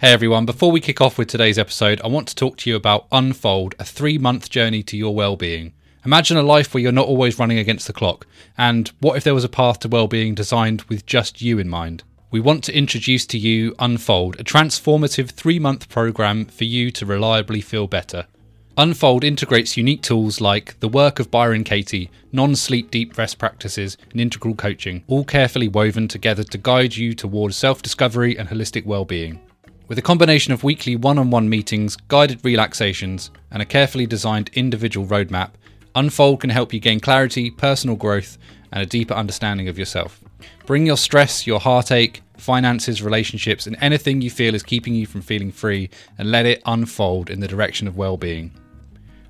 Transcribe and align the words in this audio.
Hey 0.00 0.12
everyone, 0.12 0.46
before 0.46 0.70
we 0.70 0.78
kick 0.78 1.00
off 1.00 1.18
with 1.18 1.26
today's 1.26 1.58
episode, 1.58 2.00
I 2.02 2.06
want 2.06 2.28
to 2.28 2.34
talk 2.36 2.56
to 2.58 2.70
you 2.70 2.76
about 2.76 3.08
Unfold, 3.10 3.74
a 3.80 3.84
three 3.84 4.16
month 4.16 4.48
journey 4.48 4.80
to 4.84 4.96
your 4.96 5.12
well 5.12 5.34
being. 5.34 5.72
Imagine 6.04 6.36
a 6.36 6.42
life 6.42 6.72
where 6.72 6.80
you're 6.80 6.92
not 6.92 7.08
always 7.08 7.36
running 7.36 7.58
against 7.58 7.88
the 7.88 7.92
clock, 7.92 8.24
and 8.56 8.92
what 9.00 9.16
if 9.16 9.24
there 9.24 9.34
was 9.34 9.42
a 9.42 9.48
path 9.48 9.80
to 9.80 9.88
well 9.88 10.06
being 10.06 10.36
designed 10.36 10.82
with 10.82 11.04
just 11.04 11.42
you 11.42 11.58
in 11.58 11.68
mind? 11.68 12.04
We 12.30 12.38
want 12.38 12.62
to 12.64 12.78
introduce 12.78 13.26
to 13.26 13.38
you 13.38 13.74
Unfold, 13.80 14.38
a 14.38 14.44
transformative 14.44 15.30
three 15.30 15.58
month 15.58 15.88
program 15.88 16.44
for 16.44 16.62
you 16.62 16.92
to 16.92 17.04
reliably 17.04 17.60
feel 17.60 17.88
better. 17.88 18.28
Unfold 18.76 19.24
integrates 19.24 19.76
unique 19.76 20.02
tools 20.02 20.40
like 20.40 20.78
the 20.78 20.86
work 20.86 21.18
of 21.18 21.32
Byron 21.32 21.64
Katie, 21.64 22.08
non 22.30 22.54
sleep 22.54 22.92
deep 22.92 23.18
rest 23.18 23.36
practices, 23.38 23.98
and 24.12 24.20
integral 24.20 24.54
coaching, 24.54 25.02
all 25.08 25.24
carefully 25.24 25.66
woven 25.66 26.06
together 26.06 26.44
to 26.44 26.56
guide 26.56 26.94
you 26.94 27.14
towards 27.14 27.56
self 27.56 27.82
discovery 27.82 28.38
and 28.38 28.48
holistic 28.48 28.86
well 28.86 29.04
being. 29.04 29.40
With 29.88 29.96
a 29.96 30.02
combination 30.02 30.52
of 30.52 30.62
weekly 30.62 30.96
one 30.96 31.16
on 31.16 31.30
one 31.30 31.48
meetings, 31.48 31.96
guided 31.96 32.44
relaxations, 32.44 33.30
and 33.50 33.62
a 33.62 33.64
carefully 33.64 34.06
designed 34.06 34.50
individual 34.52 35.06
roadmap, 35.06 35.52
Unfold 35.94 36.42
can 36.42 36.50
help 36.50 36.74
you 36.74 36.78
gain 36.78 37.00
clarity, 37.00 37.50
personal 37.50 37.96
growth, 37.96 38.36
and 38.70 38.82
a 38.82 38.86
deeper 38.86 39.14
understanding 39.14 39.66
of 39.66 39.78
yourself. 39.78 40.20
Bring 40.66 40.84
your 40.84 40.98
stress, 40.98 41.46
your 41.46 41.58
heartache, 41.58 42.20
finances, 42.36 43.02
relationships, 43.02 43.66
and 43.66 43.78
anything 43.80 44.20
you 44.20 44.28
feel 44.28 44.54
is 44.54 44.62
keeping 44.62 44.94
you 44.94 45.06
from 45.06 45.22
feeling 45.22 45.50
free 45.50 45.88
and 46.18 46.30
let 46.30 46.44
it 46.44 46.62
unfold 46.66 47.30
in 47.30 47.40
the 47.40 47.48
direction 47.48 47.88
of 47.88 47.96
well 47.96 48.18
being. 48.18 48.52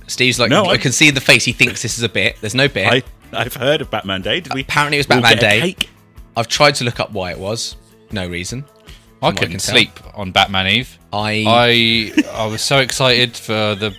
Steve's 0.07 0.39
like, 0.39 0.49
No, 0.49 0.65
I, 0.65 0.71
I- 0.73 0.77
can 0.77 0.91
see 0.91 1.09
the 1.11 1.21
face. 1.21 1.45
He 1.45 1.53
thinks 1.53 1.81
this 1.81 1.97
is 1.97 2.03
a 2.03 2.09
bit. 2.09 2.37
There's 2.41 2.55
no 2.55 2.67
bit. 2.67 2.87
I 2.91 3.03
I've 3.31 3.53
heard 3.53 3.81
of 3.81 3.89
Batman 3.91 4.21
Day. 4.21 4.39
Did 4.41 4.53
we? 4.53 4.61
Apparently 4.61 4.97
it 4.97 4.99
was 4.99 5.07
Batman 5.07 5.35
get 5.35 5.37
a 5.37 5.41
Day. 5.41 5.61
cake? 5.73 5.89
I've 6.35 6.47
tried 6.47 6.75
to 6.75 6.83
look 6.83 6.99
up 6.99 7.11
why 7.11 7.31
it 7.31 7.39
was. 7.39 7.77
No 8.11 8.27
reason. 8.27 8.65
I 8.65 8.69
From 8.69 8.85
what 9.21 9.27
I 9.27 9.31
couldn't 9.31 9.51
can 9.51 9.59
tell. 9.59 9.73
sleep 9.75 9.91
on 10.13 10.31
Batman 10.31 10.67
Eve. 10.67 10.99
I 11.13 11.43
I 11.47 12.23
I 12.33 12.45
was 12.47 12.61
so 12.61 12.79
excited 12.79 13.37
for 13.37 13.75
the 13.75 13.95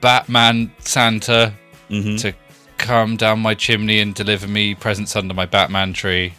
Batman 0.00 0.70
Santa 0.80 1.54
Mm-hmm. 1.88 2.16
to 2.16 2.32
come 2.86 3.16
down 3.16 3.40
my 3.40 3.54
chimney 3.54 3.98
and 3.98 4.14
deliver 4.14 4.46
me 4.46 4.74
presents 4.74 5.16
under 5.16 5.34
my 5.34 5.44
Batman 5.44 5.92
tree. 5.92 6.34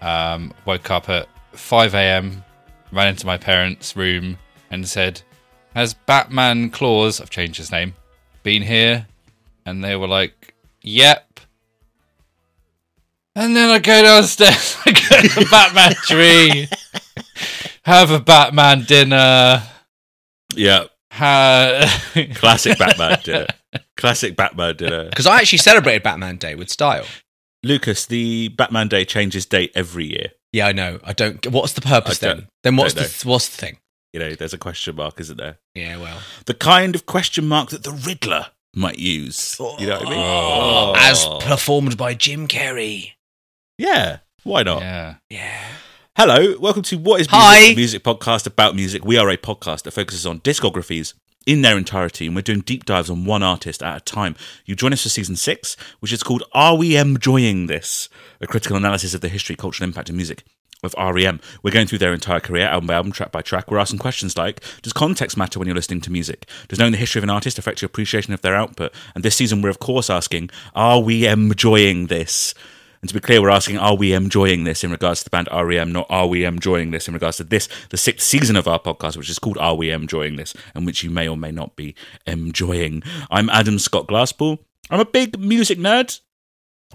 Um, 0.00 0.54
woke 0.64 0.90
up 0.90 1.08
at 1.08 1.28
5 1.52 1.94
a.m., 1.94 2.44
ran 2.92 3.08
into 3.08 3.26
my 3.26 3.36
parents' 3.36 3.96
room 3.96 4.38
and 4.70 4.88
said, 4.88 5.22
"Has 5.74 5.92
Batman 5.94 6.70
Claus, 6.70 7.20
I've 7.20 7.30
changed 7.30 7.58
his 7.58 7.72
name, 7.72 7.94
been 8.44 8.62
here?" 8.62 9.06
And 9.66 9.82
they 9.82 9.96
were 9.96 10.06
like, 10.06 10.54
"Yep." 10.82 11.40
And 13.34 13.56
then 13.56 13.70
I 13.70 13.78
go 13.80 14.02
downstairs, 14.02 14.76
I 14.86 14.92
go 14.92 15.28
to 15.28 15.40
the 15.40 15.48
Batman 15.50 15.94
tree, 16.04 16.68
have 17.82 18.10
a 18.12 18.20
Batman 18.20 18.84
dinner. 18.84 19.62
Yeah. 20.54 20.84
Ha- 21.12 22.02
Classic 22.34 22.78
Batman 22.78 23.18
dinner. 23.24 23.46
Classic 23.96 24.36
Batman 24.36 24.76
dinner. 24.76 25.04
because 25.10 25.26
I 25.26 25.38
actually 25.38 25.58
celebrated 25.58 26.02
Batman 26.02 26.36
Day 26.36 26.54
with 26.54 26.68
style. 26.70 27.04
Lucas, 27.62 28.06
the 28.06 28.48
Batman 28.48 28.88
Day 28.88 29.04
changes 29.04 29.46
date 29.46 29.70
every 29.74 30.04
year. 30.06 30.28
Yeah, 30.52 30.66
I 30.66 30.72
know. 30.72 30.98
I 31.04 31.12
don't. 31.12 31.44
What's 31.46 31.72
the 31.72 31.80
purpose 31.80 32.22
I 32.22 32.26
then? 32.34 32.48
Then 32.62 32.76
what's 32.76 32.94
the 32.94 33.28
what's 33.28 33.48
the 33.48 33.56
thing? 33.56 33.78
You 34.12 34.20
know, 34.20 34.34
there's 34.34 34.52
a 34.52 34.58
question 34.58 34.96
mark, 34.96 35.18
isn't 35.20 35.38
there? 35.38 35.58
Yeah, 35.74 35.96
well, 35.96 36.20
The 36.44 36.52
kind 36.54 36.94
of 36.94 37.06
question 37.06 37.48
mark 37.48 37.70
that 37.70 37.82
the 37.82 37.92
Riddler 37.92 38.48
might 38.74 38.98
use. 38.98 39.56
You 39.58 39.86
know 39.86 39.98
what 39.98 40.06
I 40.06 40.10
mean? 40.10 40.18
Oh. 40.18 40.94
as 40.98 41.26
performed 41.46 41.96
by 41.96 42.12
Jim 42.14 42.46
Carrey. 42.46 43.12
Yeah. 43.78 44.18
Why 44.44 44.64
not? 44.64 44.82
yeah. 44.82 45.14
Yeah. 45.30 45.60
Hello, 46.16 46.58
welcome 46.58 46.82
to 46.82 46.98
What 46.98 47.22
is 47.22 47.30
Music, 47.30 47.30
Hi. 47.42 47.74
music 47.74 48.02
podcast 48.02 48.46
about 48.46 48.74
music. 48.76 49.02
We 49.02 49.16
are 49.16 49.30
a 49.30 49.38
podcast 49.38 49.84
that 49.84 49.92
focuses 49.92 50.26
on 50.26 50.40
discographies 50.40 51.14
in 51.46 51.62
their 51.62 51.76
entirety, 51.76 52.26
and 52.26 52.36
we're 52.36 52.42
doing 52.42 52.60
deep 52.60 52.84
dives 52.84 53.10
on 53.10 53.24
one 53.24 53.42
artist 53.42 53.82
at 53.82 53.96
a 53.96 54.00
time. 54.00 54.36
You 54.64 54.74
join 54.74 54.92
us 54.92 55.02
for 55.02 55.08
season 55.08 55.36
six, 55.36 55.76
which 56.00 56.12
is 56.12 56.22
called 56.22 56.44
Are 56.52 56.76
We 56.76 56.96
Enjoying 56.96 57.66
This? 57.66 58.08
A 58.40 58.46
critical 58.46 58.76
analysis 58.76 59.14
of 59.14 59.20
the 59.20 59.28
history, 59.28 59.56
cultural 59.56 59.88
impact, 59.88 60.08
and 60.08 60.16
music 60.16 60.44
of 60.82 60.94
REM. 60.98 61.40
We're 61.62 61.70
going 61.70 61.86
through 61.86 61.98
their 61.98 62.12
entire 62.12 62.40
career, 62.40 62.66
album 62.66 62.88
by 62.88 62.94
album, 62.94 63.12
track 63.12 63.32
by 63.32 63.42
track. 63.42 63.70
We're 63.70 63.78
asking 63.78 64.00
questions 64.00 64.36
like 64.36 64.62
Does 64.82 64.92
context 64.92 65.36
matter 65.36 65.58
when 65.58 65.66
you're 65.66 65.76
listening 65.76 66.00
to 66.02 66.12
music? 66.12 66.48
Does 66.68 66.78
knowing 66.78 66.92
the 66.92 66.98
history 66.98 67.20
of 67.20 67.24
an 67.24 67.30
artist 67.30 67.58
affect 67.58 67.82
your 67.82 67.86
appreciation 67.86 68.34
of 68.34 68.42
their 68.42 68.56
output? 68.56 68.92
And 69.14 69.22
this 69.22 69.36
season, 69.36 69.62
we're 69.62 69.70
of 69.70 69.78
course 69.78 70.10
asking 70.10 70.50
Are 70.74 71.00
we 71.00 71.26
enjoying 71.26 72.06
this? 72.06 72.54
And 73.02 73.08
to 73.08 73.14
be 73.14 73.20
clear, 73.20 73.42
we're 73.42 73.50
asking, 73.50 73.78
are 73.78 73.96
we 73.96 74.12
enjoying 74.12 74.62
this 74.62 74.84
in 74.84 74.92
regards 74.92 75.20
to 75.20 75.24
the 75.24 75.30
band 75.30 75.48
REM, 75.52 75.90
not 75.90 76.06
are 76.08 76.28
we 76.28 76.44
enjoying 76.44 76.92
this 76.92 77.08
in 77.08 77.14
regards 77.14 77.38
to 77.38 77.44
this, 77.44 77.68
the 77.90 77.96
sixth 77.96 78.24
season 78.24 78.54
of 78.54 78.68
our 78.68 78.78
podcast, 78.78 79.16
which 79.16 79.28
is 79.28 79.40
called 79.40 79.58
Are 79.58 79.74
We 79.74 79.90
Enjoying 79.90 80.36
This, 80.36 80.54
and 80.72 80.86
which 80.86 81.02
you 81.02 81.10
may 81.10 81.26
or 81.26 81.36
may 81.36 81.50
not 81.50 81.74
be 81.74 81.96
enjoying. 82.28 83.02
I'm 83.28 83.50
Adam 83.50 83.80
Scott 83.80 84.06
Glasspool. 84.06 84.60
I'm 84.88 85.00
a 85.00 85.04
big 85.04 85.36
music 85.36 85.80
nerd. 85.80 86.20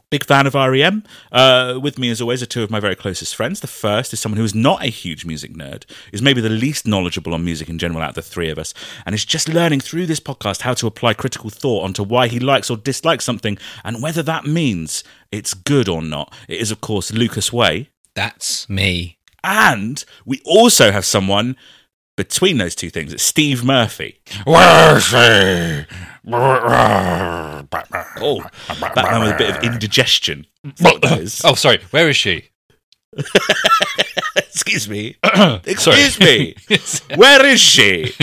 Big 0.10 0.26
fan 0.26 0.48
of 0.48 0.54
REM. 0.54 1.04
Uh, 1.32 1.80
with 1.82 1.98
me, 1.98 2.10
as 2.10 2.22
always, 2.22 2.42
are 2.42 2.48
two 2.48 2.64
of 2.64 2.72
my 2.72 2.80
very 2.80 2.96
closest 2.96 3.36
friends. 3.36 3.60
The 3.60 3.68
first 3.68 4.14
is 4.14 4.20
someone 4.20 4.38
who 4.38 4.44
is 4.44 4.56
not 4.56 4.84
a 4.84 4.88
huge 4.88 5.26
music 5.26 5.54
nerd, 5.54 5.86
is 6.12 6.22
maybe 6.22 6.42
the 6.42 6.50
least 6.50 6.88
knowledgeable 6.88 7.34
on 7.34 7.44
music 7.44 7.70
in 7.70 7.80
general 7.80 8.02
out 8.02 8.10
of 8.10 8.16
the 8.16 8.22
three 8.22 8.50
of 8.50 8.58
us, 8.58 8.74
and 9.06 9.14
is 9.14 9.26
just 9.26 9.50
learning 9.50 9.82
through 9.82 10.06
this 10.06 10.20
podcast 10.20 10.62
how 10.62 10.74
to 10.76 10.88
apply 10.88 11.14
critical 11.14 11.50
thought 11.50 11.84
onto 11.84 12.04
why 12.04 12.28
he 12.28 12.40
likes 12.40 12.70
or 12.70 12.78
dislikes 12.78 13.26
something 13.26 13.58
and 13.84 14.02
whether 14.02 14.24
that 14.24 14.46
means 14.46 15.04
it's 15.32 15.54
good 15.54 15.90
or 15.90 16.02
not. 16.02 16.34
It 16.48 16.60
is, 16.60 16.72
of 16.72 16.82
course, 16.82 17.12
Lucas 17.12 17.52
Way. 17.52 17.90
That's 18.16 18.70
me. 18.70 19.18
And 19.44 20.04
we 20.26 20.42
also 20.46 20.92
have 20.92 21.06
someone 21.06 21.56
between 22.18 22.58
those 22.58 22.76
two 22.76 22.90
things. 22.90 23.14
It's 23.14 23.24
Steve 23.24 23.64
Murphy. 23.64 24.20
Oh, 28.20 28.44
Batman 28.68 29.22
with 29.22 29.34
a 29.34 29.36
bit 29.38 29.56
of 29.56 29.64
indigestion. 29.64 30.46
That's 30.64 30.82
what 30.82 31.02
that 31.04 31.20
is. 31.20 31.42
Oh, 31.46 31.54
sorry. 31.54 31.80
Where 31.92 32.10
is 32.10 32.18
she? 32.18 32.50
Excuse 34.36 34.90
me. 34.90 35.16
Excuse 35.64 36.20
me. 36.20 36.56
Where 37.16 37.46
is 37.46 37.62
she? 37.62 38.14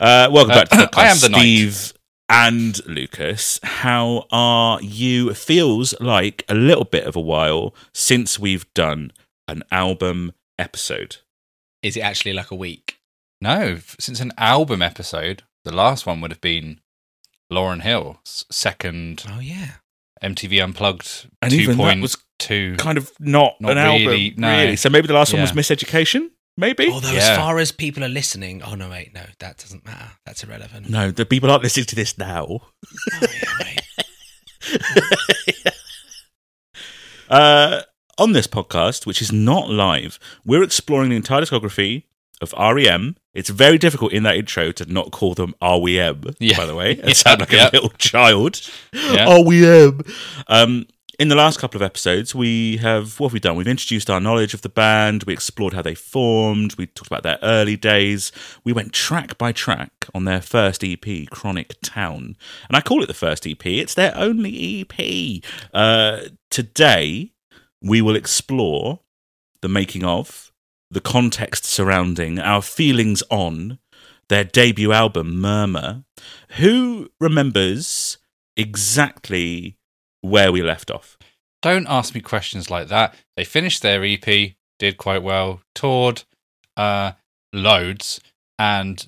Uh, 0.00 0.28
welcome 0.32 0.48
back 0.54 0.68
to 0.70 0.76
the 0.78 0.86
podcast, 0.86 0.98
I 0.98 1.06
am 1.06 1.18
the 1.20 1.28
knight. 1.28 1.40
Steve 1.40 1.92
and 2.28 2.86
Lucas. 2.86 3.60
How 3.62 4.26
are 4.32 4.80
you? 4.82 5.34
Feels 5.34 5.94
like 6.00 6.44
a 6.48 6.54
little 6.54 6.84
bit 6.84 7.04
of 7.04 7.14
a 7.14 7.20
while 7.20 7.74
since 7.94 8.38
we've 8.38 8.72
done 8.74 9.12
an 9.46 9.62
album 9.70 10.32
episode. 10.58 11.18
Is 11.82 11.96
it 11.96 12.00
actually 12.00 12.32
like 12.32 12.50
a 12.50 12.56
week? 12.56 12.97
No, 13.40 13.78
since 13.98 14.20
an 14.20 14.32
album 14.36 14.82
episode, 14.82 15.42
the 15.64 15.72
last 15.74 16.06
one 16.06 16.20
would 16.20 16.30
have 16.32 16.40
been 16.40 16.80
Lauryn 17.52 17.82
Hill's 17.82 18.44
second 18.50 19.24
Oh 19.28 19.38
yeah. 19.40 19.72
MTV 20.22 20.62
Unplugged 20.62 21.28
And 21.40 21.52
even 21.52 21.76
that 21.78 21.98
was 22.00 22.16
2. 22.40 22.74
Kind 22.76 22.98
of 22.98 23.12
not, 23.20 23.54
Not 23.60 23.72
an 23.72 23.78
album, 23.78 24.06
really, 24.08 24.34
no. 24.36 24.50
really. 24.50 24.76
So 24.76 24.90
maybe 24.90 25.06
the 25.06 25.14
last 25.14 25.32
one 25.32 25.40
was 25.42 25.50
Yeah. 25.52 25.56
Miseducation. 25.56 26.30
Maybe. 26.56 26.88
Although 26.90 27.12
Yeah. 27.12 27.18
as 27.30 27.36
far 27.38 27.58
as 27.58 27.70
people 27.70 28.02
are 28.02 28.08
listening, 28.08 28.62
oh 28.64 28.74
no, 28.74 28.90
wait, 28.90 29.14
no, 29.14 29.22
that 29.38 29.58
doesn't 29.58 29.84
matter. 29.86 30.10
That's 30.26 30.42
irrelevant. 30.42 30.90
no, 30.90 31.12
the 31.12 31.24
people 31.24 31.50
aren't 31.52 31.62
listening 31.62 31.86
to 31.86 31.94
this 31.94 32.18
now. 32.18 32.46
Oh, 32.48 32.70
yeah. 33.22 33.84
Uh, 37.30 37.82
on 38.16 38.32
this 38.32 38.46
podcast, 38.46 39.04
which 39.04 39.20
is 39.20 39.30
not 39.30 39.68
live, 39.68 40.18
we're 40.46 40.62
exploring 40.62 41.10
the 41.10 41.16
entire 41.16 41.42
discography 41.42 42.04
of 42.40 42.52
REM. 42.58 43.16
It's 43.34 43.50
very 43.50 43.78
difficult 43.78 44.12
in 44.12 44.22
that 44.24 44.36
intro 44.36 44.72
to 44.72 44.92
not 44.92 45.10
call 45.12 45.34
them 45.34 45.54
REM, 45.62 46.22
Yeah. 46.38 46.56
by 46.56 46.66
the 46.66 46.74
way, 46.74 46.92
and 46.98 47.08
Yeah, 47.08 47.12
sound 47.14 47.40
like 47.40 47.52
yeah. 47.52 47.68
a 47.68 47.72
little 47.72 47.90
child. 47.98 48.60
Yeah. 48.92 49.40
REM. 49.42 50.00
Um, 50.48 50.86
in 51.18 51.26
the 51.28 51.34
last 51.34 51.58
couple 51.58 51.76
of 51.76 51.82
episodes, 51.82 52.32
we 52.32 52.76
have 52.76 53.18
what 53.18 53.28
have 53.28 53.32
we 53.32 53.40
done? 53.40 53.56
We've 53.56 53.66
introduced 53.66 54.08
our 54.08 54.20
knowledge 54.20 54.54
of 54.54 54.62
the 54.62 54.68
band. 54.68 55.24
We 55.24 55.32
explored 55.32 55.72
how 55.72 55.82
they 55.82 55.96
formed. 55.96 56.76
We 56.78 56.86
talked 56.86 57.08
about 57.08 57.24
their 57.24 57.40
early 57.42 57.76
days. 57.76 58.30
We 58.62 58.72
went 58.72 58.92
track 58.92 59.36
by 59.36 59.50
track 59.50 59.90
on 60.14 60.26
their 60.26 60.40
first 60.40 60.84
EP, 60.84 61.28
Chronic 61.30 61.74
Town, 61.82 62.36
and 62.68 62.76
I 62.76 62.80
call 62.80 63.02
it 63.02 63.06
the 63.06 63.14
first 63.14 63.48
EP. 63.48 63.66
It's 63.66 63.94
their 63.94 64.12
only 64.16 64.86
EP. 64.88 65.42
Uh, 65.74 66.28
today, 66.50 67.32
we 67.82 68.00
will 68.00 68.14
explore 68.14 69.00
the 69.60 69.68
making 69.68 70.04
of, 70.04 70.47
the 70.90 71.00
context 71.00 71.64
surrounding, 71.64 72.38
our 72.38 72.62
feelings 72.62 73.22
on 73.30 73.78
their 74.28 74.44
debut 74.44 74.92
album, 74.92 75.40
Murmur. 75.40 76.04
Who 76.56 77.10
remembers 77.20 78.18
exactly 78.56 79.76
where 80.20 80.52
we 80.52 80.62
left 80.62 80.90
off? 80.90 81.16
Don't 81.62 81.86
ask 81.88 82.14
me 82.14 82.20
questions 82.20 82.70
like 82.70 82.88
that. 82.88 83.14
They 83.36 83.44
finished 83.44 83.82
their 83.82 84.04
EP, 84.04 84.52
did 84.78 84.96
quite 84.96 85.22
well, 85.22 85.60
toured 85.74 86.22
uh, 86.76 87.12
loads, 87.52 88.20
and 88.58 89.06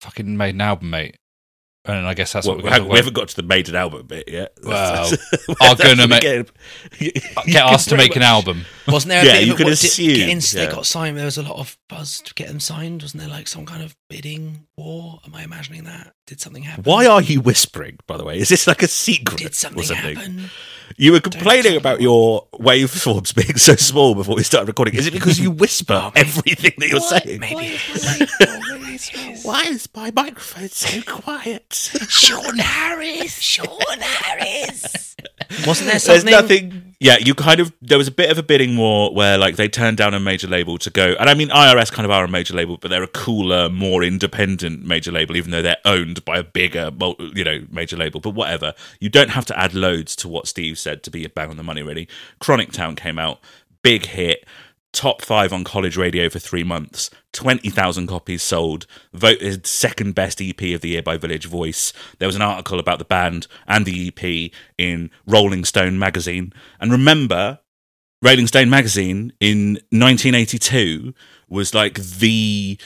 fucking 0.00 0.36
made 0.36 0.54
an 0.54 0.60
album, 0.60 0.90
mate. 0.90 1.16
And 1.86 2.06
I 2.06 2.14
guess 2.14 2.32
that's 2.32 2.46
Well, 2.46 2.56
what 2.56 2.64
we, 2.64 2.68
we're 2.70 2.72
haven't, 2.74 2.88
we 2.88 2.96
haven't 2.96 3.12
got 3.12 3.28
to 3.28 3.36
the 3.36 3.42
made 3.42 3.68
an 3.68 3.76
album 3.76 4.06
bit 4.06 4.26
yet. 4.26 4.54
Well, 4.64 5.10
That's- 5.10 5.46
are 5.60 5.76
gonna 5.76 6.08
make- 6.08 6.22
get- 6.22 6.50
get 6.98 7.56
asked 7.56 7.90
to 7.90 7.96
make 7.98 8.16
an 8.16 8.22
album. 8.22 8.64
Wasn't 8.88 9.10
there 9.10 9.20
a 9.22 9.26
Yeah, 9.26 9.32
bit 9.34 9.46
you 9.46 9.52
of 9.52 9.56
a, 9.56 9.58
could 9.58 9.66
what, 9.66 9.78
did- 9.78 9.84
assume, 9.84 10.06
getting- 10.14 10.40
yeah. 10.40 10.66
They 10.66 10.72
got 10.74 10.86
signed. 10.86 11.18
There 11.18 11.26
was 11.26 11.36
a 11.36 11.42
lot 11.42 11.58
of 11.58 11.76
buzz 11.90 12.22
to 12.22 12.32
get 12.32 12.48
them 12.48 12.58
signed. 12.60 13.02
Wasn't 13.02 13.20
there 13.20 13.28
like 13.30 13.48
some 13.48 13.66
kind 13.66 13.82
of 13.82 13.94
bidding 14.08 14.66
war? 14.78 15.20
Am 15.26 15.34
I 15.34 15.44
imagining 15.44 15.84
that? 15.84 16.14
Did 16.26 16.40
something 16.40 16.62
happen? 16.62 16.84
Why 16.84 17.04
are 17.06 17.20
you 17.20 17.42
whispering, 17.42 17.98
by 18.06 18.16
the 18.16 18.24
way? 18.24 18.38
Is 18.38 18.48
this 18.48 18.66
like 18.66 18.82
a 18.82 18.88
secret 18.88 19.38
Did 19.38 19.50
or 19.50 19.52
something, 19.54 19.82
something? 19.82 20.16
happen? 20.16 20.50
You 20.96 21.12
were 21.12 21.20
complaining 21.20 21.76
about 21.76 22.00
your 22.00 22.46
waveforms 22.52 23.34
being 23.34 23.56
so 23.56 23.74
small 23.74 24.14
before 24.14 24.36
we 24.36 24.44
started 24.44 24.68
recording. 24.68 24.94
Is 24.94 25.06
it 25.06 25.12
because 25.12 25.40
you 25.40 25.50
whisper 25.50 26.12
everything 26.16 26.72
that 26.78 26.88
you're 26.88 27.00
saying? 27.00 27.40
Maybe. 27.40 27.78
Why 29.42 29.62
is 29.64 29.88
my 29.94 30.12
microphone 30.12 30.68
so 30.68 31.02
quiet? 31.02 31.72
Sean 32.08 32.58
Harris. 32.58 33.38
Sean 33.40 33.98
Harris. 33.98 35.16
Wasn't 35.66 35.90
there 35.90 35.98
There's 35.98 36.02
something? 36.02 36.30
nothing. 36.30 36.94
Yeah, 37.00 37.18
you 37.18 37.34
kind 37.34 37.60
of. 37.60 37.72
There 37.82 37.98
was 37.98 38.08
a 38.08 38.12
bit 38.12 38.30
of 38.30 38.38
a 38.38 38.42
bidding 38.42 38.76
war 38.76 39.12
where, 39.12 39.36
like, 39.36 39.56
they 39.56 39.68
turned 39.68 39.96
down 39.96 40.14
a 40.14 40.20
major 40.20 40.46
label 40.46 40.78
to 40.78 40.90
go. 40.90 41.14
And 41.18 41.28
I 41.28 41.34
mean, 41.34 41.48
IRS 41.48 41.92
kind 41.92 42.06
of 42.06 42.10
are 42.12 42.24
a 42.24 42.28
major 42.28 42.54
label, 42.54 42.78
but 42.78 42.88
they're 42.88 43.02
a 43.02 43.08
cooler, 43.08 43.68
more 43.68 44.02
independent 44.02 44.84
major 44.84 45.12
label, 45.12 45.36
even 45.36 45.50
though 45.50 45.60
they're 45.62 45.76
owned 45.84 46.24
by 46.24 46.38
a 46.38 46.42
bigger, 46.44 46.90
you 47.34 47.44
know, 47.44 47.66
major 47.70 47.96
label. 47.96 48.20
But 48.20 48.30
whatever. 48.30 48.74
You 49.00 49.10
don't 49.10 49.30
have 49.30 49.44
to 49.46 49.58
add 49.58 49.74
loads 49.74 50.16
to 50.16 50.28
what 50.28 50.48
Steve 50.48 50.78
said 50.78 51.02
to 51.02 51.10
be 51.10 51.24
a 51.24 51.28
bang 51.28 51.50
on 51.50 51.56
the 51.56 51.62
money, 51.62 51.82
really. 51.82 52.08
Chronic 52.38 52.72
Town 52.72 52.96
came 52.96 53.18
out, 53.18 53.40
big 53.82 54.06
hit. 54.06 54.46
Top 54.94 55.22
five 55.22 55.52
on 55.52 55.64
college 55.64 55.96
radio 55.96 56.28
for 56.28 56.38
three 56.38 56.62
months, 56.62 57.10
20,000 57.32 58.06
copies 58.06 58.44
sold, 58.44 58.86
voted 59.12 59.66
second 59.66 60.14
best 60.14 60.40
EP 60.40 60.60
of 60.72 60.82
the 60.82 60.90
year 60.90 61.02
by 61.02 61.16
Village 61.16 61.46
Voice. 61.46 61.92
There 62.20 62.28
was 62.28 62.36
an 62.36 62.42
article 62.42 62.78
about 62.78 63.00
the 63.00 63.04
band 63.04 63.48
and 63.66 63.84
the 63.84 64.06
EP 64.06 64.52
in 64.78 65.10
Rolling 65.26 65.64
Stone 65.64 65.98
magazine. 65.98 66.52
And 66.78 66.92
remember, 66.92 67.58
Rolling 68.22 68.46
Stone 68.46 68.70
magazine 68.70 69.32
in 69.40 69.80
1982 69.90 71.12
was 71.48 71.74
like 71.74 71.96
the 71.96 72.78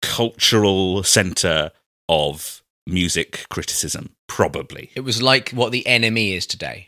cultural 0.00 1.02
center 1.02 1.72
of 2.08 2.62
music 2.86 3.46
criticism, 3.50 4.14
probably. 4.28 4.92
It 4.94 5.00
was 5.00 5.20
like 5.20 5.50
what 5.50 5.72
the 5.72 5.82
NME 5.88 6.36
is 6.36 6.46
today. 6.46 6.87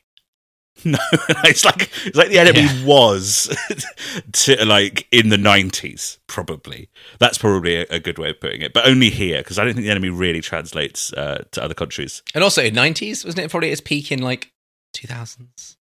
No, 0.84 0.98
it's 1.44 1.64
like 1.64 1.90
it's 2.06 2.16
like 2.16 2.28
the 2.30 2.36
NME 2.36 2.54
Yeah. 2.80 2.84
was 2.86 3.54
to 4.32 4.64
like 4.64 5.06
in 5.10 5.28
the 5.28 5.36
nineties, 5.38 6.18
probably. 6.26 6.88
That's 7.18 7.36
probably 7.38 7.76
a, 7.76 7.86
a 7.90 8.00
good 8.00 8.18
way 8.18 8.30
of 8.30 8.40
putting 8.40 8.62
it, 8.62 8.72
but 8.72 8.86
only 8.86 9.10
here 9.10 9.38
because 9.38 9.58
I 9.58 9.64
don't 9.64 9.74
think 9.74 9.86
the 9.86 9.92
NME 9.92 10.18
really 10.18 10.40
translates 10.40 11.12
uh, 11.12 11.44
to 11.52 11.62
other 11.62 11.74
countries. 11.74 12.22
And 12.34 12.42
also 12.42 12.62
in 12.62 12.74
nineties, 12.74 13.24
wasn't 13.24 13.44
it 13.44 13.50
probably 13.50 13.70
its 13.70 13.80
peak 13.80 14.10
in 14.10 14.22
like 14.22 14.52
two 14.94 15.06
thousands? 15.06 15.76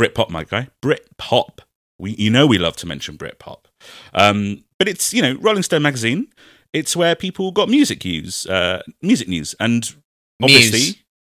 Britpop, 0.00 0.30
my 0.30 0.44
guy, 0.44 0.68
Britpop. 0.82 1.58
We 1.98 2.12
you 2.16 2.30
know 2.30 2.46
we 2.46 2.58
love 2.58 2.76
to 2.76 2.86
mention 2.86 3.16
Britpop, 3.18 3.64
um, 4.12 4.64
but 4.78 4.88
it's 4.88 5.12
you 5.14 5.22
know 5.22 5.34
Rolling 5.40 5.62
Stone 5.62 5.82
magazine. 5.82 6.28
It's 6.72 6.96
where 6.96 7.14
people 7.14 7.52
got 7.52 7.68
music 7.68 8.04
news, 8.04 8.46
uh, 8.46 8.82
music 9.02 9.28
news, 9.28 9.54
and 9.58 9.94
obviously. 10.42 10.78
News. 10.78 10.96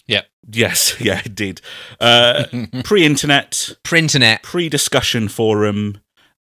Yep. 0.07 0.27
Yes, 0.51 0.95
yeah, 1.01 1.23
indeed. 1.25 1.61
Uh, 2.01 2.45
pre-internet, 2.85 3.71
Pre-internet. 3.83 4.43
pre-discussion 4.43 5.29
forum, 5.29 5.99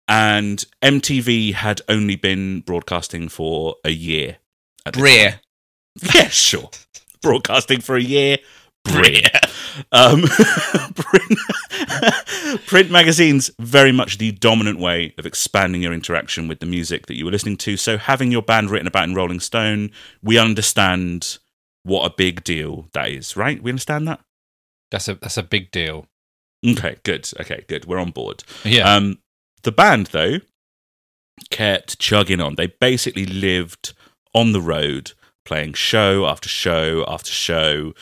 and 0.07 0.63
MTV 0.81 1.53
had 1.53 1.81
only 1.87 2.15
been 2.15 2.61
broadcasting 2.61 3.29
for 3.29 3.75
a 3.85 3.91
year. 3.91 4.37
at 4.85 4.93
Breer. 4.95 5.39
Yeah, 6.15 6.29
sure. 6.29 6.69
broadcasting 7.21 7.81
for 7.81 7.97
a 7.97 8.01
year. 8.01 8.37
Brilliant. 8.85 9.27
Um, 9.91 10.21
print, 10.95 11.39
print 12.65 12.89
magazines 12.91 13.51
very 13.59 13.91
much 13.91 14.17
the 14.17 14.31
dominant 14.31 14.79
way 14.79 15.13
of 15.17 15.25
expanding 15.25 15.81
your 15.81 15.93
interaction 15.93 16.47
with 16.47 16.59
the 16.61 16.65
music 16.65 17.05
that 17.07 17.15
you 17.17 17.25
were 17.25 17.31
listening 17.31 17.57
to. 17.57 17.77
So 17.77 17.97
having 17.97 18.31
your 18.31 18.41
band 18.41 18.69
written 18.71 18.87
about 18.87 19.03
in 19.07 19.13
Rolling 19.13 19.39
Stone, 19.41 19.91
we 20.23 20.37
understand 20.37 21.37
what 21.83 22.05
a 22.05 22.13
big 22.15 22.43
deal 22.43 22.87
that 22.93 23.09
is, 23.09 23.35
right? 23.35 23.61
We 23.61 23.71
understand 23.71 24.07
that. 24.07 24.19
That's 24.91 25.07
a 25.07 25.15
that's 25.15 25.37
a 25.37 25.43
big 25.43 25.71
deal. 25.71 26.07
Okay, 26.65 26.97
good. 27.03 27.29
Okay, 27.39 27.65
good. 27.67 27.85
We're 27.85 27.99
on 27.99 28.11
board. 28.11 28.43
Yeah. 28.63 28.93
Um, 28.93 29.17
the 29.63 29.71
band, 29.71 30.07
though, 30.07 30.39
kept 31.49 31.99
chugging 31.99 32.41
on. 32.41 32.55
They 32.55 32.67
basically 32.67 33.25
lived 33.25 33.93
on 34.33 34.51
the 34.51 34.61
road, 34.61 35.13
playing 35.45 35.73
show 35.73 36.27
after 36.27 36.49
show 36.49 37.03
after 37.07 37.31
show, 37.31 37.93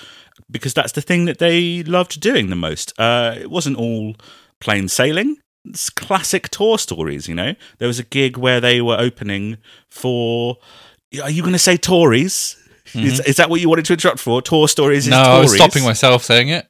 because 0.51 0.73
that's 0.73 0.91
the 0.91 1.01
thing 1.01 1.25
that 1.25 1.39
they 1.39 1.83
loved 1.83 2.19
doing 2.19 2.49
the 2.49 2.55
most. 2.55 2.93
Uh, 2.99 3.35
it 3.39 3.49
wasn't 3.49 3.77
all 3.77 4.15
plain 4.59 4.87
sailing. 4.87 5.37
It's 5.65 5.89
classic 5.89 6.49
tour 6.49 6.77
stories, 6.77 7.27
you 7.27 7.35
know. 7.35 7.55
There 7.77 7.87
was 7.87 7.99
a 7.99 8.03
gig 8.03 8.37
where 8.37 8.59
they 8.59 8.81
were 8.81 8.97
opening 8.99 9.57
for. 9.89 10.57
Are 11.23 11.29
you 11.29 11.41
going 11.41 11.53
to 11.53 11.59
say 11.59 11.77
Tories? 11.77 12.55
Is, 12.93 13.19
is 13.21 13.37
that 13.37 13.49
what 13.49 13.61
you 13.61 13.69
wanted 13.69 13.85
to 13.85 13.93
interrupt 13.93 14.19
for? 14.19 14.41
Tour 14.41 14.67
stories? 14.67 15.05
Is 15.05 15.11
no, 15.11 15.17
I 15.17 15.39
was 15.39 15.55
stopping 15.55 15.83
myself 15.83 16.23
saying 16.23 16.49
it. 16.49 16.67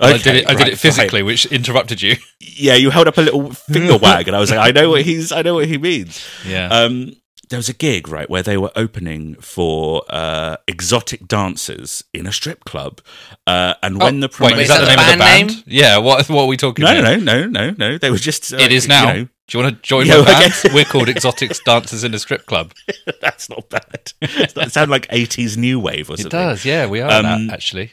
I 0.00 0.16
did 0.16 0.36
it. 0.36 0.48
I 0.48 0.54
did 0.54 0.68
it 0.68 0.78
physically, 0.78 1.22
which 1.22 1.46
interrupted 1.46 2.00
you. 2.00 2.16
yeah, 2.40 2.74
you 2.74 2.90
held 2.90 3.08
up 3.08 3.18
a 3.18 3.20
little 3.20 3.52
finger 3.52 3.96
wag, 4.02 4.28
and 4.28 4.36
I 4.36 4.40
was 4.40 4.50
like, 4.50 4.60
I 4.60 4.70
know 4.70 4.90
what 4.90 5.02
he's, 5.02 5.32
I 5.32 5.42
know 5.42 5.54
what 5.54 5.66
he 5.66 5.76
means. 5.78 6.24
Yeah. 6.46 6.68
Um, 6.68 7.12
there 7.48 7.58
was 7.58 7.68
a 7.68 7.72
gig 7.74 8.08
right 8.08 8.28
where 8.28 8.42
they 8.42 8.56
were 8.56 8.70
opening 8.76 9.34
for 9.36 10.02
uh, 10.10 10.56
exotic 10.66 11.26
dancers 11.28 12.04
in 12.12 12.26
a 12.26 12.32
strip 12.32 12.64
club, 12.64 13.00
uh, 13.46 13.74
and 13.82 14.00
when 14.00 14.20
the 14.20 14.26
Oh, 14.26 14.28
wait, 14.28 14.32
promoter, 14.32 14.60
is 14.60 14.68
that 14.68 14.80
the 14.80 14.84
the 14.86 14.90
name 14.90 14.98
of 14.98 15.06
the 15.06 15.10
band 15.16 15.18
band? 15.20 15.48
name? 15.50 15.62
Yeah. 15.66 15.98
What 15.98 16.28
What 16.28 16.42
are 16.42 16.46
we 16.46 16.56
talking? 16.56 16.84
no, 16.84 16.92
here? 16.94 17.02
no, 17.02 17.16
no, 17.16 17.46
no, 17.46 17.70
no, 17.76 17.98
they 17.98 18.10
were 18.10 18.16
just. 18.18 18.52
Uh, 18.52 18.58
It 18.58 18.72
is 18.72 18.84
you 18.84 18.88
now. 18.90 19.04
know, 19.12 19.24
Do 19.24 19.58
you 19.58 19.64
want 19.64 19.76
to 19.76 19.82
join 19.82 20.06
Yeah, 20.06 20.14
my 20.14 20.18
well, 20.20 20.24
band? 20.26 20.52
guess- 20.62 20.74
We're 20.74 20.84
called 20.84 21.08
Exotics 21.08 21.58
Dancers 21.64 22.04
in 22.04 22.12
a 22.14 22.18
Strip 22.18 22.44
Club. 22.46 22.72
that's 23.22 23.48
not 23.48 23.68
bad. 23.70 24.12
It 24.20 24.72
sounds 24.72 24.90
like 24.90 25.06
eighties 25.10 25.56
new 25.56 25.80
wave 25.80 26.10
or 26.10 26.16
something. 26.18 26.26
It 26.26 26.30
does. 26.30 26.64
Yeah, 26.64 26.86
we 26.86 27.00
are 27.00 27.10
Um, 27.10 27.46
that 27.48 27.54
actually. 27.54 27.92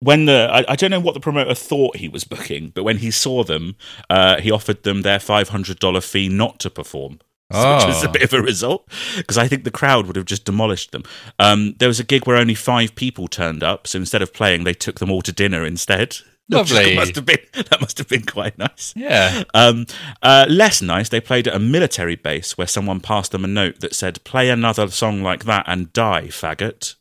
when 0.00 0.24
the 0.24 0.48
I, 0.50 0.72
I 0.72 0.76
don't 0.76 0.90
know 0.90 0.98
what 0.98 1.14
the 1.14 1.20
promoter 1.20 1.54
thought 1.54 1.96
he 1.98 2.08
was 2.08 2.24
booking, 2.24 2.70
but 2.74 2.82
when 2.82 2.98
he 2.98 3.10
saw 3.12 3.44
them, 3.44 3.76
uh, 4.10 4.40
he 4.40 4.50
offered 4.50 4.82
them 4.82 5.02
their 5.02 5.20
five 5.20 5.50
hundred 5.50 5.78
dollar 5.78 6.00
fee 6.00 6.28
not 6.28 6.58
to 6.60 6.70
perform. 6.70 7.20
Which 7.76 7.86
was 7.86 8.04
a 8.04 8.08
Oh. 8.08 8.12
bit 8.12 8.22
of 8.22 8.32
a 8.32 8.42
result 8.42 8.88
because 9.16 9.38
I 9.38 9.48
think 9.48 9.64
the 9.64 9.70
crowd 9.70 10.06
would 10.06 10.16
have 10.16 10.24
just 10.24 10.44
demolished 10.44 10.92
them. 10.92 11.02
Um, 11.38 11.74
there 11.78 11.88
was 11.88 12.00
a 12.00 12.04
gig 12.04 12.26
where 12.26 12.36
only 12.36 12.54
five 12.54 12.94
people 12.94 13.28
turned 13.28 13.62
up, 13.62 13.86
so 13.86 13.98
instead 13.98 14.22
of 14.22 14.32
playing, 14.32 14.64
they 14.64 14.74
took 14.74 14.98
them 15.00 15.10
all 15.10 15.22
to 15.22 15.32
dinner 15.32 15.64
instead. 15.64 16.16
Lovely. 16.48 16.96
that 16.96 16.96
must 16.96 17.14
have 17.16 17.24
been 17.24 17.38
that 17.70 17.80
must 17.80 17.98
have 17.98 18.08
been 18.08 18.24
quite 18.26 18.58
nice. 18.58 18.92
Yeah. 18.96 19.44
Um, 19.54 19.86
uh, 20.22 20.44
less 20.48 20.82
nice, 20.82 21.08
they 21.08 21.20
played 21.20 21.46
at 21.48 21.54
a 21.54 21.58
military 21.58 22.16
base 22.16 22.58
where 22.58 22.66
someone 22.66 23.00
passed 23.00 23.30
them 23.32 23.44
a 23.44 23.48
note 23.48 23.80
that 23.80 23.94
said, 23.94 24.22
"Play 24.24 24.50
another 24.50 24.88
song 24.90 25.22
like 25.22 25.44
that 25.44 25.64
and 25.68 25.92
die, 25.92 26.24
faggot." 26.28 26.96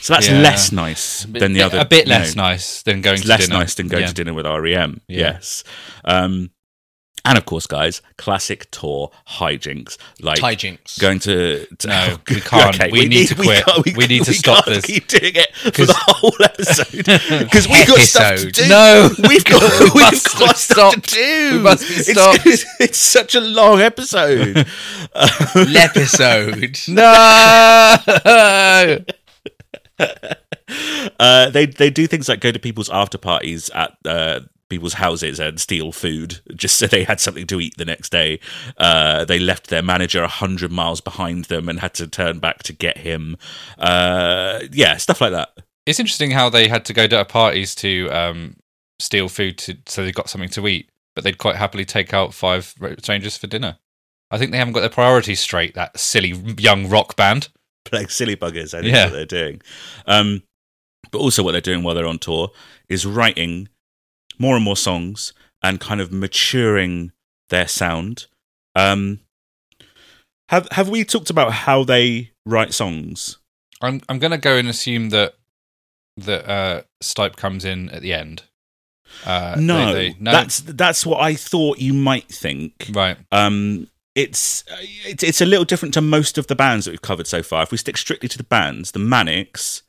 So 0.00 0.14
that's 0.14 0.28
Yeah. 0.28 0.40
less 0.40 0.72
nice 0.72 1.24
than 1.24 1.52
the 1.52 1.62
other. 1.62 1.78
A 1.78 1.84
bit 1.84 2.06
you 2.06 2.12
know, 2.12 2.18
less 2.18 2.34
nice 2.34 2.82
than 2.82 3.00
going 3.00 3.20
to 3.20 3.28
less 3.28 3.46
dinner. 3.46 3.58
nice 3.60 3.74
than 3.74 3.88
going 3.88 4.02
Yeah. 4.02 4.08
to 4.08 4.14
dinner 4.14 4.34
with 4.34 4.46
REM. 4.46 5.00
Yeah. 5.08 5.18
Yes. 5.34 5.62
Um, 6.04 6.50
And 7.24 7.36
of 7.36 7.44
course, 7.44 7.66
guys, 7.66 8.00
classic 8.16 8.70
tour 8.70 9.10
hijinks 9.28 9.98
like 10.20 10.38
Hijinks. 10.40 10.98
going 10.98 11.18
to, 11.20 11.66
to 11.78 11.86
No, 11.88 12.16
we 12.30 12.40
can't. 12.40 12.90
We 12.92 13.06
need 13.08 13.28
to 13.28 13.34
quit. 13.36 13.64
We 13.96 14.06
need 14.06 14.24
to 14.24 14.32
stop 14.32 14.64
this. 14.64 14.84
Keep 14.86 15.06
doing 15.08 15.32
it 15.36 15.54
for 15.54 15.84
the 15.84 15.94
whole 15.96 16.34
episode 16.42 17.04
because 17.44 17.68
we've 17.68 17.86
got 17.86 17.98
stuff 18.00 18.38
to 18.40 18.50
do. 18.50 18.68
No. 18.68 19.10
we've 19.28 19.44
got 19.44 19.62
We 19.80 19.84
we've 19.86 19.94
must 20.12 20.38
got 20.38 20.56
stuff 20.56 20.94
to 20.94 21.00
do. 21.00 21.50
We 21.56 21.62
must 21.62 21.86
be 21.88 21.94
It's- 21.94 22.10
stopped. 22.12 22.46
It's, 22.46 22.64
it's 22.80 22.98
such 22.98 23.34
a 23.34 23.40
long 23.40 23.80
episode. 23.80 24.66
episode. 25.54 26.78
no. 26.88 27.96
uh, 31.18 31.50
they 31.50 31.66
they 31.66 31.90
do 31.90 32.06
things 32.06 32.28
like 32.28 32.40
go 32.40 32.50
to 32.50 32.58
people's 32.58 32.88
after 32.90 33.18
parties 33.18 33.68
at 33.74 33.96
uh, 34.04 34.40
people's 34.70 34.94
houses 34.94 35.38
and 35.38 35.60
steal 35.60 35.92
food 35.92 36.40
just 36.54 36.78
so 36.78 36.86
they 36.86 37.04
had 37.04 37.20
something 37.20 37.46
to 37.48 37.60
eat 37.60 37.76
the 37.76 37.84
next 37.84 38.10
day. 38.10 38.40
Uh, 38.78 39.24
they 39.26 39.38
left 39.38 39.66
their 39.68 39.82
manager 39.82 40.22
a 40.22 40.28
hundred 40.28 40.72
miles 40.72 41.00
behind 41.02 41.44
them 41.46 41.68
and 41.68 41.80
had 41.80 41.92
to 41.94 42.06
turn 42.06 42.38
back 42.38 42.62
to 42.62 42.72
get 42.72 42.98
him. 42.98 43.36
Uh, 43.78 44.60
yeah, 44.72 44.96
stuff 44.96 45.20
like 45.20 45.32
that. 45.32 45.50
It's 45.86 46.00
interesting 46.00 46.30
how 46.30 46.48
they 46.48 46.68
had 46.68 46.84
to 46.86 46.92
go 46.92 47.06
to 47.06 47.24
parties 47.24 47.74
to 47.76 48.08
um, 48.10 48.56
steal 48.98 49.28
food 49.28 49.58
to, 49.58 49.76
so 49.86 50.04
they 50.04 50.12
got 50.12 50.30
something 50.30 50.50
to 50.50 50.66
eat, 50.68 50.88
but 51.14 51.24
they'd 51.24 51.38
quite 51.38 51.56
happily 51.56 51.84
take 51.84 52.14
out 52.14 52.32
five 52.32 52.74
strangers 52.98 53.36
for 53.36 53.46
dinner. 53.46 53.78
I 54.30 54.38
think 54.38 54.52
they 54.52 54.58
haven't 54.58 54.74
got 54.74 54.80
their 54.80 54.88
priorities 54.90 55.40
straight. 55.40 55.74
That 55.74 55.98
silly 55.98 56.30
young 56.58 56.88
rock 56.88 57.16
band. 57.16 57.48
Playing 57.84 58.08
silly 58.08 58.36
buggers. 58.36 58.74
I 58.74 58.82
think 58.82 58.94
Yeah. 58.94 59.06
what 59.06 59.12
they're 59.14 59.24
doing. 59.26 59.62
Um, 60.06 60.42
but 61.10 61.18
also, 61.18 61.42
what 61.42 61.52
they're 61.52 61.60
doing 61.60 61.82
while 61.82 61.96
they're 61.96 62.06
on 62.06 62.18
tour 62.20 62.50
is 62.88 63.04
writing 63.04 63.68
more 64.40 64.56
and 64.56 64.64
more 64.64 64.76
songs 64.76 65.32
and 65.62 65.78
kind 65.78 66.00
of 66.00 66.10
maturing 66.10 67.12
their 67.50 67.68
sound. 67.68 68.26
Um, 68.74 69.20
have 70.48 70.66
Have 70.72 70.88
we 70.88 71.04
talked 71.04 71.30
about 71.30 71.52
how 71.52 71.84
they 71.84 72.32
write 72.44 72.74
songs? 72.74 73.38
I'm 73.80 74.00
I'm 74.08 74.18
going 74.18 74.32
to 74.32 74.38
go 74.38 74.56
and 74.56 74.68
assume 74.68 75.10
that 75.10 75.34
that 76.16 76.48
uh, 76.50 76.82
Stipe 77.02 77.36
comes 77.36 77.64
in 77.64 77.88
at 77.90 78.02
the 78.02 78.12
end. 78.12 78.42
Uh, 79.24 79.56
no, 79.58 79.92
they- 79.92 80.14
no, 80.18 80.30
that's 80.32 80.60
that's 80.60 81.04
what 81.06 81.20
I 81.20 81.34
thought 81.34 81.78
you 81.78 81.92
might 81.92 82.28
think. 82.28 82.90
right. 82.92 83.16
Um, 83.30 83.88
it's 84.16 84.64
it's 85.06 85.22
it's 85.22 85.40
a 85.40 85.46
little 85.46 85.64
different 85.64 85.94
to 85.94 86.00
most 86.00 86.36
of 86.36 86.46
the 86.48 86.56
bands 86.56 86.84
that 86.84 86.90
we've 86.92 87.02
covered 87.02 87.26
so 87.26 87.42
far. 87.42 87.62
If 87.62 87.70
we 87.70 87.78
stick 87.78 87.96
strictly 87.96 88.28
to 88.28 88.38
the 88.38 88.44
bands, 88.44 88.90
the 88.92 88.98
Manics, 88.98 89.82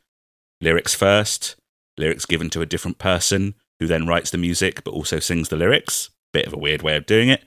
lyrics 0.61 0.93
first, 0.93 1.55
lyrics 1.97 2.25
given 2.25 2.49
to 2.51 2.61
a 2.61 2.65
different 2.67 2.97
person 2.99 3.55
who 3.81 3.87
then 3.87 4.05
writes 4.05 4.29
the 4.29 4.37
music 4.37 4.83
but 4.83 4.91
also 4.91 5.19
sings 5.19 5.49
the 5.49 5.55
lyrics. 5.55 6.11
Bit 6.33 6.45
of 6.45 6.53
a 6.53 6.57
weird 6.57 6.83
way 6.83 6.95
of 6.95 7.07
doing 7.07 7.29
it. 7.29 7.43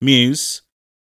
Muse, 0.00 0.62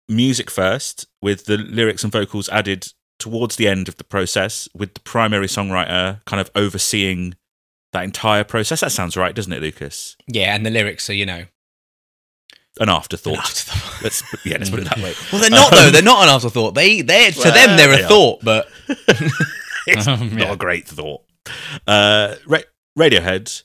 music 0.09 0.51
first, 0.51 1.07
with 1.23 1.45
the 1.47 1.57
lyrics 1.57 2.03
and 2.03 2.13
vocals 2.13 2.49
added 2.49 2.89
towards 3.21 3.55
the 3.55 3.69
end 3.69 3.89
of 3.89 3.97
the 3.97 4.05
process, 4.05 4.69
with 4.75 4.95
the 4.95 5.01
primary 5.01 5.47
songwriter 5.47 6.21
kind 6.27 6.41
of 6.41 6.51
overseeing 6.57 7.37
that 7.93 8.03
entire 8.03 8.43
process. 8.43 8.81
That 8.81 8.91
sounds 8.91 9.17
right, 9.17 9.35
doesn't 9.35 9.53
it, 9.53 9.63
Lucas? 9.63 10.17
Yeah, 10.27 10.55
and 10.55 10.67
the 10.67 10.71
lyrics 10.71 11.09
are, 11.09 11.15
you 11.15 11.25
know. 11.27 11.45
An 12.81 12.89
afterthought. 12.89 13.35
an 13.35 13.39
afterthought. 13.39 14.03
Let's 14.03 14.23
yeah, 14.45 14.57
let's 14.59 14.71
put 14.71 14.81
it 14.81 14.87
that 14.87 14.99
way. 14.99 15.13
Well, 15.33 15.41
they're 15.43 15.51
not 15.51 15.71
though. 15.71 15.91
They're 15.91 16.03
not 16.03 16.23
an 16.25 16.31
afterthought. 16.31 16.75
They, 16.75 17.03
they 17.03 17.31
to 17.31 17.39
Well, 17.39 17.53
them, 17.55 17.77
they're 17.77 17.95
they 17.97 18.03
a 18.03 18.07
are. 18.07 18.09
thought. 18.09 18.41
But 18.45 18.69
it's 19.87 20.07
Um, 20.09 20.31
not 20.37 20.39
yeah. 20.49 20.53
a 20.53 20.57
great 20.57 20.89
thought. 20.89 21.23
Uh, 21.87 22.35
Ra- 22.47 22.59
Radiohead, 22.99 23.63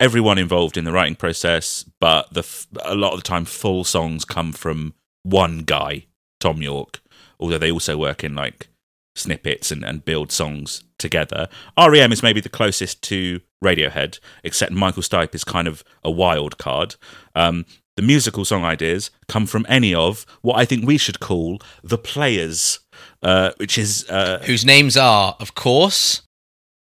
everyone 0.00 0.38
involved 0.38 0.76
in 0.76 0.84
the 0.84 0.92
writing 0.92 1.14
process, 1.14 1.84
but 2.00 2.32
the 2.32 2.44
a 2.82 2.94
lot 2.94 3.12
of 3.12 3.20
the 3.20 3.28
time, 3.28 3.44
full 3.44 3.84
songs 3.84 4.24
come 4.24 4.52
from 4.52 4.94
one 5.22 5.60
guy, 5.60 6.06
Thom 6.40 6.62
Yorke. 6.62 7.00
Although 7.38 7.58
they 7.58 7.70
also 7.70 7.96
work 7.96 8.24
in 8.24 8.34
like 8.34 8.68
snippets 9.14 9.70
and, 9.70 9.84
and 9.84 10.04
build 10.04 10.32
songs 10.32 10.84
together. 10.98 11.48
REM 11.78 12.12
is 12.12 12.22
maybe 12.22 12.40
the 12.40 12.48
closest 12.48 13.02
to 13.02 13.40
Radiohead, 13.64 14.18
except 14.44 14.72
Michael 14.72 15.02
Stipe 15.02 15.34
is 15.34 15.44
kind 15.44 15.68
of 15.68 15.84
a 16.02 16.10
wild 16.10 16.58
card. 16.58 16.96
Um, 17.34 17.66
the 17.96 18.02
musical 18.02 18.44
song 18.44 18.64
ideas 18.64 19.10
come 19.28 19.46
from 19.46 19.66
any 19.68 19.94
of 19.94 20.24
what 20.40 20.56
I 20.56 20.64
think 20.64 20.86
we 20.86 20.96
should 20.96 21.20
call 21.20 21.60
the 21.82 21.98
players, 21.98 22.80
uh, 23.22 23.50
which 23.58 23.76
is 23.76 24.08
uh, 24.08 24.40
whose 24.44 24.64
names 24.64 24.96
are, 24.96 25.36
of 25.38 25.54
course. 25.54 26.22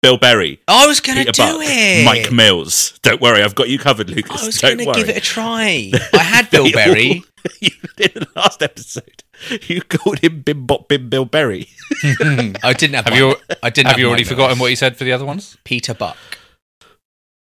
Bill 0.02 0.18
Berry, 0.18 0.60
I 0.68 0.86
was 0.86 1.00
going 1.00 1.18
to 1.24 1.32
do 1.32 1.42
Buck, 1.42 1.56
it. 1.62 2.04
Mike 2.04 2.30
Mills. 2.30 2.98
Don't 3.02 3.20
worry, 3.20 3.42
I've 3.42 3.54
got 3.54 3.68
you 3.68 3.78
covered, 3.78 4.08
Lucas. 4.10 4.42
I 4.42 4.46
was 4.46 4.58
going 4.58 4.78
to 4.78 4.84
give 4.92 5.08
it 5.08 5.16
a 5.16 5.20
try. 5.20 5.90
I 6.12 6.18
had 6.18 6.48
Bill 6.50 6.70
Berry. 6.70 7.24
all- 7.24 7.52
you, 7.60 7.70
in 7.98 8.10
the 8.14 8.28
last 8.36 8.62
episode, 8.62 9.24
you 9.68 9.80
called 9.82 10.18
him 10.20 10.42
Bim 10.42 10.66
Bop 10.66 10.88
Bim 10.88 11.08
Bill 11.08 11.24
Berry. 11.24 11.68
I 12.04 12.74
didn't 12.76 12.94
have. 12.94 13.04
Have 13.06 13.12
Mike- 13.12 13.18
you 13.18 13.36
I 13.62 13.70
didn't. 13.70 13.88
have 13.88 13.98
you 13.98 14.04
Mike 14.06 14.08
already 14.10 14.22
Mills. 14.24 14.28
forgotten 14.28 14.58
what 14.58 14.70
he 14.70 14.76
said 14.76 14.96
for 14.96 15.04
the 15.04 15.12
other 15.12 15.24
ones? 15.24 15.56
Peter 15.64 15.94
Buck. 15.94 16.16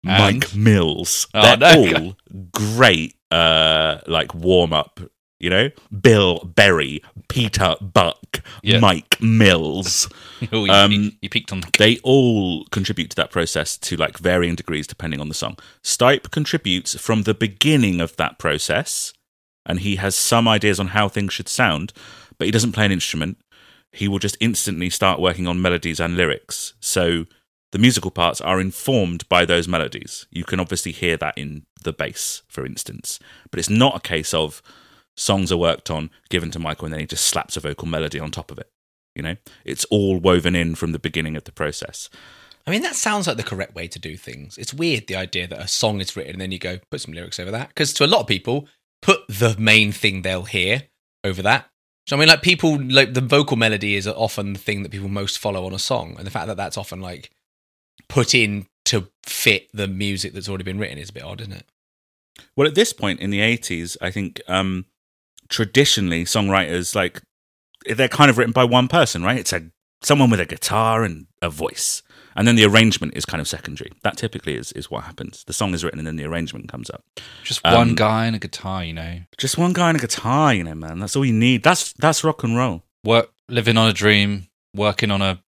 And? 0.06 0.40
Mike 0.40 0.54
Mills. 0.54 1.26
Oh, 1.34 1.56
They're 1.56 1.92
no. 1.92 1.92
all 2.00 2.16
great, 2.52 3.14
uh, 3.30 3.98
like 4.06 4.34
warm 4.34 4.72
up. 4.72 5.00
You 5.40 5.50
know, 5.50 5.70
Bill 6.00 6.40
Berry, 6.40 7.00
Peter 7.28 7.76
Buck, 7.80 8.40
Yeah. 8.62 8.80
Mike 8.80 9.20
Mills. 9.20 10.08
Oh, 10.52 10.64
you, 10.64 10.70
Um, 10.72 10.92
you, 10.92 11.10
you 11.22 11.28
peaked 11.28 11.52
on. 11.52 11.62
they 11.78 11.98
all 12.04 12.64
contribute 12.66 13.10
to 13.10 13.16
that 13.16 13.30
process 13.32 13.76
to 13.78 13.96
like 13.96 14.18
varying 14.18 14.54
degrees 14.54 14.86
depending 14.86 15.20
on 15.20 15.28
the 15.28 15.34
song. 15.34 15.56
Stipe 15.82 16.30
contributes 16.30 16.94
from 17.00 17.22
the 17.22 17.34
beginning 17.34 18.00
of 18.00 18.14
that 18.16 18.38
process, 18.38 19.12
and 19.66 19.80
he 19.80 19.96
has 19.96 20.14
some 20.14 20.46
ideas 20.48 20.78
on 20.80 20.88
how 20.88 21.08
things 21.08 21.32
should 21.32 21.48
sound, 21.48 21.92
but 22.38 22.46
he 22.46 22.50
doesn't 22.52 22.70
play 22.72 22.86
an 22.86 22.92
instrument. 22.92 23.38
He 23.92 24.06
will 24.06 24.20
just 24.20 24.36
instantly 24.40 24.90
start 24.90 25.20
working 25.20 25.46
on 25.48 25.60
melodies 25.62 25.98
and 26.00 26.16
lyrics. 26.16 26.74
So 26.80 27.26
the 27.72 27.78
musical 27.78 28.10
parts 28.12 28.40
are 28.40 28.60
informed 28.60 29.28
by 29.28 29.44
those 29.44 29.66
melodies. 29.68 30.26
You 30.30 30.44
can 30.44 30.60
obviously 30.60 30.92
hear 30.92 31.16
that 31.16 31.36
in 31.36 31.64
the 31.84 31.92
bass, 31.92 32.42
for 32.48 32.64
instance, 32.64 33.18
but 33.50 33.58
it's 33.58 33.70
not 33.70 33.96
a 33.96 34.00
case 34.00 34.32
of 34.32 34.62
songs 35.18 35.52
are 35.52 35.56
worked 35.56 35.90
on, 35.90 36.10
given 36.28 36.50
to 36.52 36.58
Michael, 36.58 36.86
and 36.86 36.94
then 36.94 37.00
he 37.00 37.06
just 37.06 37.24
slaps 37.24 37.56
a 37.56 37.60
vocal 37.60 37.88
melody 37.88 38.20
on 38.20 38.30
top 38.30 38.50
of 38.50 38.58
it. 38.58 38.70
You 39.14 39.22
know, 39.22 39.36
it's 39.64 39.84
all 39.86 40.18
woven 40.18 40.54
in 40.54 40.74
from 40.74 40.92
the 40.92 40.98
beginning 40.98 41.36
of 41.36 41.44
the 41.44 41.52
process. 41.52 42.08
I 42.66 42.70
mean, 42.70 42.82
that 42.82 42.94
sounds 42.94 43.26
like 43.26 43.36
the 43.36 43.42
correct 43.42 43.74
way 43.74 43.88
to 43.88 43.98
do 43.98 44.16
things. 44.16 44.58
It's 44.58 44.74
weird 44.74 45.06
the 45.06 45.16
idea 45.16 45.48
that 45.48 45.58
a 45.58 45.66
song 45.66 46.00
is 46.00 46.14
written 46.14 46.32
and 46.32 46.40
then 46.40 46.52
you 46.52 46.58
go 46.58 46.78
put 46.90 47.00
some 47.00 47.14
lyrics 47.14 47.40
over 47.40 47.50
that. 47.50 47.68
Because 47.68 47.94
to 47.94 48.04
a 48.04 48.06
lot 48.06 48.20
of 48.20 48.26
people, 48.26 48.68
put 49.00 49.26
the 49.26 49.56
main 49.58 49.90
thing 49.90 50.22
they'll 50.22 50.42
hear 50.42 50.82
over 51.24 51.42
that. 51.42 51.70
So 52.06 52.16
I 52.16 52.20
mean, 52.20 52.28
like 52.28 52.42
people 52.42 52.80
like 52.80 53.14
the 53.14 53.20
vocal 53.20 53.56
melody 53.56 53.94
is 53.94 54.06
often 54.06 54.52
the 54.52 54.58
thing 54.58 54.82
that 54.82 54.92
people 54.92 55.08
most 55.08 55.38
follow 55.38 55.66
on 55.66 55.74
a 55.74 55.78
song, 55.78 56.14
and 56.16 56.26
the 56.26 56.30
fact 56.30 56.46
that 56.46 56.56
that's 56.56 56.78
often 56.78 57.00
like 57.00 57.30
put 58.08 58.34
in 58.34 58.66
to 58.86 59.08
fit 59.24 59.68
the 59.74 59.86
music 59.88 60.32
that's 60.32 60.48
already 60.48 60.64
been 60.64 60.78
written 60.78 60.96
is 60.96 61.10
a 61.10 61.12
bit 61.12 61.24
odd, 61.24 61.40
isn't 61.42 61.52
it? 61.52 61.66
Well, 62.56 62.66
at 62.66 62.74
this 62.74 62.92
point 62.92 63.20
in 63.20 63.30
the 63.30 63.40
80s, 63.40 63.96
I 64.00 64.10
think 64.10 64.40
um, 64.48 64.86
traditionally 65.48 66.24
songwriters, 66.24 66.94
like, 66.94 67.22
they're 67.86 68.08
kind 68.08 68.30
of 68.30 68.38
written 68.38 68.52
by 68.52 68.64
one 68.64 68.88
person, 68.88 69.22
right? 69.22 69.38
It's 69.38 69.52
a 69.52 69.70
someone 70.02 70.30
with 70.30 70.40
a 70.40 70.46
guitar 70.46 71.04
and 71.04 71.26
a 71.42 71.50
voice. 71.50 72.02
And 72.36 72.46
then 72.46 72.54
the 72.54 72.64
arrangement 72.64 73.16
is 73.16 73.24
kind 73.24 73.40
of 73.40 73.48
secondary. 73.48 73.90
That 74.04 74.16
typically 74.16 74.54
is, 74.54 74.70
is 74.72 74.88
what 74.88 75.02
happens. 75.04 75.42
The 75.44 75.52
song 75.52 75.74
is 75.74 75.82
written 75.82 75.98
and 75.98 76.06
then 76.06 76.14
the 76.14 76.24
arrangement 76.24 76.68
comes 76.68 76.88
up. 76.88 77.02
Just 77.42 77.60
Um, 77.64 77.74
one 77.74 77.94
guy 77.96 78.26
and 78.26 78.36
a 78.36 78.38
guitar, 78.38 78.84
you 78.84 78.92
know. 78.92 79.22
Just 79.38 79.58
one 79.58 79.72
guy 79.72 79.88
and 79.88 79.98
a 79.98 80.00
guitar, 80.00 80.54
you 80.54 80.62
know, 80.62 80.74
man. 80.74 81.00
That's 81.00 81.16
all 81.16 81.24
you 81.24 81.32
need. 81.32 81.64
That's 81.64 81.92
that's 81.94 82.22
rock 82.22 82.44
and 82.44 82.56
roll. 82.56 82.84
Work, 83.02 83.30
living 83.48 83.76
on 83.76 83.88
a 83.88 83.92
dream, 83.92 84.48
working 84.74 85.10
on 85.10 85.20
a. 85.20 85.42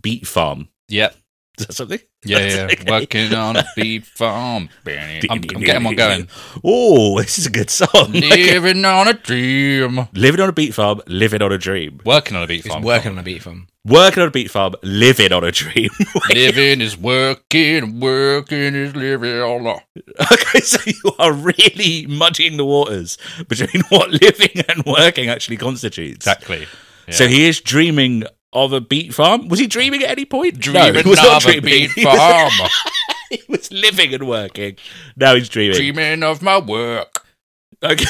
Beat 0.00 0.26
farm. 0.26 0.68
Yep. 0.88 1.14
Is 1.62 1.66
that 1.68 1.72
something? 1.74 1.98
Yeah, 2.24 2.38
yeah. 2.38 2.68
okay. 2.72 2.90
Working 2.90 3.34
on 3.34 3.56
a 3.56 3.64
beat 3.76 4.04
farm. 4.06 4.68
I'm, 4.86 5.20
I'm 5.30 5.40
getting 5.40 5.84
one 5.84 5.94
going. 5.96 6.28
Oh, 6.62 7.20
this 7.20 7.38
is 7.38 7.46
a 7.46 7.50
good 7.50 7.70
song. 7.70 7.88
Living 8.12 8.84
on 8.84 9.08
a 9.08 9.14
dream. 9.14 10.08
living 10.14 10.40
on 10.40 10.48
a 10.48 10.52
beat 10.52 10.74
farm, 10.74 11.00
living 11.06 11.42
on 11.42 11.50
a 11.52 11.58
dream. 11.58 12.00
Working 12.04 12.36
on 12.36 12.42
a 12.44 12.46
beat 12.46 12.60
It's 12.64 12.68
farm. 12.68 12.82
working 12.84 13.12
on 13.12 13.18
a 13.18 13.22
beat 13.22 13.42
from. 13.42 13.66
Working 13.84 14.22
on 14.22 14.28
a 14.28 14.30
beat 14.30 14.48
farm, 14.50 14.74
living 14.84 15.32
on 15.32 15.42
a 15.42 15.50
dream. 15.50 15.90
Living 16.32 16.80
is 16.80 16.96
working, 16.96 17.98
working 17.98 18.76
is 18.76 18.94
living. 18.94 19.40
on 19.40 19.66
a- 19.66 20.32
Okay, 20.32 20.60
so 20.60 20.78
you 20.86 21.12
are 21.18 21.32
really 21.32 22.06
muddying 22.06 22.58
the 22.58 22.64
waters 22.64 23.18
between 23.48 23.82
what 23.88 24.10
living 24.22 24.62
and 24.68 24.84
working 24.86 25.28
actually 25.28 25.56
constitutes. 25.56 26.24
Exactly. 26.26 26.66
Yeah. 27.08 27.14
So 27.14 27.26
he 27.26 27.48
is 27.48 27.60
dreaming 27.60 28.22
of 28.52 28.72
a 28.72 28.80
beat 28.80 29.14
farm. 29.14 29.48
Was 29.48 29.58
he 29.58 29.66
dreaming 29.66 30.02
at 30.02 30.10
any 30.10 30.24
point? 30.24 30.58
dreaming 30.58 30.92
no, 30.94 31.00
he 31.02 31.08
was 31.08 31.18
not 31.18 31.36
of 31.44 31.50
dreaming. 31.50 31.88
was- 31.96 32.04
farm. 32.04 32.52
He 33.30 33.42
was 33.48 33.72
living 33.72 34.12
and 34.14 34.28
working. 34.28 34.76
Now 35.16 35.34
he's 35.34 35.48
dreaming. 35.48 35.76
dreaming 35.76 36.22
of 36.22 36.42
my 36.42 36.58
work. 36.58 37.24
Okay. 37.82 38.04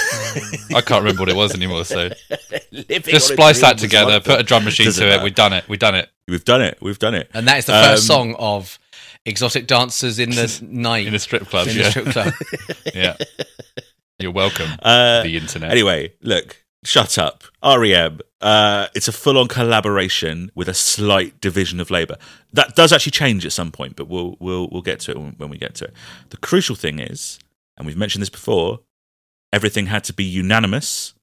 I 0.75 0.80
can't 0.82 1.02
remember 1.02 1.20
what 1.22 1.28
it 1.30 1.37
was 1.37 1.54
anymore. 1.54 1.84
So 1.84 2.11
just 2.72 3.28
splice 3.28 3.61
that 3.62 3.78
together, 3.78 4.20
put 4.20 4.38
a 4.40 4.42
drum 4.42 4.64
machine 4.64 4.87
Doesn't 4.87 5.00
to 5.02 5.08
it. 5.08 5.12
matter. 5.12 5.25
We've 5.25 5.34
done 5.34 5.52
it. 5.54 5.64
We've 5.68 5.78
done 5.78 5.94
it 5.94 6.11
We've 6.28 6.44
done 6.44 6.61
it. 6.62 6.78
We've 6.82 6.99
done 6.99 7.14
it. 7.14 7.30
And 7.32 7.46
that 7.49 7.58
is 7.58 7.66
the 7.66 7.72
first 7.72 8.02
Um, 8.11 8.16
song 8.16 8.34
of 8.38 8.78
Exotic 9.25 9.66
Dancers 9.66 10.18
in 10.18 10.30
the 10.30 10.61
Night. 10.68 11.06
in 11.06 11.14
a 11.14 11.18
strip 11.18 11.46
club. 11.49 11.68
in 11.68 11.76
yeah. 11.76 11.82
the 11.84 11.90
strip 11.90 12.06
club. 12.06 12.34
yeah. 12.94 13.16
You're 14.18 14.32
welcome. 14.32 14.68
Uh, 14.82 15.22
the 15.22 15.37
internet. 15.37 15.70
Anyway, 15.70 16.12
look, 16.20 16.62
shut 16.84 17.18
up. 17.18 17.44
REM. 17.64 18.20
Uh, 18.40 18.88
it's 18.94 19.08
a 19.08 19.12
full-on 19.12 19.48
collaboration 19.48 20.50
with 20.54 20.68
a 20.68 20.74
slight 20.74 21.40
division 21.40 21.80
of 21.80 21.90
labour. 21.90 22.16
That 22.52 22.74
does 22.74 22.92
actually 22.92 23.12
change 23.12 23.46
at 23.46 23.52
some 23.52 23.70
point, 23.70 23.96
but 23.96 24.08
we'll 24.08 24.36
we'll 24.40 24.68
we'll 24.70 24.82
get 24.82 25.00
to 25.00 25.12
it 25.12 25.18
when, 25.18 25.32
when 25.36 25.50
we 25.50 25.58
get 25.58 25.74
to 25.76 25.84
it. 25.86 25.94
The 26.30 26.36
crucial 26.38 26.74
thing 26.74 26.98
is, 26.98 27.38
and 27.76 27.86
we've 27.86 27.96
mentioned 27.96 28.22
this 28.22 28.30
before, 28.30 28.80
everything 29.52 29.86
had 29.86 30.04
to 30.04 30.12
be 30.12 30.24
unanimous. 30.24 31.14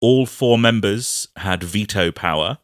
All 0.00 0.26
four 0.26 0.58
members 0.58 1.26
had 1.36 1.64
veto 1.64 2.12
power, 2.12 2.58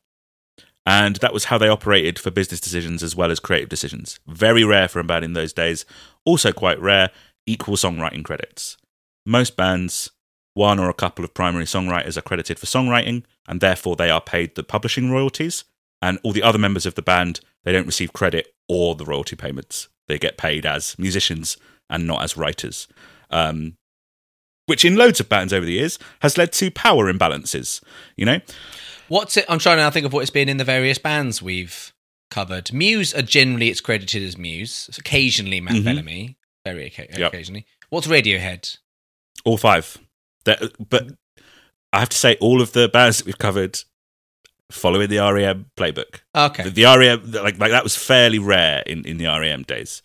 and 0.86 1.16
that 1.16 1.32
was 1.32 1.46
how 1.46 1.58
they 1.58 1.68
operated 1.68 2.18
for 2.18 2.30
business 2.30 2.60
decisions 2.60 3.02
as 3.02 3.16
well 3.16 3.30
as 3.30 3.40
creative 3.40 3.68
decisions. 3.68 4.20
Very 4.26 4.64
rare 4.64 4.86
for 4.86 5.00
a 5.00 5.04
band 5.04 5.24
in 5.24 5.32
those 5.32 5.52
days. 5.52 5.84
Also 6.24 6.52
quite 6.52 6.80
rare, 6.80 7.10
equal 7.46 7.76
songwriting 7.76 8.24
credits. 8.24 8.76
Most 9.24 9.56
bands 9.56 10.10
one 10.54 10.78
or 10.78 10.88
a 10.88 10.94
couple 10.94 11.24
of 11.24 11.34
primary 11.34 11.64
songwriters 11.64 12.16
are 12.16 12.22
credited 12.22 12.58
for 12.58 12.66
songwriting, 12.66 13.24
and 13.48 13.60
therefore 13.60 13.96
they 13.96 14.10
are 14.10 14.20
paid 14.20 14.54
the 14.54 14.62
publishing 14.62 15.10
royalties. 15.10 15.64
And 16.00 16.18
all 16.22 16.32
the 16.32 16.42
other 16.42 16.58
members 16.58 16.84
of 16.84 16.94
the 16.94 17.02
band, 17.02 17.40
they 17.64 17.72
don't 17.72 17.86
receive 17.86 18.12
credit 18.12 18.54
or 18.68 18.94
the 18.94 19.04
royalty 19.04 19.36
payments. 19.36 19.88
They 20.08 20.18
get 20.18 20.36
paid 20.36 20.66
as 20.66 20.98
musicians 20.98 21.56
and 21.88 22.06
not 22.06 22.22
as 22.22 22.36
writers. 22.36 22.88
Um, 23.30 23.76
which 24.66 24.84
in 24.84 24.96
loads 24.96 25.20
of 25.20 25.28
bands 25.28 25.52
over 25.52 25.64
the 25.66 25.72
years 25.72 25.98
has 26.22 26.36
led 26.38 26.52
to 26.54 26.70
power 26.70 27.12
imbalances. 27.12 27.82
You 28.16 28.26
know, 28.26 28.40
What's 29.08 29.36
it? 29.36 29.44
I'm 29.48 29.58
trying 29.58 29.76
to 29.76 29.82
now 29.82 29.90
think 29.90 30.06
of 30.06 30.12
what 30.12 30.20
it's 30.22 30.30
been 30.30 30.48
in 30.48 30.56
the 30.56 30.64
various 30.64 30.98
bands 30.98 31.42
we've 31.42 31.92
covered. 32.30 32.72
Muse 32.72 33.14
are 33.14 33.22
generally 33.22 33.68
it's 33.68 33.80
credited 33.80 34.22
as 34.22 34.38
Muse. 34.38 34.88
Occasionally 34.98 35.60
Matt 35.60 35.74
Mhm. 35.74 35.84
Bellamy, 35.84 36.36
very 36.64 36.88
occa- 36.90 37.18
Yep. 37.18 37.32
occasionally. 37.32 37.66
What's 37.90 38.06
Radiohead? 38.06 38.78
all 39.44 39.58
five. 39.58 39.98
That- 40.44 40.88
but 40.88 41.08
I 41.92 42.00
have 42.00 42.08
to 42.10 42.16
say, 42.16 42.36
all 42.40 42.60
of 42.62 42.72
the 42.72 42.88
bands 42.88 43.18
that 43.18 43.26
we've 43.26 43.38
covered 43.38 43.80
following 44.70 45.08
the 45.10 45.18
REM 45.18 45.66
playbook. 45.76 46.20
Okay, 46.34 46.62
The, 46.64 46.70
the 46.70 46.84
REM, 46.84 47.30
like, 47.32 47.58
like 47.58 47.70
that 47.70 47.82
was 47.84 47.96
fairly 47.96 48.38
rare 48.38 48.82
in, 48.86 49.04
in 49.04 49.18
the 49.18 49.26
REM 49.26 49.62
days. 49.64 50.02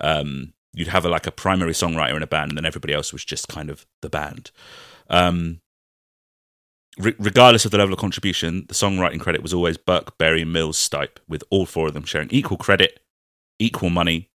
Um, 0.00 0.54
you'd 0.72 0.88
have 0.88 1.04
a, 1.04 1.08
like 1.10 1.26
a 1.26 1.30
primary 1.30 1.72
songwriter 1.72 2.16
in 2.16 2.22
a 2.22 2.26
band, 2.26 2.50
and 2.50 2.56
then 2.58 2.64
everybody 2.64 2.94
else 2.94 3.12
was 3.12 3.24
just 3.24 3.48
kind 3.48 3.68
of 3.70 3.86
the 4.00 4.08
band. 4.08 4.50
Um, 5.10 5.60
re- 6.98 7.14
regardless 7.18 7.64
of 7.66 7.70
the 7.70 7.78
level 7.78 7.92
of 7.92 8.00
contribution, 8.00 8.64
the 8.68 8.74
songwriting 8.74 9.20
credit 9.20 9.42
was 9.42 9.52
always 9.54 9.76
Buck, 9.76 10.16
Berry, 10.18 10.44
Mills, 10.44 10.78
Stipe, 10.78 11.18
with 11.28 11.44
all 11.50 11.66
four 11.66 11.88
of 11.88 11.94
them 11.94 12.04
sharing 12.04 12.30
equal 12.30 12.56
credit, 12.56 13.00
equal 13.58 13.90
money. 13.90 14.28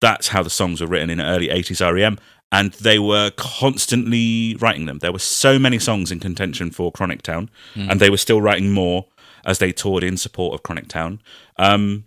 That's 0.00 0.28
how 0.28 0.42
the 0.42 0.50
songs 0.50 0.80
were 0.80 0.86
written 0.86 1.10
in 1.10 1.20
early 1.20 1.48
80s 1.48 1.80
REM, 1.94 2.18
and 2.52 2.72
they 2.74 2.98
were 2.98 3.30
constantly 3.36 4.56
writing 4.60 4.86
them. 4.86 4.98
There 4.98 5.12
were 5.12 5.18
so 5.18 5.58
many 5.58 5.78
songs 5.78 6.10
in 6.10 6.20
contention 6.20 6.70
for 6.70 6.90
Chronic 6.90 7.22
Town, 7.22 7.50
and 7.76 8.00
they 8.00 8.10
were 8.10 8.16
still 8.16 8.40
writing 8.40 8.72
more 8.72 9.06
as 9.44 9.58
they 9.58 9.72
toured 9.72 10.04
in 10.04 10.16
support 10.16 10.54
of 10.54 10.62
Chronic 10.62 10.88
Town. 10.88 11.20
Um, 11.56 12.04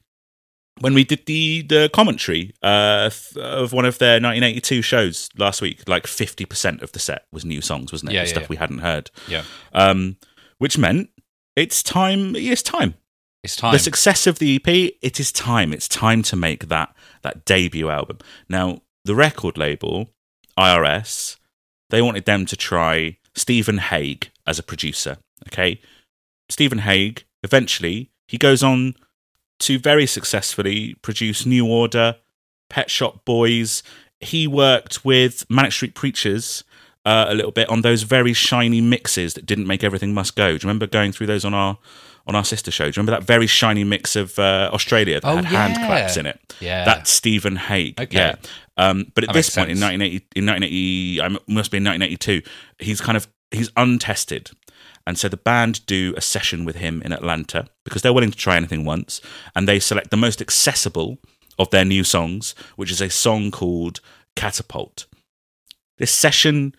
when 0.80 0.94
we 0.94 1.04
did 1.04 1.26
the 1.26 1.62
the 1.62 1.90
commentary 1.94 2.54
uh, 2.64 3.10
of 3.38 3.74
one 3.74 3.86
of 3.86 4.00
their 4.00 4.16
1982 4.16 4.82
shows 4.82 5.30
last 5.38 5.62
week, 5.62 5.88
like 5.88 6.06
50% 6.06 6.82
of 6.82 6.92
the 6.92 7.00
set 7.00 7.26
was 7.32 7.46
new 7.46 7.62
songs, 7.62 7.92
wasn't 7.92 8.12
it? 8.12 8.16
Yeah, 8.16 8.22
yeah, 8.22 8.28
stuff 8.28 8.44
yeah. 8.44 8.50
we 8.50 8.56
hadn't 8.56 8.80
heard. 8.80 9.12
Yeah. 9.28 9.44
Um, 9.74 10.18
which 10.58 10.78
meant 10.78 11.10
it's 11.56 11.84
time. 11.84 12.36
It's 12.36 12.64
time. 12.64 12.96
It's 13.44 13.56
time. 13.56 13.74
The 13.74 13.80
success 13.80 14.26
of 14.26 14.40
the 14.40 14.56
EP, 14.56 14.68
it 15.02 15.20
is 15.20 15.32
time. 15.32 15.74
It's 15.74 15.88
time 15.88 16.24
to 16.24 16.36
make 16.36 16.70
that 16.70 16.96
that 17.22 17.46
debut 17.46 17.90
album. 17.90 18.20
Now, 18.50 18.82
the 19.06 19.16
record 19.16 19.58
label, 19.58 20.10
IRS, 20.58 21.38
they 21.90 22.02
wanted 22.02 22.26
them 22.26 22.46
to 22.46 22.56
try 22.56 23.18
Stephen 23.36 23.78
Hague 23.78 24.30
as 24.46 24.60
a 24.60 24.64
producer. 24.64 25.18
Okay, 25.48 25.82
Stephen 26.50 26.80
Hague 26.80 27.24
eventually 27.44 28.10
he 28.28 28.38
goes 28.38 28.64
on 28.64 28.96
to 29.60 29.78
very 29.78 30.06
successfully 30.06 30.96
produce 31.02 31.46
New 31.46 31.68
Order, 31.68 32.16
Pet 32.70 32.90
Shop 32.90 33.24
Boys. 33.26 33.84
He 34.20 34.48
worked 34.48 35.06
with 35.06 35.46
Manic 35.50 35.72
Street 35.72 35.96
Preachers 35.96 36.64
uh, 37.06 37.26
a 37.28 37.36
little 37.36 37.52
bit 37.52 37.70
on 37.70 37.82
those 37.82 38.04
very 38.04 38.34
shiny 38.34 38.82
mixes 38.82 39.34
that 39.34 39.46
didn't 39.46 39.68
make 39.68 39.84
everything 39.84 40.14
must 40.14 40.36
go. 40.36 40.50
Do 40.50 40.54
you 40.54 40.60
remember 40.68 40.88
going 40.88 41.12
through 41.12 41.28
those 41.28 41.46
on 41.46 41.54
our 41.54 41.78
on 42.25 42.36
our 42.36 42.44
sister 42.46 42.72
show? 42.72 42.86
Do 42.86 42.88
you 42.89 42.94
remember 43.01 43.20
that 43.20 43.25
very 43.27 43.48
shiny 43.48 43.84
mix 43.84 44.15
of 44.15 44.38
uh, 44.39 44.70
Australia 44.74 45.20
that 45.22 45.27
Oh, 45.27 45.36
had 45.36 45.46
hand 45.46 45.75
claps 45.75 46.18
in 46.18 46.25
it? 46.25 46.39
Yeah. 46.60 46.86
that's 46.86 47.12
Stephen 47.12 47.56
Hague. 47.58 48.00
Okay. 48.00 48.15
Yeah, 48.18 48.36
um, 48.77 49.12
but 49.15 49.24
at 49.25 49.27
That 49.30 49.34
this 49.34 49.50
point 49.50 49.70
in 49.72 49.80
1980, 49.80 50.25
in 50.36 50.46
1980, 50.46 51.22
I 51.22 51.27
must 51.54 51.71
be 51.71 51.78
in 51.78 51.84
1982. 51.84 52.41
He's 52.80 53.02
kind 53.02 53.17
of 53.17 53.28
he's 53.52 53.69
untested, 53.78 54.52
and 55.06 55.17
so 55.17 55.28
the 55.30 55.38
band 55.38 55.86
do 55.86 56.13
a 56.17 56.21
session 56.21 56.63
with 56.65 56.78
him 56.78 57.02
in 57.04 57.12
Atlanta 57.12 57.67
because 57.84 58.02
they're 58.02 58.13
willing 58.13 58.32
to 58.32 58.38
try 58.38 58.56
anything 58.56 58.86
once, 58.86 59.19
and 59.56 59.67
they 59.67 59.80
select 59.80 60.10
the 60.12 60.17
most 60.17 60.41
accessible 60.41 61.17
of 61.60 61.69
their 61.69 61.86
new 61.86 62.04
songs, 62.04 62.56
which 62.78 62.89
is 62.91 63.00
a 63.02 63.10
song 63.10 63.52
called 63.52 64.00
Catapult. 64.36 65.06
This 66.00 66.12
session, 66.12 66.74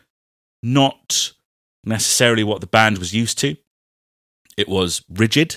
not 0.62 1.33
necessarily 1.85 2.42
what 2.42 2.61
the 2.61 2.66
band 2.66 2.99
was 2.99 3.14
used 3.14 3.38
to. 3.38 3.57
It 4.57 4.69
was 4.69 5.03
rigid, 5.09 5.57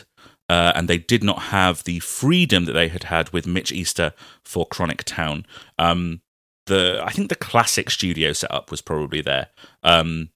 uh, 0.49 0.71
and 0.75 0.88
they 0.88 0.97
did 0.97 1.23
not 1.23 1.43
have 1.43 1.83
the 1.83 1.99
freedom 1.99 2.65
that 2.65 2.73
they 2.73 2.88
had 2.88 3.05
had 3.05 3.29
with 3.31 3.47
Mitch 3.47 3.71
Easter 3.71 4.13
for 4.43 4.65
Chronic 4.65 5.03
Town. 5.03 5.45
Um, 5.77 6.21
the 6.67 7.01
I 7.03 7.12
think 7.12 7.29
the 7.29 7.36
classic 7.36 7.89
studio 7.89 8.33
setup 8.33 8.71
was 8.71 8.81
probably 8.81 9.21
there. 9.21 9.47
Um, 9.83 10.29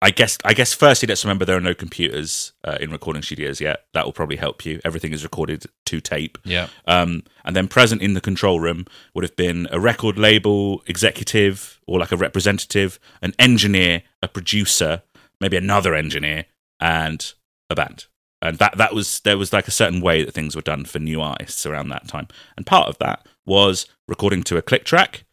I 0.00 0.10
guess 0.10 0.36
I 0.44 0.52
guess 0.52 0.74
firstly, 0.74 1.06
let's 1.06 1.24
remember 1.24 1.44
there 1.44 1.56
are 1.56 1.60
no 1.60 1.74
computers 1.74 2.52
uh, 2.64 2.76
in 2.80 2.90
recording 2.90 3.22
studios 3.22 3.60
yet. 3.60 3.84
That 3.94 4.04
will 4.04 4.12
probably 4.12 4.36
help 4.36 4.66
you. 4.66 4.80
Everything 4.84 5.12
is 5.12 5.22
recorded 5.22 5.66
to 5.86 6.00
tape. 6.00 6.38
yeah. 6.44 6.68
Um, 6.86 7.22
and 7.44 7.54
then 7.54 7.68
present 7.68 8.02
in 8.02 8.14
the 8.14 8.20
control 8.20 8.58
room 8.58 8.86
would 9.14 9.22
have 9.22 9.36
been 9.36 9.68
a 9.70 9.78
record 9.78 10.18
label 10.18 10.82
executive 10.86 11.80
or 11.86 12.00
like 12.00 12.10
a 12.10 12.16
representative, 12.16 12.98
an 13.20 13.32
engineer, 13.38 14.02
a 14.22 14.26
producer, 14.28 15.02
maybe 15.40 15.56
another 15.56 15.94
engineer, 15.94 16.46
and 16.80 17.32
a 17.72 17.76
band. 17.76 18.06
And 18.40 18.58
that 18.58 18.76
that 18.76 18.94
was 18.94 19.20
there 19.20 19.38
was 19.38 19.52
like 19.52 19.68
a 19.68 19.72
certain 19.72 20.00
way 20.00 20.24
that 20.24 20.34
things 20.34 20.56
were 20.56 20.62
done 20.62 20.84
for 20.84 20.98
new 20.98 21.20
artists 21.20 21.64
around 21.64 21.88
that 21.88 22.08
time. 22.08 22.28
And 22.56 22.66
part 22.66 22.88
of 22.88 22.98
that 22.98 23.26
was 23.46 23.86
recording 24.08 24.42
to 24.44 24.56
a 24.56 24.62
click 24.62 24.84
track 24.84 25.24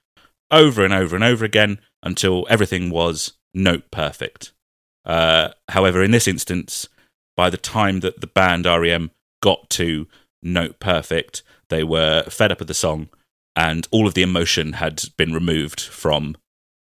over 0.52 0.84
and 0.84 0.94
over 0.94 1.16
and 1.16 1.24
over 1.24 1.44
again 1.44 1.80
until 2.04 2.46
everything 2.50 2.90
was 2.90 3.34
note 3.54 3.90
perfect. 3.92 4.52
Uh, 5.06 5.50
however, 5.70 6.04
in 6.04 6.12
this 6.12 6.28
instance, 6.28 6.88
by 7.36 7.50
the 7.50 7.58
time 7.58 8.02
that 8.02 8.22
the 8.22 8.28
band 8.28 8.66
REM 8.66 9.12
got 9.42 9.70
to 9.72 10.08
note 10.44 10.80
perfect, 10.80 11.42
they 11.70 11.84
were 11.84 12.24
fed 12.24 12.52
up 12.52 12.60
with 12.60 12.68
the 12.68 12.74
song 12.74 13.10
and 13.56 13.88
all 13.92 14.08
of 14.08 14.14
the 14.14 14.22
emotion 14.22 14.74
had 14.74 15.04
been 15.18 15.34
removed 15.34 15.82
from 15.82 16.36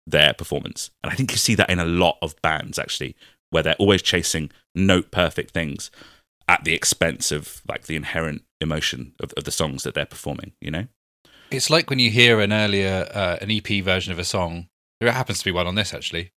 their 0.05 0.33
performance. 0.33 0.91
And 1.03 1.11
I 1.11 1.15
think 1.15 1.31
you 1.31 1.37
see 1.37 1.55
that 1.55 1.69
in 1.69 1.79
a 1.79 1.85
lot 1.85 2.17
of 2.21 2.39
bands 2.41 2.77
actually, 2.79 3.15
where 3.49 3.63
they're 3.63 3.75
always 3.75 4.01
chasing 4.01 4.51
note 4.75 5.11
perfect 5.11 5.51
things 5.51 5.89
at 6.47 6.63
the 6.63 6.73
expense 6.73 7.31
of 7.31 7.61
like 7.67 7.83
the 7.87 7.95
inherent 7.95 8.43
emotion 8.61 9.13
of, 9.19 9.33
of 9.37 9.43
the 9.43 9.51
songs 9.51 9.83
that 9.83 9.93
they're 9.93 10.05
performing, 10.05 10.53
you 10.61 10.71
know? 10.71 10.87
It's 11.51 11.69
like 11.69 11.89
when 11.89 11.99
you 11.99 12.09
hear 12.09 12.39
an 12.39 12.51
earlier 12.51 13.07
uh, 13.13 13.37
an 13.41 13.49
EP 13.51 13.83
version 13.83 14.11
of 14.11 14.19
a 14.19 14.23
song. 14.25 14.67
There 14.99 15.11
happens 15.11 15.39
to 15.39 15.45
be 15.45 15.51
one 15.51 15.67
on 15.67 15.75
this 15.75 15.93
actually. 15.93 16.31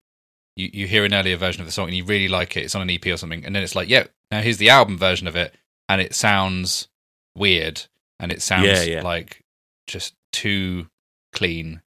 You 0.56 0.70
you 0.74 0.88
hear 0.88 1.06
an 1.06 1.14
earlier 1.14 1.38
version 1.38 1.62
of 1.62 1.68
the 1.68 1.72
song 1.72 1.88
and 1.88 1.96
you 1.96 2.04
really 2.04 2.28
like 2.28 2.58
it. 2.58 2.64
It's 2.66 2.76
on 2.76 2.82
an 2.82 2.90
EP 2.90 3.06
or 3.08 3.18
something, 3.18 3.46
and 3.46 3.56
then 3.56 3.64
it's 3.64 3.76
like, 3.76 3.90
yeah, 3.90 4.06
now 4.30 4.42
here's 4.42 4.58
the 4.58 4.70
album 4.70 4.98
version 4.98 5.28
of 5.28 5.36
it, 5.36 5.56
and 5.88 6.02
it 6.02 6.14
sounds 6.14 6.88
weird 7.36 7.84
and 8.20 8.32
it 8.32 8.42
sounds 8.42 8.66
Yeah, 8.68 8.84
yeah. 8.84 9.02
like 9.02 9.44
just 9.88 10.14
too 10.32 10.88
clean. 11.34 11.82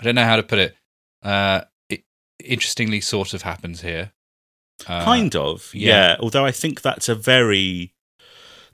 I 0.00 0.04
don't 0.04 0.14
know 0.14 0.24
how 0.24 0.36
to 0.36 0.42
put 0.42 0.58
it. 0.58 0.76
Uh, 1.22 1.62
it 1.88 2.04
interestingly 2.42 3.00
sort 3.00 3.34
of 3.34 3.42
happens 3.42 3.80
here. 3.82 4.12
Uh, 4.86 5.04
kind 5.04 5.34
of, 5.36 5.70
yeah. 5.74 5.88
yeah. 6.10 6.16
Although 6.20 6.44
I 6.44 6.52
think 6.52 6.82
that's 6.82 7.08
a 7.08 7.14
very 7.14 7.92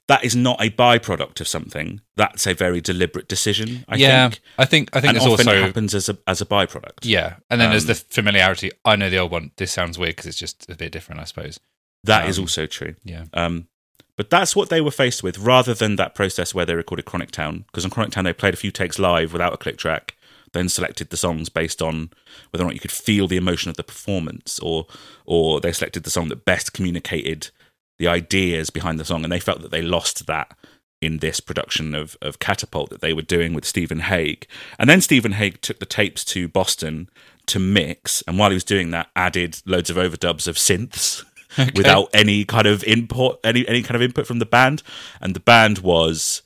that 0.08 0.24
is 0.24 0.34
not 0.34 0.60
a 0.60 0.70
byproduct 0.70 1.40
of 1.40 1.46
something. 1.46 2.00
That's 2.16 2.44
a 2.46 2.52
very 2.52 2.80
deliberate 2.80 3.28
decision. 3.28 3.84
I 3.88 3.94
yeah, 3.96 4.28
think, 4.30 4.40
I 4.58 4.64
think 4.64 4.90
I 4.92 5.00
think 5.00 5.10
and 5.10 5.20
there's 5.20 5.32
often 5.32 5.48
also 5.48 5.62
happens 5.62 5.94
as 5.94 6.08
a 6.08 6.18
as 6.26 6.40
a 6.40 6.46
byproduct. 6.46 7.04
yeah, 7.04 7.36
and 7.48 7.60
then 7.60 7.70
there's 7.70 7.84
Um, 7.84 7.88
the 7.88 7.94
familiarity. 7.94 8.70
I 8.84 8.96
know 8.96 9.08
the 9.08 9.18
old 9.18 9.30
one. 9.30 9.52
This 9.56 9.70
sounds 9.70 9.98
weird 9.98 10.16
because 10.16 10.26
it's 10.26 10.38
just 10.38 10.68
a 10.68 10.74
bit 10.74 10.90
different, 10.92 11.20
I 11.20 11.24
suppose. 11.24 11.60
That 12.04 12.28
is 12.28 12.38
Um, 12.38 12.44
also 12.44 12.66
true. 12.66 12.94
Yeah. 13.04 13.26
Um, 13.34 13.68
but 14.16 14.30
that's 14.30 14.56
what 14.56 14.68
they 14.68 14.80
were 14.80 14.90
faced 14.90 15.22
with, 15.22 15.38
rather 15.38 15.74
than 15.74 15.96
that 15.96 16.14
process 16.14 16.54
where 16.54 16.66
they 16.66 16.74
recorded 16.74 17.04
Chronic 17.06 17.30
Town. 17.30 17.64
Because 17.66 17.84
on 17.84 17.90
Chronic 17.90 18.12
Town, 18.12 18.24
they 18.24 18.32
played 18.32 18.52
a 18.54 18.56
few 18.56 18.70
takes 18.70 18.98
live 18.98 19.32
without 19.32 19.52
a 19.54 19.56
click 19.56 19.78
track, 19.78 20.16
then 20.52 20.68
selected 20.68 21.10
the 21.10 21.16
songs 21.16 21.48
based 21.48 21.80
on 21.80 22.10
whether 22.50 22.64
or 22.64 22.66
not 22.66 22.74
you 22.74 22.80
could 22.80 22.90
feel 22.90 23.26
the 23.26 23.36
emotion 23.36 23.70
of 23.70 23.76
the 23.76 23.84
performance, 23.84 24.58
or 24.60 24.86
or 25.24 25.60
they 25.60 25.72
selected 25.72 26.04
the 26.04 26.10
song 26.10 26.28
that 26.28 26.44
best 26.44 26.72
communicated 26.72 27.50
the 27.98 28.08
ideas 28.08 28.70
behind 28.70 28.98
the 28.98 29.04
song, 29.04 29.24
and 29.24 29.32
they 29.32 29.40
felt 29.40 29.62
that 29.62 29.70
they 29.70 29.82
lost 29.82 30.26
that 30.26 30.56
in 31.00 31.18
this 31.18 31.40
production 31.40 31.94
of 31.94 32.16
of 32.20 32.38
Catapult 32.38 32.90
that 32.90 33.00
they 33.00 33.12
were 33.12 33.22
doing 33.22 33.54
with 33.54 33.64
Stephen 33.64 34.00
Hague. 34.00 34.46
And 34.78 34.88
then 34.88 35.00
Stephen 35.00 35.32
Hague 35.32 35.60
took 35.60 35.78
the 35.78 35.86
tapes 35.86 36.24
to 36.26 36.48
Boston 36.48 37.08
to 37.46 37.58
mix, 37.58 38.22
and 38.26 38.38
while 38.38 38.50
he 38.50 38.54
was 38.54 38.64
doing 38.64 38.90
that, 38.90 39.10
added 39.16 39.60
loads 39.66 39.90
of 39.90 39.96
overdubs 39.96 40.46
of 40.48 40.56
synths 40.56 41.24
without 41.76 42.08
any 42.12 42.44
kind 42.44 42.66
of 42.66 42.84
input, 42.84 43.40
any 43.44 43.66
any 43.68 43.82
kind 43.82 43.96
of 43.96 44.02
input 44.02 44.26
from 44.26 44.38
the 44.38 44.46
band, 44.46 44.82
and 45.20 45.34
the 45.34 45.40
band 45.40 45.78
was 45.78 46.42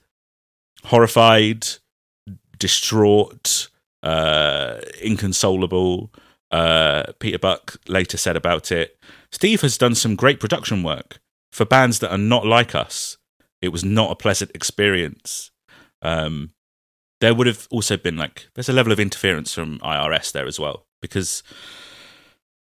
horrified, 0.85 1.67
distraught, 2.59 3.69
uh, 4.05 4.81
inconsolable. 5.03 6.13
Uh, 6.51 7.13
Peter 7.19 7.39
Buck 7.39 7.79
later 7.89 8.17
said 8.17 8.37
about 8.37 8.71
it 8.71 8.97
Steve 9.33 9.63
has 9.63 9.77
done 9.77 9.97
some 9.97 10.15
great 10.15 10.39
production 10.39 10.85
work 10.85 11.19
for 11.51 11.65
bands 11.65 11.99
that 11.99 12.13
are 12.13 12.19
not 12.19 12.47
like 12.47 12.73
us. 12.73 13.19
It 13.61 13.71
was 13.71 13.85
not 13.85 14.13
a 14.13 14.15
pleasant 14.15 14.53
experience. 14.55 15.51
Um, 16.03 16.51
there 17.21 17.35
would 17.35 17.49
have 17.49 17.67
also 17.71 17.97
been 17.97 18.17
like 18.17 18.49
there's 18.55 18.69
a 18.69 18.73
level 18.73 18.93
of 18.93 19.01
interference 19.01 19.53
from 19.53 19.81
IRS 19.81 20.31
there 20.31 20.47
as 20.47 20.61
well 20.61 20.87
because 21.03 21.43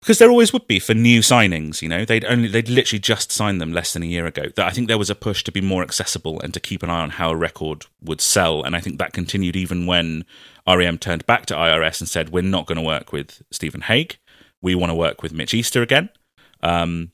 because 0.02 0.18
there 0.18 0.30
always 0.30 0.52
would 0.52 0.66
be 0.66 0.80
for 0.80 0.94
new 0.94 1.20
signings. 1.20 1.80
You 1.80 1.88
know, 1.88 2.04
they'd 2.04 2.24
only 2.24 2.48
they'd 2.48 2.68
literally 2.68 2.98
just 2.98 3.30
signed 3.30 3.60
them 3.60 3.72
less 3.72 3.92
than 3.92 4.02
a 4.02 4.06
year 4.06 4.26
ago. 4.26 4.46
That 4.56 4.66
I 4.66 4.70
think 4.70 4.88
there 4.88 4.98
was 4.98 5.10
a 5.10 5.14
push 5.14 5.44
to 5.44 5.52
be 5.52 5.60
more 5.60 5.82
accessible 5.82 6.40
and 6.40 6.52
to 6.54 6.60
keep 6.60 6.82
an 6.82 6.90
eye 6.90 7.02
on 7.02 7.10
how 7.10 7.30
a 7.30 7.36
record 7.36 7.86
would 8.02 8.20
sell, 8.20 8.64
and 8.64 8.74
I 8.74 8.80
think 8.80 8.98
that 8.98 9.12
continued 9.12 9.54
even 9.54 9.86
when 9.86 10.24
REM 10.66 10.98
turned 10.98 11.24
back 11.26 11.46
to 11.46 11.54
IRS 11.54 12.00
and 12.00 12.08
said 12.08 12.30
we're 12.30 12.42
not 12.42 12.66
going 12.66 12.76
to 12.76 12.82
work 12.82 13.12
with 13.12 13.42
Stephen 13.52 13.82
Hague, 13.82 14.16
we 14.60 14.74
want 14.74 14.90
to 14.90 14.94
work 14.94 15.22
with 15.22 15.32
Mitch 15.32 15.54
Easter 15.54 15.82
again. 15.82 16.10
Um, 16.64 17.12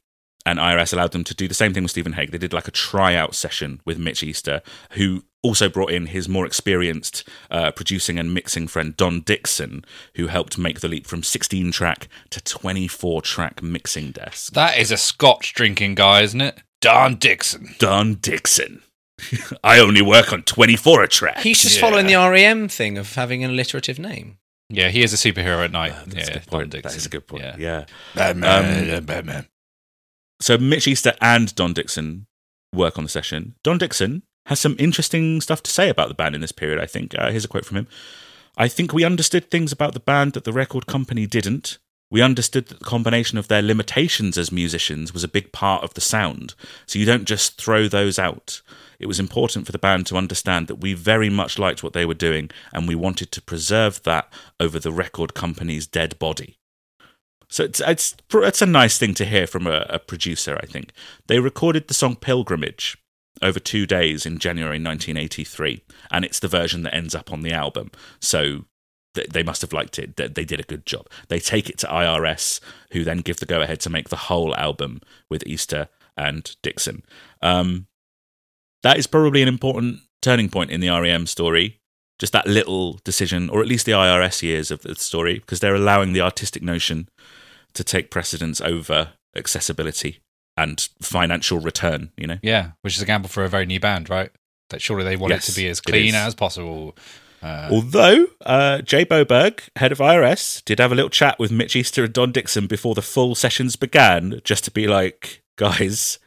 and 0.49 0.59
IRS 0.59 0.93
allowed 0.93 1.13
them 1.13 1.25
to 1.25 1.35
do 1.35 1.47
the 1.47 1.55
same 1.55 1.75
thing 1.75 1.83
with 1.83 1.91
Stephen 1.91 2.15
Hague. 2.15 2.31
They 2.31 2.39
did 2.39 2.53
like 2.53 2.69
a 2.69 2.73
tryout 2.73 3.35
session 3.35 3.81
with 3.85 3.99
Mitch 3.99 4.23
Easter, 4.23 4.63
who 4.93 5.25
also 5.43 5.69
brought 5.69 5.91
in 5.93 6.07
his 6.07 6.29
more 6.29 6.47
experienced 6.47 7.29
uh, 7.51 7.71
producing 7.73 8.19
and 8.19 8.33
mixing 8.33 8.67
friend 8.67 8.97
Don 8.97 9.21
Dixon, 9.21 9.85
who 10.17 10.27
helped 10.29 10.59
make 10.59 10.81
the 10.81 10.89
leap 10.89 11.07
from 11.07 11.23
16 11.23 11.71
track 11.73 12.09
to 12.31 12.41
24 12.41 13.23
track 13.23 13.63
mixing 13.63 14.11
desk. 14.11 14.53
That 14.55 14.79
is 14.79 14.91
a 14.91 14.97
Scotch 14.97 15.53
drinking 15.55 15.95
guy, 15.97 16.23
isn't 16.23 16.41
it? 16.41 16.59
Don 16.81 17.17
Dixon. 17.17 17.75
Don 17.79 18.15
Dixon. 18.15 18.83
I 19.65 19.81
only 19.81 20.01
work 20.03 20.33
on 20.33 20.43
24 20.45 21.03
a 21.03 21.09
track. 21.09 21.39
He's 21.41 21.61
just 21.61 21.77
Yeah. 21.77 21.81
following 21.83 22.07
the 22.07 22.15
REM 22.15 22.69
thing 22.69 22.97
of 22.99 23.15
having 23.15 23.45
an 23.45 23.51
alliterative 23.51 23.99
name. 23.99 24.39
Yeah, 24.71 24.89
he 24.89 25.03
is 25.03 25.13
a 25.13 25.17
superhero 25.17 25.65
at 25.65 25.73
night. 25.73 25.95
That's 26.07 26.29
yeah, 26.29 26.37
a 26.37 26.39
good 26.41 26.51
Don 26.51 26.61
point. 26.61 26.71
Dixon. 26.71 26.91
That 26.91 26.97
is 26.97 27.07
a 27.07 27.09
good 27.09 27.27
point. 27.27 27.43
Yeah. 27.43 27.57
Yeah. 27.59 27.85
Batman. 28.15 28.95
Um, 28.99 29.05
Batman. 29.05 29.47
So 30.41 30.57
Mitch 30.57 30.87
Easter 30.87 31.15
and 31.21 31.55
Don 31.55 31.73
Dixon 31.73 32.27
work 32.73 32.99
on 32.99 33.05
the 33.05 33.11
session. 33.11 33.55
Don 33.63 33.79
Dixon 33.79 34.23
has 34.47 34.61
some 34.61 34.77
interesting 34.79 35.41
stuff 35.41 35.63
to 35.63 35.71
say 35.71 35.89
about 35.89 36.09
the 36.09 36.15
band 36.15 36.35
in 36.35 36.41
this 36.41 36.53
period, 36.53 36.81
I 36.81 36.87
think. 36.87 37.15
Uh, 37.19 37.31
here's 37.31 37.45
a 37.45 37.49
quote 37.49 37.65
from 37.65 37.77
him. 37.77 37.89
I 38.57 38.69
think 38.69 38.93
we 38.93 39.05
understood 39.05 39.51
things 39.51 39.73
about 39.73 39.95
the 39.95 40.01
band 40.01 40.33
that 40.33 40.45
the 40.45 40.53
record 40.53 40.87
company 40.87 41.27
didn't. 41.27 41.79
We 42.11 42.23
understood 42.23 42.69
that 42.69 42.79
the 42.79 42.85
combination 42.85 43.37
of 43.37 43.49
their 43.49 43.61
limitations 43.61 44.39
as 44.39 44.51
musicians 44.51 45.13
was 45.13 45.23
a 45.23 45.29
big 45.29 45.53
part 45.53 45.85
of 45.85 45.93
the 45.95 46.01
sound. 46.01 46.55
So 46.87 46.99
you 46.99 47.05
don't 47.05 47.27
just 47.27 47.61
throw 47.61 47.87
those 47.87 48.19
out. 48.19 48.63
It 48.99 49.07
was 49.07 49.21
important 49.21 49.67
for 49.67 49.73
the 49.73 49.79
band 49.79 50.07
to 50.07 50.17
understand 50.17 50.67
that 50.69 50.77
we 50.77 50.95
very 50.95 51.29
much 51.29 51.59
liked 51.59 51.83
what 51.83 51.93
they 51.93 52.07
were 52.07 52.15
doing 52.15 52.51
and 52.73 52.89
we 52.89 52.95
wanted 52.95 53.31
to 53.33 53.43
preserve 53.43 54.03
that 54.05 54.33
over 54.59 54.79
the 54.79 54.93
record 54.93 55.35
company's 55.35 55.87
dead 55.87 56.19
body. 56.19 56.59
So 57.51 57.65
it's 57.65 57.81
it's 57.81 58.15
it's 58.33 58.63
a 58.63 58.67
nice 58.67 58.99
thing 58.99 59.15
to 59.15 59.25
hear 59.25 59.47
from 59.47 59.67
a, 59.67 59.87
a 59.89 59.99
producer. 59.99 60.59
I 60.63 60.67
think 60.67 60.93
they 61.27 61.41
recorded 61.41 61.89
the 61.89 61.95
song 61.95 62.17
"Pilgrimage" 62.17 62.99
over 63.41 63.59
two 63.59 63.87
days 63.87 64.27
in 64.27 64.39
January 64.39 64.79
1983, 64.79 65.83
and 66.11 66.25
it's 66.25 66.41
the 66.41 66.49
version 66.49 66.83
that 66.83 66.95
ends 66.95 67.15
up 67.15 67.33
on 67.33 67.43
the 67.43 67.53
album. 67.53 67.91
So 68.21 68.65
th- 69.15 69.29
they 69.29 69.43
must 69.43 69.63
have 69.63 69.73
liked 69.73 69.99
it. 69.99 70.17
They 70.17 70.29
they 70.29 70.45
did 70.45 70.61
a 70.61 70.65
good 70.65 70.85
job. 70.85 71.09
They 71.29 71.39
take 71.39 71.71
it 71.71 71.79
to 71.79 71.87
IRS, 71.87 72.61
who 72.93 73.03
then 73.03 73.19
give 73.19 73.39
the 73.39 73.47
go 73.47 73.63
ahead 73.63 73.81
to 73.81 73.91
make 73.91 74.11
the 74.11 74.17
whole 74.17 74.55
album 74.57 75.01
with 75.31 75.47
Easter 75.47 75.89
and 76.17 76.55
Dixon. 76.63 77.03
Um, 77.41 77.87
that 78.83 78.99
is 78.99 79.07
probably 79.07 79.41
an 79.41 79.49
important 79.49 80.01
turning 80.21 80.51
point 80.51 80.71
in 80.71 80.81
the 80.81 80.91
REM 80.91 81.27
story. 81.27 81.81
Just 82.19 82.33
that 82.33 82.49
little 82.49 82.95
decision, 83.05 83.49
or 83.49 83.61
at 83.61 83.69
least 83.69 83.87
the 83.87 83.93
IRS 83.93 84.43
years 84.43 84.73
of 84.73 84.83
the 84.83 84.97
story, 84.97 85.39
because 85.39 85.61
they're 85.61 85.75
allowing 85.75 86.13
the 86.13 86.21
artistic 86.21 86.63
notion 86.63 87.09
to 87.75 87.85
take 87.85 88.11
precedence 88.11 88.61
over 88.61 89.11
accessibility 89.37 90.21
and 90.57 90.89
financial 91.01 91.59
return. 91.61 92.11
You 92.17 92.27
know, 92.27 92.39
Yeah, 92.43 92.73
which 92.83 92.97
is 92.97 93.03
a 93.03 93.07
gamble 93.07 93.29
for 93.29 93.45
a 93.45 93.49
very 93.49 93.67
new 93.67 93.81
band, 93.81 94.11
right? 94.11 94.31
That 94.71 94.83
surely 94.83 95.05
they 95.05 95.17
want 95.17 95.33
Yes, 95.33 95.49
it 95.49 95.53
to 95.53 95.57
be 95.61 95.69
as 95.69 95.81
clean 95.81 96.15
as 96.15 96.35
possible. 96.35 96.97
Uh, 97.41 97.69
Although 97.71 98.27
uh, 98.45 98.83
Jay 98.83 99.05
Boberg, 99.05 99.61
head 99.77 99.93
of 99.93 99.99
IRS, 99.99 100.63
did 100.65 100.81
have 100.81 100.91
a 100.91 100.95
little 100.97 101.09
chat 101.09 101.39
with 101.39 101.53
Mitch 101.53 101.77
Easter 101.77 102.05
and 102.05 102.13
Don 102.13 102.33
Dixon 102.33 102.67
before 102.67 102.95
the 102.97 103.03
full 103.03 103.35
sessions 103.37 103.77
began, 103.77 104.41
just 104.45 104.65
to 104.65 104.71
be 104.73 104.89
like, 104.89 105.43
guys, 105.57 106.19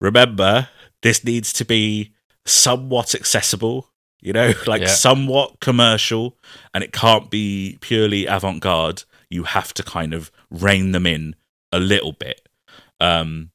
remember 0.00 0.68
this 1.02 1.22
needs 1.24 1.52
to 1.52 1.64
be 1.64 2.12
somewhat 2.46 3.14
accessible, 3.14 3.90
you 4.20 4.32
know, 4.32 4.52
like 4.66 4.80
Yeah. 4.82 4.88
somewhat 4.88 5.60
commercial, 5.60 6.38
and 6.72 6.82
it 6.82 6.92
can't 6.92 7.30
be 7.30 7.76
purely 7.80 8.24
avant 8.26 8.60
garde. 8.62 9.04
You 9.30 9.44
have 9.44 9.74
to 9.74 9.82
kind 9.82 10.14
of 10.14 10.30
rein 10.50 10.92
them 10.92 11.06
in 11.06 11.34
a 11.72 11.78
little 11.78 12.12
bit. 12.12 12.48
Um, 13.00 13.50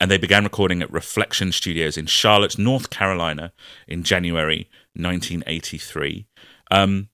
and 0.00 0.10
they 0.10 0.18
began 0.18 0.44
recording 0.44 0.82
at 0.82 0.92
Reflection 0.92 1.52
Studios 1.52 1.96
in 1.96 2.06
Charlotte, 2.06 2.58
North 2.58 2.90
Carolina, 2.90 3.52
in 3.86 4.02
January 4.02 4.68
1983. 4.94 6.26
Um, 6.70 7.08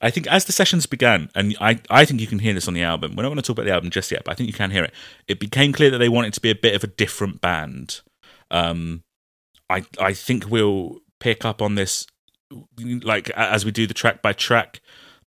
I 0.00 0.10
think 0.10 0.26
as 0.28 0.44
the 0.44 0.52
sessions 0.52 0.86
began, 0.86 1.28
and 1.34 1.56
I, 1.60 1.80
I 1.90 2.04
think 2.04 2.20
you 2.20 2.26
can 2.26 2.38
hear 2.38 2.54
this 2.54 2.68
on 2.68 2.74
the 2.74 2.82
album. 2.82 3.16
We're 3.16 3.24
not 3.24 3.30
going 3.30 3.36
to 3.36 3.42
talk 3.42 3.56
about 3.58 3.66
the 3.66 3.74
album 3.74 3.90
just 3.90 4.10
yet, 4.10 4.24
but 4.24 4.32
I 4.32 4.34
think 4.34 4.46
you 4.46 4.52
can 4.52 4.70
hear 4.70 4.84
it. 4.84 4.94
It 5.26 5.40
became 5.40 5.72
clear 5.72 5.90
that 5.90 5.98
they 5.98 6.08
wanted 6.08 6.32
to 6.34 6.40
be 6.40 6.50
a 6.50 6.54
bit 6.54 6.74
of 6.74 6.84
a 6.84 6.86
different 6.86 7.40
band. 7.40 8.00
Um, 8.50 9.02
I 9.68 9.84
I 10.00 10.12
think 10.14 10.48
we'll 10.48 11.00
pick 11.20 11.44
up 11.44 11.60
on 11.60 11.74
this 11.74 12.06
like 12.78 13.28
as 13.30 13.64
we 13.64 13.70
do 13.70 13.86
the 13.86 13.94
track 13.94 14.22
by 14.22 14.32
track, 14.32 14.80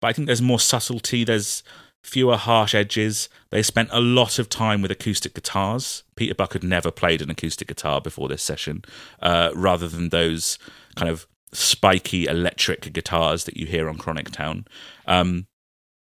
but 0.01 0.07
I 0.07 0.13
think 0.13 0.27
there's 0.27 0.41
more 0.41 0.59
subtlety. 0.59 1.23
There's 1.23 1.63
fewer 2.03 2.37
harsh 2.37 2.73
edges. 2.73 3.29
They 3.49 3.61
spent 3.61 3.89
a 3.91 3.99
lot 3.99 4.39
of 4.39 4.49
time 4.49 4.81
with 4.81 4.91
acoustic 4.91 5.33
guitars. 5.33 6.03
Peter 6.15 6.33
Buck 6.33 6.53
had 6.53 6.63
never 6.63 6.91
played 6.91 7.21
an 7.21 7.29
acoustic 7.29 7.67
guitar 7.67 8.01
before 8.01 8.27
this 8.27 8.43
session, 8.43 8.83
uh, 9.21 9.51
rather 9.53 9.87
than 9.87 10.09
those 10.09 10.57
kind 10.95 11.09
of 11.09 11.27
spiky 11.51 12.25
electric 12.25 12.93
guitars 12.93 13.45
that 13.45 13.57
you 13.57 13.65
hear 13.65 13.89
on 13.89 13.97
Chronic 13.97 14.31
Town. 14.31 14.65
Um, 15.05 15.47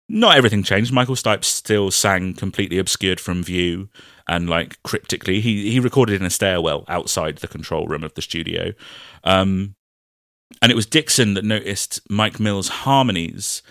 not 0.08 0.38
everything 0.38 0.64
changed. 0.64 0.94
Michael 0.94 1.16
Stipe 1.16 1.44
still 1.44 1.90
sang 1.90 2.34
completely 2.36 2.78
obscured 2.78 3.20
from 3.20 3.44
view 3.44 3.90
and 4.28 4.50
like 4.50 4.82
cryptically. 4.84 5.42
He 5.42 5.72
he 5.72 5.80
recorded 5.80 6.20
in 6.22 6.28
a 6.28 6.30
stairwell 6.30 6.86
outside 6.88 7.38
the 7.38 7.48
control 7.48 7.88
room 7.88 8.04
of 8.04 8.14
the 8.14 8.22
studio. 8.22 8.74
Um, 9.24 9.76
and 10.62 10.72
it 10.72 10.76
was 10.76 10.86
Dixon 10.86 11.34
that 11.34 11.44
noticed 11.44 12.00
Mike 12.10 12.40
Mills' 12.40 12.68
harmonies 12.68 13.64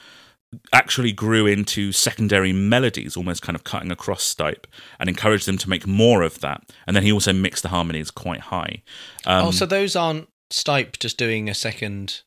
actually 0.72 1.12
grew 1.12 1.46
into 1.46 1.92
secondary 1.92 2.52
melodies, 2.52 3.16
almost 3.16 3.42
kind 3.42 3.56
of 3.56 3.64
cutting 3.64 3.90
across 3.90 4.34
Stipe, 4.34 4.64
and 4.98 5.08
encouraged 5.08 5.46
them 5.46 5.58
to 5.58 5.68
make 5.68 5.86
more 5.86 6.22
of 6.22 6.40
that. 6.40 6.72
And 6.86 6.94
then 6.96 7.02
he 7.02 7.12
also 7.12 7.32
mixed 7.32 7.62
the 7.62 7.68
harmonies 7.70 8.10
quite 8.10 8.40
high. 8.40 8.82
Um, 9.26 9.46
oh, 9.46 9.50
so 9.50 9.66
those 9.66 9.96
aren't 9.96 10.28
Stipe 10.50 10.98
just 10.98 11.18
doing 11.18 11.48
a 11.48 11.54
second 11.54 12.22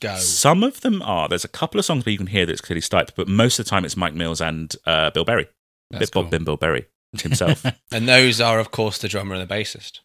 go. 0.00 0.16
Some 0.16 0.62
of 0.62 0.80
them 0.80 1.02
are. 1.02 1.28
There's 1.28 1.44
a 1.44 1.48
couple 1.48 1.78
of 1.78 1.84
songs 1.84 2.04
where 2.04 2.12
you 2.12 2.18
can 2.18 2.28
hear 2.28 2.46
that 2.46 2.52
it's 2.52 2.60
clearly 2.60 2.80
Stipe, 2.80 3.10
but 3.16 3.28
most 3.28 3.58
of 3.58 3.64
the 3.64 3.70
time 3.70 3.84
it's 3.84 3.96
Mike 3.96 4.14
Mills 4.14 4.40
and 4.40 4.74
uh, 4.86 5.10
Bill 5.10 5.24
Berry. 5.24 5.48
That's 5.90 6.10
Bob 6.10 6.24
cool. 6.24 6.30
Bim 6.30 6.44
Bill 6.44 6.56
Berry 6.56 6.86
himself. 7.20 7.64
And 7.92 8.08
those 8.08 8.40
are, 8.40 8.58
of 8.58 8.70
course, 8.72 8.98
the 8.98 9.08
drummer 9.08 9.36
and 9.36 9.48
the 9.48 9.54
bassist. 9.54 10.00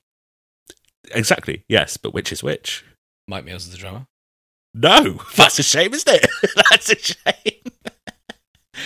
exactly, 1.14 1.66
yes, 1.68 1.98
but 1.98 2.14
which 2.14 2.32
is 2.32 2.44
which? 2.44 2.86
Mike 3.28 3.44
Mills 3.44 3.66
is 3.66 3.72
the 3.72 3.78
drummer. 3.78 4.06
No, 4.74 5.20
that's 5.36 5.60
a 5.60 5.64
shame, 5.64 5.94
isn't 5.94 6.14
it? 6.14 6.30
that's 6.86 6.90
a 6.90 7.16
shame. 7.44 8.84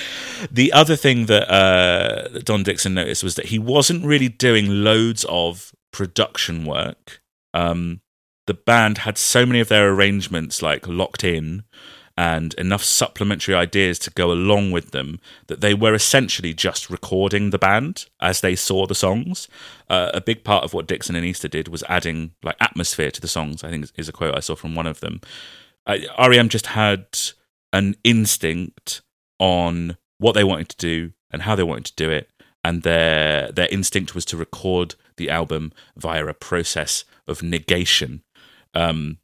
the 0.51 0.73
other 0.73 0.95
thing 0.95 1.27
that, 1.27 1.51
uh, 1.51 2.39
Don 2.39 2.63
Dixon 2.63 2.93
noticed 2.93 3.23
was 3.23 3.35
that 3.35 3.47
he 3.47 3.59
wasn't 3.59 4.05
really 4.05 4.29
doing 4.29 4.83
loads 4.83 5.25
of 5.29 5.73
production 5.91 6.65
work. 6.65 7.21
Um, 7.53 8.01
the 8.47 8.53
band 8.53 8.99
had 8.99 9.17
so 9.17 9.45
many 9.45 9.59
of 9.59 9.69
their 9.69 9.89
arrangements 9.89 10.61
like 10.61 10.87
locked 10.87 11.23
in 11.23 11.63
and 12.17 12.53
enough 12.53 12.83
supplementary 12.83 13.53
ideas 13.53 13.99
to 13.99 14.11
go 14.11 14.31
along 14.31 14.71
with 14.71 14.91
them 14.91 15.19
that 15.47 15.59
they 15.59 15.73
were 15.73 15.93
essentially 15.93 16.53
just 16.53 16.89
recording 16.89 17.49
the 17.49 17.57
band 17.57 18.05
as 18.21 18.39
they 18.39 18.55
saw 18.55 18.85
the 18.85 18.95
songs. 18.95 19.49
Uh, 19.89 20.11
a 20.13 20.21
big 20.21 20.43
part 20.43 20.63
of 20.63 20.73
what 20.73 20.87
Dixon 20.87 21.15
and 21.15 21.25
Easter 21.25 21.49
did 21.49 21.67
was 21.67 21.83
adding 21.89 22.31
like 22.41 22.55
atmosphere 22.61 23.11
to 23.11 23.19
the 23.19 23.27
songs. 23.27 23.63
I 23.63 23.69
think 23.69 23.89
is 23.97 24.07
a 24.07 24.13
quote 24.13 24.35
I 24.35 24.39
saw 24.39 24.55
from 24.55 24.75
one 24.75 24.87
of 24.87 25.01
them. 25.01 25.19
REM 25.87 26.49
just 26.49 26.67
had 26.67 27.05
an 27.75 27.93
instinct 28.05 29.01
on 29.37 29.97
what 30.17 30.31
they 30.31 30.45
wanted 30.45 30.69
to 30.69 30.77
do 30.77 31.11
and 31.29 31.41
how 31.41 31.55
they 31.55 31.63
wanted 31.63 31.85
to 31.85 31.95
do 31.95 32.09
it, 32.09 32.29
and 32.63 32.83
their 32.83 33.51
their 33.51 33.67
instinct 33.69 34.15
was 34.15 34.23
to 34.25 34.37
record 34.37 34.95
the 35.17 35.29
album 35.29 35.73
via 35.97 36.25
a 36.25 36.33
process 36.33 37.03
of 37.27 37.43
negation. 37.43 38.23
Um, 38.73 39.17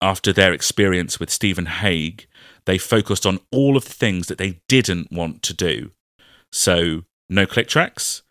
after 0.00 0.32
their 0.32 0.52
experience 0.52 1.18
with 1.18 1.30
Stephen 1.30 1.66
Hague, 1.66 2.26
they 2.64 2.78
focused 2.78 3.26
on 3.26 3.40
all 3.50 3.76
of 3.76 3.84
the 3.84 3.92
things 3.92 4.28
that 4.28 4.38
they 4.38 4.60
didn't 4.68 5.10
want 5.10 5.42
to 5.42 5.52
do. 5.52 5.90
So, 6.52 7.02
no 7.28 7.44
click 7.44 7.68
tracks, 7.68 8.22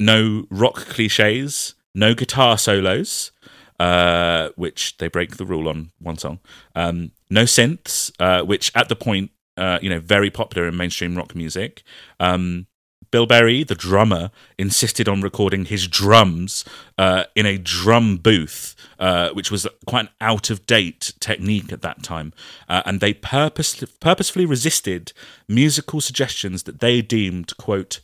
no 0.00 0.46
rock 0.50 0.76
cliches, 0.76 1.74
no 1.94 2.14
guitar 2.14 2.56
solos, 2.56 3.32
uh, 3.80 4.50
which 4.56 4.96
they 4.98 5.08
break 5.08 5.36
the 5.36 5.44
rule 5.44 5.68
on 5.68 5.90
one 5.98 6.18
song. 6.18 6.40
Um, 6.74 7.12
no 7.30 7.44
synths, 7.44 8.12
uh, 8.20 8.44
which 8.44 8.72
at 8.74 8.88
the 8.88 8.96
point, 8.96 9.30
uh, 9.56 9.78
you 9.82 9.90
know, 9.90 10.00
very 10.00 10.30
popular 10.30 10.68
in 10.68 10.76
mainstream 10.76 11.16
rock 11.16 11.34
music. 11.34 11.82
Um, 12.20 12.66
Bill 13.10 13.26
Berry, 13.26 13.62
the 13.62 13.76
drummer, 13.76 14.32
insisted 14.58 15.08
on 15.08 15.20
recording 15.20 15.66
his 15.66 15.86
drums 15.86 16.64
uh, 16.98 17.24
in 17.36 17.46
a 17.46 17.58
drum 17.58 18.16
booth, 18.16 18.74
uh, 18.98 19.28
which 19.30 19.52
was 19.52 19.68
quite 19.86 20.06
an 20.06 20.08
out 20.20 20.50
of 20.50 20.66
date 20.66 21.12
technique 21.20 21.72
at 21.72 21.82
that 21.82 22.02
time. 22.02 22.32
Uh, 22.68 22.82
and 22.84 22.98
they 22.98 23.14
purpose- 23.14 23.84
purposefully 24.00 24.46
resisted 24.46 25.12
musical 25.48 26.00
suggestions 26.00 26.64
that 26.64 26.80
they 26.80 27.02
deemed, 27.02 27.56
quote, 27.56 28.00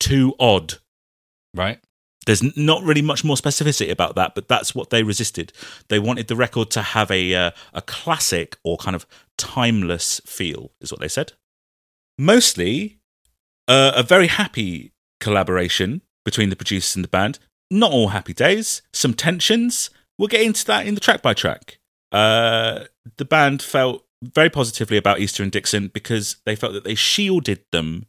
too 0.00 0.34
odd 0.40 0.74
Right. 1.54 1.78
There's 2.26 2.56
not 2.56 2.82
really 2.82 3.02
much 3.02 3.24
more 3.24 3.36
specificity 3.36 3.90
about 3.90 4.14
that, 4.16 4.34
but 4.34 4.48
that's 4.48 4.74
what 4.74 4.90
they 4.90 5.02
resisted. 5.02 5.52
They 5.88 5.98
wanted 5.98 6.28
the 6.28 6.36
record 6.36 6.70
to 6.72 6.82
have 6.82 7.10
a 7.10 7.34
uh, 7.34 7.50
a 7.72 7.82
classic 7.82 8.56
or 8.64 8.76
kind 8.76 8.94
of 8.94 9.06
timeless 9.36 10.20
feel, 10.26 10.72
is 10.80 10.90
what 10.90 11.00
they 11.00 11.08
said. 11.08 11.32
Mostly, 12.18 12.98
uh, 13.68 13.92
a 13.94 14.02
very 14.02 14.28
happy 14.28 14.92
collaboration 15.20 16.02
between 16.24 16.50
the 16.50 16.56
producers 16.56 16.96
and 16.96 17.04
the 17.04 17.08
band. 17.08 17.38
Not 17.70 17.92
all 17.92 18.08
happy 18.08 18.32
days. 18.32 18.82
Some 18.92 19.14
tensions. 19.14 19.90
We'll 20.18 20.28
get 20.28 20.42
into 20.42 20.64
that 20.66 20.86
in 20.86 20.94
the 20.94 21.00
track 21.00 21.22
by 21.22 21.34
track. 21.34 21.78
Uh, 22.12 22.84
the 23.16 23.24
band 23.24 23.62
felt 23.62 24.04
very 24.22 24.48
positively 24.48 24.96
about 24.96 25.18
Easter 25.18 25.42
and 25.42 25.50
Dixon 25.50 25.88
because 25.88 26.36
they 26.46 26.54
felt 26.54 26.72
that 26.72 26.84
they 26.84 26.94
shielded 26.94 27.64
them 27.72 28.06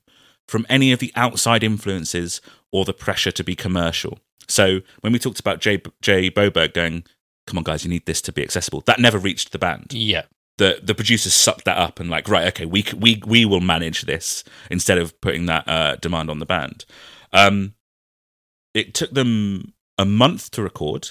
from 0.47 0.65
any 0.69 0.91
of 0.91 0.99
the 0.99 1.11
outside 1.15 1.63
influences 1.63 2.41
or 2.71 2.85
the 2.85 2.93
pressure 2.93 3.31
to 3.31 3.43
be 3.43 3.55
commercial. 3.55 4.19
So 4.47 4.81
when 5.01 5.11
we 5.13 5.19
talked 5.19 5.39
about 5.39 5.59
Jay, 5.59 5.81
Jay 6.01 6.29
Boberg 6.29 6.73
going, 6.73 7.03
come 7.47 7.57
on 7.57 7.63
guys, 7.63 7.83
you 7.83 7.89
need 7.89 8.05
this 8.05 8.21
to 8.23 8.31
be 8.31 8.43
accessible, 8.43 8.81
that 8.81 8.99
never 8.99 9.17
reached 9.17 9.51
the 9.51 9.57
band. 9.59 9.87
Yeah. 9.91 10.23
The 10.57 10.79
the 10.81 10.95
producers 10.95 11.33
sucked 11.33 11.65
that 11.65 11.77
up 11.77 11.99
and 11.99 12.09
like, 12.09 12.29
right, 12.29 12.47
okay, 12.49 12.65
we 12.65 12.85
we 12.95 13.21
we 13.25 13.43
will 13.43 13.59
manage 13.59 14.03
this 14.03 14.43
instead 14.71 14.97
of 14.97 15.19
putting 15.19 15.47
that 15.47 15.67
uh, 15.67 15.95
demand 15.97 16.29
on 16.29 16.39
the 16.39 16.45
band. 16.45 16.85
Um, 17.33 17.73
it 18.73 18.93
took 18.93 19.11
them 19.11 19.73
a 19.97 20.05
month 20.05 20.51
to 20.51 20.61
record. 20.63 21.09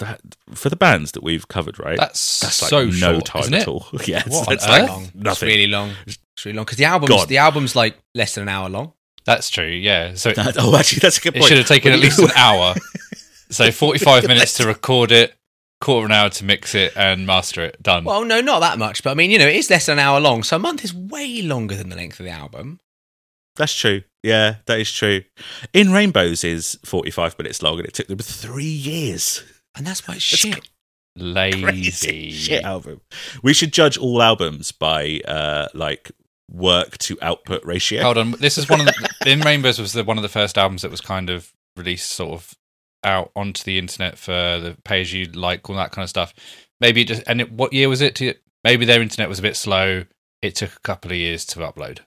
That 0.00 0.20
for 0.52 0.68
the 0.68 0.74
bands 0.76 1.12
that 1.12 1.22
we've 1.22 1.46
covered, 1.46 1.78
right? 1.78 1.96
That's, 1.96 2.40
That's 2.40 2.60
like 2.62 2.68
so 2.70 2.84
no 2.86 2.90
short, 3.14 3.24
time 3.26 3.40
isn't 3.42 3.54
at 3.54 3.68
all. 3.68 3.86
Yeah, 4.04 4.24
What 4.26 4.52
it's 4.52 4.64
on 4.64 4.70
like 4.70 4.82
earth? 4.82 4.88
long. 4.88 5.02
It's 5.04 5.14
nothing. 5.14 5.48
really 5.48 5.66
long. 5.68 5.92
It's 6.04 6.18
really 6.44 6.56
long 6.56 6.64
because 6.64 6.78
the 6.78 6.84
album's 6.86 7.10
God. 7.10 7.28
the 7.28 7.38
album's 7.38 7.76
like 7.76 7.98
less 8.14 8.34
than 8.34 8.42
an 8.42 8.48
hour 8.48 8.68
long. 8.68 8.92
That's 9.24 9.50
true. 9.50 9.66
Yeah. 9.66 10.14
So 10.14 10.30
it, 10.36 10.38
oh, 10.58 10.76
actually, 10.76 11.00
that's 11.00 11.18
a 11.18 11.20
good 11.20 11.34
point. 11.34 11.44
it 11.44 11.48
should 11.48 11.58
have 11.58 11.68
taken 11.68 11.92
at 11.92 11.98
least 11.98 12.18
an 12.18 12.30
hour. 12.36 12.74
So 13.50 13.70
45 13.70 14.26
minutes 14.26 14.54
to 14.58 14.66
record 14.66 15.12
it, 15.12 15.34
quarter 15.80 16.06
of 16.06 16.10
an 16.10 16.16
hour 16.16 16.30
to 16.30 16.44
mix 16.44 16.74
it 16.74 16.96
and 16.96 17.26
master 17.26 17.62
it. 17.64 17.82
Done. 17.82 18.04
Well, 18.04 18.24
no, 18.24 18.40
not 18.40 18.60
that 18.60 18.78
much, 18.78 19.02
but 19.02 19.10
I 19.10 19.14
mean, 19.14 19.30
you 19.30 19.38
know, 19.38 19.46
it 19.46 19.56
is 19.56 19.70
less 19.70 19.86
than 19.86 19.98
an 19.98 20.04
hour 20.04 20.20
long, 20.20 20.42
so 20.42 20.56
a 20.56 20.58
month 20.58 20.82
is 20.84 20.94
way 20.94 21.42
longer 21.42 21.74
than 21.76 21.88
the 21.90 21.96
length 21.96 22.18
of 22.20 22.26
the 22.26 22.32
album. 22.32 22.80
That's 23.56 23.74
true. 23.74 24.02
Yeah, 24.22 24.56
that 24.66 24.80
is 24.80 24.90
true. 24.90 25.22
In 25.72 25.92
Rainbows 25.92 26.42
is 26.42 26.78
45 26.84 27.38
minutes 27.38 27.62
long 27.62 27.78
and 27.78 27.86
it 27.86 27.94
took 27.94 28.08
them 28.08 28.18
three 28.18 28.64
years. 28.64 29.44
And 29.76 29.86
that's 29.86 30.06
why 30.08 30.14
it's 30.16 30.30
That's 30.30 30.40
shit. 30.42 30.68
Crazy 31.16 31.32
Lazy. 31.32 32.30
shit 32.32 32.64
album. 32.64 33.00
We 33.42 33.52
should 33.54 33.72
judge 33.72 33.96
all 33.96 34.20
albums 34.20 34.72
by 34.72 35.20
uh 35.28 35.68
like 35.74 36.10
work 36.50 36.98
to 36.98 37.18
output 37.22 37.64
ratio. 37.64 38.02
Hold 38.02 38.18
on. 38.18 38.30
This 38.32 38.58
is 38.58 38.68
one 38.68 38.80
of 38.80 38.86
the. 38.86 39.08
In 39.26 39.40
Rainbows 39.40 39.78
was 39.78 39.92
the, 39.92 40.04
one 40.04 40.18
of 40.18 40.22
the 40.22 40.28
first 40.28 40.58
albums 40.58 40.82
that 40.82 40.90
was 40.90 41.00
kind 41.00 41.30
of 41.30 41.52
released 41.76 42.10
sort 42.10 42.32
of 42.32 42.54
out 43.02 43.30
onto 43.36 43.62
the 43.64 43.78
internet 43.78 44.16
for 44.18 44.32
the 44.32 44.76
pay 44.84 45.00
as 45.00 45.12
you 45.12 45.26
like, 45.26 45.68
all 45.68 45.76
that 45.76 45.90
kind 45.92 46.04
of 46.04 46.10
stuff. 46.10 46.34
Maybe 46.80 47.02
it 47.02 47.08
just. 47.08 47.22
And 47.26 47.40
it, 47.40 47.52
what 47.52 47.72
year 47.72 47.88
was 47.88 48.00
it? 48.00 48.14
To, 48.16 48.34
maybe 48.62 48.84
their 48.84 49.02
internet 49.02 49.28
was 49.28 49.38
a 49.38 49.42
bit 49.42 49.56
slow. 49.56 50.04
It 50.42 50.54
took 50.56 50.72
a 50.74 50.80
couple 50.80 51.10
of 51.10 51.16
years 51.16 51.44
to 51.46 51.60
upload. 51.60 52.00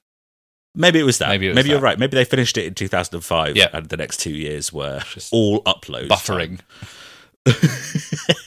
Maybe 0.75 0.99
it 0.99 1.03
was 1.03 1.17
that. 1.17 1.29
Maybe 1.29 1.47
Maybe, 1.47 1.59
it 1.59 1.63
was 1.63 1.67
you're 1.69 1.79
right. 1.79 1.97
Maybe 1.97 2.15
they 2.15 2.23
finished 2.25 2.55
it 2.57 2.65
in 2.65 2.75
2005 2.75 3.57
Yeah. 3.57 3.69
and 3.73 3.89
the 3.89 3.97
next 3.97 4.17
two 4.17 4.29
years 4.31 4.71
were 4.71 5.01
Just 5.11 5.33
all 5.33 5.63
uploads. 5.63 6.09
Buffering. 6.09 6.59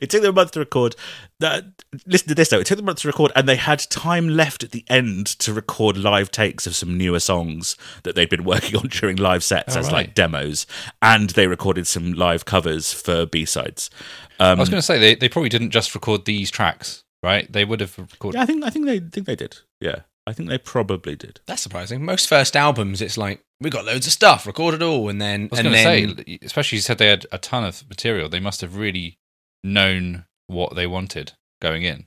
it 0.00 0.10
took 0.10 0.22
them 0.22 0.30
a 0.30 0.32
month 0.32 0.52
to 0.52 0.60
record. 0.60 0.96
That 1.40 1.64
listen 2.06 2.28
to 2.28 2.34
this 2.34 2.48
though. 2.50 2.60
It 2.60 2.66
took 2.66 2.76
them 2.76 2.84
a 2.84 2.90
month 2.90 3.00
to 3.00 3.08
record, 3.08 3.32
and 3.34 3.48
they 3.48 3.56
had 3.56 3.80
time 3.90 4.28
left 4.28 4.62
at 4.62 4.70
the 4.70 4.84
end 4.88 5.26
to 5.40 5.52
record 5.52 5.96
live 5.96 6.30
takes 6.30 6.66
of 6.66 6.76
some 6.76 6.96
newer 6.96 7.20
songs 7.20 7.76
that 8.04 8.14
they'd 8.14 8.28
been 8.30 8.44
working 8.52 8.76
on 8.76 8.88
during 8.88 9.16
live 9.16 9.42
sets 9.44 9.76
Oh, 9.76 9.80
as 9.80 9.86
right. 9.86 9.92
like 9.92 10.14
demos, 10.14 10.66
and 11.00 11.30
they 11.30 11.46
recorded 11.46 11.86
some 11.86 12.12
live 12.12 12.44
covers 12.44 12.92
for 12.92 13.26
B 13.26 13.44
sides. 13.44 13.90
Um, 14.40 14.58
I 14.58 14.60
was 14.62 14.68
going 14.68 14.78
to 14.78 14.86
say 14.86 14.98
they, 14.98 15.14
they 15.14 15.28
probably 15.28 15.48
didn't 15.50 15.70
just 15.70 15.94
record 15.94 16.24
these 16.24 16.50
tracks, 16.50 17.04
right? 17.22 17.50
They 17.52 17.64
would 17.64 17.80
have 17.80 17.96
recorded. 17.98 18.38
yeah, 18.38 18.42
I 18.42 18.46
think 18.46 18.64
I 18.64 18.70
think 18.70 18.86
they 18.86 18.98
think 19.00 19.26
they 19.26 19.36
did. 19.36 19.58
Yeah, 19.80 20.00
I 20.26 20.32
think 20.32 20.48
they 20.48 20.58
probably 20.58 21.16
did. 21.16 21.40
That's 21.46 21.62
surprising. 21.62 22.04
Most 22.04 22.28
first 22.28 22.56
albums, 22.56 23.02
it's 23.02 23.18
like 23.18 23.44
we 23.60 23.70
got 23.70 23.84
loads 23.84 24.06
of 24.06 24.12
stuff, 24.12 24.46
record 24.46 24.74
it 24.74 24.82
all, 24.82 25.08
and 25.08 25.20
then 25.20 25.42
I 25.42 25.46
was 25.50 25.58
and 25.60 25.68
going 25.68 25.76
to 26.08 26.14
then 26.16 26.24
say, 26.26 26.38
especially 26.42 26.76
you 26.76 26.82
said 26.82 26.98
they 26.98 27.06
had 27.08 27.26
a 27.30 27.38
ton 27.38 27.64
of 27.64 27.88
material. 27.88 28.28
They 28.28 28.40
must 28.40 28.60
have 28.60 28.76
really 28.76 29.18
known 29.62 30.24
what 30.46 30.74
they 30.74 30.86
wanted 30.86 31.32
going 31.60 31.82
in. 31.82 32.06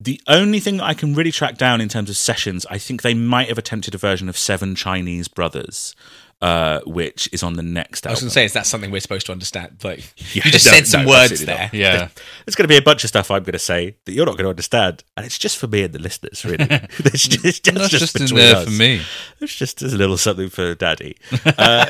The 0.00 0.20
only 0.26 0.60
thing 0.60 0.80
I 0.80 0.92
can 0.92 1.14
really 1.14 1.30
track 1.30 1.56
down 1.56 1.80
in 1.80 1.88
terms 1.88 2.10
of 2.10 2.16
sessions, 2.16 2.66
I 2.68 2.78
think 2.78 3.02
they 3.02 3.14
might 3.14 3.48
have 3.48 3.58
attempted 3.58 3.94
a 3.94 3.98
version 3.98 4.28
of 4.28 4.36
Seven 4.36 4.74
Chinese 4.74 5.28
Brothers, 5.28 5.94
uh, 6.42 6.80
which 6.84 7.28
is 7.32 7.42
on 7.42 7.54
the 7.54 7.62
next 7.62 8.06
I 8.06 8.10
was 8.10 8.18
album. 8.18 8.24
going 8.24 8.28
to 8.30 8.34
say, 8.34 8.44
is 8.44 8.52
that 8.54 8.66
something 8.66 8.90
we're 8.90 9.00
supposed 9.00 9.26
to 9.26 9.32
understand? 9.32 9.78
Like 9.82 10.00
Yeah, 10.34 10.42
you 10.44 10.50
just 10.50 10.66
no, 10.66 10.72
said 10.72 10.86
some 10.86 11.04
no, 11.04 11.10
words 11.10 11.44
there. 11.44 11.56
not. 11.58 11.74
Yeah. 11.74 12.08
There's 12.44 12.54
going 12.54 12.64
to 12.64 12.68
be 12.68 12.76
a 12.76 12.82
bunch 12.82 13.04
of 13.04 13.08
stuff 13.08 13.30
I'm 13.30 13.44
going 13.44 13.52
to 13.52 13.58
say 13.58 13.96
that 14.04 14.12
you're 14.12 14.26
not 14.26 14.32
going 14.32 14.44
to 14.44 14.50
understand, 14.50 15.04
and 15.16 15.24
it's 15.24 15.38
just 15.38 15.56
for 15.56 15.68
me 15.68 15.84
and 15.84 15.94
the 15.94 16.00
listeners, 16.00 16.44
really. 16.44 16.66
it's 16.70 17.28
just, 17.28 17.44
it's 17.46 17.60
That's 17.60 17.88
just, 17.88 18.16
in 18.16 18.24
between 18.24 18.40
there 18.40 18.56
us. 18.56 18.64
for 18.64 18.70
me. 18.72 19.00
It's 19.40 19.54
just 19.54 19.80
a 19.80 19.86
little 19.86 20.16
something 20.18 20.50
for 20.50 20.74
Daddy. 20.74 21.16
Uh, 21.46 21.86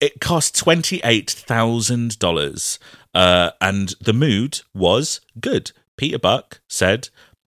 it 0.00 0.20
cost 0.20 0.56
twenty 0.56 1.00
eight 1.04 1.30
thousand 1.30 2.18
dollars, 2.18 2.78
uh, 3.14 3.50
and 3.60 3.94
the 4.00 4.12
mood 4.12 4.60
was 4.74 5.20
good. 5.40 5.72
Peter 5.96 6.18
Buck 6.18 6.60
said. 6.68 7.08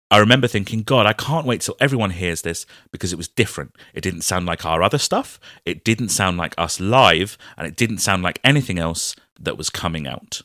I 0.09 0.19
remember 0.19 0.47
thinking, 0.47 0.83
God, 0.83 1.05
I 1.05 1.11
can't 1.11 1.45
wait 1.45 1.59
till 1.59 1.75
everyone 1.81 2.11
hears 2.11 2.41
this 2.41 2.65
because 2.91 3.11
it 3.11 3.17
was 3.17 3.27
different. 3.27 3.75
It 3.93 3.99
didn't 3.99 4.21
sound 4.21 4.45
like 4.45 4.65
our 4.65 4.81
other 4.81 4.97
stuff. 4.97 5.37
It 5.65 5.83
didn't 5.83 6.09
sound 6.09 6.37
like 6.37 6.55
us 6.57 6.79
live, 6.79 7.37
and 7.57 7.67
it 7.67 7.75
didn't 7.75 7.97
sound 7.97 8.23
like 8.23 8.39
anything 8.41 8.79
else 8.79 9.17
that 9.37 9.57
was 9.57 9.69
coming 9.69 10.07
out. 10.07 10.43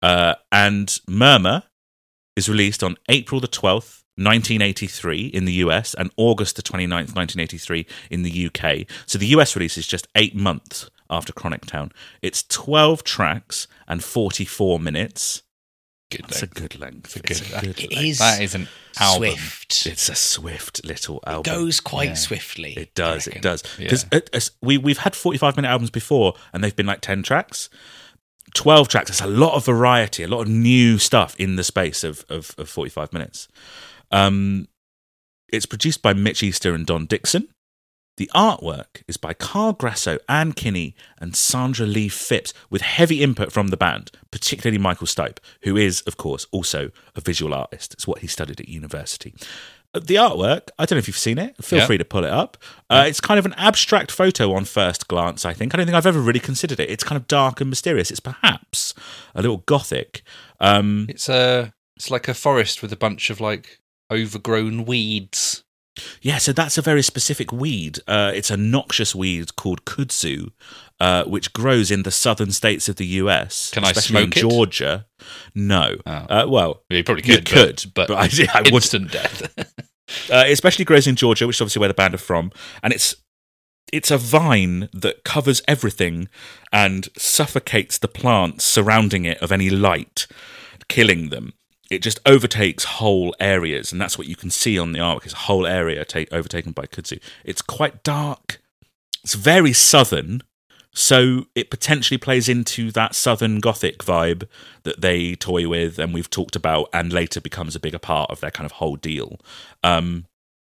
Uh, 0.00 0.36
and 0.50 0.98
Murmur 1.06 1.64
is 2.36 2.48
released 2.48 2.82
on 2.82 2.96
April 3.08 3.40
the 3.40 3.48
12th, 3.48 4.02
1983 4.16 5.26
in 5.26 5.44
the 5.44 5.54
US 5.54 5.92
and 5.94 6.10
August 6.16 6.56
the 6.56 6.62
29th, 6.62 7.14
1983 7.14 7.86
in 8.10 8.22
the 8.22 8.46
UK. 8.46 8.86
So 9.06 9.18
the 9.18 9.26
US 9.28 9.56
release 9.56 9.76
is 9.76 9.86
just 9.86 10.06
eight 10.14 10.36
months 10.36 10.88
after 11.10 11.32
Chronic 11.32 11.66
Town. 11.66 11.92
It's 12.22 12.42
12 12.44 13.04
tracks 13.04 13.66
and 13.86 14.02
44 14.02 14.78
minutes. 14.80 15.42
Good 16.10 16.26
It's 16.28 16.42
a 16.42 16.46
good 16.46 16.78
length. 16.78 17.16
It's 17.16 17.40
a 17.40 17.42
good- 17.60 17.64
It 17.78 17.92
length. 17.92 17.92
is 18.04 18.18
That 18.18 18.42
is 18.42 18.54
an 18.54 18.68
album. 18.98 19.30
swift. 19.30 19.86
It's 19.86 20.08
a 20.08 20.14
swift 20.14 20.84
little 20.84 21.20
album. 21.26 21.52
It 21.52 21.56
goes 21.56 21.80
quite 21.80 22.10
Yeah. 22.10 22.14
swiftly. 22.14 22.74
It 22.76 22.94
does. 22.94 23.26
It 23.26 23.30
reckon. 23.30 23.42
does. 23.42 23.62
Yeah. 23.78 23.88
Because 24.12 24.50
we 24.60 24.78
we've 24.78 24.98
had 24.98 25.16
forty 25.16 25.38
five 25.38 25.56
minute 25.56 25.68
albums 25.68 25.90
before, 25.90 26.34
and 26.52 26.62
they've 26.62 26.76
been 26.76 26.86
like 26.86 27.00
ten 27.00 27.22
tracks. 27.22 27.68
12 28.52 28.86
tracks. 28.86 29.10
There's 29.10 29.20
a 29.20 29.26
lot 29.26 29.54
of 29.54 29.64
variety, 29.64 30.22
a 30.22 30.28
lot 30.28 30.42
of 30.42 30.48
new 30.48 30.98
stuff 30.98 31.34
in 31.40 31.56
the 31.56 31.64
space 31.64 32.04
of, 32.04 32.24
of, 32.28 32.54
of 32.56 32.68
45 32.68 33.12
minutes. 33.12 33.48
Um, 34.12 34.68
it's 35.48 35.66
produced 35.66 36.02
by 36.02 36.12
Mitch 36.12 36.40
Easter 36.40 36.72
and 36.72 36.86
Don 36.86 37.06
Dixon. 37.06 37.48
The 38.16 38.30
artwork 38.34 39.02
is 39.08 39.16
by 39.16 39.34
Carl 39.34 39.72
Grasso, 39.72 40.18
Anne 40.28 40.52
Kinney, 40.52 40.94
and 41.18 41.34
Sandra 41.34 41.84
Lee 41.86 42.08
Phipps, 42.08 42.54
with 42.70 42.82
heavy 42.82 43.22
input 43.22 43.50
from 43.52 43.68
the 43.68 43.76
band, 43.76 44.12
particularly 44.30 44.78
Michael 44.78 45.08
Stipe, 45.08 45.38
who 45.62 45.76
is, 45.76 46.00
of 46.02 46.16
course, 46.16 46.46
also 46.52 46.90
a 47.16 47.20
visual 47.20 47.52
artist. 47.52 47.92
It's 47.92 48.06
what 48.06 48.20
he 48.20 48.28
studied 48.28 48.60
at 48.60 48.68
university. 48.68 49.34
Uh, 49.92 49.98
The 50.00 50.14
artwork, 50.14 50.68
I 50.78 50.86
don't 50.86 50.92
know 50.96 50.98
if 51.00 51.08
you've 51.08 51.16
seen 51.18 51.38
it. 51.38 51.56
Feel 51.64 51.80
free 51.86 51.98
to 51.98 52.04
pull 52.04 52.24
it 52.24 52.30
up. 52.30 52.56
Uh, 52.88 53.04
it's 53.08 53.20
kind 53.20 53.38
of 53.38 53.46
an 53.46 53.54
abstract 53.54 54.12
photo 54.12 54.52
on 54.54 54.64
first 54.64 55.08
glance, 55.08 55.44
I 55.44 55.52
think. 55.52 55.74
I 55.74 55.76
don't 55.78 55.86
think 55.86 55.96
I've 55.96 56.06
ever 56.06 56.20
really 56.20 56.40
considered 56.40 56.78
it. 56.78 56.88
It's 56.90 57.02
kind 57.04 57.16
of 57.16 57.26
dark 57.26 57.60
and 57.60 57.68
mysterious. 57.68 58.12
It's 58.12 58.20
perhaps 58.20 58.94
a 59.34 59.42
little 59.42 59.58
gothic. 59.66 60.22
Um, 60.60 61.06
It's 61.08 61.28
a 61.28 61.74
it's 61.96 62.12
like 62.12 62.28
a 62.28 62.34
forest 62.34 62.80
with 62.80 62.92
a 62.92 62.96
bunch 62.96 63.28
of 63.30 63.40
like 63.40 63.80
overgrown 64.08 64.84
weeds 64.84 65.63
Yeah, 66.20 66.38
so 66.38 66.52
that's 66.52 66.76
a 66.76 66.82
very 66.82 67.02
specific 67.02 67.52
weed. 67.52 67.98
Uh, 68.06 68.32
it's 68.34 68.50
a 68.50 68.56
noxious 68.56 69.14
weed 69.14 69.56
called 69.56 69.84
kudzu, 69.84 70.50
uh, 71.00 71.24
which 71.24 71.52
grows 71.52 71.90
in 71.90 72.02
the 72.02 72.10
southern 72.10 72.50
states 72.50 72.88
of 72.88 72.96
the 72.96 73.06
US. 73.06 73.70
Can 73.70 73.84
I 73.84 73.90
especially 73.90 74.22
smoke 74.22 74.36
it? 74.36 74.40
Georgia? 74.40 75.06
No. 75.54 75.96
Oh. 76.06 76.12
Uh, 76.12 76.46
well, 76.48 76.82
you 76.90 77.04
probably 77.04 77.24
you 77.24 77.36
could, 77.36 77.46
could, 77.46 77.84
but, 77.94 78.08
but, 78.08 78.16
I, 78.16 78.48
I 78.52 78.62
would. 78.62 78.74
instant 78.74 79.12
death. 79.12 79.54
Uh, 80.30 80.44
it 80.46 80.52
especially 80.52 80.84
grows 80.84 81.06
in 81.06 81.16
Georgia, 81.16 81.46
which 81.46 81.56
is 81.56 81.60
obviously 81.62 81.80
where 81.80 81.88
the 81.88 81.94
band 81.94 82.14
are 82.14 82.18
from, 82.18 82.52
and 82.82 82.92
it's 82.92 83.16
it's 83.92 84.10
a 84.10 84.18
vine 84.18 84.88
that 84.92 85.24
covers 85.24 85.62
everything 85.66 86.28
and 86.72 87.08
suffocates 87.16 87.96
the 87.96 88.08
plants 88.08 88.64
surrounding 88.64 89.24
it 89.24 89.38
of 89.40 89.50
any 89.50 89.70
light, 89.70 90.26
killing 90.88 91.30
them. 91.30 91.54
It 91.90 92.00
just 92.02 92.20
overtakes 92.26 92.84
whole 92.84 93.34
areas, 93.38 93.92
and 93.92 94.00
that's 94.00 94.16
what 94.18 94.26
you 94.26 94.36
can 94.36 94.50
see 94.50 94.78
on 94.78 94.92
the 94.92 94.98
artwork. 95.00 95.24
It's 95.24 95.34
a 95.34 95.38
whole 95.38 95.66
area 95.66 96.04
ta- 96.04 96.24
overtaken 96.32 96.72
by 96.72 96.86
kudzu. 96.86 97.20
It's 97.44 97.62
quite 97.62 98.02
dark. 98.02 98.60
It's 99.22 99.34
very 99.34 99.72
southern, 99.72 100.42
so 100.94 101.46
it 101.54 101.70
potentially 101.70 102.18
plays 102.18 102.48
into 102.48 102.90
that 102.92 103.14
southern 103.14 103.60
gothic 103.60 103.98
vibe 103.98 104.48
that 104.84 105.00
they 105.02 105.34
toy 105.34 105.68
with, 105.68 105.98
and 105.98 106.14
we've 106.14 106.30
talked 106.30 106.56
about, 106.56 106.88
and 106.92 107.12
later 107.12 107.40
becomes 107.40 107.74
a 107.76 107.80
bigger 107.80 107.98
part 107.98 108.30
of 108.30 108.40
their 108.40 108.50
kind 108.50 108.64
of 108.66 108.72
whole 108.72 108.96
deal. 108.96 109.38
Um, 109.82 110.26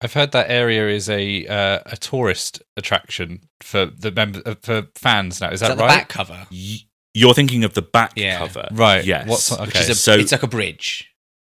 I've 0.01 0.13
heard 0.13 0.33
that 0.33 0.51
area 0.51 0.89
is 0.89 1.09
a 1.11 1.47
uh, 1.47 1.81
a 1.87 1.97
tourist 1.97 2.63
attraction 2.77 3.41
for 3.61 3.87
the 3.87 4.11
member 4.13 4.41
uh, 4.47 4.55
for 4.63 4.87
fans 4.95 5.41
now. 5.41 5.49
Is 5.49 5.55
Is 5.55 5.61
that, 5.61 5.69
that 5.71 5.79
the 5.79 5.83
right? 5.85 5.89
back 5.89 6.09
cover? 6.09 6.47
y- 6.51 6.79
you're 7.19 7.35
thinking 7.35 7.65
of 7.65 7.75
the 7.75 7.83
back 7.83 8.13
Yeah. 8.17 8.39
cover, 8.39 8.69
Right. 8.73 9.05
Yes, 9.05 9.27
What's- 9.29 9.51
Which 9.61 9.77
is 9.77 9.89
a, 9.91 9.95
so 9.95 10.13
it's 10.15 10.33
like 10.33 10.43
a 10.43 10.47
bridge 10.47 11.11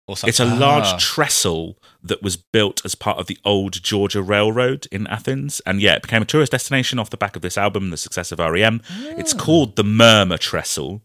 or 0.07 0.17
something. 0.17 0.29
It's 0.29 0.41
a 0.41 0.45
large 0.45 0.85
Ah. 0.87 0.99
trestle 1.01 1.79
that 2.03 2.23
was 2.23 2.37
built 2.37 2.85
as 2.85 2.95
part 2.95 3.19
of 3.19 3.27
the 3.27 3.39
old 3.45 3.83
Georgia 3.83 4.21
Railroad 4.23 4.87
in 4.93 5.07
Athens. 5.07 5.63
And 5.65 5.81
yeah, 5.81 5.95
it 5.95 6.03
became 6.03 6.21
a 6.23 6.27
tourist 6.27 6.53
destination 6.53 6.99
off 6.99 7.09
the 7.11 7.17
back 7.17 7.35
of 7.37 7.43
this 7.43 7.57
album, 7.57 7.89
the 7.91 7.97
success 7.97 8.31
of 8.33 8.39
REM. 8.39 8.83
It's 9.21 9.33
called 9.33 9.77
the 9.77 9.85
Murmur 9.85 10.37
Trestle. 10.39 11.03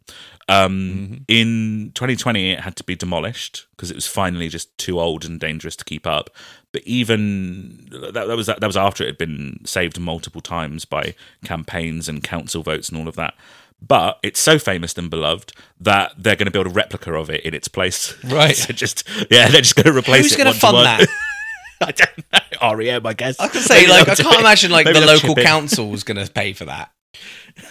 Um, 0.50 1.26
In 1.28 1.92
2020, 1.94 2.52
it 2.52 2.62
had 2.62 2.76
to 2.78 2.84
be 2.84 2.96
demolished 2.96 3.68
because 3.72 3.92
it 3.92 3.96
was 3.96 4.08
finally 4.08 4.50
just 4.50 4.76
too 4.78 5.00
old 5.00 5.24
and 5.24 5.40
dangerous 5.40 5.76
to 5.78 5.86
keep 5.86 6.08
up. 6.08 6.30
But 6.74 6.82
even 6.86 7.88
that, 7.92 8.14
that 8.14 8.28
was 8.36 8.48
that 8.48 8.62
was 8.64 8.76
after 8.78 9.04
it 9.04 9.08
had 9.08 9.18
been 9.18 9.60
saved 9.66 10.00
multiple 10.00 10.42
times 10.42 10.86
by 10.86 11.14
campaigns 11.46 12.10
and 12.10 12.24
council 12.24 12.64
votes 12.64 12.90
and 12.90 13.00
all 13.00 13.08
of 13.08 13.16
that. 13.16 13.36
But 13.82 14.20
it's 14.24 14.40
so 14.40 14.60
famous 14.60 14.98
and 14.98 15.10
beloved 15.10 15.54
that 15.80 16.12
they're 16.18 16.36
going 16.36 16.46
to 16.48 16.52
build 16.52 16.68
a 16.68 16.70
replica 16.70 17.14
of 17.14 17.30
it 17.30 17.42
in 17.46 17.54
its 17.54 17.68
place. 17.68 18.14
Right. 18.26 18.56
so 18.56 18.74
just 18.74 19.08
yeah, 19.32 19.48
they're 19.50 19.62
just 19.62 19.76
going 19.76 19.86
to 19.86 19.98
replace 19.98 20.24
Who's 20.24 20.34
it. 20.34 20.38
Who's 20.38 20.44
going 20.44 20.54
to 20.54 20.60
fund 20.60 20.78
that? 20.86 21.08
I 21.82 21.92
don't 21.92 22.18
know. 22.34 22.76
REM, 22.76 23.06
I 23.06 23.14
guess. 23.14 23.40
I 23.40 23.48
can 23.48 23.62
say, 23.62 23.76
Maybe 23.82 23.92
like, 23.92 24.10
I 24.10 24.16
can't 24.16 24.34
it. 24.36 24.40
imagine 24.42 24.72
like 24.72 24.86
Maybe 24.86 25.00
the 25.00 25.06
local 25.06 25.34
council 25.36 25.90
was 25.90 26.04
going 26.04 26.24
to 26.24 26.30
pay 26.32 26.52
for 26.54 26.66
that. 26.66 26.92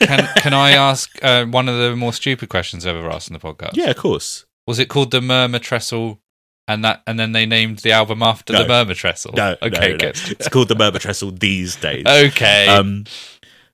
Can 0.01 0.27
Can 0.37 0.55
I 0.55 0.71
ask 0.73 1.23
uh, 1.23 1.45
one 1.45 1.69
of 1.69 1.77
the 1.79 1.95
more 1.95 2.13
stupid 2.15 2.49
questions 2.49 2.87
I've 2.87 2.97
ever 2.97 3.11
asked 3.11 3.29
in 3.29 3.35
the 3.35 3.39
podcast? 3.39 3.73
Yeah, 3.75 3.91
of 3.91 3.97
course. 3.97 4.47
Was 4.67 4.79
it 4.79 4.89
called 4.89 5.11
the 5.11 5.21
Murmur 5.21 5.59
Trestle, 5.59 6.21
and 6.67 6.85
that 6.85 7.03
and 7.07 7.19
then 7.21 7.33
they 7.33 7.45
named 7.47 7.79
the 7.81 7.93
album 7.93 8.23
after 8.23 8.53
No. 8.55 8.63
the 8.63 8.69
Murmur 8.69 8.95
Trestle? 8.95 9.35
No, 9.37 9.57
Okay. 9.63 9.69
no, 9.71 9.89
no, 9.89 9.97
no. 9.97 10.09
It's 10.09 10.49
called 10.49 10.69
the 10.69 10.75
Murmur 10.75 10.99
Trestle 10.99 11.31
these 11.31 11.77
days. 11.77 12.05
Okay. 12.09 12.67
Um, 12.67 13.05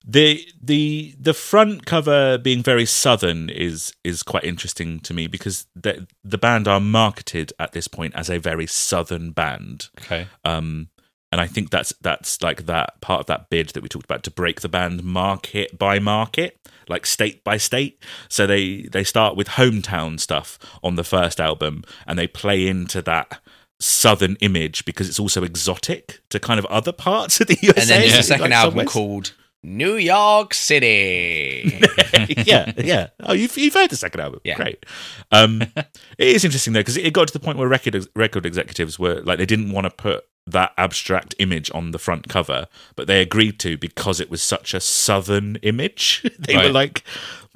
the 0.06 0.46
the 0.62 1.14
the 1.18 1.32
front 1.32 1.86
cover 1.86 2.36
being 2.36 2.62
very 2.62 2.84
southern 2.84 3.48
is 3.48 3.94
is 4.04 4.22
quite 4.22 4.44
interesting 4.44 5.00
to 5.00 5.14
me 5.14 5.26
because 5.26 5.66
the 5.74 6.06
the 6.22 6.36
band 6.36 6.68
are 6.68 6.80
marketed 6.80 7.52
at 7.58 7.72
this 7.72 7.88
point 7.88 8.14
as 8.14 8.28
a 8.28 8.38
very 8.38 8.66
southern 8.66 9.30
band. 9.32 9.88
okay. 10.00 10.26
Um, 10.44 10.88
and 11.32 11.40
I 11.40 11.48
think 11.48 11.70
that's 11.70 11.92
that's 12.00 12.42
like 12.42 12.66
that 12.66 13.00
part 13.00 13.20
of 13.20 13.26
that 13.26 13.50
bid 13.50 13.70
that 13.70 13.82
we 13.82 13.88
talked 13.88 14.04
about 14.04 14.22
to 14.24 14.30
break 14.30 14.60
the 14.60 14.68
band 14.68 15.02
market 15.02 15.76
by 15.76 15.98
market, 15.98 16.60
like 16.86 17.06
state 17.06 17.42
by 17.42 17.56
state. 17.56 18.00
So 18.28 18.46
they 18.46 18.82
they 18.82 19.04
start 19.04 19.36
with 19.36 19.48
hometown 19.48 20.20
stuff 20.20 20.58
on 20.82 20.94
the 20.94 21.02
first 21.02 21.40
album, 21.40 21.82
and 22.06 22.18
they 22.18 22.28
play 22.28 22.68
into 22.68 23.02
that 23.02 23.40
southern 23.80 24.36
image 24.36 24.84
because 24.84 25.08
it's 25.08 25.18
also 25.18 25.42
exotic 25.42 26.20
to 26.30 26.38
kind 26.38 26.60
of 26.60 26.66
other 26.66 26.92
parts 26.92 27.40
of 27.40 27.48
the 27.48 27.58
USA. 27.62 27.80
And 27.80 27.90
then 27.90 28.00
there's 28.02 28.18
a 28.18 28.22
second 28.22 28.50
like, 28.50 28.52
album 28.52 28.78
ways. 28.78 28.88
called 28.88 29.34
New 29.64 29.94
York 29.94 30.52
City. 30.52 31.80
yeah, 32.44 32.70
yeah. 32.76 33.08
Oh, 33.20 33.32
you've, 33.32 33.56
you've 33.56 33.74
heard 33.74 33.90
the 33.90 33.96
second 33.96 34.20
album. 34.20 34.40
Yeah. 34.44 34.56
Great. 34.56 34.84
Um, 35.32 35.62
it 35.76 35.88
is 36.18 36.44
interesting 36.44 36.74
though 36.74 36.80
because 36.80 36.98
it 36.98 37.12
got 37.12 37.28
to 37.28 37.32
the 37.32 37.40
point 37.40 37.56
where 37.58 37.66
record 37.66 38.06
record 38.14 38.44
executives 38.44 38.98
were 38.98 39.22
like 39.22 39.38
they 39.38 39.46
didn't 39.46 39.72
want 39.72 39.86
to 39.86 39.90
put 39.90 40.24
that 40.46 40.72
abstract 40.76 41.34
image 41.38 41.70
on 41.74 41.92
the 41.92 41.98
front 41.98 42.28
cover, 42.28 42.66
but 42.94 43.06
they 43.06 43.22
agreed 43.22 43.58
to 43.60 43.78
because 43.78 44.20
it 44.20 44.30
was 44.30 44.42
such 44.42 44.74
a 44.74 44.80
southern 44.80 45.56
image. 45.56 46.28
they 46.38 46.56
were 46.56 46.70
like 46.70 47.02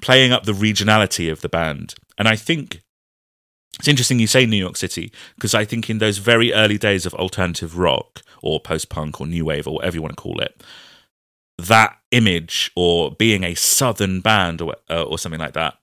playing 0.00 0.32
up 0.32 0.44
the 0.44 0.52
regionality 0.52 1.30
of 1.30 1.42
the 1.42 1.48
band, 1.48 1.94
and 2.16 2.26
I 2.26 2.36
think. 2.36 2.82
It's 3.78 3.86
interesting 3.86 4.18
you 4.18 4.26
say 4.26 4.44
New 4.44 4.56
York 4.56 4.76
City 4.76 5.12
because 5.36 5.54
I 5.54 5.64
think 5.64 5.88
in 5.88 5.98
those 5.98 6.18
very 6.18 6.52
early 6.52 6.78
days 6.78 7.06
of 7.06 7.14
alternative 7.14 7.78
rock 7.78 8.22
or 8.42 8.58
post 8.58 8.88
punk 8.88 9.20
or 9.20 9.26
new 9.26 9.44
wave 9.44 9.68
or 9.68 9.74
whatever 9.74 9.94
you 9.94 10.02
want 10.02 10.16
to 10.16 10.20
call 10.20 10.40
it, 10.40 10.64
that 11.58 11.98
image 12.10 12.70
or 12.76 13.10
being 13.12 13.44
a 13.44 13.54
southern 13.54 14.20
band 14.20 14.60
or 14.60 14.76
uh, 14.88 15.02
or 15.02 15.18
something 15.18 15.40
like 15.40 15.54
that 15.54 15.76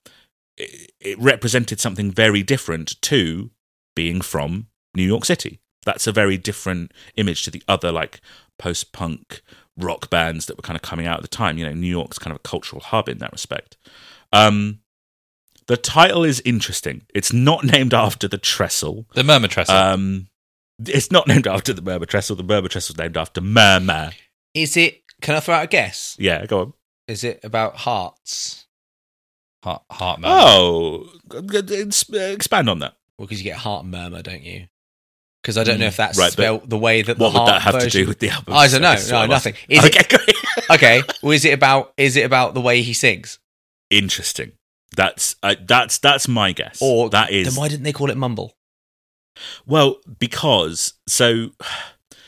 it, 0.56 0.92
it 1.00 1.18
represented 1.18 1.78
something 1.80 2.10
very 2.10 2.42
different 2.42 3.00
to 3.02 3.50
being 3.94 4.20
from 4.20 4.66
New 4.94 5.04
York 5.04 5.24
City 5.24 5.60
that's 5.84 6.06
a 6.06 6.12
very 6.12 6.36
different 6.36 6.92
image 7.16 7.42
to 7.44 7.50
the 7.50 7.62
other 7.68 7.92
like 7.92 8.20
post 8.58 8.92
punk 8.92 9.42
rock 9.76 10.08
bands 10.08 10.46
that 10.46 10.56
were 10.56 10.62
kind 10.62 10.76
of 10.76 10.82
coming 10.82 11.06
out 11.06 11.18
at 11.18 11.22
the 11.22 11.28
time 11.28 11.58
you 11.58 11.66
know 11.66 11.72
New 11.74 11.86
York's 11.86 12.18
kind 12.18 12.32
of 12.32 12.36
a 12.36 12.48
cultural 12.48 12.80
hub 12.80 13.08
in 13.08 13.18
that 13.18 13.32
respect 13.32 13.76
um 14.32 14.80
the 15.66 15.76
title 15.76 16.24
is 16.24 16.40
interesting 16.44 17.02
it's 17.14 17.32
not 17.32 17.64
named 17.72 17.92
after 17.92 18.26
the 18.26 18.38
trestle 18.38 19.06
The 19.14 19.22
Murmur 19.24 19.48
Trestle. 19.48 19.76
um 19.76 20.28
it's 20.78 21.10
not 21.10 21.26
named 21.26 21.46
after 21.46 21.72
the 21.72 21.80
Murmur 21.80 22.04
Trestle. 22.06 22.36
The 22.36 22.42
Murmur 22.42 22.68
Trestle 22.68 22.92
is 22.92 22.98
named 22.98 23.16
after 23.16 23.40
Murmur. 23.40 24.10
Is 24.52 24.76
it? 24.76 25.00
Can 25.22 25.34
I 25.34 25.40
throw 25.40 25.54
out 25.54 25.64
a 25.64 25.66
guess? 25.68 26.16
Yeah, 26.18 26.44
go 26.46 26.60
on. 26.60 26.72
Is 27.08 27.24
it 27.24 27.40
about 27.44 27.76
hearts? 27.76 28.66
Heart, 29.62 29.82
heart 29.90 30.20
Murmur. 30.20 30.34
Oh, 30.38 31.08
g- 31.32 31.62
g- 31.62 31.76
ex- 31.82 32.08
expand 32.10 32.68
on 32.70 32.78
that. 32.80 32.94
Well, 33.18 33.26
because 33.26 33.38
you 33.42 33.44
get 33.44 33.56
heart 33.58 33.84
murmur, 33.86 34.22
don't 34.22 34.42
you? 34.42 34.66
Because 35.42 35.56
I 35.56 35.64
don't 35.64 35.78
know 35.80 35.86
if 35.86 35.96
that's 35.96 36.18
Mm, 36.18 36.20
Right, 36.20 36.32
spelled 36.32 36.68
the 36.68 36.76
way 36.78 37.02
that 37.02 37.18
What 37.18 37.32
the 37.32 37.38
would 37.38 37.48
that 37.48 37.62
heart 37.62 37.74
have 37.74 37.82
to 37.82 37.88
do 37.90 38.06
with 38.06 38.18
the 38.18 38.30
album? 38.30 38.54
I 38.54 38.68
don't 38.68 38.82
know. 38.82 38.96
No, 39.10 39.26
nothing. 39.26 39.54
Is 39.68 39.84
okay, 39.84 40.00
it 40.00 40.08
great. 40.08 40.70
okay? 40.70 41.02
Well, 41.22 41.32
is 41.32 41.44
it 41.44 41.52
about? 41.54 41.92
Is 41.96 42.16
it 42.16 42.22
about 42.24 42.54
the 42.54 42.60
way 42.60 42.82
he 42.82 42.92
sings, 42.92 43.38
Interesting. 43.90 44.52
That's 44.96 45.36
uh, 45.42 45.54
that's 45.64 45.98
that's 45.98 46.28
my 46.28 46.52
guess. 46.52 46.78
or 46.82 47.08
that 47.10 47.30
is 47.30 47.46
Then 47.48 47.60
why 47.60 47.68
didn't 47.68 47.84
they 47.84 47.92
call 47.92 48.10
it 48.10 48.16
mumble? 48.16 48.56
well 49.66 49.96
because 50.18 50.94
so 51.06 51.50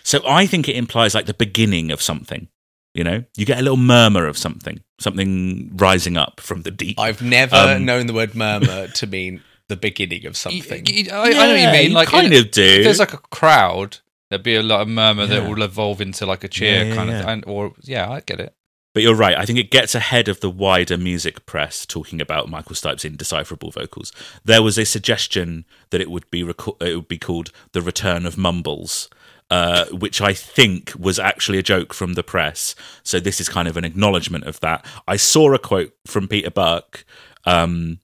so 0.02 0.20
I 0.28 0.46
think 0.46 0.68
it 0.68 0.76
implies 0.76 1.14
like 1.14 1.26
the 1.26 1.34
beginning 1.34 1.90
of 1.90 2.00
something. 2.02 2.48
You 2.94 3.04
know, 3.04 3.24
you 3.36 3.44
get 3.46 3.58
a 3.58 3.62
little 3.62 3.76
murmur 3.76 4.26
of 4.26 4.36
something, 4.36 4.80
something 4.98 5.70
rising 5.76 6.16
up 6.16 6.40
from 6.40 6.62
the 6.62 6.70
deep. 6.70 6.98
I've 6.98 7.22
never 7.22 7.54
Um, 7.56 7.84
known 7.84 8.06
the 8.06 8.12
word 8.14 8.34
murmur 8.34 8.88
to 8.94 9.06
mean 9.06 9.42
the 9.68 9.76
beginning 9.76 10.26
of 10.26 10.36
something. 10.36 10.84
I 10.88 11.02
know 11.12 11.20
what 11.20 11.30
you 11.30 11.36
Yeah, 11.56 11.72
mean. 11.72 11.90
you 11.90 11.94
Like 11.94 12.08
kind 12.08 12.32
in- 12.32 12.40
of 12.40 12.50
do. 12.50 12.62
If 12.62 12.84
there's 12.84 12.98
like 12.98 13.12
a 13.12 13.18
crowd, 13.18 13.98
there'd 14.30 14.42
be 14.42 14.56
a 14.56 14.62
lot 14.62 14.80
of 14.80 14.88
murmur 14.88 15.26
that 15.26 15.48
will 15.48 15.62
evolve 15.62 16.00
into 16.00 16.26
like 16.26 16.42
a 16.44 16.48
cheer 16.48 16.78
Yeah, 16.84 16.88
yeah, 16.88 16.94
kind 16.94 17.10
yeah. 17.10 17.20
of, 17.20 17.26
and, 17.28 17.44
or 17.46 17.74
yeah, 17.82 18.10
I 18.10 18.20
get 18.20 18.40
it. 18.40 18.54
But 18.94 19.02
you're 19.02 19.14
right. 19.14 19.36
I 19.36 19.44
think 19.44 19.58
it 19.58 19.70
gets 19.70 19.94
ahead 19.94 20.26
of 20.28 20.40
the 20.40 20.50
wider 20.50 20.96
music 20.96 21.46
press 21.46 21.86
talking 21.86 22.20
about 22.20 22.48
Michael 22.48 22.74
Stipe's 22.74 23.04
indecipherable 23.04 23.70
vocals. 23.70 24.12
There 24.44 24.62
was 24.62 24.76
a 24.78 24.84
suggestion 24.86 25.66
that 25.90 26.00
it 26.00 26.10
would 26.10 26.28
be 26.30 26.42
reco- 26.42 26.82
it 26.82 26.96
would 26.96 27.06
be 27.06 27.18
called 27.18 27.52
"The 27.72 27.82
Return 27.82 28.24
of 28.26 28.36
Mumbles," 28.38 29.08
uh, 29.50 29.86
which 29.86 30.20
I 30.20 30.34
think 30.34 30.92
was 30.98 31.18
actually 31.18 31.58
a 31.58 31.62
joke 31.62 31.94
from 31.94 32.14
the 32.14 32.22
press. 32.22 32.74
So 33.02 33.20
this 33.20 33.40
is 33.40 33.48
kind 33.48 33.68
of 33.68 33.76
an 33.76 33.84
acknowledgement 33.84 34.44
of 34.44 34.60
that. 34.60 34.84
I 35.06 35.16
saw 35.16 35.52
a 35.54 35.58
quote 35.58 35.92
from 36.06 36.28
Peter 36.28 36.50
Buck. 36.50 37.04
Um, 37.44 38.00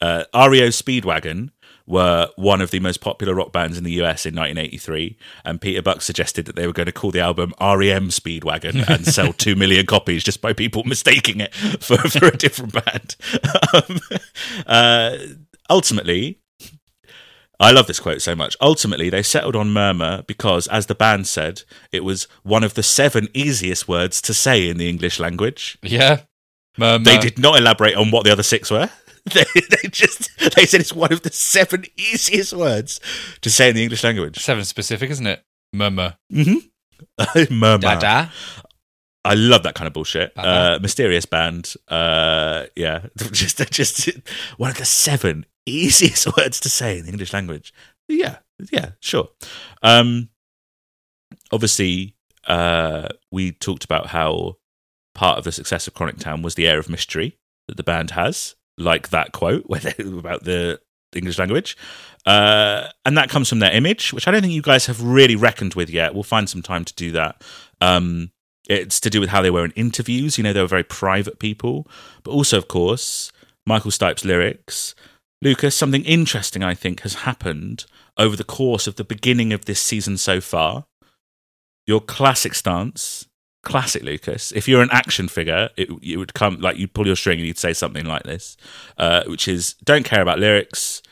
uh, 0.00 0.24
REO 0.34 0.68
Speedwagon 0.68 1.50
were 1.90 2.28
one 2.36 2.60
of 2.60 2.70
the 2.70 2.80
most 2.80 3.00
popular 3.00 3.34
rock 3.34 3.52
bands 3.52 3.76
in 3.76 3.84
the 3.84 3.92
US 4.02 4.24
in 4.24 4.34
1983, 4.34 5.18
and 5.44 5.60
Peter 5.60 5.82
Buck 5.82 6.02
suggested 6.02 6.46
that 6.46 6.56
they 6.56 6.66
were 6.66 6.72
going 6.72 6.86
to 6.86 6.92
call 6.92 7.10
the 7.10 7.20
album 7.20 7.52
REM 7.60 8.08
Speedwagon 8.08 8.88
and 8.94 9.06
sell 9.06 9.32
two 9.32 9.56
million 9.56 9.86
copies 9.86 10.22
just 10.22 10.40
by 10.40 10.52
people 10.52 10.84
mistaking 10.84 11.40
it 11.40 11.54
for, 11.80 11.98
for 11.98 12.26
a 12.26 12.36
different 12.36 12.72
band. 12.72 13.16
Um, 13.72 14.00
uh, 14.66 15.16
ultimately, 15.68 16.39
I 17.60 17.72
love 17.72 17.86
this 17.86 18.00
quote 18.00 18.22
so 18.22 18.34
much. 18.34 18.56
Ultimately, 18.60 19.10
they 19.10 19.22
settled 19.22 19.54
on 19.54 19.70
Murmur 19.70 20.22
because, 20.26 20.66
as 20.68 20.86
the 20.86 20.94
band 20.94 21.26
said, 21.26 21.62
it 21.92 22.02
was 22.02 22.26
one 22.42 22.64
of 22.64 22.72
the 22.72 22.82
seven 22.82 23.28
easiest 23.34 23.86
words 23.86 24.22
to 24.22 24.32
say 24.32 24.68
in 24.68 24.78
the 24.78 24.88
English 24.88 25.20
language. 25.20 25.76
Yeah, 25.82 26.22
murmur. 26.78 27.04
They 27.04 27.18
did 27.18 27.38
not 27.38 27.58
elaborate 27.58 27.96
on 27.96 28.10
what 28.10 28.24
the 28.24 28.32
other 28.32 28.42
six 28.42 28.70
were. 28.70 28.88
They, 29.34 29.44
they 29.54 29.88
just 29.90 30.30
they 30.56 30.64
said 30.64 30.80
it's 30.80 30.94
one 30.94 31.12
of 31.12 31.20
the 31.20 31.30
seven 31.30 31.84
easiest 31.94 32.54
words 32.54 33.00
to 33.42 33.50
say 33.50 33.68
in 33.68 33.76
the 33.76 33.82
English 33.82 34.02
language. 34.02 34.38
seven 34.38 34.64
specific, 34.64 35.10
isn't 35.10 35.26
it? 35.26 35.44
Murmur. 35.74 36.16
hmm 36.32 36.54
Murmur. 37.50 37.78
Dada. 37.78 38.32
I 39.24 39.34
love 39.34 39.62
that 39.64 39.74
kind 39.74 39.86
of 39.86 39.92
bullshit. 39.92 40.32
Uh-huh. 40.36 40.48
Uh, 40.48 40.78
mysterious 40.80 41.26
band. 41.26 41.74
Uh, 41.88 42.66
yeah, 42.74 43.06
just 43.32 43.58
just 43.70 44.10
one 44.56 44.70
of 44.70 44.78
the 44.78 44.84
seven 44.84 45.46
easiest 45.66 46.36
words 46.36 46.60
to 46.60 46.68
say 46.70 46.98
in 46.98 47.04
the 47.04 47.12
English 47.12 47.32
language. 47.32 47.72
Yeah, 48.08 48.38
yeah, 48.72 48.92
sure. 49.00 49.28
Um, 49.82 50.30
obviously, 51.52 52.16
uh, 52.46 53.08
we 53.30 53.52
talked 53.52 53.84
about 53.84 54.08
how 54.08 54.56
part 55.14 55.38
of 55.38 55.44
the 55.44 55.52
success 55.52 55.86
of 55.86 55.94
Chronic 55.94 56.18
Town 56.18 56.42
was 56.42 56.54
the 56.54 56.66
air 56.66 56.78
of 56.78 56.88
mystery 56.88 57.38
that 57.68 57.76
the 57.76 57.82
band 57.82 58.12
has, 58.12 58.56
like 58.78 59.10
that 59.10 59.32
quote 59.32 59.64
where 59.66 59.80
about 59.98 60.44
the 60.44 60.80
English 61.14 61.38
language. 61.38 61.76
Uh, 62.26 62.88
and 63.04 63.16
that 63.16 63.30
comes 63.30 63.48
from 63.48 63.58
their 63.58 63.72
image, 63.72 64.12
which 64.12 64.28
I 64.28 64.30
don't 64.30 64.42
think 64.42 64.52
you 64.52 64.62
guys 64.62 64.86
have 64.86 65.02
really 65.02 65.36
reckoned 65.36 65.74
with 65.74 65.90
yet. 65.90 66.14
We'll 66.14 66.22
find 66.22 66.48
some 66.48 66.62
time 66.62 66.84
to 66.84 66.94
do 66.94 67.12
that. 67.12 67.42
Um, 67.80 68.30
it's 68.70 69.00
to 69.00 69.10
do 69.10 69.20
with 69.20 69.30
how 69.30 69.42
they 69.42 69.50
were 69.50 69.64
in 69.64 69.72
interviews. 69.72 70.38
You 70.38 70.44
know, 70.44 70.52
they 70.52 70.60
were 70.60 70.66
very 70.68 70.84
private 70.84 71.38
people. 71.38 71.88
But 72.22 72.30
also, 72.30 72.56
of 72.56 72.68
course, 72.68 73.32
Michael 73.66 73.90
Stipe's 73.90 74.24
lyrics. 74.24 74.94
Lucas, 75.42 75.74
something 75.74 76.04
interesting 76.04 76.62
I 76.62 76.74
think 76.74 77.00
has 77.00 77.14
happened 77.14 77.84
over 78.16 78.36
the 78.36 78.44
course 78.44 78.86
of 78.86 78.96
the 78.96 79.04
beginning 79.04 79.52
of 79.52 79.64
this 79.64 79.80
season 79.80 80.16
so 80.16 80.40
far. 80.40 80.84
Your 81.86 82.00
classic 82.00 82.54
stance, 82.54 83.26
classic 83.64 84.04
Lucas. 84.04 84.52
If 84.52 84.68
you're 84.68 84.82
an 84.82 84.90
action 84.92 85.26
figure, 85.26 85.70
it, 85.76 85.88
it 86.02 86.16
would 86.18 86.34
come 86.34 86.60
like 86.60 86.76
you'd 86.76 86.94
pull 86.94 87.06
your 87.06 87.16
string 87.16 87.38
and 87.38 87.46
you'd 87.46 87.58
say 87.58 87.72
something 87.72 88.04
like 88.04 88.22
this, 88.22 88.56
uh, 88.98 89.24
which 89.26 89.48
is 89.48 89.74
don't 89.82 90.04
care 90.04 90.22
about 90.22 90.38
lyrics, 90.38 91.02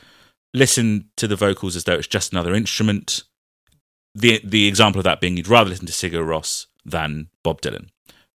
listen 0.53 1.09
to 1.17 1.27
the 1.27 1.35
vocals 1.35 1.75
as 1.75 1.83
though 1.83 1.95
it's 1.95 2.07
just 2.07 2.31
another 2.31 2.53
instrument. 2.53 3.23
The 4.15 4.39
the 4.43 4.67
example 4.67 4.99
of 4.99 5.05
that 5.05 5.19
being 5.19 5.35
you'd 5.35 5.47
rather 5.47 5.71
listen 5.71 5.87
to 5.87 5.91
Sigur 5.91 6.23
Rós 6.23 6.67
than 6.85 7.29
Bob 7.43 7.61
Dylan. 7.61 7.89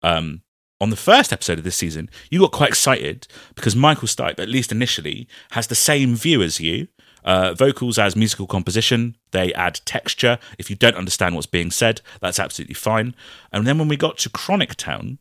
Um, 0.02 0.42
on 0.80 0.90
the 0.90 0.96
first 0.96 1.32
episode 1.32 1.60
of 1.60 1.64
this 1.64 1.76
season, 1.76 2.10
you 2.32 2.40
got 2.40 2.52
quite 2.52 2.70
excited 2.70 3.28
because 3.54 3.76
Michael 3.76 4.08
Stipe, 4.08 4.40
at 4.40 4.50
least 4.50 4.72
initially, 4.72 5.28
has 5.52 5.68
the 5.68 5.76
same 5.76 6.16
view 6.16 6.42
as 6.42 6.60
you. 6.60 6.88
Uh, 7.24 7.54
vocals 7.54 8.00
as 8.00 8.16
musical 8.16 8.48
composition, 8.48 9.16
they 9.30 9.54
add 9.54 9.80
texture. 9.86 10.40
If 10.58 10.72
you 10.72 10.76
don't 10.76 10.96
understand 10.96 11.36
what's 11.36 11.46
being 11.46 11.70
said, 11.70 12.02
that's 12.20 12.40
absolutely 12.40 12.74
fine. 12.74 13.14
And 13.54 13.68
then 13.68 13.78
when 13.78 13.88
we 13.88 13.96
got 13.96 14.18
to 14.20 14.30
Chronic 14.32 14.74
Town, 14.74 15.20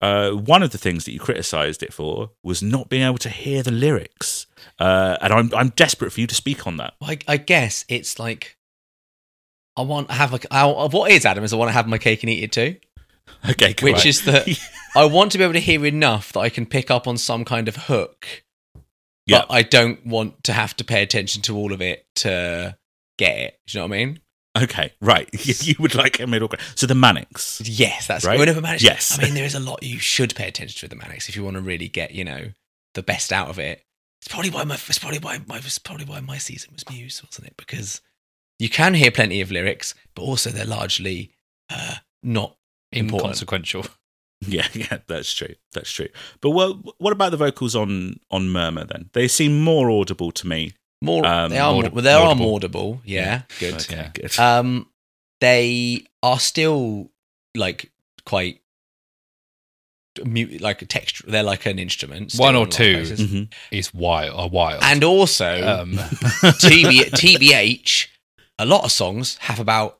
uh, 0.00 0.32
one 0.32 0.64
of 0.64 0.72
the 0.72 0.78
things 0.78 1.04
that 1.04 1.12
you 1.12 1.20
criticised 1.20 1.80
it 1.84 1.92
for 1.92 2.32
was 2.42 2.60
not 2.60 2.88
being 2.88 3.04
able 3.04 3.18
to 3.18 3.30
hear 3.30 3.62
the 3.62 3.70
lyrics. 3.70 4.48
Uh, 4.80 5.16
and 5.20 5.32
I'm, 5.32 5.54
I'm 5.54 5.68
desperate 5.68 6.12
for 6.12 6.20
you 6.20 6.26
to 6.26 6.34
speak 6.34 6.66
on 6.66 6.76
that. 6.78 6.94
I, 7.00 7.18
I 7.28 7.36
guess 7.36 7.84
it's 7.88 8.18
like 8.18 8.56
I 9.76 9.82
want 9.82 10.08
to 10.08 10.14
have 10.14 10.46
I, 10.50 10.66
what 10.66 11.10
is 11.10 11.24
Adam 11.24 11.44
is 11.44 11.52
I 11.52 11.56
want 11.56 11.68
to 11.68 11.72
have 11.72 11.86
my 11.86 11.98
cake 11.98 12.22
and 12.22 12.30
eat 12.30 12.44
it 12.44 12.52
too, 12.52 12.76
Okay, 13.48 13.74
which 13.80 14.06
is 14.06 14.24
that 14.24 14.46
I 14.96 15.04
want 15.06 15.32
to 15.32 15.38
be 15.38 15.44
able 15.44 15.54
to 15.54 15.60
hear 15.60 15.84
enough 15.84 16.32
that 16.32 16.40
I 16.40 16.48
can 16.48 16.66
pick 16.66 16.90
up 16.90 17.06
on 17.06 17.16
some 17.16 17.44
kind 17.44 17.68
of 17.68 17.76
hook, 17.76 18.44
yeah. 19.26 19.40
but 19.40 19.46
I 19.50 19.62
don't 19.62 20.04
want 20.06 20.44
to 20.44 20.52
have 20.52 20.76
to 20.76 20.84
pay 20.84 21.02
attention 21.02 21.42
to 21.42 21.56
all 21.56 21.72
of 21.72 21.80
it 21.80 22.06
to 22.16 22.76
get 23.18 23.38
it. 23.38 23.60
Do 23.66 23.78
you 23.78 23.82
know 23.82 23.88
what 23.88 23.96
I 23.96 24.04
mean? 24.04 24.20
Okay, 24.56 24.92
right. 25.00 25.28
you 25.64 25.74
would 25.78 25.94
like 25.94 26.20
a 26.20 26.26
middle 26.26 26.48
ground. 26.48 26.62
So 26.74 26.86
the 26.86 26.94
Manics. 26.94 27.62
Yes, 27.64 28.06
that's 28.06 28.24
Right? 28.24 28.38
Whenever 28.38 28.60
managed. 28.60 28.84
Yes. 28.84 29.18
I 29.18 29.24
mean 29.24 29.34
there 29.34 29.46
is 29.46 29.54
a 29.54 29.60
lot 29.60 29.82
you 29.82 29.98
should 29.98 30.34
pay 30.34 30.46
attention 30.46 30.78
to 30.78 30.84
with 30.84 30.90
the 30.90 31.04
Manics 31.04 31.28
if 31.28 31.36
you 31.36 31.42
want 31.42 31.56
to 31.56 31.62
really 31.62 31.88
get 31.88 32.12
you 32.12 32.24
know 32.24 32.52
the 32.94 33.02
best 33.02 33.32
out 33.32 33.48
of 33.48 33.58
it. 33.58 33.82
It's 34.20 34.28
probably 34.28 34.50
why 34.50 34.64
my 34.64 34.74
it's 34.74 34.98
probably 34.98 35.18
why 35.18 35.40
my 35.46 35.56
it's 35.56 35.78
probably 35.78 36.04
why 36.04 36.20
my 36.20 36.38
season 36.38 36.70
was 36.74 36.88
Muse, 36.88 37.22
wasn't 37.24 37.48
it? 37.48 37.54
Because 37.56 38.02
you 38.58 38.68
can 38.68 38.94
hear 38.94 39.10
plenty 39.10 39.40
of 39.40 39.50
lyrics, 39.50 39.94
but 40.14 40.22
also 40.22 40.50
they're 40.50 40.64
largely 40.64 41.32
uh, 41.70 41.96
not 42.22 42.56
important. 42.92 43.22
Inconsequential. 43.32 43.86
Yeah, 44.44 44.66
yeah, 44.74 44.98
that's 45.06 45.32
true. 45.32 45.54
That's 45.72 45.88
true. 45.92 46.08
But 46.40 46.50
what 46.50 46.76
what 47.00 47.12
about 47.12 47.30
the 47.30 47.36
vocals 47.36 47.76
on 47.76 48.18
on 48.28 48.48
Murmur 48.48 48.84
then? 48.84 49.08
They 49.12 49.28
seem 49.28 49.62
more 49.62 49.88
audible 49.88 50.32
to 50.32 50.48
me. 50.48 50.72
More, 51.00 51.24
Um, 51.24 51.50
they 51.50 51.60
are, 51.60 51.72
maud- 51.72 51.92
more, 51.92 52.02
they 52.02 52.12
are 52.12 52.34
maudable. 52.34 52.60
maudable. 52.60 53.00
Yeah, 53.04 53.42
good. 53.60 53.74
Okay, 53.74 53.94
Yeah. 53.94 54.10
good. 54.12 54.36
Um, 54.40 54.88
they 55.40 56.04
are 56.24 56.40
still 56.40 57.12
like 57.54 57.92
quite 58.26 58.60
mute, 60.24 60.60
like 60.60 60.82
a 60.82 60.86
texture. 60.86 61.24
They're 61.28 61.42
like 61.42 61.64
an 61.66 61.78
instrument. 61.78 62.34
One 62.34 62.56
or 62.56 62.60
lot 62.64 62.72
two. 62.72 62.94
places. 62.94 63.20
Mhm. 63.20 63.52
Is 63.70 63.94
wild. 63.94 64.34
A 64.36 64.46
wild. 64.48 64.82
and 64.82 65.04
also 65.04 65.46
um, 65.82 65.92
TB, 65.92 67.10
TBH. 67.12 68.08
A 68.62 68.66
lot 68.66 68.84
of 68.84 68.92
songs 68.92 69.36
have 69.38 69.60
about 69.60 69.98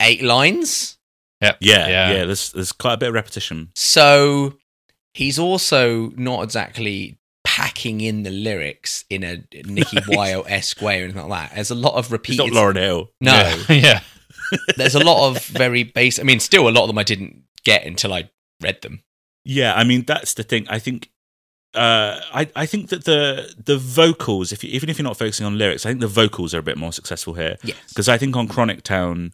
eight 0.00 0.22
lines, 0.22 0.98
Yep. 1.40 1.56
Yeah, 1.60 1.88
Yeah. 1.88 2.12
yeah, 2.12 2.24
There's 2.24 2.52
there's 2.52 2.72
quite 2.72 2.94
a 2.94 2.96
bit 2.98 3.08
of 3.08 3.14
repetition. 3.14 3.70
so 3.74 4.58
he's 5.14 5.38
also 5.38 6.10
not 6.16 6.42
exactly 6.42 7.18
packing 7.44 8.00
in 8.00 8.22
the 8.22 8.30
lyrics 8.30 9.04
in 9.10 9.22
a 9.24 9.44
Nicky 9.64 9.96
Wyo 10.08 10.44
esque 10.48 10.80
way 10.80 11.00
or 11.00 11.04
anything 11.04 11.28
like 11.28 11.48
that. 11.50 11.54
There's 11.56 11.70
a 11.70 11.74
lot 11.74 11.94
of 11.94 12.04
It's 12.06 12.12
repeated. 12.12 12.38
not 12.38 12.74
Lauryn 12.74 12.76
Hill. 12.76 13.10
no, 13.20 13.32
yeah. 13.68 13.74
yeah. 13.74 14.00
there's 14.76 14.94
a 14.94 15.02
lot 15.04 15.28
of 15.30 15.44
very 15.46 15.82
basic. 15.82 16.22
I 16.22 16.26
mean, 16.26 16.40
still 16.40 16.68
a 16.68 16.70
lot 16.70 16.82
of 16.82 16.88
them 16.88 16.98
I 16.98 17.02
didn't 17.04 17.42
get 17.64 17.84
until 17.84 18.12
I 18.14 18.30
read 18.60 18.80
them. 18.82 19.02
Yeah, 19.44 19.74
I 19.74 19.82
mean 19.84 20.04
that's 20.06 20.34
the 20.34 20.42
thing. 20.44 20.66
I 20.68 20.78
think 20.78 21.10
uh, 21.74 22.20
I 22.34 22.48
I 22.54 22.66
think 22.66 22.90
that 22.90 23.04
the 23.04 23.54
the 23.62 23.78
vocals, 23.78 24.52
if 24.52 24.62
you, 24.62 24.70
even 24.70 24.88
if 24.90 24.98
you're 24.98 25.04
not 25.04 25.16
focusing 25.16 25.46
on 25.46 25.56
lyrics, 25.58 25.86
I 25.86 25.90
think 25.90 26.00
the 26.00 26.06
vocals 26.08 26.54
are 26.54 26.58
a 26.58 26.62
bit 26.62 26.76
more 26.76 26.92
successful 26.92 27.34
here. 27.34 27.56
Yes. 27.62 27.76
because 27.88 28.08
I 28.08 28.18
think 28.18 28.36
on 28.36 28.46
Chronic 28.48 28.82
Town, 28.82 29.32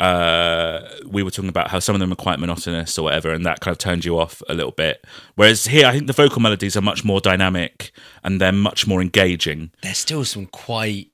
uh, 0.00 0.80
we 1.06 1.22
were 1.22 1.30
talking 1.30 1.48
about 1.48 1.70
how 1.70 1.78
some 1.78 1.94
of 1.94 2.00
them 2.00 2.12
are 2.12 2.16
quite 2.16 2.38
monotonous 2.38 2.98
or 2.98 3.04
whatever, 3.04 3.32
and 3.32 3.44
that 3.46 3.60
kind 3.60 3.72
of 3.72 3.78
turned 3.78 4.04
you 4.04 4.18
off 4.18 4.42
a 4.48 4.54
little 4.54 4.72
bit. 4.72 5.04
Whereas 5.34 5.66
here, 5.66 5.86
I 5.86 5.92
think 5.92 6.06
the 6.06 6.12
vocal 6.12 6.40
melodies 6.40 6.76
are 6.76 6.82
much 6.82 7.04
more 7.04 7.20
dynamic 7.20 7.92
and 8.22 8.40
they're 8.40 8.52
much 8.52 8.86
more 8.86 9.00
engaging. 9.00 9.70
There's 9.82 9.98
still 9.98 10.24
some 10.24 10.46
quite 10.46 11.10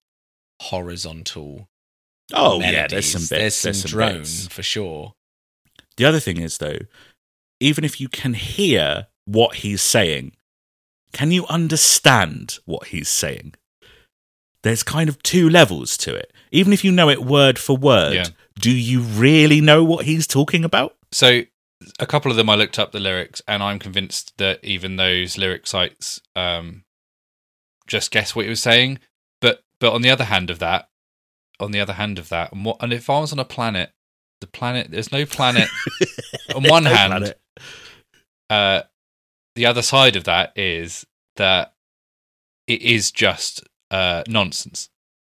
horizontal. 0.61 1.69
Oh 2.33 2.59
melodies. 2.59 2.73
yeah, 2.73 2.87
there's 2.89 3.11
some 3.11 3.21
bits. 3.23 3.29
There's 3.31 3.55
some 3.57 3.69
there's 3.69 3.83
some 3.83 3.91
drone 3.91 4.19
bits. 4.19 4.49
for 4.49 4.63
sure. 4.63 5.13
The 5.97 6.05
other 6.05 6.21
thing 6.21 6.39
is 6.41 6.59
though, 6.59 6.79
even 7.61 7.85
if 7.85 8.01
you 8.01 8.09
can 8.09 8.35
hear 8.35 9.07
what 9.25 9.57
he's 9.57 9.83
saying, 9.83 10.33
can 11.15 11.31
you 11.31 11.47
understand 11.47 12.59
what 12.67 12.89
he's 12.89 13.09
saying? 13.09 13.55
There's 14.63 14.83
kind 14.83 15.09
of 15.09 15.23
two 15.23 15.49
levels 15.49 15.97
to 15.99 16.15
it. 16.15 16.33
Even 16.51 16.73
if 16.75 16.85
you 16.85 16.93
know 16.93 17.09
it 17.09 17.25
word 17.25 17.59
for 17.59 17.77
word, 17.77 18.15
Yeah. 18.15 18.27
do 18.61 18.71
you 18.71 19.01
really 19.01 19.61
know 19.63 19.83
what 19.85 20.05
he's 20.05 20.27
talking 20.27 20.65
about? 20.65 20.97
So 21.13 21.43
a 21.99 22.07
couple 22.07 22.31
of 22.31 22.37
them 22.37 22.51
I 22.51 22.55
looked 22.55 22.79
up 22.79 22.93
the 22.93 23.01
lyrics 23.01 23.41
and 23.49 23.63
I'm 23.63 23.79
convinced 23.79 24.37
that 24.39 24.61
even 24.63 24.97
those 24.97 25.39
lyric 25.39 25.67
sites 25.67 26.21
um 26.37 26.85
just 27.87 28.11
guess 28.11 28.35
what 28.35 28.45
he 28.45 28.49
was 28.51 28.63
saying. 28.63 28.99
But 29.41 29.63
but 29.81 29.93
on 29.93 30.03
the 30.03 30.11
other 30.11 30.25
hand 30.25 30.51
of 30.51 30.59
that 30.59 30.89
on 31.61 31.71
the 31.71 31.81
other 31.81 31.93
hand 31.93 32.19
of 32.19 32.29
that 32.31 32.53
and 32.53 32.65
what 32.65 32.79
and 32.81 32.93
if 32.93 33.09
I 33.09 33.21
was 33.21 33.33
on 33.33 33.39
a 33.39 33.45
planet 33.45 33.93
the 34.41 34.47
planet 34.49 34.91
there's 34.91 35.13
no 35.13 35.25
planet 35.25 35.69
on 36.55 36.65
one 36.65 36.85
No 36.85 36.91
hand 36.91 37.35
uh 38.51 38.83
the 39.55 39.67
other 39.67 39.83
side 39.83 40.17
of 40.17 40.25
that 40.25 40.57
is 40.57 41.07
that 41.37 41.75
it 42.67 42.83
is 42.83 43.11
just 43.11 43.63
uh 43.91 44.23
nonsense. 44.29 44.89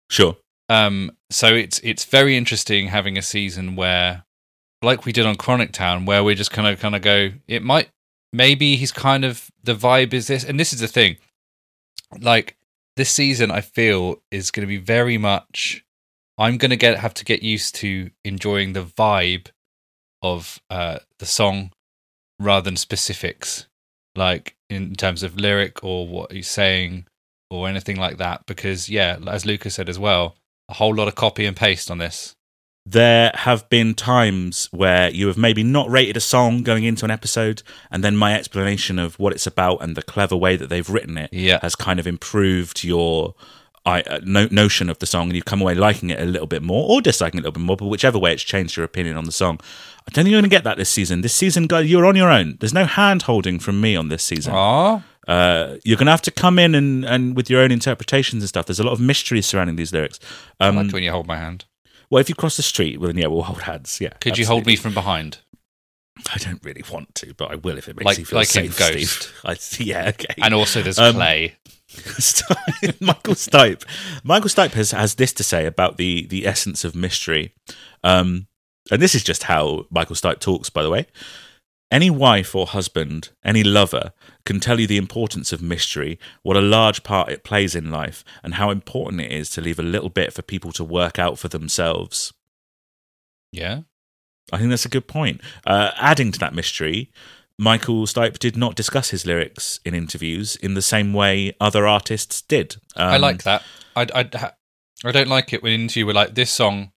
Sure. 0.09 0.38
Um, 0.70 1.11
so 1.32 1.53
it's 1.53 1.80
it's 1.80 2.05
very 2.05 2.38
interesting 2.38 2.88
having 2.88 3.17
a 3.17 3.24
season 3.24 3.76
where, 3.76 4.24
like 4.82 5.05
we 5.05 5.11
did 5.11 5.26
on 5.26 5.36
Chronic 5.36 5.72
Town, 5.72 6.05
where 6.05 6.24
we 6.24 6.36
just 6.36 6.51
kind 6.51 6.67
of 6.67 6.80
kind 6.80 6.95
of 6.95 7.01
go, 7.01 7.32
it 7.47 7.63
might 7.63 7.89
maybe 8.32 8.76
he's 8.76 8.91
kind 8.91 9.26
of 9.26 9.49
the 9.63 9.74
vibe 9.74 10.13
is 10.13 10.28
this, 10.28 10.43
and 10.43 10.59
this 10.59 10.72
is 10.74 10.80
the 10.80 10.88
thing, 10.88 11.17
like 12.20 12.55
this 12.95 13.09
season 13.09 13.49
I 13.51 13.61
feel 13.61 14.22
is 14.32 14.51
going 14.51 14.67
to 14.67 14.67
be 14.67 14.78
very 14.78 15.17
much. 15.17 15.84
I'm 16.38 16.57
going 16.57 16.70
to 16.70 16.78
get 16.78 16.99
have 16.99 17.15
to 17.15 17.26
get 17.26 17.43
used 17.43 17.76
to 17.76 18.11
enjoying 18.24 18.74
the 18.74 18.84
vibe 18.84 19.47
of 20.22 20.59
uh, 20.70 20.99
the 21.17 21.26
song 21.26 21.72
rather 22.39 22.65
than 22.65 22.78
specifics, 22.78 23.67
like 24.16 24.55
in 24.70 24.95
terms 24.95 25.24
of 25.24 25.36
lyric 25.38 25.84
or 25.84 26.07
what 26.07 26.32
he's 26.32 26.47
saying 26.47 27.05
or 27.49 27.68
anything 27.68 27.97
like 27.97 28.18
that. 28.18 28.45
Because 28.45 28.89
yeah, 28.89 29.18
as 29.28 29.45
Lucas 29.45 29.76
said 29.76 29.89
as 29.89 29.99
well, 29.99 30.36
a 30.70 30.74
whole 30.76 30.93
lot 30.93 31.07
of 31.07 31.16
copy 31.16 31.45
and 31.45 31.55
paste 31.57 31.89
on 31.89 31.97
this. 31.97 32.34
there 32.86 33.32
have 33.36 33.70
been 33.70 33.93
times 33.93 34.68
where 34.72 35.10
you 35.12 35.28
have 35.28 35.38
maybe 35.38 35.62
not 35.64 35.89
rated 35.89 36.18
a 36.18 36.20
song 36.22 36.64
going 36.64 36.84
into 36.84 37.05
an 37.05 37.12
episode, 37.12 37.62
and 37.91 38.03
then 38.03 38.16
my 38.16 38.34
explanation 38.36 38.97
of 38.97 39.18
what 39.20 39.32
it's 39.34 39.45
about 39.47 39.82
and 39.84 39.95
the 39.95 40.01
clever 40.01 40.36
way 40.36 40.55
that 40.55 40.70
they've 40.70 40.89
written 40.89 41.18
it 41.18 41.30
Yeah. 41.32 41.60
has 41.62 41.76
kind 41.76 41.99
of 41.99 42.07
improved 42.07 42.84
your 42.84 43.36
I, 43.86 44.01
uh, 44.01 44.20
no, 44.24 44.45
notion 44.51 44.89
of 44.89 44.99
the 44.99 45.05
song, 45.05 45.30
and 45.30 45.36
you 45.36 45.41
come 45.41 45.62
away 45.62 45.74
liking 45.74 46.10
it 46.10 46.20
a 46.20 46.26
little 46.26 46.47
bit 46.47 46.62
more 46.62 46.88
or 46.89 47.01
disliking 47.01 47.38
it 47.39 47.41
a 47.41 47.43
little 47.43 47.53
bit 47.60 47.66
more. 47.66 47.78
But 47.78 47.86
whichever 47.88 48.20
way, 48.20 48.34
it's 48.34 48.43
changed 48.43 48.76
your 48.76 48.84
opinion 48.86 49.16
on 49.18 49.24
the 49.24 49.32
song. 49.32 49.60
I 50.10 50.12
don't 50.12 50.24
think 50.26 50.32
you're 50.32 50.41
going 50.41 50.49
to 50.49 50.55
get 50.55 50.64
that 50.64 50.78
this 50.78 50.89
season. 50.89 51.22
This 51.22 51.36
season, 51.36 51.68
guys, 51.68 51.89
you're 51.89 52.05
on 52.07 52.16
your 52.16 52.32
own. 52.32 52.57
There's 52.60 52.74
no 52.74 52.86
hand 52.86 53.22
holding 53.24 53.60
from 53.60 53.80
me 53.80 53.95
on 53.95 54.07
this 54.10 54.24
season. 54.24 54.53
Ah, 54.55 55.03
Uh, 55.28 55.78
you're 55.86 55.97
going 55.97 56.07
to 56.07 56.12
have 56.12 56.24
to 56.24 56.32
come 56.32 56.57
in 56.57 56.74
and, 56.74 57.05
and 57.05 57.36
with 57.36 57.47
your 57.47 57.62
own 57.62 57.72
interpretations 57.72 58.41
and 58.41 58.49
stuff. 58.49 58.66
There's 58.66 58.80
a 58.80 58.84
lot 58.84 58.93
of 58.93 58.99
mystery 58.99 59.43
surrounding 59.43 59.76
these 59.76 59.93
lyrics. 59.93 60.20
I 60.60 60.68
Um, 60.70 60.78
liked 60.78 60.93
when 60.93 61.03
you 61.03 61.12
hold 61.12 61.28
my 61.28 61.38
hand. 61.38 61.66
Well, 62.10 62.20
if 62.20 62.28
you 62.28 62.34
cross 62.34 62.57
the 62.57 62.64
street, 62.64 62.99
well, 62.99 63.10
then 63.10 63.20
yeah, 63.20 63.28
we'll 63.28 63.43
hold 63.43 63.62
hands. 63.62 63.99
Yeah. 64.01 64.14
Could 64.20 64.39
you 64.39 64.47
hold 64.47 64.66
me 64.66 64.76
from 64.76 64.95
behind? 64.95 65.38
I 66.34 66.38
don't 66.39 66.64
really 66.66 66.84
want 66.91 67.14
to, 67.16 67.36
but 67.36 67.51
I 67.51 67.55
will 67.55 67.78
if 67.78 67.88
it 67.88 67.95
makes 67.95 68.05
Like- 68.05 68.18
you 68.18 68.26
feel 68.26 68.39
like 68.39 68.47
in 68.55 68.72
safe, 68.72 68.78
Ghost. 68.80 69.22
Steve. 69.22 69.34
I, 69.45 69.57
yeah, 69.84 70.10
okay. 70.10 70.34
And 70.41 70.55
also, 70.55 70.82
there's 70.82 70.97
Um, 70.97 71.14
clay. 71.16 71.55
Michael 72.99 73.36
Stipe. 73.36 73.84
Michael 74.24 74.49
Stipe 74.49 74.74
has, 74.74 74.91
has 74.91 75.16
this 75.16 75.34
to 75.34 75.43
say 75.43 75.66
about 75.68 75.97
the 75.97 76.26
the 76.28 76.45
essence 76.47 76.84
of 76.84 76.95
mystery. 76.95 77.53
Um, 78.03 78.47
and 78.92 79.02
this 79.02 79.16
is 79.16 79.24
just 79.24 79.44
how 79.44 79.86
Michael 79.90 80.16
Stipe 80.16 80.40
talks, 80.40 80.70
by 80.70 80.84
the 80.84 80.90
way. 80.90 81.08
Any 81.92 82.12
wife 82.12 82.54
or 82.54 82.68
husband, 82.68 83.30
any 83.44 83.64
lover, 83.64 84.14
can 84.46 84.60
tell 84.60 84.80
you 84.80 84.86
the 84.86 84.98
importance 84.98 85.52
of 85.52 85.62
mystery, 85.62 86.20
what 86.44 86.56
a 86.56 86.62
large 86.62 87.02
part 87.02 87.30
it 87.30 87.44
plays 87.44 87.74
in 87.74 87.90
life, 87.90 88.24
and 88.44 88.56
how 88.56 88.70
important 88.70 89.22
it 89.22 89.32
is 89.32 89.50
to 89.52 89.62
leave 89.62 89.80
a 89.80 89.84
little 89.84 90.10
bit 90.10 90.32
for 90.32 90.44
people 90.44 90.72
to 90.74 90.84
work 90.84 91.18
out 91.18 91.40
for 91.40 91.48
themselves. 91.48 92.32
Yeah. 93.52 93.82
I 94.52 94.58
think 94.58 94.70
that's 94.70 94.86
a 94.86 94.90
good 94.90 95.08
point. 95.08 95.42
Uh, 95.66 95.92
adding 95.98 96.32
to 96.32 96.40
that 96.40 96.54
mystery, 96.54 97.12
Michael 97.58 98.06
Stipe 98.06 98.40
did 98.40 98.56
not 98.56 98.76
discuss 98.76 99.10
his 99.10 99.26
lyrics 99.26 99.80
in 99.84 99.94
interviews 99.96 100.56
in 100.56 100.76
the 100.76 100.82
same 100.82 101.12
way 101.12 101.56
other 101.60 101.88
artists 101.88 102.42
did. 102.42 102.76
Um, 102.96 103.10
I 103.10 103.18
like 103.18 103.44
that. 103.44 103.64
I, 103.96 104.08
I, 104.14 104.52
I 105.04 105.12
don't 105.12 105.28
like 105.28 105.54
it 105.54 105.64
when 105.64 105.74
in 105.74 105.82
interview 105.82 106.06
we're 106.06 106.14
like 106.14 106.36
this 106.36 106.52
song, 106.52 106.92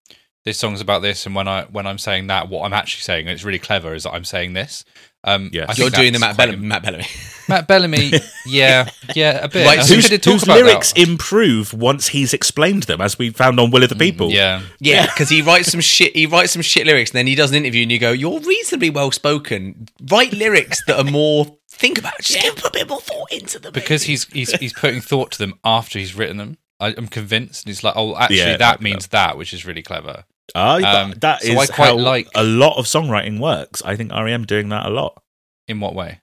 this 0.45 0.59
song's 0.59 0.81
about 0.81 1.03
this, 1.03 1.27
and 1.27 1.35
when 1.35 1.47
I 1.47 1.65
when 1.65 1.87
I'm 1.87 1.99
saying 1.99 2.27
that, 2.27 2.49
what 2.49 2.65
I'm 2.65 2.73
actually 2.73 3.03
saying, 3.03 3.27
and 3.27 3.31
it's 3.31 3.45
really 3.45 3.59
clever, 3.61 3.95
is 3.95 4.03
that 4.05 4.13
I'm 4.13 4.25
saying 4.25 4.55
this. 4.55 4.85
Um, 5.25 5.51
Yes. 5.53 5.79
You're 5.79 5.91
doing 5.91 6.13
the 6.13 6.19
Matt, 6.19 6.35
quite 6.35 6.47
Bellamy, 6.47 6.67
Matt 6.67 6.83
Bellamy. 6.83 7.07
Matt 7.49 7.69
Bellamy, 7.69 8.13
yeah, 8.47 8.89
yeah, 9.15 9.45
a 9.45 9.49
bit. 9.49 9.65
Right, 9.65 9.79
I 9.79 9.85
whose, 9.85 10.09
talk 10.09 10.25
whose 10.25 10.43
about 10.43 10.57
lyrics 10.57 10.93
that. 10.93 11.09
improve 11.09 11.73
once 11.73 12.09
he's 12.09 12.35
explained 12.35 12.85
them, 12.85 13.01
as 13.01 13.19
we 13.19 13.31
found 13.31 13.61
on 13.61 13.71
Will 13.71 13.85
of 13.85 13.89
the 13.89 13.95
People. 13.95 14.31
yeah, 14.31 14.63
Yeah, 14.81 15.07
because 15.07 15.29
he 15.29 15.43
writes 15.43 15.71
some 15.71 15.81
shit. 15.81 16.17
He 16.17 16.27
writes 16.27 16.53
some 16.53 16.63
shit 16.63 16.87
lyrics, 16.87 17.11
and 17.13 17.19
then 17.19 17.29
he 17.29 17.37
does 17.37 17.51
an 17.53 17.59
interview, 17.59 17.83
and 17.83 17.93
you 17.93 18.01
go, 18.01 18.11
"You're 18.11 18.41
reasonably 18.41 18.91
well 18.91 19.13
spoken. 19.13 19.87
Write 20.11 20.33
lyrics 20.33 20.83
that 20.87 20.99
are 20.99 21.09
more. 21.09 21.57
Think 21.69 21.99
about 21.99 22.15
it. 22.19 22.25
Just 22.25 22.43
give 22.43 22.65
a 22.65 22.71
bit 22.73 22.89
more 22.89 23.01
thought 23.01 23.33
into 23.33 23.61
them." 23.61 23.73
because 23.73 24.03
he's 24.03 24.25
he's 24.25 24.53
he's 24.55 24.73
putting 24.73 25.01
thought 25.01 25.31
to 25.33 25.39
them 25.39 25.55
after 25.65 26.01
he's 26.01 26.17
written 26.17 26.37
them. 26.37 26.59
I, 26.83 26.95
I'm 26.99 27.07
convinced. 27.07 27.65
And 27.65 27.71
he's 27.71 27.85
like, 27.85 27.95
oh, 27.97 28.17
actually, 28.17 28.39
Yeah, 28.39 28.57
that 28.57 28.73
like 28.73 28.81
means 28.81 29.07
that, 29.09 29.39
which 29.39 29.55
is 29.55 29.65
really 29.65 29.83
clever. 29.83 30.25
Ah, 30.55 30.79
but 30.81 30.85
Um, 30.85 31.11
that 31.21 31.43
so 31.43 31.53
I 31.59 31.67
quite 31.67 31.77
how 31.77 31.97
like- 31.97 32.29
a 32.35 32.43
lot 32.45 32.77
of 32.79 32.87
songwriting 32.87 33.39
works. 33.39 33.83
I 33.85 33.97
think 33.97 34.13
REM 34.13 34.45
doing 34.45 34.69
that 34.71 34.87
a 34.87 34.91
lot. 34.91 35.23
In 35.69 35.81
what 35.81 35.95
way? 35.95 36.21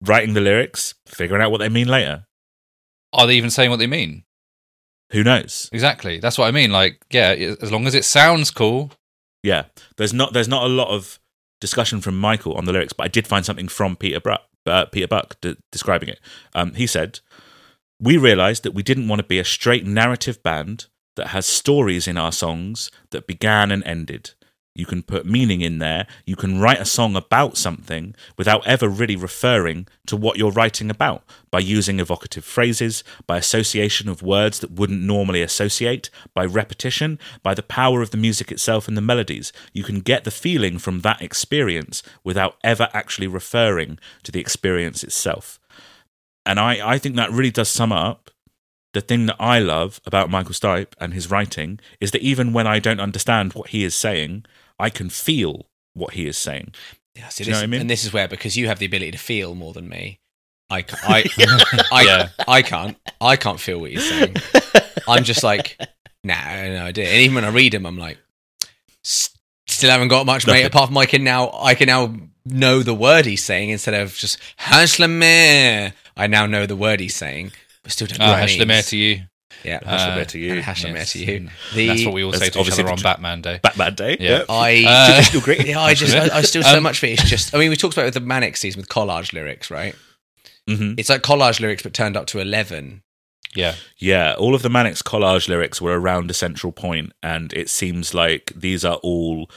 Writing 0.00 0.34
the 0.34 0.40
lyrics, 0.40 0.94
figuring 1.06 1.42
out 1.42 1.50
what 1.50 1.58
they 1.58 1.68
mean 1.68 1.88
later. 1.88 2.26
Are 3.12 3.26
they 3.26 3.34
even 3.34 3.50
saying 3.50 3.70
what 3.70 3.78
they 3.78 3.86
mean? 3.86 4.24
Who 5.12 5.24
knows? 5.24 5.68
Exactly. 5.72 6.18
That's 6.20 6.36
what 6.38 6.46
I 6.46 6.50
mean. 6.50 6.70
Like, 6.70 6.98
yeah, 7.10 7.30
as 7.62 7.72
long 7.72 7.86
as 7.86 7.94
it 7.94 8.04
sounds 8.04 8.50
cool. 8.50 8.92
Yeah, 9.42 9.64
there's 9.96 10.12
not 10.12 10.32
there's 10.32 10.48
not 10.48 10.64
a 10.64 10.68
lot 10.68 10.88
of 10.88 11.18
discussion 11.60 12.00
from 12.00 12.18
Michael 12.18 12.54
on 12.54 12.64
the 12.64 12.72
lyrics, 12.72 12.92
but 12.92 13.04
I 13.04 13.08
did 13.08 13.26
find 13.26 13.44
something 13.46 13.68
from 13.68 13.96
Peter 13.96 14.20
Buck, 14.20 14.42
uh, 14.66 14.84
Peter 14.86 15.06
Buck 15.06 15.40
de- 15.40 15.56
describing 15.72 16.08
it. 16.10 16.20
Um, 16.54 16.74
he 16.74 16.86
said, 16.86 17.20
"We 18.00 18.16
realised 18.16 18.62
that 18.64 18.74
we 18.74 18.82
didn't 18.82 19.08
want 19.08 19.20
to 19.20 19.26
be 19.26 19.38
a 19.38 19.44
straight 19.44 19.86
narrative 19.86 20.42
band 20.42 20.86
that 21.18 21.28
has 21.28 21.46
stories 21.46 22.08
in 22.08 22.16
our 22.16 22.32
songs 22.32 22.90
that 23.10 23.26
began 23.26 23.70
and 23.70 23.84
ended. 23.84 24.32
You 24.78 24.86
can 24.86 25.02
put 25.02 25.26
meaning 25.26 25.60
in 25.60 25.80
there. 25.80 26.06
You 26.24 26.36
can 26.36 26.60
write 26.60 26.80
a 26.80 26.84
song 26.84 27.16
about 27.16 27.56
something 27.56 28.14
without 28.36 28.64
ever 28.64 28.88
really 28.88 29.16
referring 29.16 29.88
to 30.06 30.16
what 30.16 30.38
you're 30.38 30.52
writing 30.52 30.88
about 30.88 31.24
by 31.50 31.58
using 31.58 31.98
evocative 31.98 32.44
phrases, 32.44 33.02
by 33.26 33.38
association 33.38 34.08
of 34.08 34.22
words 34.22 34.60
that 34.60 34.70
wouldn't 34.70 35.02
normally 35.02 35.42
associate, 35.42 36.10
by 36.32 36.44
repetition, 36.44 37.18
by 37.42 37.54
the 37.54 37.62
power 37.62 38.02
of 38.02 38.10
the 38.10 38.16
music 38.16 38.52
itself 38.52 38.86
and 38.86 38.96
the 38.96 39.02
melodies. 39.02 39.52
You 39.72 39.82
can 39.82 39.98
get 39.98 40.22
the 40.22 40.30
feeling 40.30 40.78
from 40.78 41.00
that 41.00 41.20
experience 41.20 42.04
without 42.22 42.54
ever 42.62 42.88
actually 42.92 43.26
referring 43.26 43.98
to 44.22 44.30
the 44.30 44.40
experience 44.40 45.02
itself. 45.02 45.58
And 46.46 46.60
I, 46.60 46.94
I 46.94 46.98
think 46.98 47.16
that 47.16 47.32
really 47.32 47.50
does 47.50 47.68
sum 47.68 47.90
up 47.90 48.30
the 48.94 49.00
thing 49.00 49.26
that 49.26 49.36
I 49.38 49.58
love 49.58 50.00
about 50.06 50.30
Michael 50.30 50.52
Stipe 50.54 50.92
and 50.98 51.12
his 51.14 51.30
writing 51.30 51.78
is 52.00 52.10
that 52.12 52.22
even 52.22 52.52
when 52.52 52.66
I 52.66 52.78
don't 52.78 53.00
understand 53.00 53.52
what 53.52 53.68
he 53.68 53.84
is 53.84 53.94
saying, 53.94 54.46
I 54.78 54.90
can 54.90 55.10
feel 55.10 55.66
what 55.94 56.14
he 56.14 56.26
is 56.26 56.38
saying. 56.38 56.74
Yeah, 57.14 57.28
you 57.36 57.46
know 57.46 57.58
what 57.58 57.64
I 57.64 57.66
mean? 57.66 57.80
And 57.82 57.90
this 57.90 58.04
is 58.04 58.12
where 58.12 58.28
because 58.28 58.56
you 58.56 58.68
have 58.68 58.78
the 58.78 58.86
ability 58.86 59.10
to 59.12 59.18
feel 59.18 59.54
more 59.54 59.72
than 59.72 59.88
me, 59.88 60.20
I 60.70 60.82
ca- 60.82 60.98
I 61.02 61.24
I, 61.92 62.02
Yeah. 62.04 62.28
I 62.46 62.62
can't 62.62 62.96
I 63.20 63.36
can't 63.36 63.60
feel 63.60 63.80
what 63.80 63.90
you're 63.90 64.00
saying. 64.00 64.36
I'm 65.08 65.24
just 65.24 65.42
like, 65.42 65.76
nah, 66.22 66.34
no 66.44 66.84
idea. 66.84 67.08
And 67.08 67.20
even 67.22 67.34
when 67.34 67.44
I 67.44 67.48
read 67.48 67.74
him, 67.74 67.86
I'm 67.86 67.98
like, 67.98 68.18
still 69.02 69.90
haven't 69.90 70.08
got 70.08 70.26
much, 70.26 70.46
mate. 70.46 70.64
Apart 70.64 70.88
from 70.88 70.98
I 70.98 71.06
can 71.06 71.24
now 71.24 71.50
I 71.52 71.74
can 71.74 71.86
now 71.86 72.14
know 72.44 72.82
the 72.82 72.94
word 72.94 73.26
he's 73.26 73.44
saying 73.44 73.70
instead 73.70 73.94
of 73.94 74.14
just. 74.14 74.38
I 76.16 76.26
now 76.26 76.46
know 76.46 76.66
the 76.66 76.76
word 76.76 77.00
he's 77.00 77.14
saying, 77.16 77.52
but 77.88 77.92
still 77.92 78.06
don't 78.06 78.18
know 78.18 78.26
Uh, 78.26 78.38
what 78.40 78.50
it 78.50 78.58
Hashlameh 78.60 78.68
means. 78.68 78.86
to 78.88 78.96
you. 78.98 79.22
Yeah, 79.64 79.80
Hashlameh 79.80 80.20
Uh, 80.20 80.24
to 80.26 80.38
you. 80.38 80.52
and 80.54 80.62
Hashlameh 80.62 80.94
Yes. 80.94 81.12
to 81.12 81.18
you. 81.24 81.48
That's 81.86 82.04
what 82.04 82.14
we 82.14 82.22
all 82.22 82.32
say 82.32 82.38
to 82.38 82.44
each 82.46 82.56
obviously 82.56 82.84
other 82.84 82.92
on 82.92 82.98
the- 82.98 83.02
Batman 83.02 83.40
Day. 83.42 83.60
Batman 83.62 83.94
Day. 83.94 84.16
Yeah. 84.20 84.42
I 84.48 84.84
Uh, 84.86 85.06
Traditional 85.14 85.42
Greek. 85.42 85.66
yeah, 85.66 85.80
I 85.80 85.94
just 85.94 86.14
I, 86.14 86.38
I 86.38 86.42
still 86.42 86.62
so 86.62 86.76
Um, 86.76 86.82
much 86.82 86.98
for 87.00 87.06
it. 87.06 87.12
It's 87.18 87.28
just 87.30 87.54
I 87.54 87.58
mean 87.58 87.70
we 87.70 87.76
talked 87.76 87.94
about 87.94 88.02
it 88.02 88.08
with 88.08 88.14
the 88.14 88.20
manic 88.20 88.56
season 88.56 88.80
with 88.80 88.88
collage 88.88 89.32
lyrics, 89.32 89.70
right? 89.70 89.94
Mhm. 90.68 90.94
It's 91.00 91.08
like 91.08 91.22
collage 91.22 91.60
lyrics 91.60 91.82
but 91.82 91.94
turned 91.94 92.16
up 92.16 92.26
to 92.28 92.40
eleven. 92.40 93.02
Yeah. 93.56 93.74
Yeah, 93.96 94.34
all 94.34 94.54
of 94.54 94.60
the 94.60 94.68
Manics 94.68 95.00
collage 95.02 95.48
lyrics 95.48 95.80
were 95.80 95.98
around 95.98 96.30
a 96.30 96.34
central 96.34 96.70
point, 96.70 97.12
and 97.22 97.50
it 97.54 97.70
seems 97.70 98.12
like 98.12 98.52
these 98.54 98.84
are 98.84 98.96
all 98.96 99.50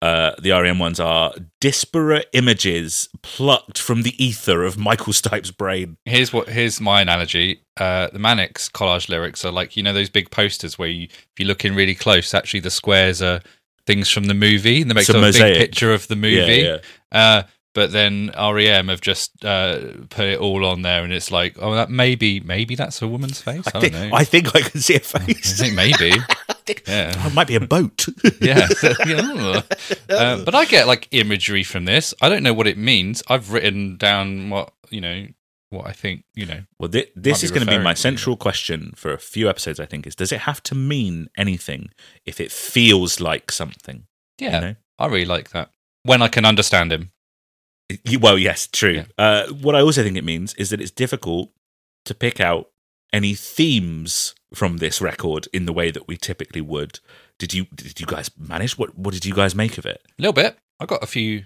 uh, 0.00 0.32
the 0.40 0.50
REM 0.50 0.78
ones 0.78 1.00
are 1.00 1.34
disparate 1.60 2.28
images 2.32 3.08
plucked 3.22 3.78
from 3.78 4.02
the 4.02 4.22
ether 4.24 4.62
of 4.62 4.78
Michael 4.78 5.12
Stipe's 5.12 5.50
brain. 5.50 5.96
Here's 6.04 6.32
what 6.32 6.48
here's 6.48 6.80
my 6.80 7.00
analogy. 7.00 7.62
Uh, 7.76 8.08
the 8.12 8.18
Manics 8.18 8.68
collage 8.68 9.08
lyrics 9.08 9.44
are 9.44 9.50
like 9.50 9.76
you 9.76 9.82
know 9.82 9.92
those 9.92 10.08
big 10.10 10.30
posters 10.30 10.78
where 10.78 10.88
you 10.88 11.04
if 11.04 11.38
you 11.38 11.46
look 11.46 11.64
in 11.64 11.74
really 11.74 11.94
close, 11.94 12.32
actually 12.32 12.60
the 12.60 12.70
squares 12.70 13.20
are 13.20 13.40
things 13.86 14.08
from 14.10 14.24
the 14.24 14.34
movie, 14.34 14.82
and 14.82 14.90
they 14.90 14.94
make 14.94 15.08
a 15.08 15.18
a 15.18 15.32
big 15.32 15.56
picture 15.58 15.92
of 15.92 16.06
the 16.08 16.16
movie. 16.16 16.62
Yeah, 16.62 16.78
Uh, 17.10 17.42
but 17.78 17.92
then 17.92 18.32
REM 18.36 18.88
have 18.88 19.00
just 19.00 19.44
uh, 19.44 19.78
put 20.10 20.26
it 20.26 20.40
all 20.40 20.64
on 20.66 20.82
there, 20.82 21.04
and 21.04 21.12
it's 21.12 21.30
like, 21.30 21.56
oh, 21.60 21.76
that 21.76 21.90
maybe 21.90 22.40
maybe 22.40 22.74
that's 22.74 23.00
a 23.02 23.06
woman's 23.06 23.40
face. 23.40 23.62
I, 23.72 23.78
I 23.78 23.80
think, 23.80 23.92
know. 23.92 24.10
I 24.12 24.24
think 24.24 24.52
I 24.56 24.62
can 24.62 24.80
see 24.80 24.96
a 24.96 25.00
face. 25.14 25.60
think 25.60 25.74
maybe. 25.74 26.10
yeah. 26.88 27.26
it 27.26 27.34
might 27.34 27.46
be 27.46 27.54
a 27.54 27.60
boat. 27.60 28.06
yeah. 28.40 28.66
Yeah. 29.06 29.62
Uh, 30.10 30.44
but 30.44 30.56
I 30.56 30.64
get 30.64 30.88
like 30.88 31.06
imagery 31.12 31.62
from 31.62 31.84
this. 31.84 32.12
I 32.20 32.28
don't 32.28 32.42
know 32.42 32.52
what 32.52 32.66
it 32.66 32.76
means. 32.76 33.22
I've 33.28 33.52
written 33.52 33.96
down 33.96 34.50
what 34.50 34.72
you 34.90 35.00
know, 35.00 35.28
what 35.70 35.86
I 35.86 35.92
think. 35.92 36.24
You 36.34 36.46
know, 36.46 36.60
Well, 36.80 36.90
thi- 36.90 37.12
this 37.14 37.44
is 37.44 37.52
going 37.52 37.64
to 37.64 37.70
be 37.70 37.78
my 37.78 37.94
to, 37.94 38.00
central 38.00 38.36
question 38.36 38.92
for 38.96 39.12
a 39.12 39.18
few 39.18 39.48
episodes. 39.48 39.78
I 39.78 39.86
think 39.86 40.04
is 40.04 40.16
does 40.16 40.32
it 40.32 40.40
have 40.40 40.64
to 40.64 40.74
mean 40.74 41.28
anything 41.36 41.90
if 42.26 42.40
it 42.40 42.50
feels 42.50 43.20
like 43.20 43.52
something? 43.52 44.06
yeah. 44.40 44.54
You 44.56 44.66
know? 44.66 44.74
I 44.98 45.06
really 45.06 45.26
like 45.26 45.50
that 45.50 45.70
when 46.02 46.22
I 46.22 46.28
can 46.28 46.44
understand 46.44 46.92
him. 46.92 47.12
You- 48.04 48.18
Well, 48.18 48.38
yes, 48.38 48.66
true. 48.66 48.92
Yeah. 48.92 49.04
Uh, 49.16 49.46
what 49.48 49.74
I 49.74 49.80
also 49.80 50.02
think 50.02 50.16
it 50.16 50.24
means 50.24 50.54
is 50.54 50.70
that 50.70 50.80
it's 50.80 50.90
difficult 50.90 51.50
to 52.04 52.14
pick 52.14 52.40
out 52.40 52.70
any 53.12 53.34
themes 53.34 54.34
from 54.54 54.78
this 54.78 55.00
record 55.00 55.48
in 55.52 55.66
the 55.66 55.72
way 55.72 55.90
that 55.90 56.06
we 56.08 56.16
typically 56.16 56.60
would. 56.60 57.00
Did 57.38 57.54
you 57.54 57.66
did 57.74 58.00
you 58.00 58.06
guys 58.06 58.30
manage? 58.36 58.76
What 58.78 58.98
what 58.98 59.14
did 59.14 59.24
you 59.24 59.34
guys 59.34 59.54
make 59.54 59.78
of 59.78 59.86
it? 59.86 60.02
A 60.18 60.22
little 60.22 60.32
bit. 60.32 60.58
I 60.80 60.86
got 60.86 61.02
a 61.02 61.06
few. 61.06 61.44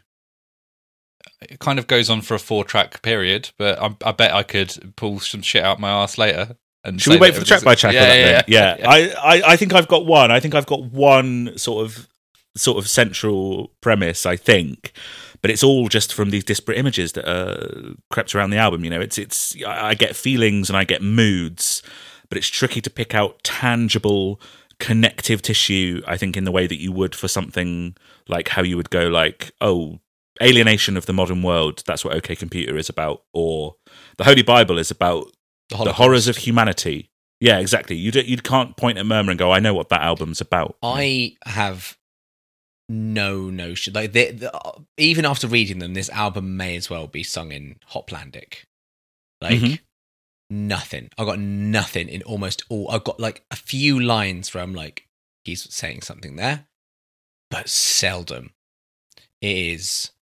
It 1.41 1.59
kind 1.61 1.79
of 1.79 1.87
goes 1.87 2.11
on 2.11 2.21
for 2.23 2.35
a 2.35 2.39
four 2.39 2.65
track 2.65 3.03
period, 3.03 3.51
but 3.59 3.81
I, 3.81 3.95
I 4.05 4.13
bet 4.13 4.33
I 4.35 4.43
could 4.43 4.95
pull 4.97 5.21
some 5.21 5.43
shit 5.43 5.63
out 5.63 5.79
my 5.81 5.91
ass 5.91 6.19
later. 6.19 6.57
And 6.85 7.01
Should 7.01 7.13
we 7.13 7.19
wait 7.19 7.35
for 7.35 7.41
the 7.41 7.47
track 7.47 7.63
by 7.63 7.77
track? 7.77 7.95
Yeah, 7.95 8.13
yeah, 8.15 8.43
yeah. 8.49 8.77
yeah. 8.81 8.91
I, 8.91 8.99
I 9.37 9.43
I 9.53 9.57
think 9.57 9.73
I've 9.73 9.87
got 9.87 10.05
one. 10.05 10.33
I 10.33 10.41
think 10.41 10.55
I've 10.57 10.67
got 10.67 10.83
one 10.83 11.57
sort 11.57 11.85
of 11.85 12.09
sort 12.57 12.79
of 12.79 12.89
central 12.89 13.73
premise. 13.81 14.27
I 14.27 14.37
think, 14.37 14.93
but 15.41 15.51
it's 15.51 15.63
all 15.63 15.89
just 15.89 16.13
from 16.13 16.31
these 16.31 16.45
disparate 16.45 16.79
images 16.79 17.13
that 17.13 17.29
uh, 17.29 17.95
crept 18.11 18.35
around 18.35 18.51
the 18.51 18.59
album. 18.59 18.85
You 18.85 18.91
know, 18.91 19.01
it's 19.01 19.19
it's 19.19 19.57
I 19.67 19.95
get 19.95 20.17
feelings 20.17 20.71
and 20.71 20.77
I 20.77 20.85
get 20.85 21.03
moods, 21.03 21.83
but 22.29 22.39
it's 22.39 22.49
tricky 22.49 22.81
to 22.81 22.91
pick 22.91 23.15
out 23.15 23.43
tangible 23.43 24.41
connective 24.79 25.43
tissue. 25.43 26.03
I 26.07 26.17
think 26.17 26.37
in 26.37 26.45
the 26.45 26.53
way 26.53 26.67
that 26.67 26.81
you 26.81 26.93
would 26.93 27.15
for 27.15 27.29
something 27.29 27.97
like 28.29 28.49
how 28.49 28.63
you 28.63 28.77
would 28.77 28.91
go 28.91 29.09
like 29.09 29.53
oh. 29.61 30.01
Alienation 30.43 30.97
of 30.97 31.05
the 31.05 31.13
modern 31.13 31.43
world. 31.43 31.85
That's 31.87 32.05
what 32.05 32.15
OK 32.17 32.35
Computer 32.35 32.77
is 32.77 32.89
about, 32.89 33.23
or 33.35 33.77
the 34.17 34.25
Holy 34.25 34.43
Bible 34.43 34.79
is 34.79 34.91
about 34.91 35.27
The, 35.69 35.85
the 35.85 35.93
horrors 35.93 36.27
of 36.27 36.39
humanity. 36.39 37.11
Yeah, 37.39 37.59
exactly. 37.59 37.97
You 37.97 38.11
don't, 38.11 38.27
you 38.27 38.39
can't 38.39 38.77
point 38.77 38.99
at 38.99 39.07
Murmur 39.07 39.31
and 39.31 39.39
go, 39.39 39.53
"I 39.53 39.61
know 39.61 39.75
what 39.75 39.91
that 39.91 40.01
album's 40.01 40.41
about." 40.41 40.79
I 40.83 41.37
have 41.45 41.97
no 42.93 43.49
notion. 43.51 43.95
Like 43.95 44.13
the, 44.13 44.31
the, 44.33 44.83
even 44.99 45.25
after 45.25 45.47
reading 45.49 45.79
them, 45.79 45.95
this 45.95 46.11
album 46.11 46.57
may 46.57 46.77
as 46.77 46.91
well 46.91 47.07
be 47.07 47.23
sung 47.23 47.51
in 47.51 47.77
Hopelandic. 47.87 48.65
Like 49.41 49.61
Mhm. 49.61 49.81
nothing. 50.51 51.09
I 51.19 51.25
got 51.25 51.39
nothing 51.39 52.09
in 52.09 52.23
almost 52.23 52.65
all. 52.69 52.91
I've 52.91 53.05
got 53.05 53.19
like 53.19 53.45
a 53.51 53.57
few 53.57 53.99
lines 53.99 54.53
where 54.53 54.63
I'm 54.63 54.75
like, 54.75 55.07
he's 55.45 55.73
saying 55.75 56.03
something 56.03 56.37
there, 56.37 56.67
but 57.51 57.69
seldom. 57.69 58.53
It 59.41 59.57
is 59.57 60.13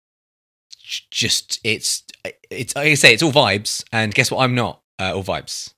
just 1.11 1.61
it's 1.65 2.05
it's 2.51 2.75
like 2.75 2.87
I 2.87 2.95
say 2.95 3.13
it's 3.13 3.23
all 3.23 3.33
vibes, 3.33 3.85
and 3.93 4.15
guess 4.15 4.31
what? 4.31 4.43
I'm 4.43 4.55
not 4.55 4.81
uh, 4.99 5.13
all 5.15 5.23
vibes, 5.25 5.75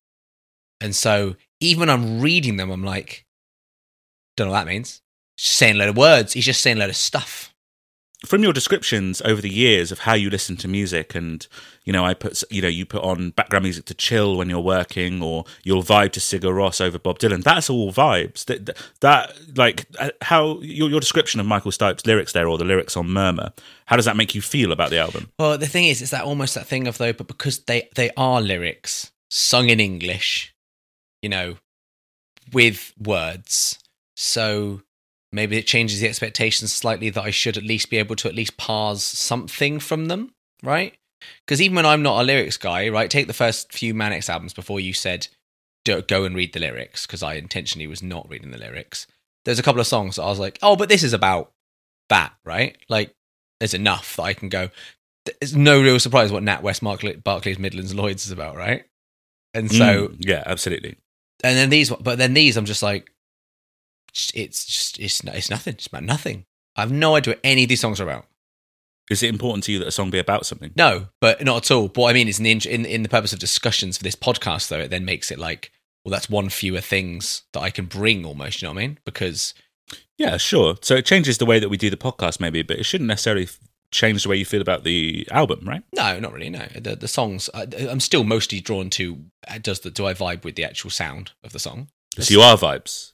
and 0.81 0.95
so 0.95 1.37
even 1.61 1.81
when 1.81 1.91
I'm 1.91 2.21
reading 2.21 2.57
them, 2.57 2.71
I'm 2.71 2.85
like, 2.85 3.25
don't 4.37 4.47
know 4.47 4.53
what 4.53 4.61
that 4.65 4.71
means. 4.71 5.01
Saying 5.37 5.77
a 5.77 5.79
load 5.79 5.89
of 5.91 5.97
words. 5.97 6.33
He's 6.35 6.45
just 6.45 6.61
saying 6.61 6.77
a 6.77 6.81
load 6.81 6.91
of 6.91 6.97
stuff. 6.97 7.49
from 8.25 8.43
your 8.45 8.53
descriptions 8.53 9.21
over 9.23 9.43
the 9.43 9.51
years 9.51 9.91
of 9.91 10.01
how 10.01 10.15
you 10.15 10.31
listen 10.31 10.57
to 10.57 10.69
music 10.69 11.13
and 11.17 11.49
you 11.85 11.93
know 11.93 12.05
i 12.05 12.15
put 12.15 12.41
you 12.51 12.63
know 12.63 12.69
you 12.69 12.87
put 12.87 13.03
on 13.03 13.31
background 13.31 13.65
music 13.65 13.85
to 13.85 13.95
chill 13.95 14.37
when 14.37 14.49
you're 14.49 14.61
working 14.61 15.21
or 15.21 15.45
you'll 15.65 15.83
vibe 15.83 16.13
to 16.13 16.21
sigur 16.21 16.53
rós 16.55 16.81
over 16.81 17.01
bob 17.01 17.19
dylan 17.19 17.43
that's 17.43 17.69
all 17.69 17.93
vibes 17.93 18.45
that 18.45 18.65
that, 18.67 18.77
that 19.01 19.37
like 19.57 19.87
uh, 19.99 20.11
how 20.21 20.61
your, 20.61 20.89
your 20.89 21.01
description 21.01 21.41
of 21.41 21.47
michael 21.47 21.73
stipe's 21.73 22.07
lyrics 22.07 22.33
there 22.33 22.47
or 22.47 22.57
the 22.59 22.65
lyrics 22.65 22.97
on 22.97 23.09
murmur 23.11 23.53
how 23.87 23.97
does 23.97 24.05
that 24.05 24.17
make 24.17 24.37
you 24.37 24.41
feel 24.41 24.71
about 24.71 24.91
the 24.91 24.99
album 24.99 25.29
Well, 25.41 25.59
the 25.59 25.67
thing 25.67 25.87
is, 25.87 26.01
it's 26.01 26.13
that 26.13 26.23
almost 26.25 26.55
that 26.55 26.67
thing 26.69 26.87
of 26.87 26.99
though, 26.99 27.13
but 27.13 27.27
because 27.27 27.59
they 27.65 27.89
they 27.97 28.11
are 28.17 28.41
lyrics 28.41 29.11
sung 29.31 29.69
in 29.69 29.81
English, 29.81 30.55
you 31.23 31.29
know, 31.29 31.57
with 32.53 32.93
words, 32.99 33.79
so 34.15 34.83
maybe 35.33 35.57
it 35.57 35.67
changes 35.67 36.01
the 36.01 36.09
expectations 36.09 36.73
slightly 36.73 37.11
that 37.11 37.23
I 37.23 37.31
should 37.31 37.57
at 37.57 37.65
least 37.65 37.91
be 37.91 37.99
able 37.99 38.17
to 38.17 38.29
at 38.29 38.35
least 38.35 38.57
parse 38.57 39.03
something 39.03 39.81
from 39.81 40.07
them, 40.07 40.33
right? 40.63 40.95
Because 41.47 41.63
even 41.63 41.77
when 41.77 41.87
I'm 41.87 42.03
not 42.03 42.21
a 42.21 42.25
lyrics 42.25 42.57
guy, 42.57 42.89
right? 42.89 43.11
Take 43.11 43.27
the 43.27 43.33
first 43.33 43.73
few 43.73 43.95
Manics 43.95 44.29
albums 44.29 44.53
before 44.53 44.81
you 44.81 44.93
said 44.93 45.29
go 45.85 46.25
and 46.25 46.37
read 46.37 46.53
the 46.53 46.61
lyrics, 46.61 47.07
because 47.07 47.23
I 47.23 47.35
intentionally 47.35 47.87
was 47.89 48.03
not 48.03 48.29
reading 48.29 48.53
the 48.53 48.59
lyrics. 48.59 49.07
There's 49.45 49.59
a 49.59 49.63
couple 49.63 49.81
of 49.81 49.87
songs 49.87 50.17
that 50.17 50.23
I 50.23 50.29
was 50.29 50.39
like, 50.39 50.59
oh, 50.63 50.77
but 50.77 50.89
this 50.89 51.03
is 51.03 51.13
about 51.13 51.51
that, 52.09 52.33
right? 52.45 52.77
Like, 52.89 53.13
there's 53.59 53.75
enough 53.75 54.17
that 54.17 54.23
I 54.23 54.35
can 54.35 54.49
go. 54.49 54.71
There's 55.41 55.57
no 55.57 55.83
real 55.83 55.99
surprise 55.99 56.31
what 56.31 56.45
NatWest, 56.45 56.83
Barclay, 56.83 57.17
Barclays, 57.17 57.59
Midlands, 57.59 57.95
Lloyds 57.95 58.27
is 58.27 58.33
about, 58.33 58.57
right? 58.57 58.85
And 59.55 59.71
so, 59.71 60.09
Mm, 60.09 60.17
yeah 60.21 60.43
absolutely 60.47 60.97
and 61.45 61.57
then 61.57 61.71
these, 61.71 61.91
but 61.91 62.19
then 62.19 62.35
these, 62.35 62.57
I'm 62.57 62.65
just 62.65 62.83
like, 62.83 63.11
it's 64.35 64.65
just, 64.65 65.01
it's, 65.01 65.23
it's 65.25 65.51
nothing. 65.51 65.75
It's 65.75 65.87
about 65.87 66.05
nothing. 66.05 66.45
I 66.77 66.81
have 66.83 66.93
no 66.93 67.17
idea 67.17 67.33
what 67.35 67.41
any 67.45 67.65
of 67.65 67.69
these 67.69 67.81
songs 67.81 68.01
are 68.01 68.05
about. 68.05 68.27
is 69.11 69.23
it 69.23 69.29
important 69.29 69.65
to 69.65 69.73
you 69.73 69.79
that 69.79 69.89
a 69.89 69.93
song 69.93 70.11
be 70.11 70.19
about 70.19 70.47
something 70.47 70.71
No, 70.77 71.09
but 71.21 71.43
not 71.45 71.65
at 71.65 71.71
all. 71.75 71.89
But 71.89 72.01
what 72.03 72.11
I 72.11 72.15
mean 72.15 72.29
is 72.29 72.39
in 72.39 72.45
the, 72.45 72.53
in, 72.75 72.87
in 72.87 73.03
the 73.03 73.09
purpose 73.09 73.33
of 73.33 73.39
discussions 73.39 73.99
for 73.99 74.05
this 74.05 74.17
podcast, 74.17 74.69
though, 74.69 74.79
it 74.81 74.89
then 74.91 75.05
makes 75.05 75.31
it 75.31 75.39
like, 75.39 75.71
well, 76.05 76.11
that's 76.13 76.31
one 76.31 76.49
fewer 76.49 76.81
things 76.81 77.43
that 77.53 77.61
I 77.61 77.71
can 77.71 77.87
bring 77.87 78.25
almost, 78.25 78.61
you 78.63 78.67
know 78.69 78.73
what 78.75 78.81
I 78.83 78.87
mean? 78.87 78.99
Because 79.05 79.55
yeah 80.19 80.37
sure 80.37 80.77
so 80.83 80.95
it 80.95 81.05
changes 81.05 81.39
the 81.39 81.47
way 81.47 81.59
that 81.59 81.69
we 81.69 81.77
do 81.77 81.91
the 81.91 81.97
podcast 81.97 82.39
maybe 82.39 82.63
but 82.63 82.79
it 82.79 82.85
shouldn't 82.85 83.09
necessarily 83.09 83.49
change 83.91 84.23
the 84.23 84.29
way 84.29 84.37
you 84.37 84.45
feel 84.45 84.61
about 84.63 84.85
the 84.85 85.27
album 85.31 85.61
right 85.67 85.83
No, 85.95 86.19
not 86.21 86.33
really. 86.33 86.49
No, 86.51 86.67
the 86.79 86.97
the 86.97 87.09
songs. 87.09 87.51
I, 87.53 87.67
I'm 87.91 88.01
still 88.01 88.25
mostly 88.25 88.61
drawn 88.61 88.89
to. 88.91 89.25
uh, 89.49 89.59
Does 89.59 89.81
the 89.81 89.91
do 89.91 90.07
I 90.07 90.15
vibe 90.15 90.45
with 90.45 90.55
the 90.55 90.65
actual 90.65 90.91
sound 90.91 91.33
of 91.45 91.53
the 91.53 91.59
song? 91.59 91.89
so 92.19 92.33
you 92.33 92.41
are 92.41 92.57
vibes 92.57 93.13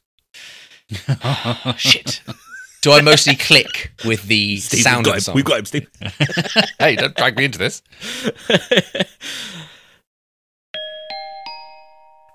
Shit. 1.77 2.23
do 2.83 2.93
I 2.93 3.01
mostly 3.03 3.37
click 3.37 3.93
with 4.05 4.23
the 4.25 4.57
Steve, 4.59 4.83
sound 4.83 5.07
we've 5.07 5.07
got 5.07 5.11
of 5.11 5.15
the 5.15 5.17
him. 5.17 5.21
song? 5.21 5.35
We've 5.35 5.45
got 5.45 5.59
him, 5.59 5.65
Steve. 5.65 5.89
hey, 6.79 6.97
don't 6.97 7.15
drag 7.17 7.37
me 7.37 7.45
into 7.45 7.59
this. 7.59 7.83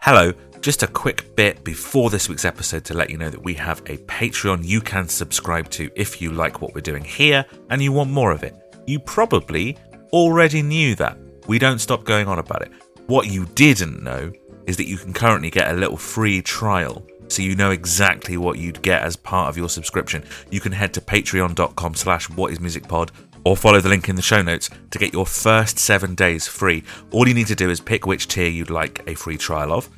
Hello, 0.02 0.34
just 0.60 0.84
a 0.84 0.88
quick 0.88 1.36
bit 1.36 1.64
before 1.64 2.10
this 2.10 2.28
week's 2.28 2.44
episode 2.46 2.84
to 2.86 2.94
let 2.94 3.10
you 3.10 3.18
know 3.18 3.30
that 3.30 3.42
we 3.44 3.54
have 3.54 3.80
a 3.86 3.98
Patreon 4.00 4.64
you 4.66 4.82
can 4.82 5.08
subscribe 5.08 5.70
to 5.72 5.90
if 5.96 6.22
you 6.22 6.32
like 6.32 6.62
what 6.62 6.76
we're 6.76 6.82
doing 6.82 7.04
here 7.06 7.46
and 7.70 7.82
you 7.82 7.92
want 7.92 8.10
more 8.12 8.32
of 8.32 8.44
it. 8.44 8.54
You 8.86 9.00
probably 9.00 9.78
already 10.12 10.62
knew 10.62 10.94
that. 10.96 11.18
We 11.48 11.58
don't 11.58 11.80
stop 11.80 12.04
going 12.04 12.28
on 12.28 12.38
about 12.40 12.62
it. 12.62 12.72
What 13.08 13.28
you 13.28 13.46
didn't 13.56 14.04
know 14.04 14.32
is 14.66 14.78
that 14.78 14.88
you 14.88 14.98
can 14.98 15.14
currently 15.14 15.50
get 15.50 15.72
a 15.72 15.74
little 15.74 15.98
free 15.98 16.42
trial 16.42 17.06
so 17.28 17.42
you 17.42 17.56
know 17.56 17.72
exactly 17.72 18.38
what 18.38 18.58
you'd 18.58 18.82
get 18.82 19.02
as 19.02 19.16
part 19.16 19.50
of 19.50 19.58
your 19.58 19.70
subscription. 19.70 20.24
You 20.50 20.60
can 20.60 20.72
head 20.72 20.94
to 20.94 21.02
patreon.com 21.02 21.96
slash 21.96 22.28
whatismusicpod 22.30 23.10
or 23.46 23.58
follow 23.58 23.82
the 23.82 23.90
link 23.90 24.10
in 24.10 24.16
the 24.16 24.22
show 24.22 24.42
notes 24.42 24.70
to 24.92 25.00
get 25.00 25.14
your 25.14 25.26
first 25.26 25.78
seven 25.78 26.16
days 26.16 26.48
free. 26.48 26.84
All 27.12 27.28
you 27.28 27.34
need 27.34 27.48
to 27.48 27.56
do 27.56 27.70
is 27.70 27.80
pick 27.80 28.06
which 28.06 28.28
tier 28.28 28.50
you'd 28.50 28.70
like 28.70 29.04
a 29.08 29.16
free 29.16 29.38
trial 29.38 29.74
of. 29.74 29.90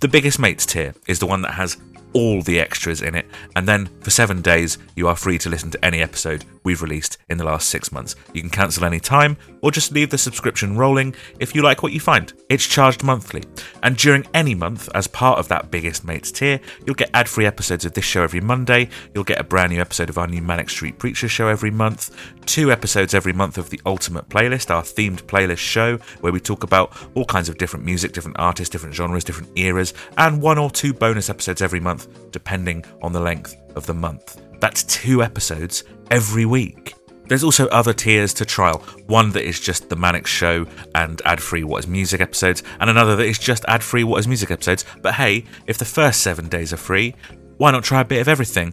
The 0.00 0.08
biggest 0.08 0.38
mates 0.38 0.64
tier 0.64 0.94
is 1.06 1.18
the 1.18 1.26
one 1.26 1.42
that 1.42 1.52
has 1.52 1.76
all 2.12 2.42
the 2.42 2.58
extras 2.58 3.02
in 3.02 3.14
it, 3.14 3.26
and 3.56 3.66
then 3.66 3.88
for 4.00 4.10
seven 4.10 4.42
days 4.42 4.78
you 4.96 5.08
are 5.08 5.16
free 5.16 5.38
to 5.38 5.48
listen 5.48 5.70
to 5.70 5.84
any 5.84 6.00
episode 6.00 6.44
we've 6.62 6.82
released 6.82 7.18
in 7.28 7.38
the 7.38 7.44
last 7.44 7.68
six 7.68 7.90
months. 7.92 8.16
You 8.34 8.42
can 8.42 8.50
cancel 8.50 8.84
any 8.84 9.00
time 9.00 9.36
or 9.62 9.70
just 9.70 9.92
leave 9.92 10.10
the 10.10 10.18
subscription 10.18 10.76
rolling 10.76 11.14
if 11.38 11.54
you 11.54 11.62
like 11.62 11.82
what 11.82 11.92
you 11.92 12.00
find. 12.00 12.32
It's 12.48 12.66
charged 12.66 13.02
monthly, 13.02 13.44
and 13.82 13.96
during 13.96 14.26
any 14.34 14.54
month, 14.54 14.88
as 14.94 15.06
part 15.06 15.38
of 15.38 15.48
that 15.48 15.70
biggest 15.70 16.04
mates 16.04 16.30
tier, 16.30 16.60
you'll 16.86 16.94
get 16.94 17.10
ad 17.14 17.28
free 17.28 17.46
episodes 17.46 17.84
of 17.84 17.92
this 17.92 18.04
show 18.04 18.22
every 18.22 18.40
Monday, 18.40 18.88
you'll 19.14 19.24
get 19.24 19.40
a 19.40 19.44
brand 19.44 19.72
new 19.72 19.80
episode 19.80 20.10
of 20.10 20.18
our 20.18 20.26
new 20.26 20.42
Manic 20.42 20.70
Street 20.70 20.98
Preacher 20.98 21.28
show 21.28 21.48
every 21.48 21.70
month, 21.70 22.14
two 22.50 22.72
episodes 22.72 23.14
every 23.14 23.32
month 23.32 23.58
of 23.58 23.70
the 23.70 23.80
Ultimate 23.86 24.28
Playlist, 24.28 24.74
our 24.74 24.82
themed 24.82 25.22
playlist 25.22 25.58
show, 25.58 25.98
where 26.20 26.32
we 26.32 26.40
talk 26.40 26.64
about 26.64 26.92
all 27.14 27.24
kinds 27.24 27.48
of 27.48 27.56
different 27.58 27.84
music, 27.84 28.10
different 28.10 28.40
artists, 28.40 28.72
different 28.72 28.92
genres, 28.92 29.22
different 29.22 29.56
eras, 29.56 29.94
and 30.18 30.42
one 30.42 30.58
or 30.58 30.68
two 30.68 30.92
bonus 30.92 31.30
episodes 31.30 31.62
every 31.62 31.78
month, 31.78 32.08
depending 32.32 32.84
on 33.02 33.12
the 33.12 33.20
length 33.20 33.54
of 33.76 33.86
the 33.86 33.94
month. 33.94 34.40
That's 34.58 34.82
two 34.82 35.22
episodes 35.22 35.84
every 36.10 36.44
week. 36.44 36.94
There's 37.28 37.44
also 37.44 37.68
other 37.68 37.92
tiers 37.92 38.34
to 38.34 38.44
trial. 38.44 38.78
One 39.06 39.30
that 39.30 39.44
is 39.44 39.60
just 39.60 39.88
the 39.88 39.94
Manic 39.94 40.26
Show 40.26 40.66
and 40.96 41.22
ad 41.24 41.40
free 41.40 41.62
What 41.62 41.84
is 41.84 41.86
Music 41.86 42.20
episodes, 42.20 42.64
and 42.80 42.90
another 42.90 43.14
that 43.14 43.26
is 43.26 43.38
just 43.38 43.64
ad 43.68 43.84
free 43.84 44.02
What 44.02 44.18
is 44.18 44.26
Music 44.26 44.50
episodes. 44.50 44.84
But 45.02 45.14
hey, 45.14 45.44
if 45.68 45.78
the 45.78 45.84
first 45.84 46.20
seven 46.22 46.48
days 46.48 46.72
are 46.72 46.78
free, 46.78 47.14
why 47.58 47.70
not 47.70 47.84
try 47.84 48.00
a 48.00 48.04
bit 48.06 48.22
of 48.22 48.26
everything? 48.26 48.72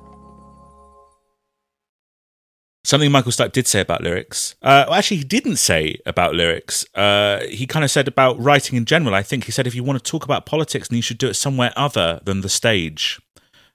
Something 2.83 3.11
Michael 3.11 3.31
Stipe 3.31 3.51
did 3.51 3.67
say 3.67 3.79
about 3.79 4.01
lyrics. 4.01 4.55
Uh, 4.61 4.85
well, 4.87 4.97
actually, 4.97 5.17
he 5.17 5.23
didn't 5.23 5.57
say 5.57 5.99
about 6.05 6.33
lyrics. 6.33 6.83
Uh, 6.95 7.41
he 7.41 7.67
kind 7.67 7.85
of 7.85 7.91
said 7.91 8.07
about 8.07 8.39
writing 8.39 8.75
in 8.75 8.85
general. 8.85 9.13
I 9.13 9.21
think 9.21 9.43
he 9.43 9.51
said 9.51 9.67
if 9.67 9.75
you 9.75 9.83
want 9.83 10.03
to 10.03 10.11
talk 10.11 10.25
about 10.25 10.47
politics, 10.47 10.87
then 10.87 10.95
you 10.95 11.03
should 11.03 11.19
do 11.19 11.27
it 11.27 11.35
somewhere 11.35 11.73
other 11.75 12.19
than 12.23 12.41
the 12.41 12.49
stage. 12.49 13.21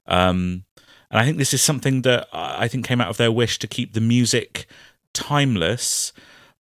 Um, 0.07 0.65
and 1.11 1.21
I 1.21 1.25
think 1.25 1.39
this 1.39 1.55
is 1.55 1.63
something 1.63 2.03
that 2.03 2.29
I 2.33 2.67
think 2.67 2.85
came 2.85 3.01
out 3.01 3.09
of 3.09 3.17
their 3.17 3.31
wish 3.31 3.61
to 3.61 3.69
keep 3.69 3.93
the 3.93 4.01
music 4.01 4.67
timeless. 5.15 6.13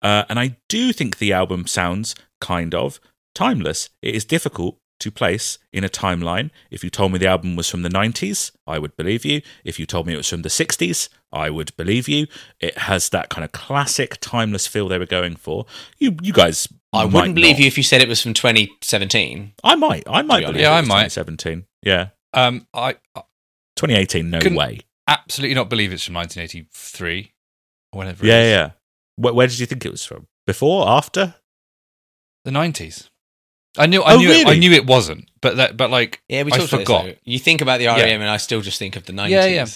Uh, 0.03 0.25
and 0.29 0.41
I 0.41 0.57
do 0.69 0.93
think 0.93 1.19
the 1.19 1.33
album 1.33 1.69
sounds 1.69 2.17
kind 2.41 2.75
of 2.75 2.99
timeless. 3.37 3.89
It 4.03 4.17
is 4.17 4.25
difficult 4.25 4.79
to 5.03 5.11
place 5.11 5.59
in 5.73 5.85
a 5.85 5.89
timeline. 5.89 6.51
If 6.71 6.83
you 6.83 6.91
told 6.91 7.13
me 7.13 7.19
the 7.19 7.27
album 7.27 7.55
was 7.57 7.69
from 7.69 7.83
the 7.83 7.89
90s, 7.89 8.53
I 8.67 8.79
would 8.79 8.97
believe 8.97 9.25
you. 9.25 9.43
If 9.65 9.79
you 9.79 9.87
told 9.87 10.07
me 10.07 10.15
it 10.15 10.17
was 10.17 10.29
from 10.29 10.43
the 10.43 10.49
60s, 10.49 11.09
I 11.33 11.51
would 11.51 11.77
believe 11.77 12.09
you. 12.09 12.27
It 12.61 12.79
has 12.79 13.09
that 13.11 13.29
kind 13.29 13.45
of 13.45 13.53
classic 13.53 14.19
timeless 14.21 14.67
feel 14.67 14.89
they 14.89 14.99
were 14.99 15.07
going 15.07 15.37
for. 15.37 15.67
You 15.99 16.17
you 16.23 16.33
guys 16.33 16.69
I 16.93 17.05
wouldn't 17.05 17.35
believe 17.35 17.57
not. 17.57 17.61
you 17.61 17.67
if 17.67 17.77
you 17.77 17.83
said 17.83 18.03
it 18.03 18.09
was 18.09 18.23
from 18.23 18.35
2017. 18.35 19.53
I 19.65 19.75
might. 19.77 20.05
I 20.07 20.23
might 20.23 20.45
believe. 20.45 20.61
Yeah, 20.61 20.73
it 20.73 20.77
I 20.77 20.81
was 20.81 20.89
might. 20.89 21.11
2017. 21.11 21.67
Yeah. 21.83 22.09
Um, 22.35 22.67
I, 22.75 22.97
I 23.15 23.23
2018 23.77 24.31
no 24.31 24.39
way. 24.57 24.81
absolutely 25.09 25.55
not 25.55 25.69
believe 25.71 25.93
it's 25.93 26.05
from 26.05 26.15
1983 26.15 27.33
or 27.93 27.99
whenever. 27.99 28.27
Yeah, 28.27 28.43
is. 28.43 28.51
yeah. 28.51 28.71
Where, 29.17 29.35
where 29.35 29.47
did 29.47 29.59
you 29.59 29.67
think 29.67 29.85
it 29.85 29.91
was 29.91 30.05
from? 30.05 30.27
Before, 30.47 30.89
after? 30.89 31.35
the 32.45 32.51
90s. 32.51 33.09
I 33.79 33.87
knew. 33.87 34.03
I 34.03 34.15
Oh, 34.15 34.19
knew. 34.19 34.31
It, 34.31 34.47
I 34.47 34.57
knew 34.57 34.73
it 34.73 34.87
wasn't. 34.87 35.29
But 35.41 35.57
that. 35.57 35.77
But 35.77 35.91
like. 35.91 36.23
Yeah, 36.29 36.43
we 36.43 36.53
I 36.53 36.59
talked 36.59 36.73
about 36.73 36.81
forgot. 36.83 37.05
this. 37.07 37.19
You 37.25 37.39
think 37.39 37.61
about 37.61 37.79
the 37.79 37.85
Yeah. 37.85 37.97
REM, 38.03 38.21
and 38.21 38.29
I 38.31 38.37
still 38.37 38.61
just 38.61 38.79
think 38.79 38.97
of 38.97 39.05
the 39.07 39.13
90s. 39.13 39.31
Yeah, 39.31 39.47
yeah. 39.47 39.67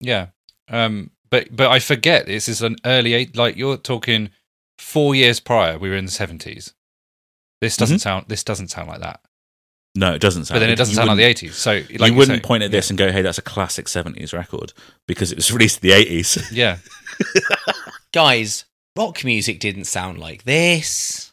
Yeah. 0.00 0.26
Um. 0.70 1.10
But 1.30 1.54
but 1.54 1.68
I 1.70 1.78
forget 1.78 2.26
this 2.26 2.48
is 2.48 2.62
an 2.62 2.76
early 2.86 3.12
eight. 3.14 3.36
Like 3.36 3.56
you're 3.56 3.76
talking 3.76 4.30
four 4.78 5.14
years 5.14 5.40
prior. 5.40 5.78
We 5.78 5.90
were 5.90 5.96
in 5.96 6.06
the 6.06 6.10
70s. 6.10 6.72
This 7.60 7.76
doesn't 7.76 7.96
Mm-hmm. 7.96 8.00
sound. 8.02 8.24
This 8.28 8.44
doesn't 8.44 8.68
sound 8.68 8.88
like 8.88 9.00
that. 9.00 9.20
No, 9.94 10.14
it 10.14 10.20
doesn't 10.20 10.44
sound 10.44 10.56
But 10.56 10.60
then 10.60 10.70
it 10.70 10.76
doesn't 10.76 10.94
sound 10.94 11.08
like 11.08 11.16
the 11.16 11.24
80s. 11.48 11.52
So 11.54 11.72
like 11.72 11.90
you 11.90 12.06
you 12.06 12.14
wouldn't 12.14 12.42
say- 12.42 12.46
point 12.46 12.62
at 12.62 12.70
this 12.70 12.88
and 12.88 12.98
go, 12.98 13.10
hey, 13.10 13.20
that's 13.22 13.38
a 13.38 13.42
classic 13.42 13.86
70s 13.86 14.32
record 14.32 14.72
because 15.08 15.32
it 15.32 15.36
was 15.36 15.50
released 15.52 15.82
in 15.82 15.90
the 15.90 15.96
80s. 15.96 16.50
Yeah. 16.52 16.76
Guys, 18.12 18.64
rock 18.96 19.24
music 19.24 19.60
didn't 19.60 19.84
sound 19.84 20.18
like 20.18 20.44
this. 20.44 21.27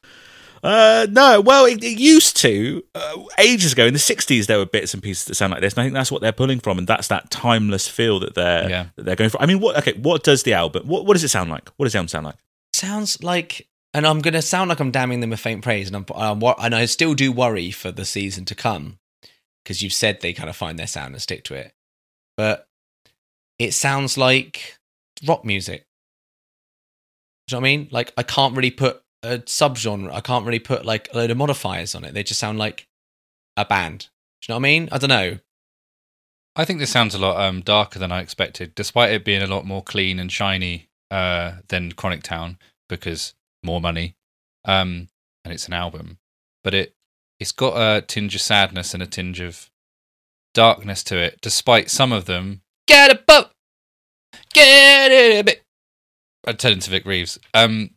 Uh, 0.65 1.05
no, 1.11 1.41
well, 1.41 1.65
it, 1.65 1.83
it 1.83 1.99
used 1.99 2.37
to. 2.37 2.83
Uh, 2.95 3.23
ages 3.37 3.73
ago, 3.73 3.85
in 3.85 3.93
the 3.93 3.99
'60s, 3.99 4.47
there 4.47 4.57
were 4.57 4.65
bits 4.65 4.93
and 4.93 5.03
pieces 5.03 5.25
that 5.25 5.35
sound 5.35 5.51
like 5.51 5.61
this, 5.61 5.73
and 5.73 5.81
I 5.81 5.83
think 5.85 5.93
that's 5.93 6.11
what 6.11 6.21
they're 6.21 6.31
pulling 6.31 6.59
from, 6.59 6.77
and 6.79 6.87
that's 6.87 7.07
that 7.09 7.29
timeless 7.29 7.87
feel 7.87 8.19
that 8.21 8.33
they're 8.35 8.69
Yeah. 8.69 8.85
that 8.95 9.05
they're 9.05 9.15
going 9.15 9.29
for. 9.29 9.41
I 9.41 9.45
mean, 9.45 9.59
what? 9.59 9.77
Okay, 9.77 9.93
what 9.93 10.23
does 10.23 10.43
the 10.43 10.53
album? 10.53 10.87
What, 10.87 11.05
what 11.05 11.13
does 11.13 11.23
it 11.23 11.29
sound 11.29 11.49
like? 11.51 11.69
What 11.77 11.85
does 11.85 11.93
the 11.93 11.99
album 11.99 12.07
sound 12.09 12.25
like? 12.25 12.35
sounds 12.73 13.23
like 13.23 13.69
and 13.93 14.05
i'm 14.05 14.19
going 14.19 14.33
to 14.33 14.41
sound 14.41 14.67
like 14.67 14.81
i'm 14.81 14.91
damning 14.91 15.21
them 15.21 15.29
with 15.29 15.39
faint 15.39 15.63
praise 15.63 15.87
and 15.87 15.95
i'm, 15.95 16.05
I'm 16.13 16.43
and 16.59 16.75
i 16.75 16.83
still 16.83 17.13
do 17.13 17.31
worry 17.31 17.71
for 17.71 17.89
the 17.89 18.03
season 18.03 18.43
to 18.45 18.53
come 18.55 18.99
because 19.63 19.81
you've 19.81 19.93
said 19.93 20.19
they 20.19 20.33
kind 20.33 20.49
of 20.49 20.57
find 20.57 20.77
their 20.77 20.85
sound 20.85 21.13
and 21.13 21.21
stick 21.21 21.45
to 21.45 21.53
it 21.53 21.73
but 22.35 22.67
it 23.59 23.71
sounds 23.73 24.17
like 24.17 24.77
rock 25.25 25.45
music 25.45 25.85
do 27.47 27.55
you 27.55 27.55
know 27.55 27.61
what 27.61 27.67
i 27.69 27.77
mean 27.77 27.87
like 27.91 28.11
i 28.17 28.23
can't 28.23 28.57
really 28.57 28.71
put 28.71 29.01
a 29.25 29.39
subgenre 29.39 30.11
i 30.11 30.21
can't 30.21 30.45
really 30.45 30.59
put 30.59 30.85
like 30.85 31.09
a 31.13 31.17
load 31.17 31.31
of 31.31 31.37
modifiers 31.37 31.95
on 31.95 32.03
it 32.03 32.13
they 32.13 32.23
just 32.23 32.39
sound 32.39 32.57
like 32.57 32.87
a 33.57 33.65
band 33.65 34.09
do 34.41 34.47
you 34.47 34.53
know 34.53 34.55
what 34.57 34.67
i 34.67 34.69
mean 34.69 34.89
i 34.91 34.97
don't 34.97 35.09
know 35.09 35.37
I 36.55 36.63
think 36.63 36.79
this 36.79 36.89
sounds 36.89 37.13
a 37.13 37.19
lot 37.19 37.39
um, 37.39 37.61
darker 37.61 37.99
than 37.99 38.13
I 38.13 38.21
expected, 38.21 38.75
despite 38.75 39.11
it 39.11 39.25
being 39.25 39.41
a 39.41 39.47
lot 39.47 39.65
more 39.65 39.83
clean 39.83 40.19
and 40.19 40.31
shiny 40.31 40.87
uh, 41.11 41.55
than 41.67 41.91
Chronic 41.91 42.23
Town 42.23 42.57
because 42.87 43.33
more 43.61 43.81
money, 43.81 44.15
um, 44.63 45.09
and 45.43 45.53
it's 45.53 45.67
an 45.67 45.73
album. 45.73 46.17
But 46.63 46.73
it 46.73 46.95
it's 47.39 47.51
got 47.51 47.75
a 47.75 48.01
tinge 48.01 48.35
of 48.35 48.41
sadness 48.41 48.93
and 48.93 49.03
a 49.03 49.07
tinge 49.07 49.41
of 49.41 49.69
darkness 50.53 51.03
to 51.05 51.17
it, 51.17 51.39
despite 51.41 51.91
some 51.91 52.13
of 52.13 52.23
them. 52.23 52.61
Get 52.87 53.11
a 53.11 53.15
boat, 53.15 53.49
get 54.53 55.11
it 55.11 55.39
a 55.39 55.43
bit. 55.43 55.63
I'm 56.47 56.55
turning 56.55 56.79
to 56.79 56.89
Vic 56.89 57.05
Reeves. 57.05 57.37
Um, 57.53 57.89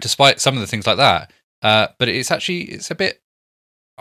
despite 0.00 0.40
some 0.40 0.54
of 0.54 0.60
the 0.60 0.66
things 0.66 0.86
like 0.86 0.96
that, 0.96 1.32
uh, 1.62 1.88
but 1.98 2.08
it's 2.08 2.30
actually 2.30 2.62
it's 2.62 2.90
a 2.90 2.94
bit. 2.94 3.20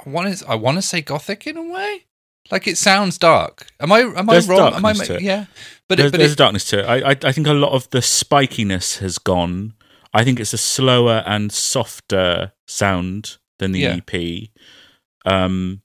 I 0.04 0.10
want 0.10 0.38
to 0.38 0.48
I 0.48 0.56
want 0.56 0.78
to 0.78 0.82
say 0.82 1.02
gothic 1.02 1.46
in 1.48 1.58
a 1.58 1.64
way. 1.64 2.06
Like 2.52 2.68
it 2.68 2.78
sounds 2.78 3.18
dark. 3.18 3.68
Am 3.80 3.92
I? 3.92 4.00
Am 4.02 4.26
There's 4.26 4.50
I 4.50 4.54
wrong? 4.54 4.74
Am 4.74 4.86
I? 4.86 4.94
Yeah, 5.20 5.46
but 5.88 5.98
there's, 5.98 6.10
it, 6.10 6.12
but 6.12 6.18
there's 6.18 6.32
it, 6.32 6.34
a 6.34 6.38
darkness 6.38 6.66
to 6.66 6.80
it. 6.80 6.86
I, 6.86 7.12
I 7.12 7.16
I 7.24 7.32
think 7.32 7.48
a 7.48 7.54
lot 7.54 7.72
of 7.72 7.90
the 7.92 8.00
spikiness 8.00 8.98
has 9.00 9.18
gone. 9.18 9.74
I 10.14 10.24
think 10.24 10.40
it's 10.40 10.54
a 10.54 10.58
slower 10.58 11.24
and 11.26 11.52
softer 11.52 12.54
sound 12.68 13.38
than 13.60 13.72
the 13.72 13.80
Yeah. 13.80 14.00
EP. 14.08 14.50
Um, 15.26 15.82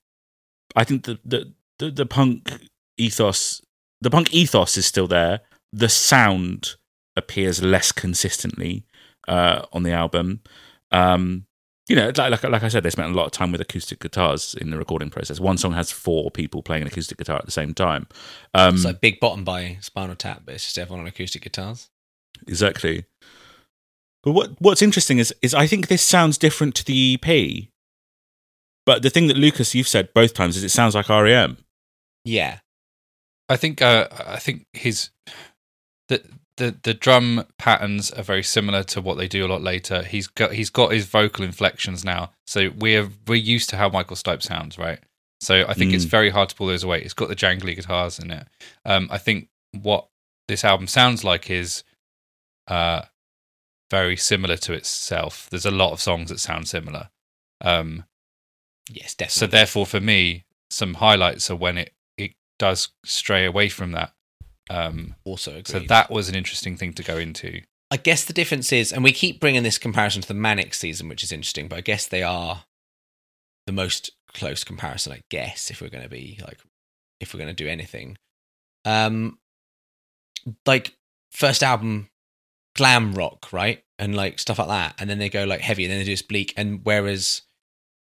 I 0.75 0.85
think 0.85 1.05
the, 1.05 1.19
the 1.25 1.53
the 1.79 1.91
the 1.91 2.07
punk 2.07 2.51
ethos, 2.97 3.63
the 4.01 4.11
punk 4.11 4.33
ethos 4.35 4.77
is 4.77 4.87
still 4.87 5.07
there. 5.07 5.41
The 5.73 5.89
sound 5.89 6.75
appears 7.17 7.63
less 7.63 7.93
consistently 7.93 8.85
uh, 9.29 9.67
on 9.73 9.83
the 9.83 9.93
album. 9.93 10.41
Um, 10.91 11.45
you 11.89 11.97
know, 11.97 12.13
like, 12.17 12.31
like 12.31 12.43
like 12.43 12.63
I 12.63 12.69
said, 12.69 12.83
they 12.83 12.91
spent 12.91 13.13
a 13.13 13.17
lot 13.17 13.27
of 13.27 13.33
time 13.33 13.51
with 13.51 13.61
acoustic 13.61 14.01
guitars 14.01 14.55
in 14.55 14.71
the 14.71 14.77
recording 14.77 15.09
process. 15.09 15.41
One 15.41 15.57
song 15.57 15.73
has 15.73 15.91
four 15.91 16.31
people 16.31 16.63
playing 16.63 16.83
an 16.83 16.89
acoustic 16.89 17.17
guitar 17.17 17.39
at 17.39 17.47
the 17.47 17.51
same 17.51 17.73
time. 17.73 18.07
Um, 18.53 18.75
it's 18.75 18.85
like 18.85 19.01
big 19.01 19.21
bottom 19.21 19.45
by 19.45 19.79
spinal 19.81 20.17
tap 20.17 20.43
but 20.45 20.55
it's 20.55 20.65
just 20.65 20.79
everyone 20.79 21.01
on 21.01 21.07
acoustic 21.07 21.43
guitars 21.43 21.89
Exactly. 22.47 23.05
But 24.23 24.33
what 24.33 24.61
what's 24.61 24.83
interesting 24.83 25.19
is 25.19 25.35
is 25.43 25.55
I 25.55 25.67
think 25.67 25.89
this 25.89 26.03
sounds 26.03 26.39
different 26.39 26.75
to 26.77 26.85
the 26.85 27.19
EP. 27.23 27.69
But 28.85 29.03
the 29.03 29.11
thing 29.11 29.27
that 29.29 29.37
Lucas 29.37 29.75
you've 29.75 29.89
said 29.89 30.13
both 30.15 30.35
times 30.35 30.57
is 30.57 30.65
it 30.65 30.71
sounds 30.71 30.95
like 30.95 31.11
E 31.11 31.21
REM. 31.21 31.59
yeah 32.25 32.59
I 33.49 33.57
think 33.57 33.81
uh, 33.81 34.09
I 34.27 34.39
think 34.39 34.67
his 34.73 35.11
the 36.09 36.23
the 36.59 36.77
the 36.83 36.95
drum 36.95 37.45
patterns 37.59 38.11
are 38.13 38.23
very 38.23 38.43
similar 38.43 38.83
to 38.85 39.01
what 39.01 39.17
they 39.17 39.27
do 39.29 39.45
a 39.47 39.49
lot 39.49 39.63
later. 39.63 40.03
He's 40.03 40.27
got 40.27 40.53
he's 40.53 40.71
got 40.71 40.93
his 40.93 41.07
vocal 41.07 41.45
inflections 41.45 42.05
now, 42.05 42.33
so 42.47 42.71
we're 42.77 43.09
we're 43.27 43.35
used 43.37 43.71
to 43.71 43.77
how 43.77 43.89
Michael 43.89 44.17
Stipe 44.17 44.43
sounds, 44.43 44.77
right? 44.79 45.01
So 45.41 45.65
I 45.69 45.75
think 45.75 45.95
it's 45.95 46.05
Mm. 46.05 46.11
very 46.11 46.31
hard 46.31 46.49
to 46.51 46.55
pull 46.57 46.67
those 46.67 46.85
away. 46.85 47.01
It's 47.01 47.15
got 47.15 47.29
the 47.29 47.37
jangly 47.37 47.75
guitars 47.77 48.19
in 48.19 48.31
it. 48.31 48.47
Um, 48.85 49.09
I 49.11 49.19
think 49.19 49.49
what 49.73 50.09
this 50.49 50.65
album 50.65 50.87
sounds 50.89 51.23
like 51.25 51.49
is 51.51 51.85
uh, 52.67 53.03
very 53.91 54.17
similar 54.17 54.57
to 54.57 54.73
itself. 54.73 55.49
There's 55.51 55.65
a 55.67 55.71
lot 55.71 55.93
of 55.93 56.01
songs 56.01 56.29
that 56.31 56.41
sound 56.41 56.69
similar. 56.69 57.11
Um, 57.61 58.05
yes 58.91 59.15
so 59.29 59.47
therefore, 59.47 59.87
for 59.87 60.01
me, 60.01 60.45
some 60.71 60.95
highlights 60.95 61.51
are 61.51 61.57
when 61.57 61.79
it 61.79 61.93
it 62.17 62.33
does 62.59 62.89
stray 63.05 63.45
away 63.45 63.69
from 63.69 63.93
that. 63.93 64.13
Um, 64.71 65.15
also 65.25 65.53
agreed. 65.53 65.69
so 65.69 65.79
that 65.81 66.11
was 66.11 66.29
an 66.29 66.35
interesting 66.35 66.77
thing 66.77 66.93
to 66.95 67.03
go 67.03 67.17
into. 67.17 67.63
I 67.91 67.97
guess 67.97 68.25
the 68.25 68.33
difference 68.33 68.73
is, 68.73 68.93
and 68.93 69.03
we 69.03 69.13
keep 69.13 69.41
bringing 69.41 69.63
this 69.63 69.79
comparison 69.79 70.23
to 70.23 70.29
the 70.29 70.35
Manic 70.35 70.75
season, 70.75 71.09
which 71.09 71.23
is 71.23 71.33
interesting, 71.33 71.69
but 71.69 71.79
I 71.79 71.81
guess 71.81 72.07
they 72.07 72.23
are 72.23 72.65
the 73.67 73.73
most 73.73 74.11
close 74.35 74.65
comparison, 74.65 75.13
I 75.13 75.23
guess, 75.31 75.71
if 75.71 75.81
we're 75.81 75.89
going 75.89 76.05
to 76.05 76.11
be 76.11 76.39
like, 76.43 76.59
if 77.21 77.33
we're 77.33 77.39
going 77.39 77.55
to 77.55 77.65
do 77.65 77.69
anything. 77.69 78.19
Um, 78.85 79.39
like 80.67 80.97
first 81.33 81.63
album, 81.63 82.09
glam 82.77 83.13
rock, 83.13 83.53
right? 83.53 83.83
And 83.99 84.15
like 84.15 84.39
stuff 84.39 84.59
like 84.59 84.69
that. 84.69 84.95
And 84.99 85.09
then 85.09 85.19
they 85.19 85.29
go 85.29 85.45
like 85.45 85.61
heavy 85.61 85.85
and 85.85 85.93
then 85.93 85.99
they 85.99 86.05
do 86.05 86.13
this 86.13 86.23
bleak. 86.23 86.55
And 86.57 86.81
whereas 86.85 87.43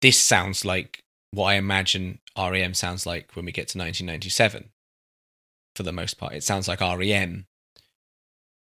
this 0.01 0.19
sounds 0.19 0.63
like 0.63 1.03
what 1.31 1.47
I 1.47 1.53
imagine 1.55 2.19
REM 2.37 2.73
sounds 2.73 3.05
like 3.05 3.35
when 3.35 3.45
we 3.45 3.51
get 3.51 3.67
to 3.69 3.77
1997 3.77 4.70
for 5.75 5.83
the 5.83 5.91
most 5.91 6.17
part. 6.17 6.33
It 6.33 6.43
sounds 6.43 6.67
like 6.67 6.81
REM. 6.81 7.45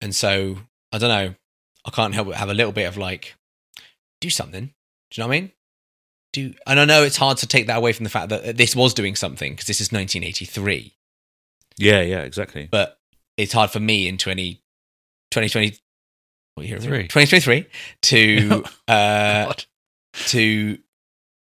And 0.01 0.15
so 0.15 0.59
I 0.93 0.99
don't 0.99 1.09
know. 1.09 1.35
I 1.87 1.91
can't 1.91 2.15
help 2.15 2.29
but 2.29 2.37
have 2.37 2.49
a 2.51 2.55
little 2.55 2.73
bit 2.73 2.85
of 2.85 2.97
like, 2.97 3.35
do 4.21 4.31
something. 4.31 4.67
Do 4.67 5.21
you 5.21 5.23
know 5.23 5.29
what 5.29 5.35
I 5.35 5.41
mean? 5.41 5.53
Do 6.33 6.55
and 6.67 6.81
I 6.81 6.85
know 6.85 7.03
it's 7.03 7.17
hard 7.17 7.39
to 7.39 7.47
take 7.47 7.67
that 7.69 7.77
away 7.77 7.93
from 7.93 8.05
the 8.05 8.11
fact 8.11 8.31
that 8.31 8.57
this 8.57 8.75
was 8.75 8.95
doing 8.95 9.15
something 9.17 9.53
because 9.53 9.67
this 9.67 9.81
is 9.81 9.93
1983. 9.93 10.93
Yeah, 11.77 12.01
yeah, 12.01 12.21
exactly. 12.21 12.69
But 12.71 12.99
it's 13.37 13.53
hard 13.53 13.71
for 13.71 13.81
me 13.81 14.09
in 14.09 14.19
20, 14.19 14.55
2020, 15.31 15.77
what 16.55 16.67
year? 16.67 16.79
Three. 16.79 17.09
2023 17.09 17.67
to 18.03 18.65
uh, 18.89 19.53
to 20.27 20.79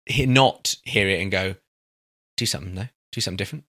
he- 0.07 0.27
not 0.27 0.75
hear 0.85 1.09
it 1.09 1.21
and 1.21 1.31
go, 1.31 1.55
do 2.37 2.47
something 2.47 2.75
though, 2.75 2.89
do 3.13 3.21
something 3.21 3.37
different. 3.37 3.65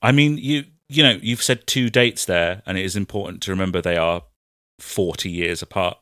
I 0.00 0.12
mean, 0.12 0.38
you 0.38 0.64
you 0.88 1.02
know, 1.02 1.18
you've 1.22 1.42
said 1.42 1.66
two 1.66 1.90
dates 1.90 2.24
there, 2.24 2.62
and 2.66 2.76
it 2.78 2.84
is 2.84 2.96
important 2.96 3.42
to 3.42 3.50
remember 3.50 3.80
they 3.80 3.96
are 3.96 4.22
forty 4.78 5.30
years 5.30 5.62
apart. 5.62 5.98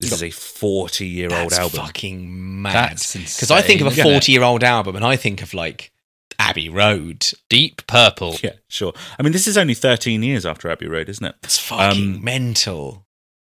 This 0.00 0.12
is 0.12 0.22
a 0.22 0.30
forty-year-old 0.30 1.50
That's 1.50 1.58
album. 1.58 1.80
fucking 1.80 2.62
mad. 2.62 2.92
Because 3.12 3.50
I 3.50 3.60
think 3.60 3.80
of 3.82 3.86
a 3.86 3.90
insane, 3.90 4.06
isn't 4.06 4.12
it? 4.12 4.14
40 4.14 4.32
year 4.32 4.42
old 4.42 4.64
album 4.64 4.96
and 4.96 5.04
I 5.04 5.16
think 5.16 5.42
of 5.42 5.52
like 5.52 5.92
Abbey 6.38 6.70
Road. 6.70 7.30
Deep 7.50 7.86
Purple. 7.86 8.36
Yeah, 8.42 8.52
sure. 8.68 8.94
I 9.18 9.22
mean, 9.22 9.32
this 9.32 9.46
is 9.46 9.58
only 9.58 9.74
thirteen 9.74 10.22
years 10.22 10.46
after 10.46 10.70
Abbey 10.70 10.86
Road, 10.88 11.08
isn't 11.10 11.24
it? 11.26 11.34
It's 11.42 11.58
fucking 11.58 12.14
Um, 12.16 12.24
mental. 12.24 13.04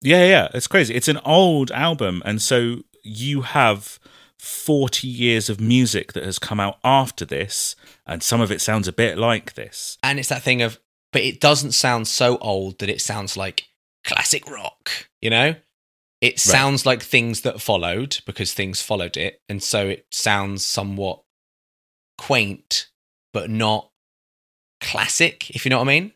Yeah, 0.02 0.26
yeah, 0.26 0.48
it's 0.52 0.66
crazy. 0.66 0.94
It's 0.94 1.08
an 1.08 1.18
old 1.24 1.70
album, 1.70 2.20
and 2.26 2.42
so 2.42 2.82
you 3.02 3.40
have 3.40 3.98
40 4.44 5.08
years 5.08 5.48
of 5.48 5.60
music 5.60 6.12
that 6.12 6.24
has 6.24 6.38
come 6.38 6.60
out 6.60 6.78
after 6.84 7.24
this, 7.24 7.74
and 8.06 8.22
some 8.22 8.40
of 8.40 8.50
it 8.50 8.60
sounds 8.60 8.86
a 8.86 8.92
bit 8.92 9.18
like 9.18 9.54
this. 9.54 9.98
And 10.02 10.18
it's 10.18 10.28
that 10.28 10.42
thing 10.42 10.62
of, 10.62 10.78
but 11.12 11.22
it 11.22 11.40
doesn't 11.40 11.72
sound 11.72 12.08
so 12.08 12.38
old 12.38 12.78
that 12.78 12.88
it 12.88 13.00
sounds 13.00 13.36
like 13.36 13.64
classic 14.04 14.48
rock, 14.50 15.08
you 15.20 15.30
know? 15.30 15.56
It 16.20 16.40
sounds 16.40 16.86
like 16.86 17.02
things 17.02 17.42
that 17.42 17.60
followed 17.60 18.18
because 18.24 18.54
things 18.54 18.80
followed 18.80 19.16
it. 19.18 19.42
And 19.48 19.62
so 19.62 19.88
it 19.88 20.06
sounds 20.10 20.64
somewhat 20.64 21.22
quaint, 22.16 22.88
but 23.34 23.50
not 23.50 23.90
classic, 24.80 25.50
if 25.50 25.64
you 25.64 25.70
know 25.70 25.78
what 25.78 25.88
I 25.88 26.00
mean. 26.00 26.12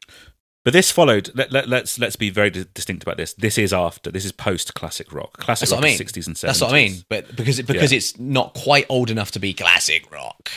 But 0.69 0.75
this 0.75 0.91
followed. 0.91 1.31
Let, 1.35 1.51
let, 1.51 1.66
let's 1.66 1.99
let's 1.99 2.16
be 2.16 2.29
very 2.29 2.51
di- 2.51 2.66
distinct 2.75 3.03
about 3.03 3.16
this. 3.16 3.33
This 3.33 3.57
is 3.57 3.73
after. 3.73 4.11
This 4.11 4.27
is 4.27 4.33
post 4.33 4.75
classic 4.75 5.14
rock. 5.14 5.39
Classic 5.39 5.62
That's 5.62 5.73
rock 5.73 5.81
what 5.81 5.87
I 5.87 5.93
mean. 5.93 5.99
60s 5.99 6.27
and 6.27 6.37
70s. 6.37 6.41
That's 6.43 6.61
what 6.61 6.71
I 6.73 6.75
mean. 6.75 7.05
But 7.09 7.35
because, 7.35 7.59
it, 7.59 7.66
because 7.66 7.91
it's 7.91 8.19
not 8.19 8.53
quite 8.53 8.85
old 8.91 9.11
enough 9.11 9.31
to 9.31 9.39
be 9.39 9.55
classic 9.55 10.12
rock. 10.12 10.51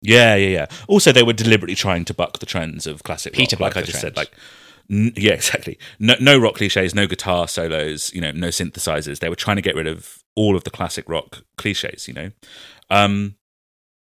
Yeah, 0.00 0.36
yeah, 0.36 0.48
yeah. 0.50 0.66
Also, 0.86 1.10
they 1.10 1.24
were 1.24 1.32
deliberately 1.32 1.74
trying 1.74 2.04
to 2.04 2.14
buck 2.14 2.38
the 2.38 2.46
trends 2.46 2.86
of 2.86 3.02
classic 3.02 3.32
Peter 3.32 3.56
rock, 3.56 3.74
like 3.74 3.82
I 3.82 3.84
just 3.84 4.00
said. 4.00 4.16
Like, 4.16 4.30
n- 4.88 5.14
yeah, 5.16 5.32
exactly. 5.42 5.80
No, 5.98 6.14
no 6.20 6.38
rock 6.38 6.54
cliches, 6.54 6.94
no 6.94 7.08
guitar 7.08 7.48
solos, 7.48 8.14
you 8.14 8.20
know, 8.20 8.30
no 8.30 8.50
synthesizers. 8.50 9.18
They 9.18 9.28
were 9.28 9.34
trying 9.34 9.56
to 9.56 9.62
get 9.62 9.74
rid 9.74 9.88
of 9.88 10.22
all 10.36 10.54
of 10.54 10.62
the 10.62 10.70
classic 10.70 11.08
rock 11.08 11.42
cliches. 11.56 12.06
You 12.06 12.14
know, 12.14 12.30
um, 12.88 13.34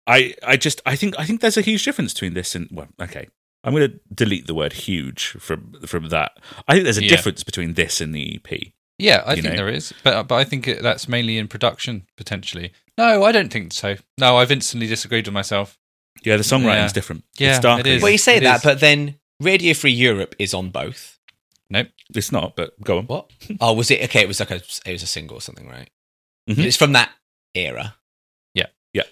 I, 0.06 0.36
I 0.46 0.56
just, 0.56 0.80
I 0.86 0.94
think, 0.94 1.18
I 1.18 1.24
think 1.24 1.40
there's 1.40 1.56
a 1.56 1.60
huge 1.60 1.84
difference 1.84 2.12
between 2.12 2.34
this 2.34 2.54
and 2.54 2.68
well, 2.70 2.86
okay. 3.02 3.26
I'm 3.64 3.74
going 3.74 3.90
to 3.90 4.00
delete 4.14 4.46
the 4.46 4.54
word 4.54 4.72
"huge" 4.74 5.28
from 5.40 5.74
from 5.86 6.08
that. 6.10 6.38
I 6.68 6.74
think 6.74 6.84
there's 6.84 6.98
a 6.98 7.02
Yeah. 7.02 7.08
difference 7.08 7.42
between 7.42 7.74
this 7.74 8.00
and 8.00 8.14
the 8.14 8.36
EP. 8.36 8.72
Yeah, 8.98 9.22
I 9.26 9.34
think 9.34 9.46
know? 9.46 9.56
there 9.56 9.68
is, 9.68 9.92
but 10.04 10.28
but 10.28 10.34
I 10.36 10.44
think 10.44 10.68
it, 10.68 10.82
that's 10.82 11.08
mainly 11.08 11.38
in 11.38 11.48
production 11.48 12.06
potentially. 12.16 12.72
No, 12.96 13.24
I 13.24 13.32
don't 13.32 13.52
think 13.52 13.72
so. 13.72 13.96
No, 14.18 14.36
I've 14.36 14.52
instantly 14.52 14.86
disagreed 14.86 15.26
with 15.26 15.34
myself. 15.34 15.78
Yeah, 16.22 16.36
the 16.36 16.44
songwriting's 16.44 16.90
Yeah. 16.90 16.92
different. 16.92 17.24
Yeah, 17.38 17.50
it's 17.50 17.58
darker. 17.60 17.80
it 17.80 17.86
is. 17.88 18.02
Well, 18.02 18.12
you 18.12 18.18
say 18.18 18.36
It 18.36 18.44
that, 18.44 18.58
is. 18.58 18.62
but 18.62 18.78
then 18.80 19.16
Radio 19.40 19.74
Free 19.74 19.90
Europe 19.92 20.36
is 20.38 20.54
on 20.54 20.70
both. 20.70 21.18
Nope. 21.70 21.88
It's 22.14 22.30
not, 22.30 22.54
but 22.54 22.80
go 22.82 22.98
on. 22.98 23.06
What? 23.06 23.30
oh, 23.60 23.72
was 23.72 23.90
it? 23.90 24.02
Okay, 24.04 24.20
it 24.20 24.28
was 24.28 24.38
like 24.38 24.50
a, 24.52 24.56
it 24.86 24.92
was 24.92 25.02
a 25.02 25.06
single 25.08 25.38
or 25.38 25.40
something, 25.40 25.66
right? 25.68 25.90
Mhm. 26.48 26.64
It's 26.64 26.76
from 26.76 26.92
that 26.92 27.10
era. 27.54 27.96
Yeah. 28.54 28.66
Yeah. 28.92 29.04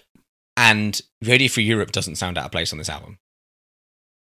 And 0.55 1.01
Radio 1.21 1.49
Free 1.49 1.63
Europe 1.65 1.91
doesn't 1.91 2.15
sound 2.15 2.37
out 2.37 2.45
of 2.45 2.51
place 2.51 2.71
on 2.71 2.77
this 2.77 2.89
album. 2.89 3.17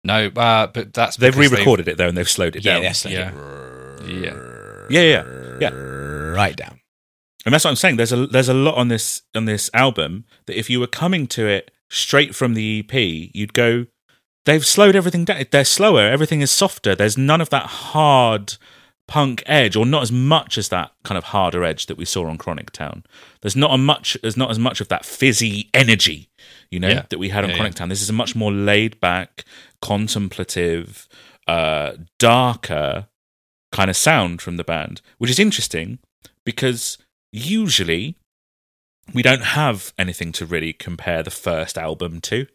No, 0.07 0.27
uh, 0.27 0.67
but 0.67 0.93
that's 0.93 1.17
They've 1.17 1.37
re-recorded 1.37 1.87
it 1.87 1.97
though, 1.97 2.07
and 2.07 2.17
they've 2.17 2.29
slowed 2.29 2.55
it 2.55 2.63
Yeah, 2.65 2.75
down. 2.75 2.83
that's 2.83 3.05
like 3.05 3.13
Yeah. 3.13 3.31
yeah. 4.07 4.33
Yeah, 4.89 5.01
yeah, 5.01 5.23
yeah. 5.59 5.69
Right 5.69 6.55
down. 6.55 6.79
And 7.45 7.53
that's 7.53 7.63
what 7.65 7.71
I'm 7.71 7.75
saying. 7.75 7.97
There's 7.97 8.11
a 8.13 8.25
there's 8.27 8.49
a 8.49 8.53
lot 8.53 8.75
on 8.75 8.87
this 8.87 9.21
on 9.35 9.45
this 9.45 9.69
album 9.73 10.25
that 10.45 10.57
if 10.57 10.69
you 10.69 10.79
were 10.79 10.87
coming 10.87 11.27
to 11.27 11.45
it 11.47 11.71
straight 11.89 12.33
from 12.35 12.53
the 12.53 12.79
EP, 12.79 12.93
you'd 13.33 13.53
go. 13.53 13.85
They've 14.45 14.65
slowed 14.65 14.95
everything 14.95 15.25
down. 15.25 15.43
They're 15.51 15.65
slower. 15.65 16.01
Everything 16.07 16.39
is 16.39 16.51
softer. 16.51 16.95
There's 16.95 17.17
none 17.17 17.41
of 17.41 17.49
that 17.49 17.65
hard 17.65 18.55
punk 19.07 19.41
edge, 19.45 19.75
or 19.75 19.85
not 19.85 20.01
as 20.03 20.11
much 20.11 20.57
as 20.57 20.69
that 20.69 20.91
kind 21.03 21.17
of 21.17 21.25
harder 21.25 21.63
edge 21.63 21.85
that 21.85 21.97
we 21.97 22.05
saw 22.05 22.27
on 22.27 22.37
Chronic 22.37 22.71
Town. 22.71 23.03
There's 23.41 23.55
not 23.55 23.73
a 23.73 23.77
much. 23.77 24.17
There's 24.21 24.37
not 24.37 24.51
as 24.51 24.59
much 24.59 24.81
of 24.81 24.87
that 24.89 25.05
fizzy 25.05 25.69
energy, 25.73 26.29
you 26.69 26.79
know, 26.79 26.89
Yeah. 26.89 27.05
that 27.09 27.17
we 27.19 27.29
had 27.29 27.43
on 27.43 27.49
Yeah, 27.51 27.55
Chronic 27.55 27.73
yeah. 27.73 27.77
Town. 27.79 27.89
This 27.89 28.01
is 28.01 28.09
a 28.09 28.13
much 28.13 28.35
more 28.35 28.51
laid 28.51 28.99
back, 28.99 29.45
contemplative, 29.81 31.07
uh, 31.47 31.93
darker 32.19 33.07
kind 33.71 33.89
of 33.89 33.95
sound 33.97 34.41
from 34.41 34.57
the 34.57 34.63
band, 34.63 35.01
which 35.17 35.29
is 35.29 35.39
interesting 35.39 35.99
because 36.45 36.97
usually 37.31 38.15
we 39.13 39.21
don't 39.21 39.43
have 39.43 39.93
anything 39.97 40.31
to 40.33 40.45
really 40.45 40.73
compare 40.73 41.23
the 41.23 41.31
first 41.31 41.77
album 41.77 42.19
to. 42.21 42.45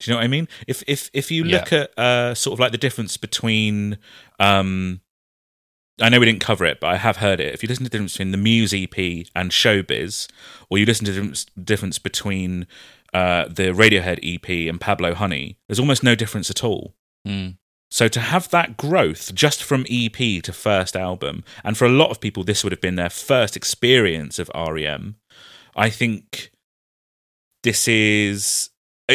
Do 0.00 0.04
you 0.04 0.12
know 0.12 0.18
what 0.18 0.24
I 0.24 0.28
mean? 0.28 0.48
If 0.68 0.82
if 0.86 1.10
if 1.12 1.30
you 1.30 1.42
look 1.44 1.72
at 1.72 1.96
uh, 1.98 2.34
sort 2.34 2.52
of 2.54 2.60
like 2.60 2.70
the 2.72 2.78
difference 2.78 3.16
between, 3.16 3.98
um, 4.38 5.00
I 6.00 6.08
know 6.08 6.20
we 6.20 6.26
didn't 6.26 6.40
cover 6.40 6.64
it, 6.64 6.80
but 6.80 6.88
I 6.88 6.96
have 6.96 7.18
heard 7.18 7.40
it. 7.40 7.54
If 7.54 7.62
you 7.62 7.68
listen 7.68 7.84
to 7.84 7.90
the 7.90 7.96
difference 7.96 8.14
between 8.14 8.32
the 8.32 8.38
Muse 8.38 8.72
EP 8.72 9.26
and 9.34 9.50
Showbiz, 9.50 10.28
or 10.70 10.78
you 10.78 10.86
listen 10.86 11.04
to 11.06 11.12
the 11.12 11.44
difference- 11.62 11.98
between 11.98 12.66
uh, 13.12 13.46
the 13.48 13.72
Radiohead 13.72 14.18
EP 14.22 14.68
and 14.68 14.80
Pablo 14.80 15.14
Honey, 15.14 15.58
there's 15.66 15.80
almost 15.80 16.02
no 16.02 16.14
difference 16.14 16.50
at 16.50 16.62
all. 16.62 16.94
Mm. 17.26 17.56
So 17.90 18.06
to 18.08 18.20
have 18.20 18.50
that 18.50 18.76
growth 18.76 19.34
just 19.34 19.62
from 19.62 19.86
EP 19.88 20.42
to 20.42 20.52
first 20.52 20.94
album, 20.94 21.42
and 21.64 21.76
for 21.76 21.86
a 21.86 21.90
lot 21.90 22.10
of 22.10 22.20
people, 22.20 22.44
this 22.44 22.62
would 22.62 22.72
have 22.72 22.82
been 22.82 22.96
their 22.96 23.10
first 23.10 23.56
experience 23.56 24.38
of 24.38 24.50
REM. 24.54 25.16
I 25.74 25.88
think 25.88 26.50
this 27.62 27.88
is 27.88 28.70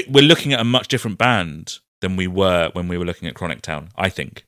we're 0.09 0.23
looking 0.23 0.53
at 0.53 0.59
a 0.59 0.63
much 0.63 0.87
different 0.87 1.19
band 1.19 1.79
than 2.01 2.15
we 2.15 2.27
were 2.27 2.71
when 2.73 2.87
we 2.87 2.97
were 2.97 3.05
looking 3.05 3.27
at 3.27 3.35
Chronic 3.35 3.61
Town. 3.61 3.89
I 3.95 4.09
think. 4.09 4.45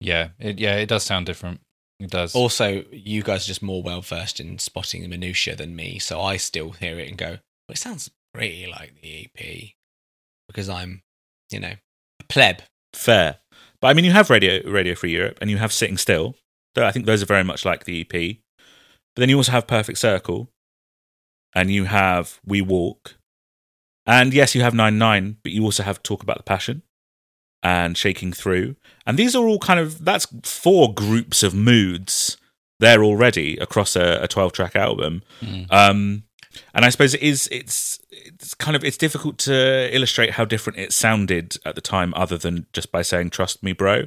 Yeah, 0.00 0.28
it, 0.38 0.58
yeah, 0.58 0.76
it 0.76 0.88
does 0.88 1.04
sound 1.04 1.26
different. 1.26 1.60
It 2.00 2.10
does. 2.10 2.34
Also, 2.34 2.84
you 2.92 3.22
guys 3.22 3.44
are 3.44 3.48
just 3.48 3.62
more 3.62 3.82
well 3.82 4.00
versed 4.00 4.38
in 4.38 4.58
spotting 4.58 5.02
the 5.02 5.08
minutia 5.08 5.56
than 5.56 5.74
me, 5.74 5.98
so 5.98 6.20
I 6.20 6.36
still 6.36 6.70
hear 6.70 6.98
it 6.98 7.08
and 7.08 7.18
go, 7.18 7.30
"Well, 7.30 7.72
it 7.72 7.78
sounds 7.78 8.10
pretty 8.32 8.66
like 8.66 9.00
the 9.00 9.24
EP," 9.24 9.74
because 10.46 10.68
I'm, 10.68 11.02
you 11.50 11.58
know, 11.58 11.74
a 12.20 12.24
pleb. 12.28 12.62
Fair, 12.94 13.38
but 13.80 13.88
I 13.88 13.94
mean, 13.94 14.04
you 14.04 14.12
have 14.12 14.30
Radio 14.30 14.62
Radio 14.70 14.94
Free 14.94 15.12
Europe, 15.12 15.38
and 15.40 15.50
you 15.50 15.58
have 15.58 15.72
Sitting 15.72 15.98
Still. 15.98 16.36
Though 16.74 16.86
I 16.86 16.92
think 16.92 17.06
those 17.06 17.22
are 17.22 17.26
very 17.26 17.44
much 17.44 17.64
like 17.64 17.84
the 17.84 18.00
EP. 18.00 18.38
But 19.16 19.22
then 19.22 19.28
you 19.28 19.36
also 19.36 19.52
have 19.52 19.66
Perfect 19.66 19.98
Circle, 19.98 20.48
and 21.54 21.72
you 21.72 21.86
have 21.86 22.38
We 22.46 22.60
Walk, 22.60 23.16
and 24.06 24.32
yes, 24.32 24.54
you 24.54 24.62
have 24.62 24.74
Nine 24.74 24.98
Nine, 24.98 25.38
but 25.42 25.50
you 25.50 25.64
also 25.64 25.82
have 25.82 26.04
Talk 26.04 26.22
About 26.22 26.36
the 26.36 26.44
Passion 26.44 26.82
and 27.62 27.96
Shaking 27.96 28.32
Through, 28.32 28.76
and 29.06 29.18
these 29.18 29.34
are 29.34 29.46
all 29.46 29.58
kind 29.58 29.80
of 29.80 30.04
that's 30.04 30.26
four 30.42 30.92
groups 30.92 31.42
of 31.42 31.54
moods 31.54 32.36
there 32.80 33.02
already 33.02 33.56
across 33.58 33.96
a, 33.96 34.20
a 34.22 34.28
twelve 34.28 34.52
track 34.52 34.76
album. 34.76 35.22
Mm. 35.40 35.72
Um, 35.72 36.22
and 36.74 36.84
I 36.84 36.88
suppose 36.88 37.14
it 37.14 37.22
is 37.22 37.48
it's 37.52 38.00
it's 38.10 38.54
kind 38.54 38.76
of 38.76 38.84
it's 38.84 38.96
difficult 38.96 39.38
to 39.38 39.94
illustrate 39.94 40.32
how 40.32 40.44
different 40.44 40.78
it 40.78 40.92
sounded 40.92 41.56
at 41.64 41.74
the 41.74 41.80
time, 41.80 42.12
other 42.16 42.38
than 42.38 42.66
just 42.72 42.92
by 42.92 43.02
saying 43.02 43.30
"trust 43.30 43.62
me, 43.62 43.72
bro," 43.72 44.04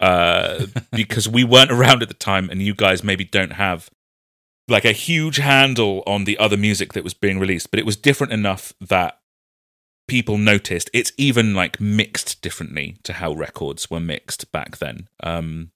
uh, 0.00 0.66
because 0.92 1.28
we 1.28 1.44
weren't 1.44 1.70
around 1.70 2.02
at 2.02 2.08
the 2.08 2.14
time, 2.14 2.50
and 2.50 2.62
you 2.62 2.74
guys 2.74 3.04
maybe 3.04 3.24
don't 3.24 3.52
have 3.52 3.90
like 4.68 4.84
a 4.84 4.92
huge 4.92 5.36
handle 5.36 6.02
on 6.06 6.24
the 6.24 6.38
other 6.38 6.56
music 6.56 6.92
that 6.92 7.04
was 7.04 7.14
being 7.14 7.38
released, 7.38 7.70
but 7.70 7.78
it 7.78 7.86
was 7.86 7.96
different 7.96 8.32
enough 8.32 8.72
that 8.80 9.20
people 10.08 10.38
noticed. 10.38 10.90
It's 10.92 11.12
even 11.16 11.54
like 11.54 11.80
mixed 11.80 12.40
differently 12.42 12.96
to 13.04 13.14
how 13.14 13.32
records 13.32 13.90
were 13.90 14.00
mixed 14.00 14.50
back 14.52 14.78
then. 14.78 15.08
Um, 15.22 15.70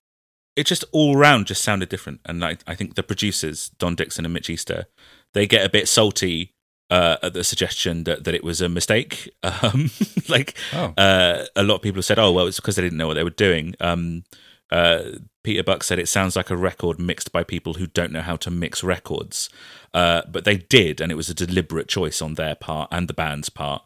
it 0.56 0.66
just 0.66 0.84
all 0.92 1.16
around 1.16 1.46
just 1.46 1.62
sounded 1.62 1.88
different, 1.88 2.20
and 2.26 2.44
I, 2.44 2.58
I 2.66 2.74
think 2.74 2.94
the 2.94 3.02
producers 3.02 3.68
Don 3.78 3.94
Dixon 3.94 4.24
and 4.24 4.34
Mitch 4.34 4.50
Easter 4.50 4.86
they 5.32 5.46
get 5.46 5.64
a 5.64 5.70
bit 5.70 5.88
salty 5.88 6.54
uh, 6.90 7.16
at 7.22 7.34
the 7.34 7.44
suggestion 7.44 8.02
that, 8.02 8.24
that 8.24 8.34
it 8.34 8.42
was 8.42 8.60
a 8.60 8.68
mistake. 8.68 9.30
Um, 9.62 9.90
like 10.28 10.56
Oh. 10.72 10.92
uh, 10.96 11.44
a 11.56 11.62
lot 11.62 11.76
of 11.76 11.82
people 11.82 11.98
have 11.98 12.04
said, 12.04 12.18
"Oh, 12.18 12.32
well, 12.32 12.46
it's 12.46 12.58
because 12.60 12.76
they 12.76 12.82
didn't 12.82 12.98
know 12.98 13.06
what 13.06 13.14
they 13.14 13.24
were 13.24 13.30
doing." 13.30 13.74
Um, 13.80 14.24
uh, 14.70 15.02
Peter 15.42 15.62
Buck 15.62 15.82
said 15.82 15.98
it 15.98 16.08
sounds 16.08 16.36
like 16.36 16.50
a 16.50 16.56
record 16.56 16.98
mixed 17.00 17.32
by 17.32 17.42
people 17.42 17.74
who 17.74 17.86
don't 17.86 18.12
know 18.12 18.20
how 18.20 18.36
to 18.36 18.50
mix 18.50 18.84
records, 18.84 19.48
uh, 19.94 20.22
but 20.30 20.44
they 20.44 20.56
did, 20.58 21.00
and 21.00 21.10
it 21.10 21.16
was 21.16 21.28
a 21.30 21.34
deliberate 21.34 21.88
choice 21.88 22.20
on 22.22 22.34
their 22.34 22.54
part 22.54 22.88
and 22.92 23.08
the 23.08 23.14
band's 23.14 23.48
part. 23.50 23.82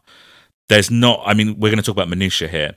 There's 0.69 0.89
not. 0.89 1.21
I 1.25 1.33
mean, 1.33 1.59
we're 1.59 1.69
going 1.69 1.77
to 1.77 1.83
talk 1.83 1.95
about 1.95 2.09
minutia 2.09 2.47
here. 2.47 2.75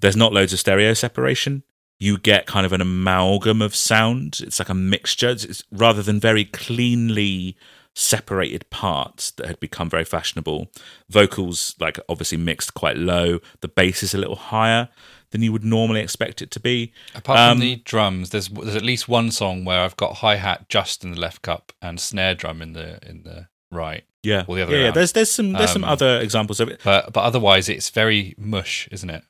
There's 0.00 0.16
not 0.16 0.32
loads 0.32 0.52
of 0.52 0.60
stereo 0.60 0.94
separation. 0.94 1.62
You 1.98 2.18
get 2.18 2.46
kind 2.46 2.66
of 2.66 2.72
an 2.72 2.80
amalgam 2.80 3.62
of 3.62 3.74
sound. 3.74 4.40
It's 4.42 4.58
like 4.58 4.68
a 4.68 4.74
mixture, 4.74 5.30
it's, 5.30 5.44
it's, 5.44 5.64
rather 5.70 6.02
than 6.02 6.20
very 6.20 6.44
cleanly 6.44 7.56
separated 7.94 8.68
parts 8.68 9.30
that 9.32 9.46
had 9.46 9.58
become 9.58 9.88
very 9.88 10.04
fashionable. 10.04 10.70
Vocals, 11.08 11.74
like 11.80 11.98
obviously 12.08 12.36
mixed 12.36 12.74
quite 12.74 12.98
low. 12.98 13.40
The 13.62 13.68
bass 13.68 14.02
is 14.02 14.12
a 14.12 14.18
little 14.18 14.36
higher 14.36 14.90
than 15.30 15.42
you 15.42 15.50
would 15.52 15.64
normally 15.64 16.00
expect 16.00 16.42
it 16.42 16.50
to 16.52 16.60
be. 16.60 16.92
Apart 17.14 17.38
Um, 17.38 17.56
from 17.56 17.60
the 17.60 17.76
drums, 17.76 18.30
there's 18.30 18.48
there's 18.48 18.76
at 18.76 18.82
least 18.82 19.08
one 19.08 19.30
song 19.30 19.64
where 19.64 19.80
I've 19.80 19.96
got 19.96 20.16
hi 20.16 20.36
hat 20.36 20.68
just 20.68 21.02
in 21.04 21.12
the 21.12 21.20
left 21.20 21.40
cup 21.40 21.72
and 21.80 21.98
snare 21.98 22.34
drum 22.34 22.60
in 22.60 22.74
the 22.74 22.98
in 23.08 23.22
the 23.22 23.48
right. 23.70 24.04
Yeah, 24.22 24.44
Or 24.48 24.56
the 24.56 24.62
other 24.62 24.76
yeah. 24.76 24.84
yeah. 24.86 24.90
There's 24.90 25.12
there's 25.12 25.30
some 25.30 25.52
there's 25.52 25.70
some 25.72 25.84
Um, 25.84 25.90
other 25.90 26.18
examples 26.20 26.58
of 26.60 26.68
it. 26.68 26.80
But 26.82 27.12
but 27.12 27.22
otherwise, 27.22 27.68
it's 27.68 27.90
very 27.90 28.34
mush, 28.36 28.88
isn't 28.90 29.08
it? 29.10 29.22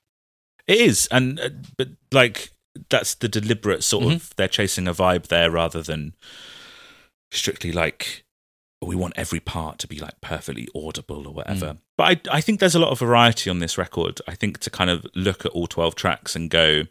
It 0.67 0.79
is, 0.81 1.07
and 1.11 1.39
uh, 1.39 1.51
but 1.77 1.89
like 2.13 2.51
that's 2.89 3.15
the 3.15 3.29
deliberate 3.29 3.85
sort 3.85 4.05
Mm-hmm. 4.05 4.13
of 4.15 4.37
they're 4.37 4.49
chasing 4.49 4.89
a 4.89 4.95
vibe 4.95 5.27
there 5.29 5.51
rather 5.51 5.83
than 5.83 6.15
strictly 7.31 7.73
like 7.73 8.25
we 8.83 8.95
want 8.95 9.15
every 9.17 9.41
part 9.41 9.79
to 9.81 9.87
be 9.89 9.99
like 9.99 10.21
perfectly 10.21 10.69
audible 10.75 11.27
or 11.27 11.33
whatever. 11.35 11.67
Mm. 11.75 11.79
But 11.97 12.05
I 12.31 12.37
I 12.39 12.41
think 12.41 12.61
there's 12.61 12.75
a 12.75 12.79
lot 12.81 12.91
of 12.91 12.99
variety 12.99 13.51
on 13.51 13.59
this 13.59 13.77
record. 13.79 14.21
I 14.29 14.35
think 14.35 14.59
to 14.61 14.71
kind 14.71 14.91
of 14.91 15.07
look 15.15 15.45
at 15.45 15.53
all 15.53 15.67
12 15.67 15.95
tracks 15.95 16.37
and 16.37 16.51
go 16.51 16.83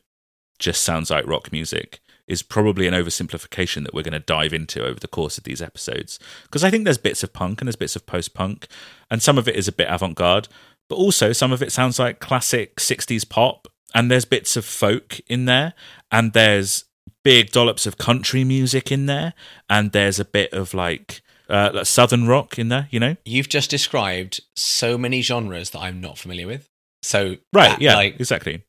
just 0.59 0.81
sounds 0.83 1.09
like 1.09 1.25
rock 1.27 1.51
music 1.51 1.99
is 2.27 2.41
probably 2.41 2.87
an 2.87 2.93
oversimplification 2.93 3.83
that 3.83 3.93
we're 3.93 4.01
going 4.01 4.13
to 4.13 4.19
dive 4.19 4.53
into 4.53 4.83
over 4.83 4.99
the 4.99 5.07
course 5.07 5.37
of 5.37 5.43
these 5.43 5.61
episodes. 5.61 6.19
Because 6.43 6.63
I 6.63 6.69
think 6.69 6.83
there's 6.83 6.97
bits 6.97 7.23
of 7.23 7.33
punk 7.33 7.61
and 7.61 7.67
there's 7.67 7.75
bits 7.75 7.95
of 7.95 8.05
post 8.05 8.33
punk 8.33 8.67
and 9.09 9.21
some 9.21 9.37
of 9.37 9.47
it 9.47 9.55
is 9.55 9.67
a 9.67 9.71
bit 9.71 9.87
avant-garde 9.89 10.47
but 10.87 10.95
also 10.95 11.33
some 11.33 11.51
of 11.51 11.61
it 11.61 11.71
sounds 11.71 11.99
like 11.99 12.19
classic 12.19 12.75
60s 12.75 13.27
pop 13.27 13.67
and 13.93 14.11
there's 14.11 14.25
bits 14.25 14.55
of 14.57 14.65
folk 14.65 15.19
in 15.27 15.45
there 15.45 15.73
and 16.11 16.33
there's 16.33 16.85
big 17.23 17.51
dollops 17.51 17.85
of 17.85 17.97
country 17.97 18.43
music 18.43 18.91
in 18.91 19.05
there 19.05 19.33
and 19.69 19.91
there's 19.91 20.19
a 20.19 20.25
bit 20.25 20.51
of 20.53 20.73
like 20.73 21.21
uh, 21.47 21.69
like 21.73 21.85
southern 21.85 22.27
rock 22.27 22.57
in 22.57 22.69
there 22.69 22.87
you 22.91 22.99
know? 22.99 23.15
You've 23.25 23.49
just 23.49 23.69
described 23.69 24.41
so 24.55 24.97
many 24.97 25.21
genres 25.21 25.71
that 25.71 25.79
I'm 25.79 26.01
not 26.01 26.17
familiar 26.17 26.47
with. 26.47 26.69
So 27.03 27.37
right 27.53 27.69
that, 27.71 27.81
yeah 27.81 27.95
like 27.95 28.19
exactly 28.19 28.63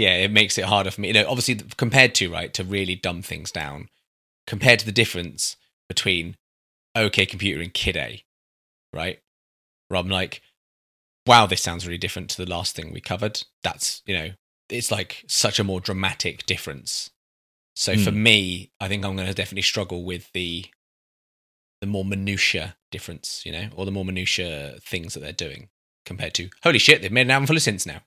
yeah, 0.00 0.14
it 0.14 0.30
makes 0.32 0.56
it 0.56 0.64
harder 0.64 0.90
for 0.90 1.00
me. 1.02 1.08
You 1.08 1.14
know, 1.14 1.28
obviously 1.28 1.56
compared 1.76 2.14
to 2.16 2.32
right 2.32 2.52
to 2.54 2.64
really 2.64 2.94
dumb 2.94 3.20
things 3.20 3.52
down, 3.52 3.88
compared 4.46 4.78
to 4.80 4.86
the 4.86 4.92
difference 4.92 5.56
between 5.88 6.36
OK 6.96 7.26
Computer 7.26 7.60
and 7.60 7.74
Kid 7.74 7.96
A, 7.96 8.24
right? 8.94 9.20
Where 9.88 10.00
I'm 10.00 10.08
like, 10.08 10.40
wow, 11.26 11.44
this 11.46 11.60
sounds 11.60 11.86
really 11.86 11.98
different 11.98 12.30
to 12.30 12.42
the 12.42 12.50
last 12.50 12.74
thing 12.74 12.92
we 12.92 13.00
covered. 13.00 13.42
That's 13.62 14.02
you 14.06 14.16
know, 14.16 14.30
it's 14.70 14.90
like 14.90 15.24
such 15.28 15.58
a 15.58 15.64
more 15.64 15.80
dramatic 15.80 16.46
difference. 16.46 17.10
So 17.76 17.96
for 17.96 18.10
Hmm. 18.10 18.22
me, 18.22 18.72
I 18.80 18.88
think 18.88 19.04
I'm 19.04 19.16
going 19.16 19.28
to 19.28 19.34
definitely 19.34 19.62
struggle 19.62 20.02
with 20.04 20.32
the 20.32 20.64
the 21.82 21.86
more 21.86 22.04
minutia 22.04 22.76
difference, 22.90 23.44
you 23.44 23.52
know, 23.52 23.68
or 23.74 23.84
the 23.84 23.90
more 23.92 24.04
minutia 24.04 24.78
things 24.82 25.14
that 25.14 25.20
they're 25.20 25.32
doing 25.32 25.68
compared 26.06 26.34
to 26.34 26.48
holy 26.62 26.78
shit, 26.78 27.02
they've 27.02 27.12
made 27.12 27.26
an 27.26 27.30
album 27.30 27.46
full 27.46 27.56
of 27.56 27.62
synths 27.62 27.86
now. 27.86 28.00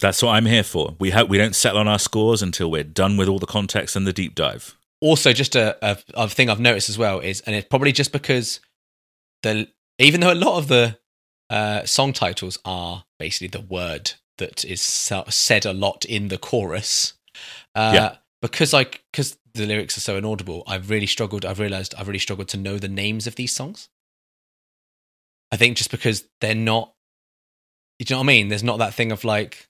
That's 0.00 0.22
what 0.22 0.30
i'm 0.30 0.46
here 0.46 0.62
for 0.64 0.94
we 0.98 1.10
hope 1.10 1.28
we 1.28 1.38
don't 1.38 1.54
settle 1.54 1.78
on 1.78 1.86
our 1.88 1.98
scores 1.98 2.42
until 2.42 2.70
we're 2.70 2.82
done 2.84 3.16
with 3.16 3.28
all 3.28 3.38
the 3.38 3.46
context 3.46 3.94
and 3.96 4.06
the 4.06 4.12
deep 4.12 4.34
dive 4.34 4.76
also 5.02 5.32
just 5.32 5.56
a, 5.56 5.78
a, 5.80 5.96
a 6.12 6.28
thing 6.28 6.50
I've 6.50 6.60
noticed 6.60 6.90
as 6.90 6.98
well 6.98 7.20
is, 7.20 7.40
and 7.46 7.56
it's 7.56 7.66
probably 7.68 7.90
just 7.90 8.12
because 8.12 8.60
the 9.42 9.66
even 9.98 10.20
though 10.20 10.30
a 10.30 10.34
lot 10.34 10.58
of 10.58 10.68
the 10.68 10.98
uh, 11.48 11.86
song 11.86 12.12
titles 12.12 12.58
are 12.66 13.04
basically 13.18 13.48
the 13.48 13.62
word 13.66 14.12
that 14.36 14.62
is 14.62 14.82
sa- 14.82 15.24
said 15.30 15.64
a 15.64 15.72
lot 15.72 16.04
in 16.04 16.28
the 16.28 16.36
chorus, 16.36 17.14
uh, 17.74 17.92
Yeah. 17.94 18.16
because 18.42 18.74
like 18.74 19.02
because 19.10 19.38
the 19.54 19.64
lyrics 19.64 19.96
are 19.96 20.00
so 20.02 20.16
inaudible, 20.18 20.64
I've 20.66 20.90
really 20.90 21.06
struggled. 21.06 21.46
I've 21.46 21.60
realized 21.60 21.94
I've 21.96 22.06
really 22.06 22.18
struggled 22.18 22.48
to 22.48 22.58
know 22.58 22.76
the 22.78 22.86
names 22.86 23.26
of 23.26 23.36
these 23.36 23.52
songs. 23.54 23.88
I 25.50 25.56
think 25.56 25.78
just 25.78 25.90
because 25.90 26.24
they're 26.42 26.54
not, 26.54 26.92
you 27.98 28.04
know 28.10 28.18
what 28.18 28.24
I 28.24 28.26
mean? 28.26 28.48
There's 28.48 28.62
not 28.62 28.80
that 28.80 28.92
thing 28.92 29.12
of 29.12 29.24
like, 29.24 29.66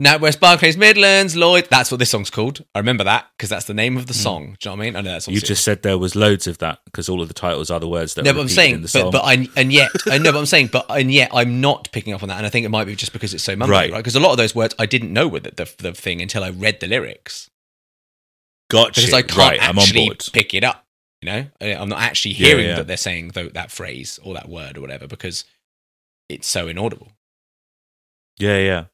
now 0.00 0.16
West 0.18 0.38
Barclays 0.38 0.76
Midlands, 0.76 1.34
Lloyd. 1.34 1.66
That's 1.70 1.90
what 1.90 1.98
this 1.98 2.10
song's 2.10 2.30
called. 2.30 2.64
I 2.74 2.78
remember 2.78 3.04
that 3.04 3.26
because 3.36 3.48
that's 3.48 3.64
the 3.66 3.74
name 3.74 3.96
of 3.96 4.06
the 4.06 4.12
hmm. 4.12 4.20
song. 4.20 4.56
Do 4.60 4.68
you 4.68 4.70
know 4.70 4.76
what 4.76 4.82
I 4.82 4.86
mean? 4.86 4.96
I 4.96 5.00
know 5.00 5.12
that's 5.12 5.28
You 5.28 5.40
just 5.40 5.64
said 5.64 5.82
there 5.82 5.98
was 5.98 6.14
loads 6.14 6.46
of 6.46 6.58
that 6.58 6.80
because 6.84 7.08
all 7.08 7.20
of 7.20 7.28
the 7.28 7.34
titles 7.34 7.70
are 7.70 7.80
the 7.80 7.88
words 7.88 8.14
that. 8.14 8.24
no, 8.24 8.32
but 8.32 8.40
I'm 8.40 8.48
saying, 8.48 8.86
but 8.92 9.10
but 9.10 9.24
I 9.24 9.48
and 9.56 9.72
yet 9.72 9.90
I 10.06 10.18
know, 10.18 10.32
but 10.32 10.38
I'm 10.38 10.46
saying, 10.46 10.68
but 10.72 10.86
and 10.88 11.12
yet 11.12 11.30
I'm 11.32 11.60
not 11.60 11.90
picking 11.92 12.12
up 12.12 12.22
on 12.22 12.28
that, 12.28 12.36
and 12.36 12.46
I 12.46 12.48
think 12.48 12.64
it 12.64 12.70
might 12.70 12.84
be 12.84 12.94
just 12.94 13.12
because 13.12 13.34
it's 13.34 13.44
so 13.44 13.56
mumbly, 13.56 13.68
Right. 13.68 13.92
right? 13.92 13.98
Because 13.98 14.16
a 14.16 14.20
lot 14.20 14.30
of 14.30 14.36
those 14.36 14.54
words 14.54 14.74
I 14.78 14.86
didn't 14.86 15.12
know 15.12 15.26
were 15.26 15.40
the, 15.40 15.50
the 15.50 15.74
the 15.78 15.92
thing 15.92 16.22
until 16.22 16.44
I 16.44 16.50
read 16.50 16.80
the 16.80 16.86
lyrics 16.86 17.50
gotcha. 18.70 19.00
because 19.00 19.14
I 19.14 19.22
can't 19.22 19.38
right, 19.38 19.62
I'm 19.62 19.78
on 19.78 19.82
actually 19.82 20.10
pick 20.32 20.54
it 20.54 20.64
up. 20.64 20.84
You 21.22 21.26
know, 21.32 21.46
I'm 21.60 21.88
not 21.88 22.00
actually 22.00 22.34
hearing 22.34 22.66
yeah. 22.66 22.76
that 22.76 22.86
they're 22.86 22.96
saying 22.96 23.32
that 23.34 23.72
phrase 23.72 24.20
or 24.22 24.34
that 24.34 24.48
word 24.48 24.78
or 24.78 24.80
whatever 24.80 25.08
because 25.08 25.44
it's 26.28 26.46
so 26.46 26.68
inaudible. 26.68 27.08
Yeah, 28.38 28.58
yeah, 28.58 28.84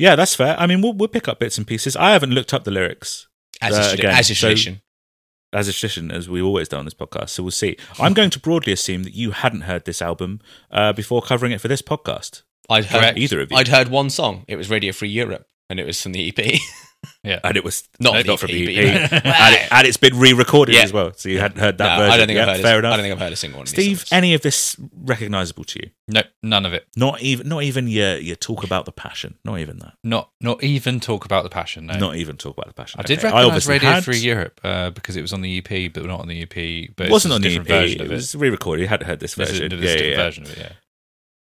yeah. 0.00 0.16
That's 0.16 0.34
fair. 0.34 0.58
I 0.58 0.66
mean, 0.66 0.80
we'll 0.82 0.94
we'll 0.94 1.08
pick 1.16 1.28
up 1.28 1.38
bits 1.38 1.58
and 1.58 1.66
pieces. 1.66 1.96
I 1.96 2.10
haven't 2.12 2.30
looked 2.32 2.52
up 2.54 2.64
the 2.64 2.70
lyrics 2.70 3.28
As 3.60 3.74
Uh, 3.78 3.90
a, 3.90 3.94
again, 3.94 4.14
as 4.18 4.30
a 4.30 4.34
so- 4.34 4.48
tradition. 4.48 4.80
as 5.52 5.66
a 5.68 5.72
tradition, 5.72 6.10
as 6.12 6.28
we 6.28 6.40
always 6.40 6.68
do 6.68 6.76
on 6.76 6.84
this 6.86 6.94
podcast. 6.94 7.30
So 7.30 7.42
we'll 7.42 7.50
see. 7.64 7.76
I'm 7.98 8.14
going 8.14 8.30
to 8.30 8.38
broadly 8.40 8.72
assume 8.72 9.02
that 9.04 9.14
you 9.14 9.32
hadn't 9.32 9.62
heard 9.62 9.84
this 9.84 10.00
album 10.00 10.40
uh, 10.70 10.92
before 10.92 11.22
covering 11.22 11.52
it 11.52 11.60
for 11.60 11.68
this 11.68 11.82
podcast. 11.82 12.42
I'd 12.68 12.84
heard 12.86 13.18
Either 13.18 13.40
of 13.40 13.50
you, 13.50 13.56
I'd 13.56 13.68
heard 13.68 13.88
one 13.88 14.10
song. 14.10 14.44
It 14.46 14.54
was 14.56 14.70
Radio 14.70 14.92
Free 14.92 15.08
Europe, 15.08 15.46
and 15.68 15.80
it 15.80 15.86
was 15.86 16.00
from 16.00 16.12
the 16.12 16.28
EP. 16.28 16.60
Yeah. 17.22 17.40
and 17.44 17.56
it 17.56 17.64
was 17.64 17.88
Not 17.98 18.14
no, 18.14 18.22
the 18.22 18.28
not 18.28 18.40
from 18.40 18.48
the 18.50 18.64
but 18.66 18.72
EP, 18.74 18.76
you 18.76 18.90
and, 18.92 19.54
it, 19.54 19.68
and 19.72 19.86
it's 19.86 19.96
been 19.96 20.18
re-recorded 20.18 20.74
Yeah. 20.74 20.82
as 20.82 20.92
well. 20.92 21.12
So 21.14 21.28
you 21.28 21.38
hadn't 21.40 21.58
heard 21.60 21.78
that 21.78 21.96
no, 21.98 22.02
version. 22.04 22.12
I 22.12 22.16
don't 22.18 22.26
think 22.26 22.36
yeah, 22.36 22.42
I've 22.42 22.56
heard. 22.56 22.62
fair 22.62 22.76
a, 22.76 22.78
enough. 22.80 22.92
I 22.92 22.96
don't 22.96 23.04
think 23.04 23.12
I've 23.14 23.20
heard 23.20 23.32
a 23.32 23.36
single 23.36 23.58
one. 23.58 23.66
Of 23.66 23.72
these 23.74 23.84
Steve, 23.84 23.98
songs. 24.00 24.12
any 24.12 24.34
of 24.34 24.42
this 24.42 24.76
recognizable 24.94 25.64
to 25.64 25.80
you? 25.82 25.90
No, 26.08 26.22
none 26.42 26.66
of 26.66 26.72
it. 26.72 26.86
Not 26.96 27.20
even, 27.22 27.48
not 27.48 27.62
even 27.62 27.88
your 27.88 28.16
your 28.18 28.36
talk 28.36 28.64
about 28.64 28.84
the 28.84 28.92
passion. 28.92 29.36
Not 29.44 29.58
even 29.60 29.78
that. 29.78 29.94
Not 30.04 30.30
not 30.40 30.62
even 30.62 31.00
talk 31.00 31.24
about 31.24 31.42
the 31.44 31.50
passion. 31.50 31.86
No. 31.86 31.98
Not 31.98 32.16
even 32.16 32.36
talk 32.36 32.56
about 32.56 32.66
the 32.68 32.74
passion. 32.74 33.00
I 33.00 33.04
did 33.04 33.18
Okay. 33.18 33.26
recognise 33.28 33.46
obviously 33.46 33.72
Radio 33.74 33.90
had- 33.90 34.04
Free 34.04 34.18
Europe 34.18 34.60
uh, 34.64 34.90
because 34.90 35.16
it 35.16 35.22
was 35.22 35.32
on 35.32 35.40
the 35.42 35.58
EP, 35.58 35.92
but 35.92 36.04
not 36.04 36.20
on 36.20 36.28
the 36.28 36.42
EP. 36.42 36.90
But 36.96 37.06
It 37.06 37.12
wasn't 37.12 37.34
on 37.34 37.42
the 37.42 37.48
a 37.48 37.50
EP. 37.52 37.64
different 37.64 37.68
version 37.82 38.00
It 38.00 38.04
it. 38.06 38.10
was 38.10 38.34
re-recorded. 38.34 38.82
You 38.82 38.88
hadn't 38.88 39.06
heard 39.06 39.20
this 39.20 39.34
This 39.34 39.50
is 39.50 39.58
version. 39.60 39.72
a 39.72 39.76
Yeah, 39.76 39.80
different 39.82 40.00
yeah, 40.06 40.10
yeah. 40.10 40.16
version 40.16 40.44
of 40.44 40.50
it. 40.52 40.58
Yeah. 40.58 40.72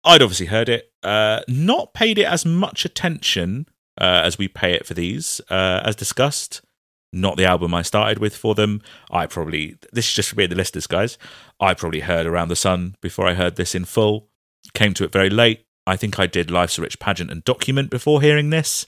I'd 0.05 0.23
obviously 0.23 0.47
heard 0.47 0.69
it. 0.69 0.93
Uh, 1.03 1.41
not 1.49 1.93
paid 1.95 2.19
it 2.19 2.25
as 2.25 2.45
much 2.47 2.85
attention 2.85 3.67
uh, 4.01 4.23
as 4.25 4.39
we 4.39 4.49
pay 4.49 4.73
it 4.75 4.87
for 4.87 4.95
these, 4.95 5.41
uh, 5.51 5.81
as 5.85 5.97
discussed. 5.97 6.63
Not 7.11 7.39
the 7.39 7.47
album 7.47 7.73
I 7.73 7.81
started 7.83 8.19
with 8.19 8.37
for 8.37 8.55
them. 8.55 8.83
I 9.11 9.25
probably 9.27 9.77
this 9.93 10.07
is 10.09 10.13
just 10.15 10.29
for 10.29 10.37
me 10.37 10.45
and 10.45 10.53
the 10.53 10.57
listeners, 10.57 10.87
guys. 10.87 11.17
I 11.59 11.73
probably 11.73 12.01
heard 12.01 12.27
Around 12.27 12.49
the 12.49 12.57
Sun 12.57 12.97
before 13.01 13.27
I 13.27 13.33
heard 13.35 13.57
this 13.57 13.75
in 13.75 13.87
full. 13.87 14.29
Came 14.75 14.93
to 14.95 15.05
it 15.05 15.13
very 15.13 15.31
late. 15.31 15.65
I 15.87 15.97
think 15.97 16.19
I 16.19 16.27
did 16.27 16.51
Life's 16.51 16.77
a 16.77 16.83
Rich 16.83 16.99
pageant 16.99 17.31
and 17.31 17.43
document 17.45 17.89
before 17.89 18.21
hearing 18.21 18.51
this. 18.51 18.85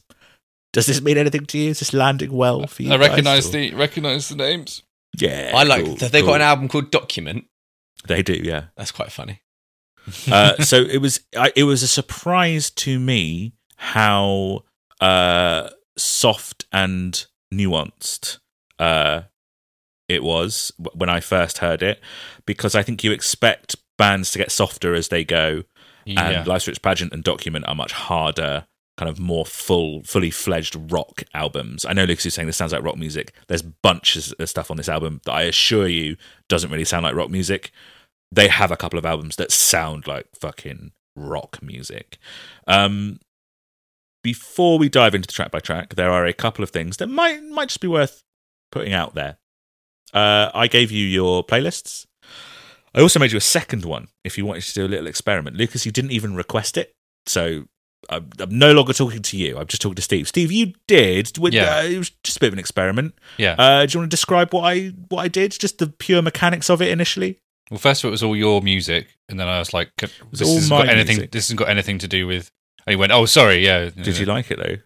Does 0.74 0.84
this 0.84 1.00
mean 1.00 1.16
anything 1.16 1.46
to 1.46 1.58
you? 1.58 1.70
Is 1.70 1.78
this 1.78 1.94
landing 1.94 2.30
well 2.32 2.66
for 2.66 2.82
you? 2.82 2.92
I 2.92 2.98
guys, 2.98 3.08
recognise 3.08 3.48
or- 3.48 3.52
the 3.52 3.74
recognise 3.74 4.28
the 4.28 4.36
names. 4.36 4.82
Yeah, 5.18 5.52
I 5.54 5.62
like. 5.64 5.84
cool, 5.86 5.96
that 5.96 6.12
They've 6.12 6.22
cool. 6.22 6.32
got 6.34 6.42
an 6.42 6.46
album 6.46 6.68
called 6.68 6.90
Document. 6.90 7.46
They 8.06 8.22
do, 8.22 8.34
yeah. 8.34 8.64
That's 8.76 8.92
quite 8.92 9.10
funny. 9.10 9.40
uh, 10.30 10.56
so 10.62 10.76
it 10.76 10.98
was 10.98 11.20
I, 11.36 11.52
it 11.56 11.64
was 11.64 11.82
a 11.82 11.88
surprise 11.88 12.70
to 12.70 12.98
me 13.00 13.54
how 13.76 14.64
uh, 15.00 15.70
soft 15.96 16.64
and 16.72 17.26
nuanced 17.52 18.38
uh, 18.78 19.22
it 20.08 20.22
was 20.22 20.72
when 20.94 21.08
I 21.08 21.20
first 21.20 21.58
heard 21.58 21.82
it 21.82 22.00
because 22.46 22.74
I 22.74 22.82
think 22.82 23.04
you 23.04 23.12
expect 23.12 23.76
bands 23.98 24.30
to 24.32 24.38
get 24.38 24.50
softer 24.50 24.94
as 24.94 25.08
they 25.08 25.24
go 25.24 25.64
Yeah. 26.04 26.28
and 26.28 26.46
Life's 26.46 26.66
Rich 26.66 26.82
Pageant 26.82 27.12
and 27.12 27.22
Document 27.22 27.66
are 27.68 27.74
much 27.74 27.92
harder 27.92 28.66
kind 28.96 29.08
of 29.08 29.18
more 29.18 29.46
full 29.46 30.02
fully 30.04 30.30
fledged 30.30 30.76
rock 30.92 31.22
albums. 31.32 31.84
I 31.86 31.92
know 31.94 32.04
Lucas 32.04 32.26
is 32.26 32.34
saying 32.34 32.46
this 32.46 32.56
sounds 32.56 32.72
like 32.72 32.82
rock 32.82 32.96
music. 32.98 33.32
There's 33.48 33.62
bunches 33.62 34.32
of 34.32 34.48
stuff 34.48 34.70
on 34.70 34.76
this 34.76 34.88
album 34.90 35.20
that 35.24 35.32
I 35.32 35.42
assure 35.42 35.88
you 35.88 36.16
doesn't 36.48 36.70
really 36.70 36.84
sound 36.84 37.04
like 37.04 37.14
rock 37.14 37.30
music 37.30 37.70
they 38.32 38.46
have 38.46 38.70
a 38.70 38.76
couple 38.76 38.96
of 38.98 39.04
albums 39.04 39.34
that 39.36 39.50
sound 39.50 40.06
like 40.06 40.26
fucking 40.40 40.92
rock 41.16 41.60
music. 41.62 42.16
Um, 42.68 43.18
before 44.22 44.78
we 44.78 44.88
dive 44.88 45.14
into 45.14 45.26
the 45.26 45.32
track 45.32 45.50
by 45.50 45.60
track, 45.60 45.94
there 45.94 46.10
are 46.10 46.26
a 46.26 46.32
couple 46.32 46.62
of 46.62 46.70
things 46.70 46.96
that 46.98 47.08
might 47.08 47.42
might 47.44 47.68
just 47.68 47.80
be 47.80 47.88
worth 47.88 48.22
putting 48.72 48.92
out 48.92 49.14
there. 49.14 49.38
Uh, 50.12 50.50
I 50.54 50.66
gave 50.66 50.90
you 50.90 51.06
your 51.06 51.44
playlists. 51.44 52.06
I 52.94 53.00
also 53.00 53.20
made 53.20 53.30
you 53.32 53.38
a 53.38 53.40
second 53.42 53.84
one 53.84 54.08
if 54.24 54.36
you 54.36 54.44
wanted 54.44 54.64
to 54.64 54.74
do 54.74 54.84
a 54.86 54.88
little 54.88 55.06
experiment. 55.06 55.56
Lucas, 55.56 55.86
you 55.86 55.92
didn't 55.92 56.10
even 56.10 56.34
request 56.34 56.76
it, 56.76 56.92
so 57.26 57.64
I'm, 58.08 58.28
I'm 58.40 58.58
no 58.58 58.72
longer 58.72 58.92
talking 58.92 59.22
to 59.22 59.36
you. 59.36 59.56
I'm 59.58 59.68
just 59.68 59.80
talking 59.80 59.94
to 59.94 60.02
Steve. 60.02 60.26
Steve, 60.26 60.50
you 60.50 60.72
did. 60.88 61.38
With, 61.38 61.54
Yeah. 61.54 61.76
uh, 61.78 61.82
it 61.84 61.98
was 61.98 62.10
just 62.24 62.38
a 62.38 62.40
bit 62.40 62.48
of 62.48 62.54
an 62.54 62.58
experiment. 62.58 63.14
yeah. 63.38 63.54
Uh, 63.56 63.86
do 63.86 63.92
you 63.94 64.00
want 64.00 64.10
to 64.10 64.16
describe 64.16 64.52
what 64.52 64.62
I 64.62 64.88
what 65.08 65.20
I 65.22 65.28
did? 65.28 65.52
Just 65.52 65.78
the 65.78 65.86
pure 65.86 66.20
mechanics 66.22 66.68
of 66.68 66.82
it 66.82 66.88
initially. 66.90 67.38
well, 67.70 67.78
first 67.78 68.02
of 68.02 68.06
all, 68.06 68.10
it 68.10 68.12
was 68.12 68.22
all 68.24 68.34
your 68.36 68.60
music, 68.62 69.16
and 69.28 69.38
then 69.38 69.46
I 69.46 69.60
was 69.60 69.72
like, 69.72 69.92
"This 69.98 70.10
was 70.32 70.42
all 70.42 70.54
hasn't 70.56 70.70
my 70.70 70.78
got 70.86 70.88
anything. 70.88 71.16
music. 71.18 71.30
This 71.30 71.44
hasn't 71.46 71.60
got 71.60 71.68
anything 71.68 71.98
to 71.98 72.08
do 72.08 72.26
with." 72.26 72.50
And 72.86 72.92
he 72.92 72.96
went, 72.96 73.12
"Oh, 73.12 73.26
sorry, 73.26 73.64
yeah." 73.64 73.90
Did 73.90 74.18
you 74.18 74.26
like 74.26 74.50
it 74.50 74.58
though? 74.58 74.76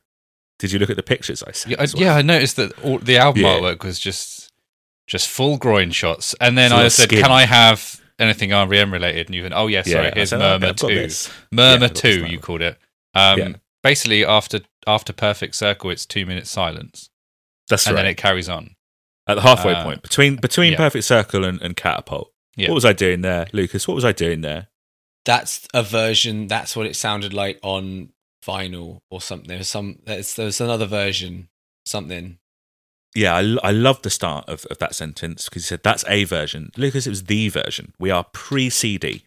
Did 0.59 0.73
you 0.73 0.79
look 0.79 0.91
at 0.91 0.97
the 0.97 1.03
pictures 1.03 1.43
I 1.43 1.53
sent? 1.53 1.73
Yeah, 1.73 1.83
I, 1.83 1.87
well? 1.95 2.03
yeah, 2.03 2.15
I 2.17 2.23
noticed 2.23 2.57
that 2.57 2.79
all, 2.81 2.99
the 2.99 3.19
album 3.19 3.43
Yeah. 3.43 3.59
artwork 3.59 3.85
was 3.85 3.99
just 3.99 4.51
just 5.07 5.29
full 5.29 5.59
groin 5.59 5.91
shots, 5.91 6.35
and 6.41 6.57
then 6.57 6.73
I 6.73 6.89
said, 6.89 7.09
skin. 7.11 7.23
"Can 7.23 7.31
I 7.31 7.45
have 7.45 8.01
anything 8.19 8.51
REM 8.51 8.93
related?" 8.93 9.27
And 9.27 9.35
you 9.35 9.43
went, 9.43 9.55
"Oh, 9.55 9.67
yeah, 9.67 9.83
sorry, 9.83 10.11
I 10.11 10.15
here's 10.15 10.31
said, 10.31 10.39
Murmur 10.39 10.69
I've 10.69 10.77
Two, 10.77 10.87
this." 10.89 11.31
Murmur 11.51 11.69
Yeah, 11.69 11.75
I've 11.75 11.81
got 11.81 11.93
this 11.95 12.01
Two, 12.01 12.27
you 12.27 12.39
called 12.39 12.63
it." 12.63 12.79
Um, 13.15 13.39
Yeah. 13.39 13.53
Basically, 13.83 14.25
after 14.25 14.61
after 14.87 15.13
Perfect 15.13 15.55
Circle, 15.57 15.91
it's 15.91 16.07
two 16.07 16.25
minutes 16.25 16.51
silence, 16.51 17.11
That's 17.69 17.87
and 17.87 17.95
right. 17.95 18.01
And 18.01 18.07
then 18.07 18.13
it 18.13 18.17
carries 18.17 18.49
on. 18.49 18.77
At 19.27 19.35
the 19.37 19.41
halfway 19.43 19.73
uh, 19.73 19.85
point 19.85 20.03
between 20.03 20.37
between 20.37 20.73
yeah. 20.73 20.79
Perfect 20.79 21.05
Circle 21.05 21.45
and, 21.45 21.61
and 21.61 21.77
Catapult. 21.77 22.31
Yeah. 22.57 22.69
What 22.69 22.75
was 22.77 22.85
I 22.85 22.93
doing 22.93 23.21
there, 23.23 23.47
Lucas? 23.53 23.87
What 23.89 23.95
was 23.95 24.05
I 24.05 24.13
doing 24.13 24.41
there? 24.43 24.69
That's 25.25 25.67
a 25.73 25.83
version. 25.83 26.49
That's 26.49 26.77
what 26.77 26.87
it 26.87 26.97
sounded 26.97 27.33
like 27.33 27.59
on 27.63 28.11
vinyl 28.45 29.01
or 29.11 29.21
something. 29.21 29.49
There's 29.49 29.69
some. 29.69 29.99
There's, 30.05 30.35
there's 30.35 30.61
another 30.61 30.87
version. 30.87 31.49
Something. 31.87 32.39
Yeah, 33.15 33.37
I, 33.37 33.57
I 33.63 33.71
love 33.71 34.03
the 34.03 34.11
start 34.11 34.49
of, 34.49 34.65
of 34.67 34.79
that 34.79 34.95
sentence 34.95 35.49
because 35.49 35.65
he 35.65 35.69
said 35.69 35.83
that's 35.83 36.05
a 36.09 36.25
version. 36.25 36.71
Lucas, 36.77 37.07
it 37.07 37.11
was 37.11 37.25
the 37.25 37.49
version. 37.49 37.93
We 37.99 38.11
are 38.11 38.25
pre 38.33 38.71
CD. 38.71 39.25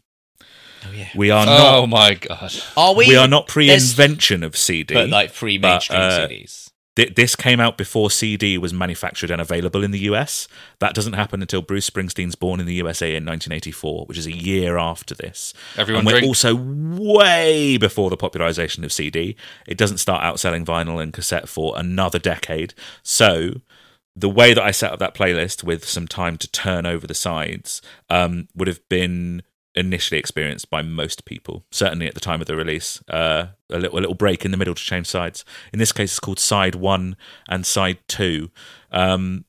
Oh 0.86 0.92
yeah. 0.92 1.10
We 1.16 1.32
are 1.32 1.46
not. 1.46 1.76
oh 1.76 1.80
not. 1.82 1.90
my 1.90 2.14
god! 2.16 2.54
Are 2.76 2.94
we? 2.94 3.08
We 3.08 3.16
are 3.16 3.28
not 3.28 3.48
pre-invention 3.48 4.44
of 4.44 4.56
CD. 4.56 4.94
But 4.94 5.10
like 5.10 5.34
pre-mainstream 5.34 6.00
But, 6.00 6.22
uh, 6.22 6.28
CDs. 6.28 6.72
Th- 6.98 7.14
this 7.14 7.36
came 7.36 7.60
out 7.60 7.78
before 7.78 8.10
CD 8.10 8.58
was 8.58 8.74
manufactured 8.74 9.30
and 9.30 9.40
available 9.40 9.84
in 9.84 9.92
the 9.92 10.00
US. 10.00 10.48
That 10.80 10.96
doesn't 10.96 11.14
happen 11.14 11.44
until 11.44 11.62
Bruce 11.62 11.88
Springsteen's 11.88 12.34
Born 12.34 12.60
in 12.60 12.66
the 12.66 12.74
USA 12.74 13.10
in 13.10 13.24
1984, 13.24 14.06
which 14.08 14.18
is 14.18 14.26
a 14.26 14.36
year 14.36 14.80
after 14.80 15.14
this. 15.14 15.54
Everyone 15.78 16.00
and 16.00 16.08
we're 16.08 16.14
drink. 16.14 16.28
also 16.28 16.56
way 16.56 17.78
before 17.78 18.10
the 18.10 18.18
popularization 18.18 18.84
of 18.84 18.92
CD. 18.92 19.36
It 19.68 19.78
doesn't 19.78 20.00
start 20.00 20.24
outselling 20.24 20.66
vinyl 20.66 21.00
and 21.00 21.14
cassette 21.14 21.48
for 21.48 21.78
another 21.78 22.18
decade. 22.18 22.74
So 23.04 23.62
the 24.16 24.30
way 24.30 24.56
that 24.56 24.64
I 24.64 24.72
set 24.72 24.92
up 24.92 24.98
that 24.98 25.14
playlist 25.14 25.64
with 25.64 25.88
some 25.88 26.08
time 26.08 26.36
to 26.40 26.52
turn 26.52 26.88
over 26.88 27.06
the 27.06 27.14
sides 27.14 27.80
um, 28.10 28.48
would 28.56 28.68
have 28.68 28.82
been 28.90 29.44
initially 29.78 30.20
experienced 30.20 30.70
by 30.70 30.82
most 30.82 31.24
people, 31.26 31.66
certainly 31.72 32.08
at 32.08 32.14
the 32.16 32.20
time 32.20 32.42
of 32.42 32.48
the 32.48 32.56
release. 32.56 33.02
Uh, 33.08 33.48
a, 33.72 33.80
little, 33.80 33.98
a 33.98 34.02
little 34.02 34.16
break 34.16 34.44
in 34.44 34.52
the 34.52 34.58
middle 34.58 34.76
to 34.76 34.84
change 34.84 35.08
sides. 35.08 35.46
In 35.72 35.80
this 35.80 35.92
case, 35.92 36.12
it's 36.12 36.20
called 36.20 36.40
side 36.40 36.76
one 36.76 37.16
and 37.48 37.66
side 37.66 38.00
two. 38.08 38.50
Um, 38.92 39.46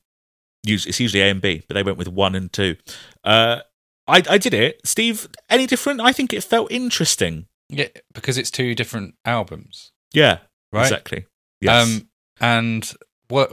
it's 0.65 0.99
usually 0.99 1.21
A 1.23 1.29
and 1.29 1.41
B, 1.41 1.63
but 1.67 1.73
they 1.73 1.83
went 1.83 1.97
with 1.97 2.07
one 2.07 2.35
and 2.35 2.51
two. 2.51 2.75
Uh, 3.23 3.61
I, 4.07 4.23
I 4.29 4.37
did 4.37 4.53
it. 4.53 4.81
Steve, 4.85 5.27
any 5.49 5.65
different? 5.65 6.01
I 6.01 6.11
think 6.11 6.33
it 6.33 6.43
felt 6.43 6.71
interesting. 6.71 7.47
Yeah, 7.69 7.87
because 8.13 8.37
it's 8.37 8.51
two 8.51 8.73
different 8.75 9.15
albums, 9.25 9.91
Yeah, 10.13 10.39
right? 10.73 10.83
exactly. 10.83 11.25
Yes. 11.61 11.87
Um, 11.87 12.09
and 12.41 12.93
what 13.27 13.51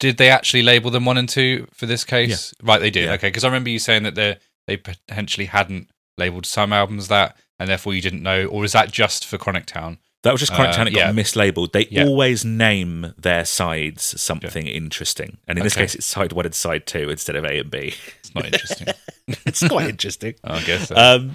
did 0.00 0.16
they 0.16 0.30
actually 0.30 0.62
label 0.62 0.90
them 0.90 1.04
one 1.04 1.18
and 1.18 1.28
two 1.28 1.68
for 1.72 1.86
this 1.86 2.04
case? 2.04 2.54
Right, 2.62 2.80
they 2.80 2.90
did. 2.90 3.04
Yeah. 3.04 3.12
Okay, 3.12 3.28
because 3.28 3.44
I 3.44 3.48
remember 3.48 3.70
you 3.70 3.78
saying 3.78 4.04
that 4.04 4.14
they 4.14 4.38
they 4.66 4.76
potentially 4.76 5.46
hadn't 5.46 5.90
labeled 6.18 6.46
some 6.46 6.72
albums 6.72 7.08
that, 7.08 7.36
and 7.58 7.68
therefore 7.68 7.94
you 7.94 8.02
didn't 8.02 8.22
know, 8.22 8.46
or 8.46 8.64
is 8.64 8.72
that 8.72 8.90
just 8.92 9.26
for 9.26 9.38
Chronic 9.38 9.66
Town? 9.66 9.98
That 10.22 10.30
was 10.32 10.40
just 10.40 10.52
Chronic 10.52 10.74
Uh, 10.74 10.76
Town. 10.76 10.86
It 10.88 10.94
yeah. 10.94 11.06
got 11.06 11.14
mislabeled. 11.16 11.72
They 11.72 11.86
Yeah. 11.90 12.04
always 12.04 12.44
name 12.44 13.12
their 13.18 13.44
sides 13.44 14.20
something 14.22 14.66
interesting, 14.68 15.38
and 15.48 15.58
in 15.58 15.64
this 15.64 15.74
case, 15.74 15.94
it's 15.96 16.06
side 16.06 16.32
one 16.32 16.44
and 16.46 16.54
side 16.54 16.86
two 16.86 17.10
instead 17.10 17.34
of 17.36 17.44
A 17.44 17.58
and 17.58 17.70
B. 17.70 17.94
It's 18.20 18.34
not 18.34 18.44
interesting. 18.46 18.88
it's 19.46 19.66
quite 19.66 19.88
interesting. 19.88 20.34
I 20.44 20.62
guess. 20.62 20.88
So. 20.88 20.94
Um, 20.96 21.34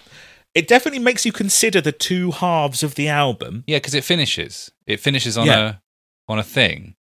it 0.55 0.67
definitely 0.67 0.99
makes 0.99 1.25
you 1.25 1.31
consider 1.33 1.81
the 1.81 1.91
two 1.91 2.31
halves 2.31 2.81
of 2.81 2.95
the 2.95 3.09
album. 3.09 3.63
yeah, 3.67 3.77
because 3.77 3.93
it 3.93 4.03
finishes. 4.05 4.71
It 4.87 4.99
finishes 5.01 5.37
on 5.37 5.47
Yeah. 5.47 5.59
a 5.67 6.31
on 6.31 6.39
a 6.39 6.43
thing, 6.43 6.95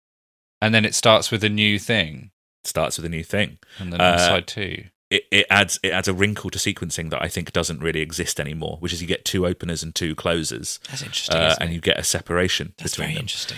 and 0.62 0.74
then 0.74 0.86
it 0.86 0.96
starts 0.96 1.32
with 1.32 1.44
a 1.44 1.50
new 1.50 1.80
thing. 1.80 2.30
starts 2.66 2.98
with 2.98 3.06
a 3.06 3.10
new 3.10 3.26
thing. 3.26 3.58
And 3.78 3.92
then 3.92 4.00
Uh, 4.00 4.18
side 4.18 4.48
two. 4.48 4.86
It, 5.14 5.24
it 5.32 5.46
adds 5.50 5.80
it 5.84 5.90
adds 5.92 6.08
a 6.08 6.14
wrinkle 6.14 6.50
to 6.50 6.58
sequencing 6.58 7.10
that 7.12 7.22
I 7.22 7.28
think 7.30 7.54
doesn't 7.54 7.80
really 7.82 8.02
exist 8.02 8.40
anymore, 8.40 8.78
which 8.80 8.92
is 8.94 9.02
you 9.02 9.08
get 9.08 9.26
two 9.26 9.46
openers 9.46 9.84
and 9.84 9.94
two 9.94 10.16
closers, 10.16 10.80
That's 10.90 11.04
interesting. 11.04 11.38
uh, 11.38 11.56
and 11.62 11.72
you 11.72 11.80
get 11.80 12.00
a 12.00 12.04
separation 12.04 12.74
That's 12.78 12.96
very 12.96 13.14
them. 13.14 13.22
interesting. 13.22 13.58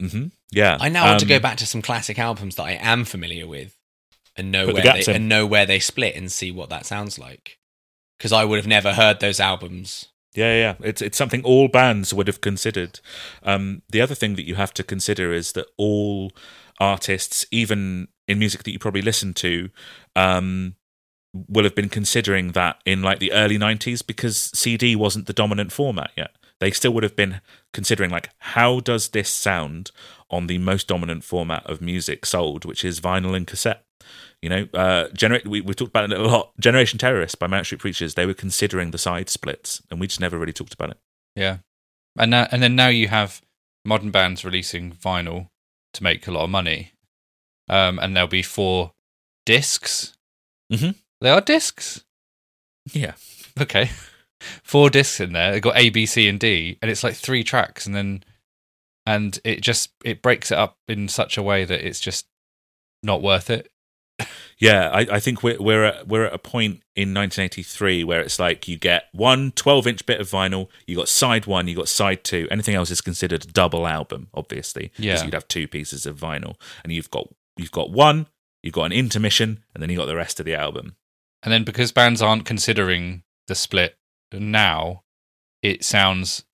hmm 0.00 0.26
Yeah, 0.50 0.76
I 0.80 0.88
now 0.88 1.04
want 1.06 1.20
to 1.20 1.24
Um, 1.26 1.28
go 1.28 1.38
back 1.38 1.56
to 1.58 1.66
some 1.66 1.82
classic 1.82 2.18
albums 2.18 2.56
that 2.56 2.64
I 2.64 2.72
am 2.72 3.04
familiar 3.04 3.46
with 3.46 3.76
and 4.36 4.50
know 4.50 4.66
Put 4.66 4.76
the 4.76 4.82
where 4.82 4.92
they, 5.04 5.10
in. 5.10 5.16
and 5.16 5.28
know 5.28 5.46
where 5.46 5.66
they 5.66 5.78
split 5.78 6.16
and 6.16 6.30
see 6.32 6.50
what 6.50 6.68
that 6.70 6.84
sounds 6.86 7.18
like. 7.18 7.58
Because 8.18 8.32
I 8.32 8.44
would 8.44 8.56
have 8.56 8.66
never 8.66 8.92
heard 8.94 9.20
those 9.20 9.40
albums. 9.40 10.06
Yeah, 10.34 10.54
yeah, 10.54 10.74
it's 10.82 11.00
it's 11.00 11.16
something 11.16 11.42
all 11.44 11.68
bands 11.68 12.12
would 12.12 12.26
have 12.26 12.40
considered. 12.42 13.00
Um, 13.42 13.82
the 13.88 14.00
other 14.02 14.14
thing 14.14 14.34
that 14.36 14.46
you 14.46 14.56
have 14.56 14.74
to 14.74 14.82
consider 14.82 15.32
is 15.32 15.52
that 15.52 15.66
all 15.78 16.32
artists, 16.78 17.46
even 17.50 18.08
in 18.28 18.38
music 18.38 18.62
that 18.64 18.72
you 18.72 18.78
probably 18.78 19.02
listen 19.02 19.34
to, 19.34 19.70
um, 20.14 20.74
will 21.48 21.64
have 21.64 21.74
been 21.74 21.88
considering 21.88 22.52
that 22.52 22.80
in 22.84 23.02
like 23.02 23.18
the 23.18 23.32
early 23.32 23.58
'90s 23.58 24.06
because 24.06 24.50
CD 24.54 24.96
wasn't 24.96 25.26
the 25.26 25.32
dominant 25.32 25.72
format 25.72 26.10
yet. 26.16 26.32
They 26.60 26.70
still 26.70 26.92
would 26.94 27.02
have 27.02 27.16
been 27.16 27.40
considering 27.72 28.10
like 28.10 28.30
how 28.38 28.80
does 28.80 29.08
this 29.08 29.28
sound 29.28 29.90
on 30.30 30.46
the 30.46 30.58
most 30.58 30.88
dominant 30.88 31.24
format 31.24 31.64
of 31.66 31.80
music 31.80 32.24
sold, 32.24 32.64
which 32.64 32.84
is 32.84 33.00
vinyl 33.00 33.36
and 33.36 33.46
cassette. 33.46 33.84
You 34.42 34.48
know, 34.48 34.68
uh, 34.74 35.08
gener- 35.08 35.44
we, 35.46 35.60
we 35.60 35.74
talked 35.74 35.90
about 35.90 36.10
it 36.10 36.18
a 36.18 36.22
lot. 36.22 36.52
Generation 36.60 36.98
Terrorists 36.98 37.34
by 37.34 37.46
Manic 37.46 37.66
Street 37.66 37.80
Preachers, 37.80 38.14
they 38.14 38.26
were 38.26 38.34
considering 38.34 38.90
the 38.90 38.98
side 38.98 39.28
splits, 39.28 39.82
and 39.90 40.00
we 40.00 40.06
just 40.06 40.20
never 40.20 40.38
really 40.38 40.52
talked 40.52 40.74
about 40.74 40.90
it. 40.90 40.98
Yeah. 41.34 41.58
And 42.18 42.30
now, 42.30 42.46
and 42.50 42.62
then 42.62 42.76
now 42.76 42.88
you 42.88 43.08
have 43.08 43.42
modern 43.84 44.10
bands 44.10 44.44
releasing 44.44 44.92
vinyl 44.92 45.48
to 45.94 46.02
make 46.02 46.26
a 46.26 46.30
lot 46.30 46.44
of 46.44 46.50
money. 46.50 46.92
Um, 47.68 47.98
and 47.98 48.14
there'll 48.16 48.28
be 48.28 48.42
four 48.42 48.92
discs. 49.44 50.16
Mhm. 50.72 50.94
They 51.20 51.30
are 51.30 51.40
discs. 51.40 52.04
Yeah. 52.92 53.12
Okay. 53.58 53.88
Four 54.62 54.90
discs 54.90 55.18
in 55.18 55.32
there. 55.32 55.50
They've 55.52 55.62
got 55.62 55.78
A, 55.78 55.88
B, 55.88 56.04
C, 56.04 56.28
and 56.28 56.38
D, 56.38 56.76
and 56.82 56.90
it's 56.90 57.02
like 57.02 57.14
three 57.14 57.42
tracks, 57.42 57.86
and 57.86 57.94
then 57.96 58.22
and 59.06 59.38
it 59.44 59.62
just 59.62 59.92
it 60.04 60.20
breaks 60.20 60.52
it 60.52 60.58
up 60.58 60.76
in 60.86 61.08
such 61.08 61.38
a 61.38 61.42
way 61.42 61.64
that 61.64 61.86
it's 61.86 62.00
just 62.00 62.26
not 63.02 63.22
worth 63.22 63.48
it. 63.48 63.70
Yeah, 64.58 64.90
I, 64.90 65.06
I 65.12 65.20
think 65.20 65.42
we're 65.42 65.56
we're 65.58 65.84
at, 65.84 66.06
we're 66.06 66.26
at 66.26 66.34
a 66.34 66.38
point 66.38 66.82
in 66.94 67.14
1983 67.14 68.04
where 68.04 68.20
it's 68.20 68.38
like 68.38 68.68
you 68.68 68.76
get 68.78 69.04
one 69.12 69.52
12 69.52 69.86
inch 69.86 70.04
bit 70.06 70.20
of 70.20 70.28
vinyl, 70.30 70.68
you 70.86 70.96
got 70.96 71.08
side 71.08 71.46
one, 71.46 71.66
you 71.68 71.76
got 71.76 71.88
side 71.88 72.22
two. 72.22 72.46
Anything 72.50 72.74
else 72.74 72.90
is 72.90 73.00
considered 73.00 73.44
a 73.44 73.48
double 73.48 73.86
album, 73.86 74.28
obviously. 74.34 74.92
Yeah. 74.98 75.24
you'd 75.24 75.32
have 75.34 75.48
two 75.48 75.66
pieces 75.66 76.04
of 76.04 76.18
vinyl, 76.18 76.56
and 76.84 76.92
you've 76.92 77.10
got 77.10 77.26
you've 77.56 77.72
got 77.72 77.90
one, 77.90 78.26
you've 78.62 78.74
got 78.74 78.84
an 78.84 78.92
intermission, 78.92 79.64
and 79.74 79.82
then 79.82 79.90
you 79.90 79.96
got 79.96 80.06
the 80.06 80.16
rest 80.16 80.40
of 80.40 80.46
the 80.46 80.54
album. 80.54 80.96
And 81.42 81.52
then 81.52 81.64
because 81.64 81.92
bands 81.92 82.20
aren't 82.22 82.44
considering 82.44 83.22
the 83.46 83.54
split 83.54 83.96
now, 84.32 85.02
it 85.62 85.84
sounds 85.84 86.44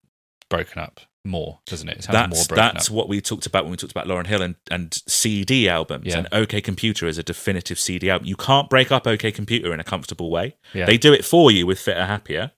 broken 0.51 0.81
up 0.83 1.01
more, 1.25 1.61
doesn't 1.67 1.89
it? 1.89 1.99
It 1.99 2.05
sounds 2.05 2.15
more 2.17 2.29
That's 2.29 2.49
broken 2.49 2.65
that's 2.75 2.89
up. 2.91 2.95
what 2.95 3.09
we 3.09 3.21
talked 3.21 3.47
about 3.47 3.65
when 3.65 3.71
we 3.71 3.77
talked 3.77 3.93
about 3.93 4.07
Lauryn 4.07 4.27
Hill 4.27 4.43
and, 4.43 4.57
and 4.71 4.93
CD 5.07 5.69
albums. 5.69 6.07
Yeah. 6.07 6.19
And 6.19 6.29
OK 6.33 6.61
Computer 6.61 7.07
is 7.07 7.17
a 7.17 7.23
definitive 7.23 7.79
CD 7.79 8.11
album. 8.11 8.27
You 8.27 8.37
can't 8.37 8.69
break 8.69 8.91
up 8.93 9.07
OK 9.07 9.31
Computer 9.33 9.73
in 9.73 9.81
a 9.81 9.85
comfortable 9.85 10.31
way. 10.31 10.57
Yeah. 10.75 10.85
They 10.85 10.99
do 10.99 11.13
it 11.13 11.25
for 11.25 11.51
you 11.51 11.65
with 11.67 11.79
Fitter 11.79 12.05
Happier, 12.07 12.53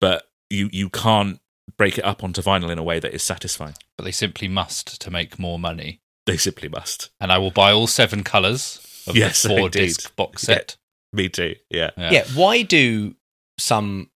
but 0.00 0.24
you 0.50 0.68
you 0.72 0.88
can't 0.90 1.40
break 1.76 1.98
it 1.98 2.04
up 2.04 2.22
onto 2.24 2.40
vinyl 2.42 2.70
in 2.70 2.78
a 2.78 2.82
way 2.82 2.98
that 3.00 3.14
is 3.14 3.22
satisfying. 3.22 3.74
but 3.96 4.04
they 4.04 4.10
simply 4.12 4.48
must 4.48 5.00
to 5.00 5.10
make 5.10 5.38
more 5.38 5.58
money. 5.58 6.00
They 6.26 6.36
simply 6.36 6.68
must. 6.68 7.10
And 7.20 7.30
I 7.30 7.38
will 7.38 7.50
buy 7.50 7.72
all 7.72 7.86
seven 7.86 8.22
colours 8.24 8.80
of 9.06 9.16
Yes, 9.16 9.42
the 9.42 9.48
four 9.50 9.58
indeed. 9.66 9.72
disc 9.80 10.14
box 10.16 10.42
set. 10.42 10.76
Me 11.12 11.28
too. 11.28 11.54
Yeah. 11.70 11.90
Yeah. 11.96 12.10
Yeah. 12.12 12.24
Why 12.34 12.62
do 12.62 13.14
some 13.58 14.10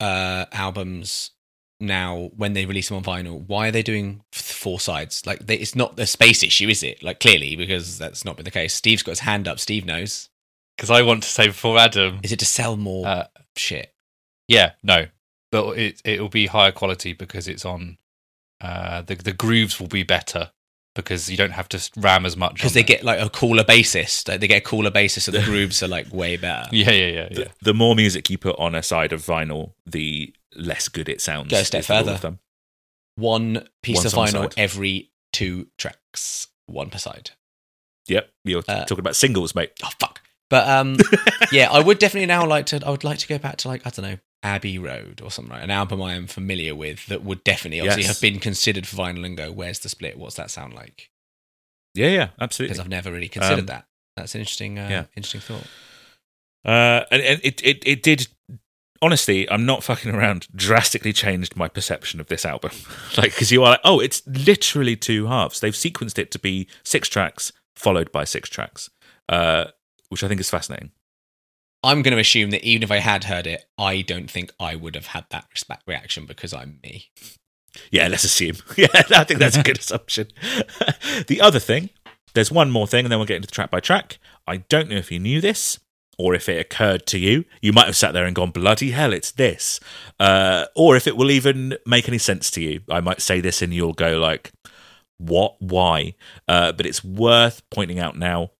uh, 0.00 0.44
albums 0.52 1.30
now, 1.80 2.30
when 2.36 2.52
they 2.54 2.66
release 2.66 2.88
them 2.88 2.96
on 2.98 3.04
vinyl, 3.04 3.44
why 3.46 3.68
are 3.68 3.70
they 3.70 3.82
doing 3.82 4.22
four 4.32 4.80
sides? 4.80 5.24
Like, 5.26 5.46
they, 5.46 5.56
it's 5.56 5.76
not 5.76 5.98
a 5.98 6.06
space 6.06 6.42
issue, 6.42 6.68
is 6.68 6.82
it? 6.82 7.02
Like, 7.02 7.20
clearly, 7.20 7.54
because 7.56 7.98
that's 7.98 8.24
not 8.24 8.36
been 8.36 8.44
the 8.44 8.50
case. 8.50 8.74
Steve's 8.74 9.02
got 9.04 9.12
his 9.12 9.20
hand 9.20 9.46
up. 9.46 9.60
Steve 9.60 9.86
knows. 9.86 10.28
Because 10.76 10.90
I 10.90 11.02
want 11.02 11.22
to 11.22 11.28
say 11.28 11.46
before 11.46 11.78
Adam. 11.78 12.18
Is 12.22 12.32
it 12.32 12.40
to 12.40 12.46
sell 12.46 12.76
more 12.76 13.06
Uh, 13.06 13.26
shit? 13.56 13.94
yeah, 14.48 14.72
no. 14.82 15.06
But 15.50 15.78
it 15.78 16.02
it'll 16.04 16.28
be 16.28 16.46
higher 16.46 16.72
quality 16.72 17.14
because 17.14 17.48
it's 17.48 17.64
on 17.64 17.96
uh 18.60 19.00
the 19.02 19.14
the 19.14 19.32
grooves 19.32 19.80
will 19.80 19.86
be 19.88 20.02
better 20.02 20.50
because 20.94 21.28
you 21.30 21.36
don't 21.36 21.52
have 21.52 21.68
to 21.70 21.90
ram 21.96 22.26
as 22.26 22.36
much 22.36 22.54
Because 22.54 22.72
they 22.74 22.80
there. 22.82 22.96
get 22.96 23.04
like 23.04 23.20
a 23.20 23.28
cooler 23.30 23.62
bassist. 23.64 24.28
Like, 24.28 24.40
they 24.40 24.48
get 24.48 24.58
a 24.58 24.64
cooler 24.64 24.90
bassist, 24.90 25.22
so 25.22 25.30
the 25.30 25.42
grooves 25.44 25.82
are 25.82 25.88
like 25.88 26.12
way 26.12 26.36
better. 26.36 26.68
Yeah, 26.72 26.90
yeah, 26.90 27.06
yeah, 27.06 27.28
The, 27.30 27.40
yeah. 27.42 27.48
the 27.62 27.74
more 27.74 27.94
music 27.94 28.28
you 28.30 28.38
put 28.38 28.58
on 28.58 28.74
a 28.74 28.82
side 28.82 29.12
of 29.12 29.20
vinyl, 29.24 29.72
the 29.86 30.34
less 30.56 30.88
good 30.88 31.08
it 31.08 31.20
sounds. 31.20 31.50
Go 31.50 31.58
a 31.58 31.64
step 31.64 31.80
is 31.80 31.86
the 31.86 31.94
rule 31.94 32.04
further. 32.04 32.28
of. 32.28 32.38
One 33.16 33.68
piece 33.82 33.98
One 33.98 34.06
of 34.06 34.12
vinyl 34.12 34.42
side. 34.42 34.54
every 34.56 35.10
two 35.32 35.66
tracks, 35.76 36.46
one 36.66 36.90
per 36.90 36.98
side. 36.98 37.30
Yep. 38.06 38.30
You're 38.44 38.62
Uh, 38.66 38.80
talking 38.84 39.00
about 39.00 39.16
singles, 39.16 39.54
mate. 39.54 39.72
Oh 39.84 39.90
fuck. 40.00 40.20
But 40.50 40.66
um, 40.68 40.96
yeah, 41.52 41.68
I 41.70 41.80
would 41.80 41.98
definitely 41.98 42.26
now 42.26 42.46
like 42.46 42.66
to. 42.66 42.80
I 42.86 42.90
would 42.90 43.04
like 43.04 43.18
to 43.18 43.28
go 43.28 43.36
back 43.38 43.56
to 43.58 43.68
like 43.68 43.86
I 43.86 43.90
don't 43.90 44.04
know 44.10 44.18
Abbey 44.42 44.78
Road 44.78 45.20
or 45.22 45.30
something. 45.30 45.52
Like 45.52 45.64
an 45.64 45.70
album 45.70 46.00
I 46.02 46.14
am 46.14 46.26
familiar 46.26 46.74
with 46.74 47.06
that 47.06 47.22
would 47.24 47.42
definitely 47.44 47.80
obviously 47.80 48.04
Yes. 48.04 48.14
have 48.14 48.20
been 48.20 48.38
considered 48.40 48.86
for 48.86 48.96
vinyl 48.96 49.24
and 49.26 49.36
go. 49.36 49.50
Where's 49.52 49.80
the 49.80 49.88
split? 49.88 50.18
What's 50.18 50.36
that 50.36 50.50
sound 50.50 50.74
like? 50.74 51.10
Yeah, 51.94 52.08
yeah, 52.08 52.28
absolutely. 52.40 52.74
Because. 52.74 52.80
I've 52.84 52.88
never 52.90 53.10
really 53.12 53.28
considered 53.28 53.60
Um, 53.60 53.66
that. 53.66 53.86
That's 54.16 54.34
an 54.34 54.40
interesting, 54.40 54.78
uh, 54.78 54.88
yeah. 54.90 55.04
interesting 55.16 55.40
thought. 55.40 55.66
Uh, 56.64 57.04
and, 57.10 57.22
and 57.22 57.40
it, 57.42 57.60
it 57.64 57.82
it 57.86 58.02
did. 58.02 58.28
Honestly, 59.00 59.48
I'm 59.48 59.64
not 59.64 59.84
fucking 59.84 60.12
around. 60.12 60.48
Drastically 60.54 61.12
changed 61.12 61.56
my 61.56 61.68
perception 61.68 62.20
of 62.20 62.26
this 62.26 62.44
album. 62.44 62.72
like, 63.16 63.30
because 63.32 63.52
you 63.52 63.62
are 63.62 63.70
like, 63.70 63.80
oh, 63.84 64.00
it's 64.00 64.26
literally 64.26 64.96
two 64.96 65.26
halves. 65.28 65.60
They've 65.60 65.72
sequenced 65.72 66.18
it 66.18 66.30
to 66.32 66.38
be 66.38 66.68
six 66.82 67.08
tracks 67.08 67.52
followed 67.76 68.10
by 68.10 68.24
six 68.24 68.48
tracks, 68.48 68.90
uh, 69.28 69.66
which 70.08 70.24
I 70.24 70.28
think 70.28 70.40
is 70.40 70.50
fascinating. 70.50 70.90
I'm 71.82 72.02
going 72.02 72.14
to 72.14 72.20
assume 72.20 72.50
that 72.50 72.64
even 72.64 72.82
if 72.82 72.90
I 72.90 72.98
had 72.98 73.24
heard 73.24 73.46
it, 73.46 73.64
I 73.78 74.02
don't 74.02 74.30
think 74.30 74.52
I 74.58 74.74
would 74.74 74.94
have 74.94 75.06
had 75.06 75.26
that 75.30 75.46
respect 75.52 75.84
reaction 75.86 76.26
because 76.26 76.52
I'm 76.52 76.80
me. 76.82 77.10
Yeah, 77.90 78.08
let's 78.08 78.24
assume. 78.24 78.56
Yeah, 78.76 78.88
I 78.92 79.24
think 79.24 79.40
that's 79.40 79.56
a 79.56 79.62
good 79.62 79.78
assumption. 79.80 80.28
the 81.28 81.40
other 81.40 81.60
thing, 81.60 81.90
there's 82.34 82.50
one 82.50 82.70
more 82.70 82.86
thing, 82.86 83.04
and 83.04 83.12
then 83.12 83.18
we'll 83.18 83.26
get 83.26 83.36
into 83.36 83.46
the 83.46 83.54
track 83.54 83.70
by 83.70 83.80
track. 83.80 84.18
I 84.46 84.58
don't 84.58 84.88
know 84.88 84.96
if 84.96 85.12
you 85.12 85.18
knew 85.18 85.40
this 85.40 85.78
or 86.18 86.34
if 86.34 86.48
it 86.48 86.60
occurred 86.60 87.06
to 87.06 87.18
you. 87.18 87.44
You 87.62 87.72
might 87.72 87.86
have 87.86 87.96
sat 87.96 88.12
there 88.12 88.24
and 88.24 88.34
gone, 88.34 88.50
bloody 88.50 88.90
hell, 88.90 89.12
it's 89.12 89.30
this. 89.30 89.78
Uh, 90.18 90.66
or 90.74 90.96
if 90.96 91.06
it 91.06 91.16
will 91.16 91.30
even 91.30 91.76
make 91.86 92.08
any 92.08 92.18
sense 92.18 92.50
to 92.52 92.60
you. 92.60 92.80
I 92.90 93.00
might 93.00 93.22
say 93.22 93.40
this 93.40 93.62
and 93.62 93.72
you'll 93.72 93.92
go 93.92 94.18
like, 94.18 94.50
what? 95.18 95.56
Why? 95.60 96.14
Uh, 96.48 96.72
but 96.72 96.86
it's 96.86 97.04
worth 97.04 97.62
pointing 97.70 97.98
out 97.98 98.16
now. 98.16 98.50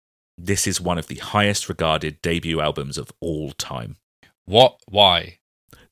This 0.40 0.68
is 0.68 0.80
one 0.80 0.98
of 0.98 1.08
the 1.08 1.16
highest 1.16 1.68
regarded 1.68 2.22
debut 2.22 2.60
albums 2.60 2.96
of 2.96 3.10
all 3.18 3.50
time. 3.50 3.96
What? 4.44 4.80
Why? 4.86 5.38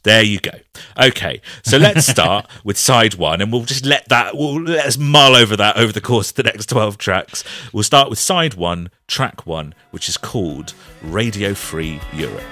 There 0.05 0.23
you 0.23 0.39
go. 0.39 0.53
Okay, 0.97 1.41
so 1.65 1.79
let's 1.79 2.07
start 2.11 2.49
with 2.63 2.79
side 2.79 3.17
one, 3.17 3.41
and 3.41 3.51
we'll 3.53 3.65
just 3.65 3.85
let 3.85 4.09
that. 4.09 4.37
We'll 4.37 4.63
let 4.63 4.87
us 4.87 4.97
mull 4.97 5.35
over 5.35 5.57
that 5.57 5.77
over 5.77 5.93
the 5.93 6.01
course 6.01 6.31
of 6.31 6.37
the 6.37 6.45
next 6.45 6.69
twelve 6.69 6.97
tracks. 6.97 7.43
We'll 7.73 7.83
start 7.83 8.09
with 8.09 8.21
side 8.21 8.55
one, 8.55 8.91
track 9.09 9.47
one, 9.47 9.75
which 9.91 10.09
is 10.09 10.17
called 10.17 10.75
"Radio 11.03 11.53
Free 11.53 12.01
Europe." 12.15 12.45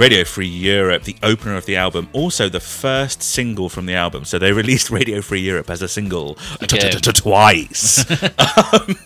Radio 0.00 0.24
Free 0.24 0.46
Europe, 0.46 1.02
the 1.02 1.16
opener 1.22 1.56
of 1.56 1.66
the 1.66 1.76
album, 1.76 2.08
also 2.14 2.48
the 2.48 2.58
first 2.58 3.22
single 3.22 3.68
from 3.68 3.84
the 3.84 3.92
album. 3.92 4.24
So 4.24 4.38
they 4.38 4.50
released 4.50 4.90
Radio 5.00 5.20
Free 5.20 5.42
Europe 5.42 5.68
as 5.68 5.82
a 5.82 5.88
single 5.88 6.36
twice. 7.12 8.06
Um, 8.40 8.96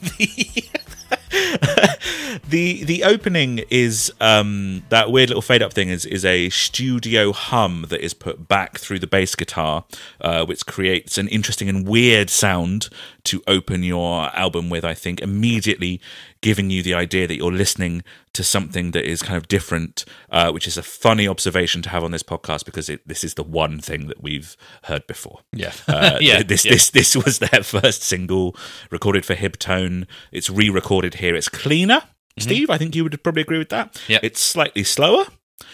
The- 2.04 2.40
the 2.48 2.84
the 2.84 3.04
opening 3.04 3.60
is 3.70 4.12
um, 4.20 4.82
that 4.90 5.10
weird 5.10 5.28
little 5.30 5.42
fade 5.42 5.62
up 5.62 5.72
thing 5.72 5.88
is 5.88 6.04
is 6.04 6.24
a 6.24 6.50
studio 6.50 7.32
hum 7.32 7.86
that 7.88 8.00
is 8.04 8.12
put 8.14 8.48
back 8.48 8.78
through 8.78 8.98
the 8.98 9.06
bass 9.06 9.34
guitar, 9.34 9.84
uh, 10.20 10.44
which 10.44 10.66
creates 10.66 11.16
an 11.18 11.28
interesting 11.28 11.68
and 11.68 11.86
weird 11.86 12.30
sound 12.30 12.88
to 13.24 13.42
open 13.46 13.82
your 13.82 14.26
album 14.36 14.68
with. 14.70 14.84
I 14.84 14.94
think 14.94 15.20
immediately 15.20 16.00
giving 16.40 16.68
you 16.70 16.82
the 16.82 16.92
idea 16.92 17.26
that 17.26 17.36
you're 17.36 17.50
listening 17.52 18.02
to 18.34 18.44
something 18.44 18.90
that 18.90 19.08
is 19.08 19.22
kind 19.22 19.36
of 19.38 19.48
different, 19.48 20.04
uh, 20.30 20.50
which 20.52 20.66
is 20.66 20.76
a 20.76 20.82
funny 20.82 21.26
observation 21.26 21.80
to 21.80 21.88
have 21.88 22.04
on 22.04 22.10
this 22.10 22.22
podcast 22.22 22.66
because 22.66 22.90
it, 22.90 23.00
this 23.08 23.24
is 23.24 23.34
the 23.34 23.42
one 23.42 23.78
thing 23.78 24.08
that 24.08 24.22
we've 24.22 24.54
heard 24.84 25.06
before. 25.06 25.38
Yeah. 25.52 25.72
Uh, 25.88 26.18
Yeah, 26.20 26.42
This 26.42 26.64
yeah. 26.66 26.72
this 26.72 26.90
this 26.90 27.16
was 27.16 27.38
their 27.38 27.62
first 27.62 28.02
single 28.02 28.54
recorded 28.90 29.24
for 29.24 29.34
Hib-Tone. 29.34 30.06
It's 30.32 30.50
re-recorded 30.50 31.14
here. 31.14 31.34
It's 31.34 31.48
cleaner. 31.48 31.93
Steve, 32.38 32.70
I 32.70 32.78
think 32.78 32.94
you 32.96 33.04
would 33.04 33.22
probably 33.22 33.42
agree 33.42 33.58
with 33.58 33.68
that. 33.70 33.92
Mm-hmm. 33.94 34.12
Yeah. 34.12 34.18
It's 34.22 34.40
slightly 34.40 34.84
slower. 34.84 35.24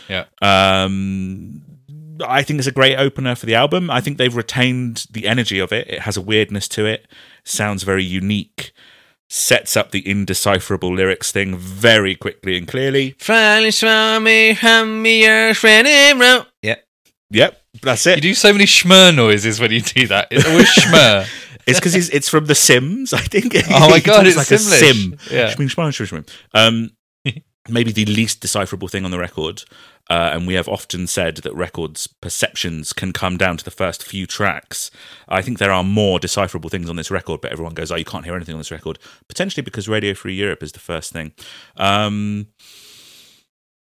Yeah. 0.09 0.24
Um, 0.43 1.62
I 2.27 2.43
think 2.43 2.59
it's 2.59 2.66
a 2.69 2.73
great 2.73 2.97
opener 2.97 3.35
for 3.35 3.47
the 3.47 3.55
album. 3.55 3.91
I 3.91 4.01
think 4.01 4.19
they've 4.19 4.35
retained 4.35 5.07
the 5.11 5.27
energy 5.27 5.59
of 5.59 5.73
it. 5.73 5.89
It 5.89 6.01
has 6.01 6.16
a 6.16 6.20
weirdness 6.20 6.69
to 6.69 6.87
it. 6.87 7.07
Sounds 7.45 7.82
very 7.82 8.05
unique. 8.05 8.73
Sets 9.28 9.77
up 9.77 9.93
the 9.93 10.07
indecipherable 10.07 10.93
lyrics 10.93 11.31
thing 11.32 11.57
very 11.57 12.16
quickly 12.16 12.59
and 12.59 12.66
clearly. 12.66 13.15
Finally 13.19 13.70
saw 13.70 14.19
me, 14.19 14.53
hum 14.55 15.03
me, 15.03 15.24
your 15.24 15.55
friend 15.55 15.87
in 15.87 16.19
row. 16.19 16.45
Yeah. 16.62 16.77
Yep, 17.31 17.62
that's 17.82 18.07
it. 18.09 18.16
You 18.16 18.23
do 18.23 18.35
so 18.35 18.53
many 18.53 18.65
schmer 18.65 19.15
noises 19.15 19.61
when 19.61 19.70
you 19.70 19.81
do 19.81 20.09
that. 20.09 20.28
It's 20.32 20.47
always 20.47 20.66
schmur. 20.74 21.28
It's 21.70 21.80
because 21.80 22.10
it's 22.10 22.28
from 22.28 22.47
The 22.47 22.55
Sims, 22.55 23.12
I 23.12 23.20
think. 23.20 23.55
Oh 23.70 23.90
my 23.90 24.01
God, 24.05 24.26
it's 24.26 24.36
like 24.36 24.51
a 24.51 24.59
sim. 24.59 25.16
Yeah. 25.30 25.52
Shming, 25.52 25.70
shmang, 25.72 25.90
shming, 25.90 26.24
shming. 26.24 26.28
Um, 26.55 26.90
maybe 27.68 27.92
the 27.92 28.05
least 28.05 28.40
decipherable 28.40 28.88
thing 28.88 29.05
on 29.05 29.10
the 29.10 29.18
record. 29.18 29.62
Uh, 30.09 30.30
and 30.32 30.47
we 30.47 30.55
have 30.55 30.68
often 30.68 31.06
said 31.06 31.36
that 31.38 31.55
records' 31.55 32.09
perceptions 32.09 32.92
can 32.92 33.12
come 33.12 33.36
down 33.36 33.56
to 33.56 33.64
the 33.64 33.70
first 33.70 34.02
few 34.02 34.26
tracks. 34.26 34.90
I 35.28 35.40
think 35.40 35.59
there 35.59 35.70
are 35.70 35.84
more 35.84 36.18
decipherable 36.18 36.68
things 36.68 36.90
on 36.90 36.97
this 36.97 37.12
record, 37.12 37.40
but 37.40 37.52
everyone 37.52 37.74
goes, 37.74 37.92
"Oh, 37.92 37.97
you 37.97 38.05
can't 38.05 38.24
hear 38.24 38.34
anything 38.34 38.55
on 38.55 38.60
this 38.60 38.72
record." 38.72 38.98
Potentially 39.28 39.62
because 39.62 39.88
Radio 39.88 40.14
Free 40.14 40.34
Europe 40.34 40.64
is 40.64 40.72
the 40.72 40.80
first 40.80 41.12
thing. 41.12 41.32
Um, 41.76 42.48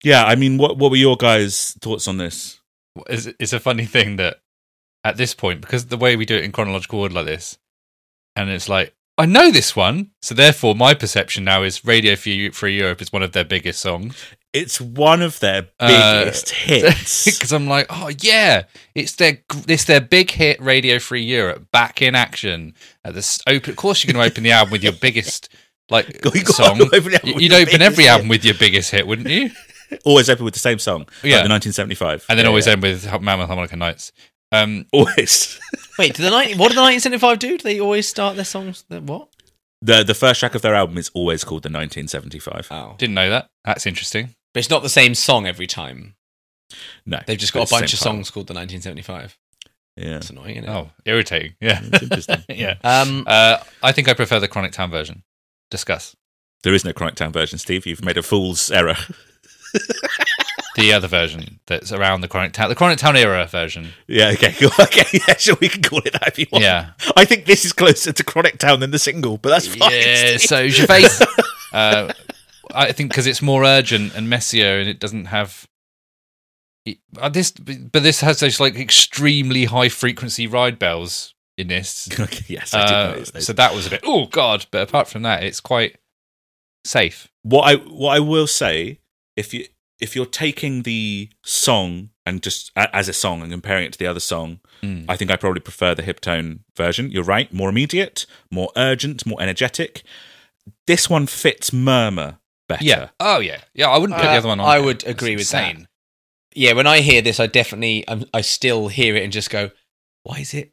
yeah, 0.03 0.23
I 0.23 0.35
mean, 0.35 0.59
what 0.59 0.77
what 0.77 0.91
were 0.91 0.97
your 0.97 1.17
guys' 1.17 1.75
thoughts 1.81 2.07
on 2.07 2.17
this? 2.17 2.59
it's, 3.07 3.27
it's 3.39 3.53
a 3.53 3.59
funny 3.59 3.85
thing 3.85 4.17
that 4.17 4.37
at 5.03 5.17
this 5.17 5.33
point, 5.33 5.61
because 5.61 5.87
the 5.87 5.97
way 5.97 6.15
we 6.15 6.25
do 6.25 6.35
it 6.35 6.43
in 6.43 6.51
chronological 6.51 6.99
order 6.99 7.13
like 7.13 7.25
this, 7.25 7.57
and 8.41 8.49
it's 8.49 8.69
like, 8.69 8.93
I 9.17 9.25
know 9.25 9.51
this 9.51 9.75
one, 9.75 10.11
so 10.21 10.33
therefore 10.33 10.75
my 10.75 10.93
perception 10.93 11.43
now 11.43 11.63
is 11.63 11.83
Radio 11.83 12.15
Free, 12.15 12.77
Europe 12.77 13.01
is 13.01 13.11
one 13.11 13.21
of 13.23 13.33
their 13.33 13.43
biggest 13.43 13.81
songs. 13.81 14.15
It's 14.53 14.79
one 14.81 15.21
of 15.21 15.39
their 15.41 15.67
Uh, 15.79 16.23
biggest 16.23 16.49
hits. 16.67 17.25
Because 17.25 17.51
I'm 17.51 17.67
like, 17.67 17.85
oh 17.89 18.09
yeah, 18.21 18.63
it's 18.95 19.15
their 19.15 19.39
it's 19.67 19.83
their 19.83 20.01
big 20.01 20.31
hit, 20.31 20.59
Radio 20.61 20.99
Free 20.99 21.21
Europe, 21.23 21.67
back 21.71 22.01
in 22.01 22.15
action 22.15 22.73
at 23.03 23.13
the 23.13 23.41
open. 23.47 23.71
Of 23.71 23.75
course, 23.75 24.03
you're 24.03 24.13
going 24.13 24.23
to 24.23 24.31
open 24.31 24.43
the 24.43 24.51
album 24.53 24.71
with 24.71 24.83
your 24.83 24.93
biggest 24.93 25.49
like 25.89 26.07
You 26.33 26.45
song. 26.45 26.81
open 26.81 27.11
You'd 27.23 27.53
open 27.53 27.81
every 27.81 28.05
hit. 28.05 28.11
album 28.11 28.27
with 28.29 28.45
your 28.45 28.55
biggest 28.55 28.89
hit, 28.91 29.05
wouldn't 29.05 29.27
you? 29.29 29.51
always 30.05 30.29
open 30.29 30.45
with 30.45 30.53
the 30.53 30.59
same 30.59 30.77
song. 30.77 30.99
Yeah. 31.23 31.37
like 31.37 31.45
the 31.45 31.49
1975, 31.49 32.25
And 32.29 32.37
then 32.37 32.45
Yeah, 32.45 32.49
always 32.49 32.67
yeah. 32.67 32.73
end 32.73 32.83
with 32.83 33.21
Mammoth 33.21 33.47
Harmonica 33.47 33.75
Nights. 33.75 34.11
Um, 34.51 34.85
always. 34.93 35.59
Wait, 35.97 36.15
do 36.15 36.23
the 36.23 36.29
90, 36.31 36.53
what 36.55 36.69
do 36.69 36.75
the 36.75 36.81
1975 36.81 37.39
do? 37.39 37.57
Do 37.57 37.63
they 37.63 37.79
always 37.79 38.07
start 38.07 38.35
their 38.35 38.45
songs? 38.45 38.83
What? 38.89 39.29
the 39.81 40.03
The 40.03 40.13
first 40.13 40.39
track 40.39 40.55
of 40.55 40.61
their 40.61 40.75
album 40.75 40.97
is 40.97 41.11
always 41.13 41.43
called 41.43 41.63
the 41.63 41.67
1975. 41.69 42.67
Oh. 42.71 42.95
didn't 42.97 43.15
know 43.15 43.29
that. 43.29 43.49
That's 43.65 43.85
interesting. 43.85 44.35
But 44.53 44.59
it's 44.59 44.69
not 44.69 44.81
the 44.83 44.89
same 44.89 45.13
song 45.15 45.45
every 45.45 45.67
time. 45.67 46.15
No, 47.05 47.19
They've 47.25 47.37
just 47.37 47.53
got 47.53 47.63
it's 47.63 47.71
a 47.71 47.75
the 47.75 47.79
bunch 47.81 47.93
of 47.93 47.99
same 47.99 48.13
songs 48.15 48.29
called 48.31 48.47
the 48.47 48.53
1975. 48.53 49.37
Yeah, 49.97 50.11
That's 50.13 50.29
annoying, 50.29 50.55
isn't 50.57 50.69
it? 50.69 50.71
Oh, 50.71 50.89
irritating. 51.05 51.55
Yeah. 51.59 51.79
It's 51.83 52.03
interesting. 52.03 52.43
yeah. 52.49 52.75
Um, 52.83 53.23
Uh, 53.27 53.57
I 53.83 53.91
think 53.91 54.07
I 54.07 54.13
prefer 54.13 54.39
the 54.39 54.47
Chronic 54.47 54.71
Town 54.71 54.89
version. 54.89 55.23
Discuss. 55.71 56.15
there 56.63 56.73
is 56.73 56.83
no 56.85 56.93
Chronic 56.93 57.15
Town 57.15 57.31
version, 57.31 57.59
Steve. 57.59 57.85
You've 57.85 58.03
made 58.03 58.17
a 58.17 58.23
fool's 58.23 58.71
error. 58.71 58.95
The 60.79 60.93
other 60.93 61.07
version 61.07 61.59
that's 61.67 61.91
around 61.91 62.21
the 62.21 62.27
Chronic 62.27 62.53
Town, 62.53 62.69
the 62.69 62.75
Chronic 62.75 62.97
Town 62.99 63.15
era 63.17 63.45
version. 63.45 63.89
yeah, 64.07 64.29
okay, 64.29 64.51
cool. 64.59 64.69
okay, 64.79 65.05
yeah, 65.27 65.35
sure, 65.37 65.57
we 65.59 65.69
can 65.69 65.81
call 65.83 65.99
it 65.99 66.13
that 66.13 66.27
if 66.27 66.39
you 66.39 66.45
want. 66.51 66.63
Yeah. 66.63 66.91
I 67.15 67.25
think 67.25 67.45
this 67.45 67.65
is 67.65 67.73
closer 67.73 68.11
to 68.11 68.23
Chronic 68.23 68.57
Town 68.57 68.79
than 68.79 68.91
the 68.91 68.99
single, 68.99 69.37
but 69.37 69.49
that's 69.49 69.67
fine. 69.67 69.91
Yeah, 69.91 70.37
Steve. 70.37 70.41
so 70.49 70.67
Gervais. 70.69 71.07
uh, 71.73 72.13
I 72.73 72.91
think 72.91 73.09
because 73.11 73.27
it's 73.27 73.41
more 73.41 73.63
urgent 73.65 74.15
and 74.15 74.29
messier, 74.29 74.79
and 74.79 74.87
it 74.89 74.99
doesn't 74.99 75.25
have 75.25 75.67
uh, 77.19 77.29
this. 77.29 77.51
But 77.51 78.03
this 78.03 78.21
has 78.21 78.39
those 78.39 78.59
like 78.59 78.75
extremely 78.75 79.65
high 79.65 79.89
frequency 79.89 80.47
ride 80.47 80.79
bells 80.79 81.33
in 81.57 81.67
this. 81.67 82.07
Yes, 82.47 82.73
Uh, 82.73 83.23
so 83.25 83.53
that 83.53 83.73
was 83.75 83.87
a 83.87 83.89
bit. 83.91 84.01
Oh 84.05 84.25
God! 84.27 84.65
But 84.71 84.83
apart 84.87 85.07
from 85.07 85.23
that, 85.23 85.43
it's 85.43 85.59
quite 85.59 85.97
safe. 86.85 87.27
what 87.43 87.63
I 87.63 87.75
what 87.75 88.15
I 88.15 88.19
will 88.19 88.47
say 88.47 88.99
if 89.35 89.53
you 89.53 89.65
if 89.99 90.15
you're 90.15 90.25
taking 90.25 90.83
the 90.83 91.29
song 91.43 92.09
and 92.25 92.41
just 92.41 92.71
a- 92.75 92.93
as 92.95 93.09
a 93.09 93.13
song 93.13 93.41
and 93.41 93.51
comparing 93.51 93.85
it 93.85 93.93
to 93.93 93.99
the 93.99 94.07
other 94.07 94.19
song, 94.19 94.59
Mm. 94.81 95.05
I 95.09 95.17
think 95.17 95.29
I 95.29 95.35
probably 95.35 95.59
prefer 95.59 95.93
the 95.93 96.03
Hib-Tone 96.03 96.61
version. 96.77 97.11
You're 97.11 97.23
right, 97.25 97.51
more 97.53 97.67
immediate, 97.69 98.25
more 98.49 98.71
urgent, 98.77 99.25
more 99.25 99.41
energetic. 99.41 100.03
This 100.87 101.09
one 101.09 101.27
fits 101.27 101.73
Murmur 101.73 102.39
better. 102.69 102.85
Yeah. 102.85 103.09
Oh 103.19 103.39
yeah. 103.39 103.61
Yeah. 103.73 103.89
I 103.89 103.97
wouldn't 103.97 104.17
put 104.17 104.27
Uh, 104.27 104.31
the 104.31 104.37
other 104.37 104.47
one 104.47 104.59
on. 104.61 104.69
I 104.69 104.77
here. 104.77 104.85
would 104.85 104.95
It's 105.03 105.11
agree 105.11 105.35
with 105.35 105.49
that. 105.51 105.75
yeah, 106.55 106.71
when 106.73 106.87
I 106.87 107.01
hear 107.01 107.21
this, 107.21 107.39
I 107.41 107.47
definitely, 107.47 108.05
I'm, 108.07 108.23
I 108.33 108.39
still 108.41 108.87
hear 108.87 109.15
it 109.17 109.23
and 109.23 109.33
just 109.33 109.49
go, 109.49 109.71
why 110.23 110.37
is 110.39 110.53
it 110.53 110.71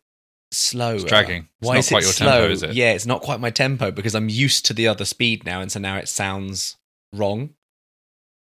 slow? 0.53 0.94
It's 0.94 1.05
dragging. 1.05 1.48
It's 1.61 1.66
Why 1.69 1.74
not 1.74 1.78
is 1.81 1.89
quite 1.89 2.03
it 2.03 2.07
your 2.07 2.12
slow? 2.12 2.27
tempo, 2.40 2.53
is 2.53 2.62
it? 2.62 2.74
Yeah, 2.74 2.93
it's 2.93 3.07
not 3.07 3.23
quite 3.23 3.40
my 3.40 3.51
tempo 3.51 3.90
because 3.90 4.15
I'm 4.15 4.28
used 4.28 4.66
to 4.66 4.74
the 4.74 4.86
other 4.86 5.05
speed 5.05 5.44
now, 5.44 5.61
and 5.61 5.73
so 5.73 5.81
now 5.81 5.97
it 5.97 6.09
sounds 6.09 6.77
wrong. 7.12 7.55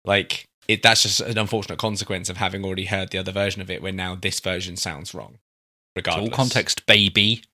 Like 0.05 0.47
it, 0.69 0.83
that's 0.83 1.03
just 1.03 1.21
an 1.21 1.39
unfortunate 1.39 1.79
consequence 1.79 2.29
of 2.29 2.37
having 2.37 2.65
already 2.65 2.87
heard 2.87 3.11
the 3.11 3.19
other 3.19 3.33
version 3.33 3.63
of 3.63 3.71
it. 3.71 3.83
Where 3.83 3.93
now 3.93 4.15
this 4.15 4.41
version 4.41 4.77
sounds 4.77 5.15
wrong. 5.15 5.39
It's 5.97 6.09
all 6.09 6.31
context, 6.31 6.87
baby. 6.87 7.45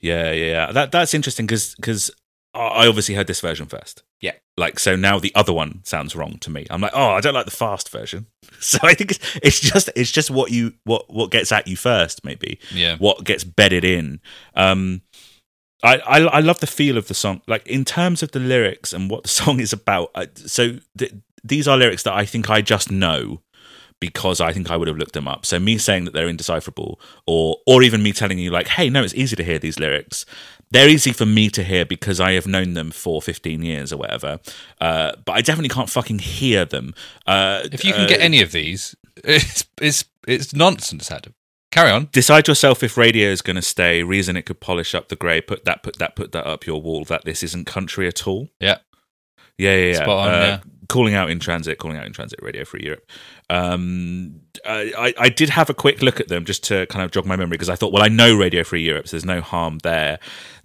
Yeah, 0.00 0.32
yeah, 0.32 0.50
yeah. 0.50 0.72
That 0.72 0.92
that's 0.92 1.14
interesting 1.14 1.46
because 1.46 1.74
because 1.74 2.10
I 2.52 2.88
obviously 2.88 3.14
heard 3.14 3.26
this 3.26 3.40
version 3.40 3.66
first. 3.66 4.02
Yeah. 4.20 4.32
Like 4.56 4.78
so 4.78 4.96
now 4.96 5.18
the 5.18 5.32
other 5.34 5.52
one 5.52 5.80
sounds 5.84 6.16
wrong 6.16 6.38
to 6.40 6.50
me. 6.50 6.66
I'm 6.68 6.80
like, 6.80 6.92
oh, 6.94 7.10
I 7.10 7.20
don't 7.20 7.34
like 7.34 7.44
the 7.46 7.50
fast 7.50 7.90
version. 7.90 8.26
So 8.60 8.78
I 8.82 8.92
think 8.92 9.12
it's, 9.12 9.38
it's 9.42 9.60
just 9.60 9.88
it's 9.96 10.12
just 10.12 10.30
what 10.30 10.50
you 10.50 10.74
what 10.84 11.08
what 11.08 11.30
gets 11.30 11.50
at 11.50 11.66
you 11.66 11.76
first, 11.76 12.22
maybe. 12.26 12.60
Yeah. 12.70 12.96
What 12.98 13.24
gets 13.24 13.42
bedded 13.42 13.86
in. 13.86 14.20
Um, 14.54 15.00
I, 15.82 15.96
I 15.96 16.18
I 16.24 16.40
love 16.40 16.60
the 16.60 16.66
feel 16.66 16.98
of 16.98 17.08
the 17.08 17.14
song. 17.14 17.40
Like 17.46 17.66
in 17.66 17.86
terms 17.86 18.22
of 18.22 18.32
the 18.32 18.38
lyrics 18.38 18.92
and 18.92 19.08
what 19.10 19.22
the 19.22 19.28
song 19.40 19.60
is 19.60 19.72
about. 19.72 20.10
I, 20.14 20.28
so 20.34 20.76
th- 20.98 21.14
these 21.44 21.66
are 21.68 21.76
lyrics 21.76 22.02
that 22.04 22.14
I 22.14 22.24
think 22.24 22.50
I 22.50 22.60
just 22.60 22.90
know 22.90 23.42
because 24.00 24.40
I 24.40 24.52
think 24.52 24.70
I 24.70 24.76
would 24.76 24.88
have 24.88 24.96
looked 24.96 25.12
them 25.12 25.28
up. 25.28 25.44
So 25.44 25.60
me 25.60 25.76
saying 25.78 26.06
that 26.06 26.14
they're 26.14 26.28
indecipherable, 26.28 26.98
or 27.26 27.58
or 27.66 27.82
even 27.82 28.02
me 28.02 28.12
telling 28.12 28.38
you 28.38 28.50
like, 28.50 28.68
hey, 28.68 28.88
no, 28.88 29.02
it's 29.04 29.14
easy 29.14 29.36
to 29.36 29.44
hear 29.44 29.58
these 29.58 29.78
lyrics. 29.78 30.24
They're 30.72 30.88
easy 30.88 31.12
for 31.12 31.26
me 31.26 31.50
to 31.50 31.64
hear 31.64 31.84
because 31.84 32.20
I 32.20 32.32
have 32.32 32.46
known 32.46 32.74
them 32.74 32.92
for 32.92 33.20
15 33.20 33.60
years 33.62 33.92
or 33.92 33.96
whatever. 33.96 34.38
Uh, 34.80 35.12
but 35.24 35.32
I 35.32 35.40
definitely 35.40 35.68
can't 35.68 35.90
fucking 35.90 36.20
hear 36.20 36.64
them. 36.64 36.94
Uh, 37.26 37.62
If 37.72 37.84
you 37.84 37.92
can 37.92 38.04
uh, 38.04 38.08
get 38.08 38.20
any 38.20 38.40
of 38.40 38.52
these, 38.52 38.94
it's 39.24 39.64
it's 39.80 40.04
it's 40.26 40.54
nonsense, 40.54 41.10
Adam. 41.10 41.34
Carry 41.72 41.90
on. 41.90 42.08
Decide 42.10 42.48
yourself 42.48 42.82
if 42.82 42.96
radio 42.96 43.28
is 43.28 43.42
going 43.42 43.56
to 43.56 43.62
stay. 43.62 44.02
Reason 44.02 44.36
it 44.36 44.42
could 44.44 44.60
polish 44.60 44.92
up 44.94 45.08
the 45.08 45.14
grey. 45.14 45.40
Put 45.40 45.64
that, 45.66 45.84
put 45.84 45.98
that, 45.98 46.16
put 46.16 46.32
that 46.32 46.44
up 46.44 46.66
your 46.66 46.82
wall. 46.82 47.04
That 47.04 47.24
this 47.24 47.44
isn't 47.44 47.66
country 47.66 48.08
at 48.08 48.26
all. 48.26 48.48
Yeah. 48.58 48.78
Yeah, 49.60 49.74
yeah, 49.76 49.86
yeah. 49.92 49.94
Spot 49.94 50.28
on, 50.28 50.34
Uh, 50.34 50.38
yeah. 50.38 50.60
Calling 50.88 51.14
out 51.14 51.30
in 51.30 51.38
transit, 51.38 51.78
calling 51.78 51.96
out 51.96 52.04
in 52.06 52.12
transit, 52.12 52.40
Radio 52.42 52.64
Free 52.64 52.82
Europe. 52.82 53.08
Um, 53.48 54.40
I, 54.66 54.92
I- 54.98 55.14
I 55.18 55.28
did 55.28 55.50
have 55.50 55.70
a 55.70 55.74
quick 55.74 56.02
look 56.02 56.18
at 56.20 56.28
them 56.28 56.44
just 56.44 56.64
to 56.64 56.86
kind 56.86 57.04
of 57.04 57.10
jog 57.10 57.26
my 57.26 57.36
memory 57.36 57.56
because 57.56 57.68
I 57.68 57.76
thought, 57.76 57.92
well, 57.92 58.02
I 58.02 58.08
know 58.08 58.34
Radio 58.36 58.64
Free 58.64 58.82
Europe, 58.82 59.06
so 59.06 59.12
there's 59.16 59.24
no 59.24 59.40
harm 59.40 59.78
there. 59.82 60.18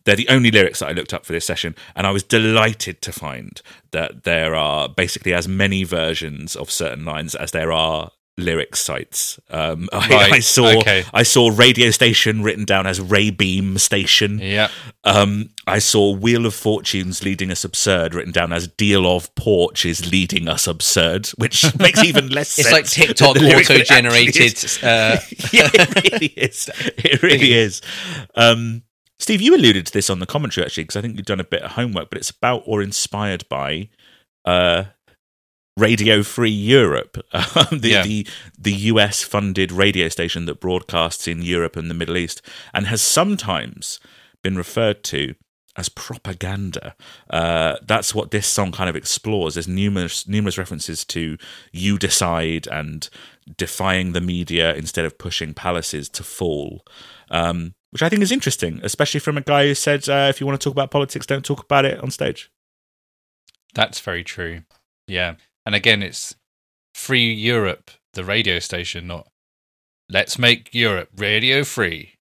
They're 0.03 0.15
the 0.15 0.29
only 0.29 0.51
lyrics 0.51 0.79
that 0.79 0.89
I 0.89 0.91
looked 0.93 1.13
up 1.13 1.25
for 1.25 1.33
this 1.33 1.45
session, 1.45 1.75
and 1.95 2.05
I 2.07 2.11
was 2.11 2.23
delighted 2.23 3.01
to 3.03 3.11
find 3.11 3.59
that 3.91 4.23
there 4.23 4.55
are 4.55 4.87
basically 4.87 5.33
as 5.33 5.47
many 5.47 5.83
versions 5.83 6.55
of 6.55 6.69
certain 6.71 7.05
lines 7.05 7.33
as 7.35 7.51
there 7.51 7.71
are 7.71 8.11
lyric 8.37 8.75
sites. 8.75 9.39
Um, 9.49 9.87
I, 9.93 10.09
Right, 10.09 10.33
I 10.33 10.39
saw 10.39 10.79
okay. 10.79 11.03
I 11.13 11.23
saw 11.23 11.49
radio 11.53 11.89
station 11.91 12.43
written 12.43 12.65
down 12.65 12.85
as 12.87 12.99
Ray 12.99 13.29
Beam 13.31 13.77
Station. 13.77 14.39
Yeah. 14.39 14.69
Um, 15.03 15.49
I 15.67 15.79
saw 15.79 16.13
Wheel 16.13 16.45
of 16.45 16.53
Fortunes 16.53 17.23
leading 17.23 17.49
us 17.51 17.63
absurd 17.63 18.13
written 18.13 18.31
down 18.31 18.51
as 18.53 18.67
Deal 18.67 19.05
of 19.05 19.33
Porch 19.35 19.85
is 19.85 20.11
leading 20.11 20.47
us 20.47 20.67
absurd, 20.67 21.27
which 21.37 21.65
makes 21.79 22.03
even 22.03 22.29
less 22.29 22.57
It's 22.59 22.69
sense. 22.69 22.73
like 22.73 23.07
TikTok 23.07 23.35
the 23.35 23.41
lyric 23.41 23.67
that 23.67 23.77
it 23.77 23.91
actually 23.91 24.27
auto-generated. 24.29 24.83
Uh, 24.83 25.17
yeah, 25.51 25.69
it 25.73 26.11
really 26.11 26.27
is. 26.35 26.69
It 26.97 27.23
really 27.23 27.53
is. 27.53 27.81
Um, 28.35 28.83
Steve, 29.17 29.41
you 29.41 29.55
alluded 29.55 29.87
to 29.87 29.93
this 29.93 30.09
on 30.09 30.19
the 30.19 30.25
commentary 30.25 30.65
actually, 30.65 30.83
because 30.83 30.97
I 30.97 31.01
think 31.01 31.15
you've 31.17 31.25
done 31.25 31.39
a 31.39 31.43
bit 31.45 31.61
of 31.61 31.71
homework, 31.71 32.09
but 32.09 32.17
it's 32.17 32.29
about 32.29 32.63
or 32.65 32.81
inspired 32.81 33.47
by 33.49 33.89
uh, 34.43 34.83
Radio 35.77 36.23
Free 36.23 36.49
Europe, 36.49 37.17
um, 37.33 37.79
the, 37.79 37.89
Yeah. 37.89 38.03
the 38.03 38.27
the 38.57 38.73
US 38.73 39.23
funded 39.23 39.71
radio 39.71 40.07
station 40.09 40.45
that 40.45 40.59
broadcasts 40.61 41.27
in 41.27 41.41
Europe 41.41 41.75
and 41.75 41.89
the 41.89 41.93
Middle 41.93 42.17
East, 42.17 42.41
and 42.73 42.87
has 42.87 43.01
sometimes 43.01 43.99
been 44.41 44.55
referred 44.57 45.03
to 45.05 45.35
as 45.77 45.89
propaganda. 45.89 46.95
Uh, 47.29 47.75
that's 47.85 48.15
what 48.15 48.31
this 48.31 48.47
song 48.47 48.71
kind 48.71 48.89
of 48.89 48.95
explores. 48.95 49.55
There's 49.55 49.67
numerous 49.67 50.25
numerous 50.27 50.57
references 50.57 51.03
to 51.05 51.37
you 51.73 51.97
decide 51.97 52.67
and 52.67 53.09
defying 53.57 54.13
the 54.13 54.21
media 54.21 54.73
instead 54.75 55.03
of 55.03 55.17
pushing 55.17 55.53
palaces 55.53 56.07
to 56.09 56.23
fall. 56.23 56.85
Um, 57.29 57.73
which 57.91 58.01
I 58.01 58.07
think 58.09 58.21
is 58.21 58.31
interesting, 58.31 58.79
especially 58.83 59.19
from 59.19 59.37
a 59.37 59.41
guy 59.41 59.65
who 59.67 59.75
said, 59.75 60.07
uh, 60.07 60.27
"If 60.29 60.39
you 60.39 60.47
want 60.47 60.59
to 60.59 60.63
talk 60.63 60.73
about 60.73 60.91
politics, 60.91 61.25
don't 61.25 61.43
talk 61.43 61.63
about 61.63 61.83
it 61.83 61.99
on 61.99 62.11
stage." 62.11 62.49
That's 63.73 63.99
very 63.99 64.23
true. 64.23 64.61
Yeah. 65.07 65.35
And 65.65 65.75
again, 65.75 66.03
it's 66.03 66.35
Free 66.93 67.33
Europe, 67.33 67.91
the 68.13 68.23
radio 68.23 68.59
station, 68.59 69.07
not 69.07 69.27
Let's 70.09 70.37
make 70.37 70.73
Europe 70.73 71.09
radio 71.17 71.63
free. 71.63 72.11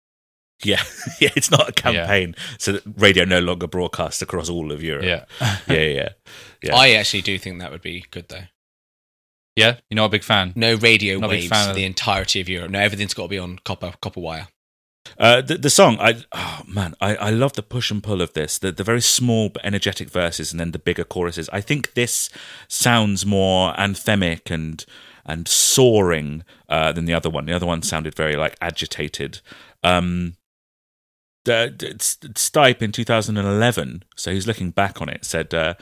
Yeah, 0.64 0.82
yeah, 1.20 1.28
it's 1.36 1.50
not 1.50 1.68
a 1.68 1.72
campaign, 1.72 2.34
so 2.58 2.72
that 2.72 2.82
radio 2.96 3.24
no 3.26 3.40
longer 3.40 3.66
broadcasts 3.66 4.22
across 4.22 4.48
all 4.48 4.72
of 4.72 4.82
Europe. 4.82 5.04
Yeah. 5.04 5.24
yeah, 5.68 5.82
yeah, 5.82 6.08
yeah. 6.62 6.74
I 6.74 6.92
actually 6.92 7.20
do 7.22 7.38
think 7.38 7.60
that 7.60 7.70
would 7.70 7.82
be 7.82 8.06
good 8.10 8.28
though. 8.28 8.44
yeah. 9.56 9.76
You're 9.90 9.96
not 9.96 10.06
a 10.06 10.10
big 10.10 10.24
fan. 10.24 10.54
No 10.56 10.76
radio 10.76 11.18
Not 11.18 11.28
big 11.28 11.40
waves 11.40 11.48
fan 11.48 11.64
for 11.66 11.70
of- 11.70 11.76
the 11.76 11.84
entirety 11.84 12.40
of 12.40 12.48
Europe. 12.48 12.70
No, 12.70 12.78
everything's 12.78 13.12
got 13.12 13.24
to 13.24 13.28
be 13.28 13.38
on 13.38 13.58
copper 13.64 13.92
copper 14.00 14.20
wire. 14.20 14.48
Uh, 15.18 15.42
the, 15.42 15.58
the 15.58 15.70
song, 15.70 15.96
I 16.00 16.24
oh 16.32 16.62
man, 16.66 16.94
I, 17.00 17.16
I 17.16 17.30
love 17.30 17.52
the 17.52 17.62
push 17.62 17.90
and 17.90 18.02
pull 18.02 18.20
of 18.20 18.32
this. 18.32 18.58
The 18.58 18.72
the 18.72 18.84
very 18.84 19.00
small 19.00 19.48
but 19.48 19.64
energetic 19.64 20.10
verses 20.10 20.50
and 20.50 20.58
then 20.58 20.72
the 20.72 20.78
bigger 20.78 21.04
choruses. 21.04 21.48
I 21.52 21.60
think 21.60 21.94
this 21.94 22.30
sounds 22.68 23.24
more 23.24 23.72
anthemic 23.74 24.50
and 24.50 24.84
and 25.26 25.48
soaring 25.48 26.44
uh, 26.68 26.92
than 26.92 27.04
the 27.04 27.14
other 27.14 27.30
one. 27.30 27.46
The 27.46 27.54
other 27.54 27.66
one 27.66 27.82
sounded 27.82 28.14
very 28.14 28.36
like 28.36 28.56
agitated. 28.60 29.40
Um, 29.82 30.36
it's 31.46 32.16
Stipe 32.16 32.80
in 32.80 32.90
2011, 32.90 34.04
so 34.16 34.32
he's 34.32 34.46
looking 34.46 34.70
back 34.70 35.02
on 35.02 35.10
it, 35.10 35.26
said, 35.26 35.52
uh, 35.52 35.74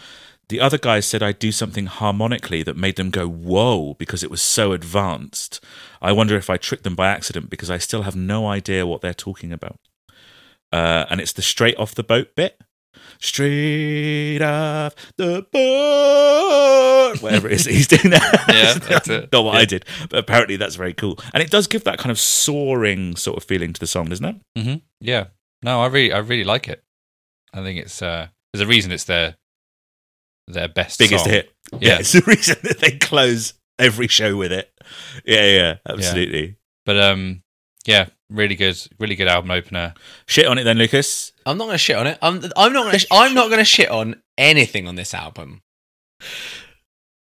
The 0.53 0.61
other 0.61 0.77
guys 0.77 1.07
said 1.07 1.23
I'd 1.23 1.39
do 1.39 1.51
something 1.51 1.87
harmonically 1.87 2.63
that 2.63 2.77
made 2.77 2.97
them 2.97 3.09
go, 3.09 3.27
whoa, 3.27 3.95
because 3.95 4.23
it 4.23 4.31
was 4.31 4.43
so 4.43 4.73
advanced. 4.73 5.65
I 6.03 6.13
wonder 6.13 6.37
if 6.37 6.51
I 6.51 6.59
tricked 6.59 6.85
them 6.85 6.95
by 6.95 7.09
accident 7.09 7.49
because 7.49 7.71
I 7.71 7.79
still 7.79 8.03
have 8.03 8.15
no 8.15 8.47
idea 8.47 8.87
what 8.87 9.01
they're 9.01 9.15
talking 9.15 9.51
about. 9.51 9.77
Uh, 10.71 11.07
and 11.09 11.23
it's 11.23 11.33
the 11.33 11.41
straight 11.41 11.75
off 11.79 11.95
the 11.95 12.03
boat 12.05 12.35
bit. 12.37 12.61
Straight 13.19 14.43
off 14.43 14.95
the 15.17 15.47
boat. 15.51 17.23
Whatever 17.23 17.49
it 17.49 17.55
is 17.55 17.65
that 17.65 17.73
he's 17.73 17.87
doing 17.89 18.11
there. 18.11 18.21
Yeah, 18.49 18.75
that's 18.79 19.09
it. 19.09 19.33
Not 19.33 19.45
what 19.47 19.55
Yeah. 19.55 19.61
I 19.61 19.65
did, 19.65 19.87
but 20.11 20.19
apparently 20.19 20.57
that's 20.57 20.77
very 20.77 20.93
cool. 20.93 21.19
And 21.33 21.43
it 21.43 21.51
does 21.51 21.67
give 21.67 21.85
that 21.85 21.97
kind 21.99 22.11
of 22.11 22.19
soaring 22.19 23.17
sort 23.17 23.39
of 23.39 23.45
feeling 23.45 23.73
to 23.73 23.81
the 23.81 23.87
song, 23.87 24.11
doesn't 24.11 24.27
it? 24.27 24.37
hmm 24.63 24.75
Yeah. 25.01 25.29
No, 25.63 25.81
I 25.81 25.87
really, 25.87 26.13
I 26.13 26.19
really 26.19 26.45
like 26.45 26.69
it. 26.69 26.83
I 27.55 27.63
think 27.63 27.79
it's, 27.81 28.03
uh, 28.03 28.27
there's 28.53 28.61
a 28.61 28.67
reason 28.67 28.93
it's 28.93 29.05
their, 29.05 29.37
their 30.55 30.69
best 30.69 30.99
biggest 30.99 31.25
song. 31.25 31.33
hit. 31.33 31.53
Yeah. 31.73 31.79
Yeah. 31.81 31.99
it's 32.01 32.13
the 32.13 32.23
reason 32.23 32.57
that 32.63 32.79
they 32.81 32.93
close 32.99 33.55
every 33.79 34.09
show 34.09 34.37
with 34.37 34.53
it. 34.53 34.71
Yeah, 35.25 35.47
yeah, 35.47 35.75
absolutely. 35.89 36.57
But, 36.85 36.99
um, 37.01 37.43
yeah, 37.87 38.07
really 38.29 38.55
good, 38.57 38.77
really 38.99 39.15
good 39.17 39.29
album 39.29 39.51
opener. 39.51 39.95
Shit 40.27 40.47
on 40.47 40.59
it 40.59 40.65
then, 40.65 40.79
Lucas. 40.79 41.33
I'm 41.47 41.59
not 41.59 41.65
going 41.65 41.75
to 41.75 41.79
shit 41.79 41.97
on 41.97 42.07
it. 42.07 42.19
I'm 42.23 42.43
I'm 42.57 42.73
not 42.73 42.85
going 42.85 42.99
to 42.99 43.07
I'm 43.11 43.35
not 43.35 43.47
going 43.47 43.59
to 43.59 43.65
shit 43.65 43.89
on 43.91 44.23
anything 44.39 44.87
on 44.89 44.95
this 44.97 45.15
album. 45.15 45.63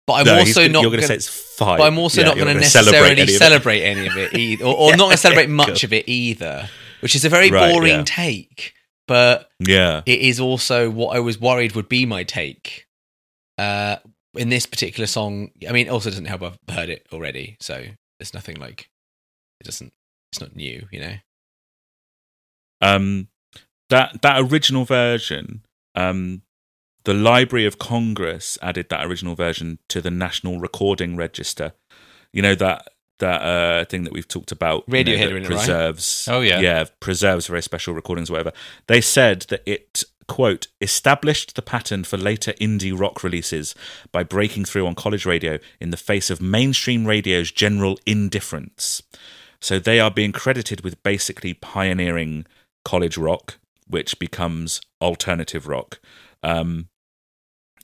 But 0.07 0.13
I'm 0.13 0.25
No, 0.25 0.39
also 0.39 0.61
gonna- 0.61 0.73
not 0.73 0.81
You're 0.81 0.89
going 0.91 0.99
gonna, 1.01 1.07
say 1.07 1.15
it's 1.15 1.27
fine. 1.57 1.77
but 1.77 1.83
I'm 1.85 1.97
also 1.97 2.21
Yeah, 2.21 2.27
not 2.27 2.35
going 2.35 2.47
to 2.47 2.53
gonna 2.55 2.65
celebrate 2.65 2.99
necessarily 2.99 3.11
any 3.11 3.21
of 3.21 3.29
it. 3.29 3.37
celebrate 3.37 3.81
any 3.81 4.07
of 4.07 4.17
it 4.17 4.33
either, 4.37 4.65
or, 4.65 4.75
or 4.75 4.89
Yeah, 4.89 4.95
not 4.95 5.03
going 5.05 5.11
to 5.11 5.17
celebrate 5.17 5.43
yeah, 5.47 5.53
much 5.53 5.67
cool. 5.81 5.87
of 5.87 5.93
it 5.93 6.09
either, 6.09 6.69
which 7.01 7.15
is 7.15 7.25
a 7.25 7.29
very 7.29 7.49
Right, 7.51 7.71
boring 7.71 7.89
yeah. 7.99 8.03
take. 8.05 8.73
But 9.07 9.49
Yeah. 9.59 10.01
it 10.05 10.19
is 10.19 10.39
also 10.39 10.89
what 10.89 11.15
I 11.15 11.19
was 11.19 11.39
worried 11.39 11.73
would 11.75 11.89
be 11.89 12.05
my 12.05 12.23
take. 12.23 12.87
Uh, 13.61 13.97
in 14.33 14.49
this 14.49 14.65
particular 14.65 15.05
song, 15.05 15.51
I 15.69 15.71
mean, 15.71 15.87
it 15.87 15.91
also 15.91 16.09
doesn't 16.09 16.25
help 16.25 16.41
I've 16.41 16.57
heard 16.69 16.89
it 16.89 17.05
already, 17.13 17.57
so 17.59 17.83
there's 18.17 18.33
nothing 18.33 18.57
like 18.57 18.89
it 19.59 19.65
doesn't. 19.65 19.93
It's 20.31 20.41
not 20.41 20.55
new, 20.55 20.87
you 20.91 20.99
know. 20.99 21.15
um, 22.81 23.27
that 23.89 24.21
that 24.23 24.41
original 24.41 24.85
version, 24.85 25.63
um, 25.93 26.41
the 27.03 27.13
Library 27.13 27.65
of 27.65 27.77
Congress 27.77 28.57
added 28.63 28.89
that 28.89 29.05
original 29.05 29.35
version 29.35 29.77
to 29.89 30.01
the 30.01 30.11
National 30.11 30.59
Recording 30.59 31.15
Register. 31.15 31.73
You 32.33 32.41
know 32.41 32.55
that 32.55 32.87
that 33.19 33.41
uh, 33.41 33.85
thing 33.85 34.05
that 34.05 34.13
we've 34.13 34.27
talked 34.27 34.51
about. 34.51 34.85
you 34.87 34.93
know, 34.93 35.11
Radiohead 35.11 35.19
that 35.19 35.33
are 35.33 35.37
it, 35.37 35.41
right? 35.41 35.45
preserves. 35.45 36.27
Oh, 36.31 36.41
yeah. 36.41 36.59
yeah, 36.59 36.85
preserves 36.99 37.47
very 37.47 37.61
special 37.61 37.93
recordings, 37.93 38.29
or 38.29 38.33
whatever. 38.33 38.53
They 38.87 39.01
said 39.01 39.45
that 39.49 39.61
it 39.65 40.03
quote 40.27 40.67
established 40.79 41.55
the 41.55 41.61
pattern 41.61 42.03
for 42.03 42.17
later 42.17 42.53
indie 42.53 42.97
rock 42.97 43.23
releases 43.23 43.75
by 44.11 44.23
breaking 44.23 44.65
through 44.65 44.87
on 44.87 44.95
college 44.95 45.25
radio 45.25 45.59
in 45.79 45.91
the 45.91 45.97
face 45.97 46.29
of 46.29 46.41
mainstream 46.41 47.05
radio's 47.05 47.51
general 47.51 47.97
indifference. 48.05 49.01
So 49.59 49.77
they 49.77 49.99
are 49.99 50.11
being 50.11 50.31
credited 50.31 50.81
with 50.81 51.01
basically 51.03 51.53
pioneering 51.53 52.45
college 52.83 53.17
rock, 53.17 53.59
which 53.87 54.17
becomes 54.19 54.81
alternative 55.01 55.67
rock. 55.67 55.99
Um, 56.41 56.87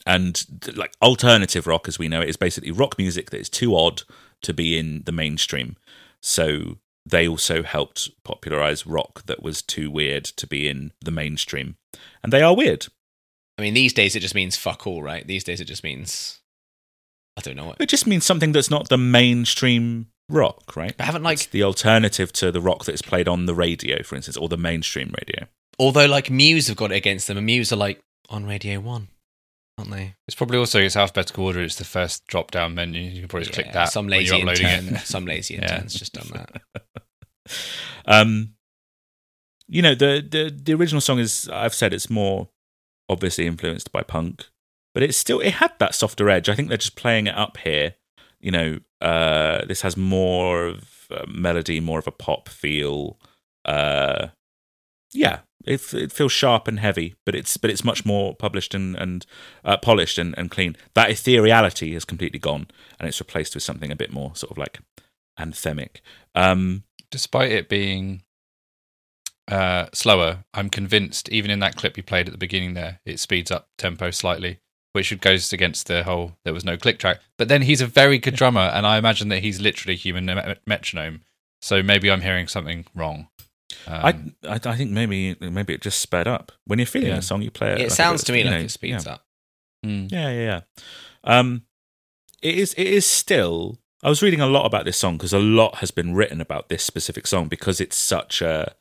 and 0.05 0.43
like 0.75 0.93
alternative 1.01 1.67
rock, 1.67 1.87
as 1.87 1.99
we 1.99 2.07
know 2.07 2.21
it, 2.21 2.29
is 2.29 2.37
basically 2.37 2.71
rock 2.71 2.97
music 2.97 3.29
that 3.29 3.39
is 3.39 3.49
too 3.49 3.75
odd 3.75 4.03
to 4.41 4.53
be 4.53 4.77
in 4.77 5.03
the 5.05 5.11
mainstream. 5.11 5.75
So 6.21 6.77
they 7.09 7.27
also 7.27 7.63
helped 7.63 8.09
popularize 8.23 8.85
rock 8.85 9.25
that 9.25 9.41
was 9.41 9.61
too 9.61 9.89
weird 9.89 10.25
to 10.25 10.47
be 10.47 10.67
in 10.67 10.91
the 11.01 11.11
mainstream. 11.11 11.77
And 12.23 12.33
they 12.33 12.41
are 12.41 12.55
weird. 12.55 12.87
I 13.57 13.61
mean, 13.61 13.73
these 13.73 13.93
days 13.93 14.15
it 14.15 14.19
just 14.19 14.35
means 14.35 14.55
fuck 14.55 14.85
all, 14.85 15.01
right? 15.01 15.25
These 15.25 15.43
days 15.43 15.61
it 15.61 15.65
just 15.65 15.83
means 15.83 16.39
I 17.37 17.41
don't 17.41 17.55
know 17.55 17.65
what. 17.65 17.77
It 17.79 17.89
just 17.89 18.07
means 18.07 18.25
something 18.25 18.51
that's 18.51 18.69
not 18.69 18.89
the 18.89 18.97
mainstream 18.97 20.07
rock, 20.29 20.75
right? 20.75 20.95
But 20.97 21.05
haven't 21.05 21.25
It's 21.27 21.45
the 21.45 21.63
alternative 21.63 22.33
to 22.33 22.51
the 22.51 22.61
rock 22.61 22.85
that 22.85 22.93
is 22.93 23.01
played 23.01 23.27
on 23.27 23.45
the 23.45 23.55
radio, 23.55 24.03
for 24.03 24.15
instance, 24.15 24.37
or 24.37 24.49
the 24.49 24.57
mainstream 24.57 25.13
radio. 25.17 25.47
although 25.79 26.07
like 26.07 26.29
Muse 26.29 26.67
have 26.67 26.77
got 26.77 26.91
it 26.91 26.95
against 26.95 27.27
them, 27.27 27.37
and 27.37 27.45
Muse 27.45 27.71
are 27.71 27.77
like 27.77 27.99
on 28.29 28.45
Radio 28.45 28.79
One, 28.79 29.07
aren't 29.77 29.91
they? 29.91 30.15
It's 30.27 30.35
probably 30.35 30.57
also 30.57 30.79
its 30.81 30.95
alphabetical 30.95 31.45
order. 31.45 31.61
It's 31.61 31.75
the 31.75 31.83
first 31.85 32.25
drop 32.27 32.51
down 32.51 32.75
menu. 32.75 33.01
You 33.01 33.19
can 33.21 33.27
probably 33.27 33.45
just 33.45 33.53
click 33.59 33.73
that. 33.73 33.85
Some 33.91 34.05
when 34.05 34.19
lazy 34.19 34.37
you're 34.37 34.49
intern, 34.49 34.95
it. 34.95 34.99
some 35.01 35.25
lazy 35.33 35.55
Yeah. 35.55 35.73
intern's 35.75 35.93
just 35.95 36.13
done 36.13 36.27
that. 36.33 36.61
Um, 38.05 38.53
you 39.67 39.81
know, 39.81 39.95
the, 39.95 40.25
the 40.29 40.49
the 40.63 40.73
original 40.73 41.01
song 41.01 41.19
is 41.19 41.47
I've 41.49 41.73
said 41.73 41.93
it's 41.93 42.09
more 42.09 42.49
obviously 43.09 43.47
influenced 43.47 43.91
by 43.91 44.01
punk, 44.03 44.45
but 44.93 45.03
it's 45.03 45.17
still 45.17 45.39
it 45.39 45.55
had 45.55 45.71
that 45.79 45.95
softer 45.95 46.29
edge. 46.29 46.49
I 46.49 46.55
think 46.55 46.67
they're 46.69 46.77
just 46.77 46.95
playing 46.95 47.27
it 47.27 47.35
up 47.35 47.57
here. 47.57 47.95
You 48.39 48.51
know, 48.51 48.79
uh, 49.01 49.65
this 49.65 49.81
has 49.81 49.95
more 49.97 50.65
of 50.67 51.07
a 51.09 51.25
melody, 51.27 51.79
more 51.79 51.99
of 51.99 52.07
a 52.07 52.11
pop 52.11 52.49
feel. 52.49 53.17
Uh, 53.65 54.27
yeah, 55.13 55.39
it 55.67 55.93
it 55.93 56.11
feels 56.11 56.31
sharp 56.31 56.67
and 56.67 56.79
heavy, 56.79 57.15
but 57.25 57.35
it's 57.35 57.57
but 57.57 57.69
it's 57.69 57.83
much 57.83 58.05
more 58.05 58.35
published 58.35 58.73
and 58.73 58.95
and 58.95 59.25
uh, 59.63 59.77
polished 59.77 60.17
and, 60.17 60.37
and 60.37 60.49
clean. 60.51 60.75
That 60.93 61.09
ethereality 61.09 61.93
has 61.93 62.05
completely 62.05 62.39
gone, 62.39 62.67
and 62.99 63.07
it's 63.07 63.19
replaced 63.19 63.55
with 63.55 63.63
something 63.63 63.91
a 63.91 63.95
bit 63.95 64.11
more 64.11 64.35
sort 64.35 64.51
of 64.51 64.57
like 64.57 64.79
anthemic. 65.39 66.01
Um, 66.35 66.83
Despite 67.09 67.51
it 67.51 67.69
being 67.69 68.23
uh, 69.47 69.87
slower, 69.93 70.43
I'm 70.53 70.69
convinced, 70.69 71.29
even 71.29 71.49
in 71.51 71.59
that 71.59 71.77
clip 71.77 71.95
you 71.95 72.03
played 72.03 72.27
at 72.27 72.33
the 72.33 72.37
beginning 72.37 72.73
there, 72.73 72.99
it 73.05 73.19
speeds 73.19 73.49
up 73.49 73.69
tempo 73.77 74.11
slightly, 74.11 74.59
which 74.91 75.17
goes 75.21 75.53
against 75.53 75.87
the 75.87 76.03
whole 76.03 76.33
there 76.43 76.53
was 76.53 76.65
no 76.65 76.75
click 76.75 76.99
track. 76.99 77.21
But 77.37 77.47
then 77.47 77.61
he's 77.61 77.81
a 77.81 77.87
very 77.87 78.17
good 78.17 78.35
drummer, 78.35 78.71
and 78.73 78.85
I 78.85 78.97
imagine 78.97 79.29
that 79.29 79.39
he's 79.41 79.61
literally 79.61 79.93
a 79.93 79.97
human 79.97 80.25
me- 80.25 80.55
metronome. 80.65 81.21
So 81.61 81.81
maybe 81.81 82.11
I'm 82.11 82.21
hearing 82.21 82.47
something 82.47 82.85
wrong. 82.93 83.29
Um, 83.87 84.35
I, 84.43 84.49
I 84.55 84.59
I 84.65 84.75
think 84.75 84.91
maybe 84.91 85.35
maybe 85.39 85.73
it 85.73 85.81
just 85.81 86.01
sped 86.01 86.27
up. 86.27 86.51
When 86.65 86.79
you're 86.79 86.85
feeling 86.85 87.09
Yeah. 87.09 87.17
a 87.17 87.21
song, 87.21 87.41
you 87.41 87.51
play 87.51 87.71
it. 87.73 87.77
It 87.79 87.83
like 87.83 87.87
a 87.87 87.95
sounds 87.95 88.21
bit 88.21 88.25
to 88.27 88.33
me 88.33 88.43
like 88.43 88.51
know, 88.51 88.59
it 88.59 88.71
speeds 88.71 89.05
yeah. 89.05 89.13
up. 89.13 89.25
mm. 89.85 90.11
Yeah, 90.11 90.29
yeah, 90.29 90.41
yeah. 90.43 90.61
Um, 91.23 91.63
it 92.41 92.55
is 92.55 92.73
it 92.73 92.87
is 92.87 93.05
still 93.05 93.79
I 94.03 94.09
was 94.09 94.21
reading 94.21 94.41
a 94.41 94.47
lot 94.47 94.65
about 94.65 94.85
this 94.85 94.97
song 94.97 95.17
because 95.17 95.33
a 95.33 95.39
lot 95.39 95.75
has 95.75 95.91
been 95.91 96.13
written 96.13 96.39
about 96.41 96.69
this 96.69 96.83
specific 96.83 97.25
song 97.27 97.47
because 97.47 97.81
it's 97.81 97.97
such 97.97 98.41
a 98.41 98.73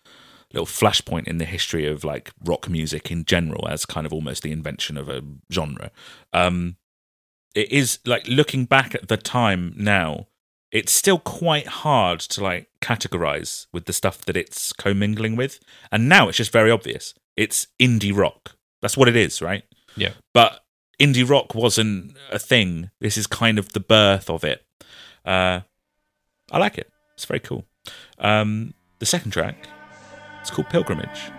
little 0.53 0.66
flashpoint 0.66 1.27
in 1.27 1.39
the 1.39 1.45
history 1.45 1.87
of 1.87 2.05
like 2.05 2.33
rock 2.45 2.69
music 2.69 3.11
in 3.11 3.24
general 3.24 3.66
as 3.69 3.85
kind 3.87 4.07
of 4.07 4.12
almost 4.12 4.43
the 4.43 4.53
invention 4.53 4.97
of 4.97 5.09
a 5.09 5.23
genre. 5.53 5.91
Um, 6.33 6.77
it 7.55 7.73
is 7.73 7.99
like 8.05 8.27
looking 8.28 8.65
back 8.66 8.95
at 8.95 9.09
the 9.09 9.16
time 9.16 9.73
now, 9.77 10.28
it's 10.72 10.93
still 10.93 11.18
quite 11.18 11.66
hard 11.66 12.20
to 12.20 12.43
like 12.43 12.68
categorize 12.80 13.66
with 13.72 13.86
the 13.86 13.93
stuff 13.93 14.24
that 14.24 14.36
it's 14.36 14.72
commingling 14.72 15.36
with. 15.36 15.60
And 15.90 16.09
now 16.09 16.28
it's 16.28 16.38
just 16.38 16.52
very 16.52 16.70
obvious. 16.70 17.14
It's 17.36 17.68
indie 17.78 18.16
rock. 18.16 18.56
That's 18.82 18.97
what 18.97 19.09
it 19.09 19.16
is, 19.16 19.40
right? 19.40 19.64
Yeah. 19.97 20.12
But 20.34 20.64
indie 21.01 21.28
rock 21.28 21.55
wasn't 21.55 22.16
a 22.30 22.38
thing. 22.38 22.90
This 23.01 23.16
is 23.16 23.26
kind 23.26 23.59
of 23.59 23.72
the 23.72 23.80
birth 23.80 24.28
of 24.28 24.44
it. 24.44 24.64
Uh, 25.24 25.60
I 26.51 26.59
like 26.59 26.78
it. 26.78 26.90
It's 27.14 27.24
very 27.24 27.40
cool. 27.40 27.64
Um, 28.18 28.74
the 28.98 29.06
second 29.06 29.30
track, 29.30 29.68
it's 30.40 30.51
called 30.51 30.68
Pilgrimage. 30.68 31.30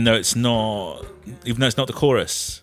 Even 0.00 0.04
though 0.04 0.18
it's 0.18 0.34
not, 0.34 1.04
even 1.44 1.60
though 1.60 1.66
it's 1.66 1.76
not 1.76 1.86
the 1.86 1.92
chorus. 1.92 2.62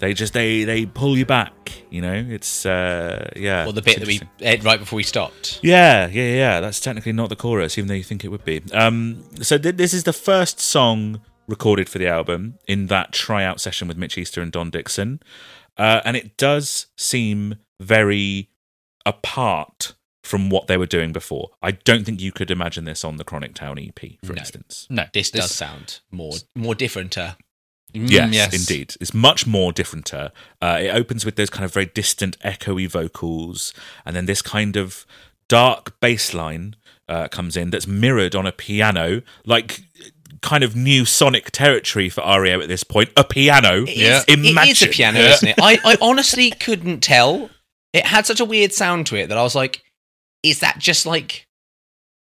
They 0.00 0.12
just 0.12 0.34
they 0.34 0.64
they 0.64 0.84
pull 0.84 1.16
you 1.16 1.24
back. 1.24 1.72
You 1.88 2.02
know, 2.02 2.12
it's 2.12 2.66
uh 2.66 3.30
yeah. 3.36 3.64
Well, 3.64 3.72
the 3.72 3.80
bit 3.80 4.00
that 4.00 4.06
we 4.06 4.20
ate 4.40 4.62
right 4.62 4.78
before 4.78 4.98
we 4.98 5.02
stopped. 5.02 5.60
Yeah, 5.62 6.08
yeah, 6.08 6.34
yeah. 6.34 6.60
That's 6.60 6.80
technically 6.80 7.12
not 7.12 7.30
the 7.30 7.36
chorus, 7.36 7.78
even 7.78 7.88
though 7.88 7.94
you 7.94 8.02
think 8.02 8.22
it 8.22 8.28
would 8.28 8.44
be. 8.44 8.60
Um, 8.72 9.24
so 9.40 9.56
th- 9.56 9.76
this 9.76 9.94
is 9.94 10.04
the 10.04 10.12
first 10.12 10.60
song 10.60 11.22
recorded 11.48 11.88
for 11.88 11.98
the 11.98 12.08
album 12.08 12.58
in 12.66 12.88
that 12.88 13.12
tryout 13.12 13.60
session 13.60 13.88
with 13.88 13.96
Mitch 13.96 14.18
Easter 14.18 14.42
and 14.42 14.52
Don 14.52 14.68
Dixon, 14.68 15.20
uh, 15.78 16.02
and 16.04 16.18
it 16.18 16.36
does 16.36 16.86
seem 16.98 17.54
very 17.80 18.50
apart 19.06 19.94
from 20.24 20.50
what 20.50 20.66
they 20.66 20.76
were 20.76 20.86
doing 20.86 21.12
before. 21.12 21.50
I 21.62 21.72
don't 21.72 22.04
think 22.04 22.20
you 22.20 22.32
could 22.32 22.50
imagine 22.50 22.84
this 22.84 23.04
on 23.04 23.16
the 23.16 23.24
Chronic 23.24 23.54
Town 23.54 23.78
EP, 23.78 24.18
for 24.24 24.32
No. 24.32 24.38
instance. 24.40 24.86
No, 24.90 25.04
This 25.12 25.30
does 25.30 25.52
sound 25.52 26.00
more 26.10 26.32
more 26.54 26.74
different. 26.74 27.16
Uh, 27.16 27.34
Mm, 27.94 28.10
Yes, 28.10 28.52
indeed. 28.52 28.96
It's 29.00 29.14
much 29.14 29.46
more 29.46 29.72
differenter. 29.72 30.32
Uh, 30.60 30.78
it 30.82 30.88
opens 30.88 31.24
with 31.24 31.36
those 31.36 31.48
kind 31.48 31.64
of 31.64 31.72
very 31.72 31.86
distant, 31.86 32.36
echoey 32.40 32.88
vocals, 32.88 33.72
and 34.04 34.16
then 34.16 34.26
this 34.26 34.42
kind 34.42 34.74
of 34.76 35.06
dark 35.48 36.00
bass 36.00 36.34
line 36.34 36.74
uh, 37.08 37.28
comes 37.28 37.56
in 37.56 37.70
that's 37.70 37.86
mirrored 37.86 38.34
on 38.34 38.46
a 38.46 38.50
piano, 38.52 39.22
like 39.46 39.82
kind 40.40 40.64
of 40.64 40.74
new 40.74 41.04
sonic 41.04 41.52
territory 41.52 42.08
for 42.08 42.22
REM 42.22 42.60
at 42.60 42.66
this 42.66 42.82
point. 42.82 43.10
A 43.16 43.22
piano. 43.22 43.84
Yeah. 43.86 44.22
It 44.26 44.40
is 44.40 44.46
a 44.46 44.50
Imagine. 44.50 44.90
piano, 44.90 45.20
Yeah. 45.20 45.34
isn't 45.34 45.48
it? 45.50 45.54
I, 45.62 45.78
I 45.84 45.96
honestly 46.00 46.50
couldn't 46.50 46.98
tell. 47.00 47.48
It 47.92 48.06
had 48.06 48.26
such 48.26 48.40
a 48.40 48.44
weird 48.44 48.72
sound 48.72 49.06
to 49.06 49.14
it 49.16 49.28
that 49.28 49.38
I 49.38 49.42
was 49.44 49.54
like, 49.54 49.83
is 50.44 50.60
that 50.60 50.78
just 50.78 51.06
like 51.06 51.46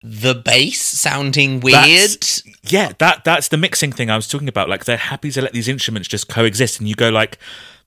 the 0.01 0.33
bass 0.35 0.81
sounding 0.81 1.59
weird? 1.59 1.75
That's- 1.75 2.41
Yeah, 2.63 2.93
that 2.99 3.23
that's 3.23 3.49
the 3.49 3.57
mixing 3.57 3.91
thing 3.91 4.09
I 4.09 4.15
was 4.15 4.27
talking 4.27 4.47
about. 4.47 4.69
Like 4.69 4.85
they're 4.85 4.97
happy 4.97 5.29
to 5.31 5.41
let 5.41 5.53
these 5.53 5.67
instruments 5.67 6.07
just 6.07 6.27
coexist, 6.29 6.79
and 6.79 6.87
you 6.89 6.95
go 6.95 7.09
like, 7.09 7.37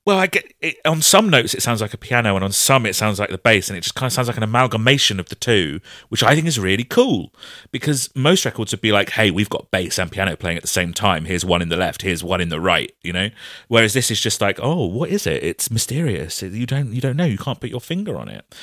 well, 0.04 0.18
I 0.18 0.26
get 0.26 0.54
it, 0.60 0.76
on 0.86 1.02
some 1.02 1.28
notes 1.28 1.52
it 1.52 1.62
sounds 1.62 1.82
like 1.82 1.92
a 1.92 1.98
piano, 1.98 2.34
and 2.34 2.44
on 2.44 2.52
some 2.52 2.86
it 2.86 2.94
sounds 2.94 3.18
like 3.18 3.28
the 3.28 3.38
bass, 3.38 3.68
and 3.68 3.76
it 3.76 3.82
just 3.82 3.94
kind 3.94 4.06
of 4.06 4.12
sounds 4.12 4.28
like 4.28 4.38
an 4.38 4.42
amalgamation 4.42 5.20
of 5.20 5.28
the 5.28 5.34
two, 5.34 5.80
which 6.08 6.22
I 6.22 6.34
think 6.34 6.46
is 6.46 6.58
really 6.58 6.84
cool. 6.84 7.34
Because 7.72 8.08
most 8.14 8.44
records 8.44 8.72
would 8.72 8.80
be 8.80 8.90
like, 8.90 9.10
hey, 9.10 9.30
we've 9.30 9.50
got 9.50 9.70
bass 9.70 9.98
and 9.98 10.10
piano 10.10 10.34
playing 10.36 10.56
at 10.56 10.62
the 10.62 10.68
same 10.68 10.94
time. 10.94 11.26
Here's 11.26 11.44
one 11.44 11.60
in 11.60 11.68
the 11.68 11.76
left, 11.76 12.02
here's 12.02 12.24
one 12.24 12.40
in 12.40 12.48
the 12.48 12.60
right, 12.60 12.90
you 13.02 13.12
know. 13.12 13.28
Whereas 13.68 13.92
this 13.92 14.10
is 14.10 14.20
just 14.20 14.40
like, 14.40 14.58
oh, 14.62 14.86
what 14.86 15.10
is 15.10 15.26
it? 15.26 15.42
It's 15.42 15.70
mysterious. 15.70 16.40
You 16.42 16.64
don't 16.64 16.92
you 16.92 17.00
don't 17.00 17.16
know. 17.16 17.26
You 17.26 17.38
can't 17.38 17.60
put 17.60 17.70
your 17.70 17.80
finger 17.80 18.16
on 18.16 18.28
it. 18.28 18.54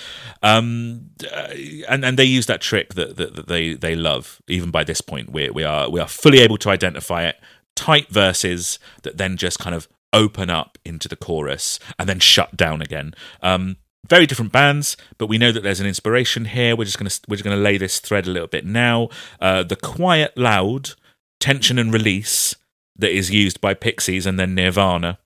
Um, 0.42 1.12
uh, 1.32 1.50
and 1.88 2.04
and 2.04 2.18
they 2.18 2.26
use 2.26 2.48
that 2.48 2.62
trick 2.62 2.96
that, 2.96 3.18
that, 3.18 3.36
that 3.36 3.48
they 3.48 3.76
they 3.76 3.96
love. 3.96 4.42
Even 4.48 4.72
by 4.72 4.84
this 4.84 5.02
point, 5.02 5.32
we 5.32 5.50
we 5.52 5.64
are 5.64 5.90
we 5.90 6.00
are 6.00 6.08
fully 6.08 6.40
able 6.40 6.58
to 6.58 6.70
identify 6.70 7.24
it. 7.26 7.40
Tight 7.76 8.08
verses 8.10 8.80
that 9.04 9.18
then 9.18 9.36
just 9.36 9.60
kind 9.60 9.76
of 9.76 9.90
open 10.16 10.50
up 10.50 10.78
into 10.84 11.08
the 11.08 11.16
chorus 11.16 11.80
and 12.00 12.10
then 12.10 12.20
shut 12.20 12.58
down 12.58 12.82
again. 12.82 13.14
Um, 13.44 13.78
very 14.08 14.26
different 14.26 14.52
bands, 14.52 14.98
but 15.18 15.28
we 15.28 15.38
know 15.38 15.52
that 15.52 15.64
there's 15.64 15.80
an 15.80 15.88
inspiration 15.88 16.46
here. 16.46 16.76
We're 16.76 16.86
just 16.86 16.98
gonna 16.98 17.12
we're 17.28 17.38
just 17.38 17.44
gonna 17.44 17.58
lay 17.58 17.78
this 17.78 18.00
thread 18.00 18.28
a 18.28 18.32
little 18.32 18.48
bit 18.48 18.66
now. 18.66 19.10
Uh, 19.40 19.64
the 19.64 19.76
quiet, 19.76 20.38
loud 20.38 20.92
tension 21.40 21.78
and 21.78 21.92
release 21.94 22.56
that 22.96 23.12
is 23.12 23.30
used 23.30 23.60
by 23.62 23.74
Pixies 23.74 24.26
and 24.26 24.40
then 24.40 24.56
Nirvana, 24.56 25.20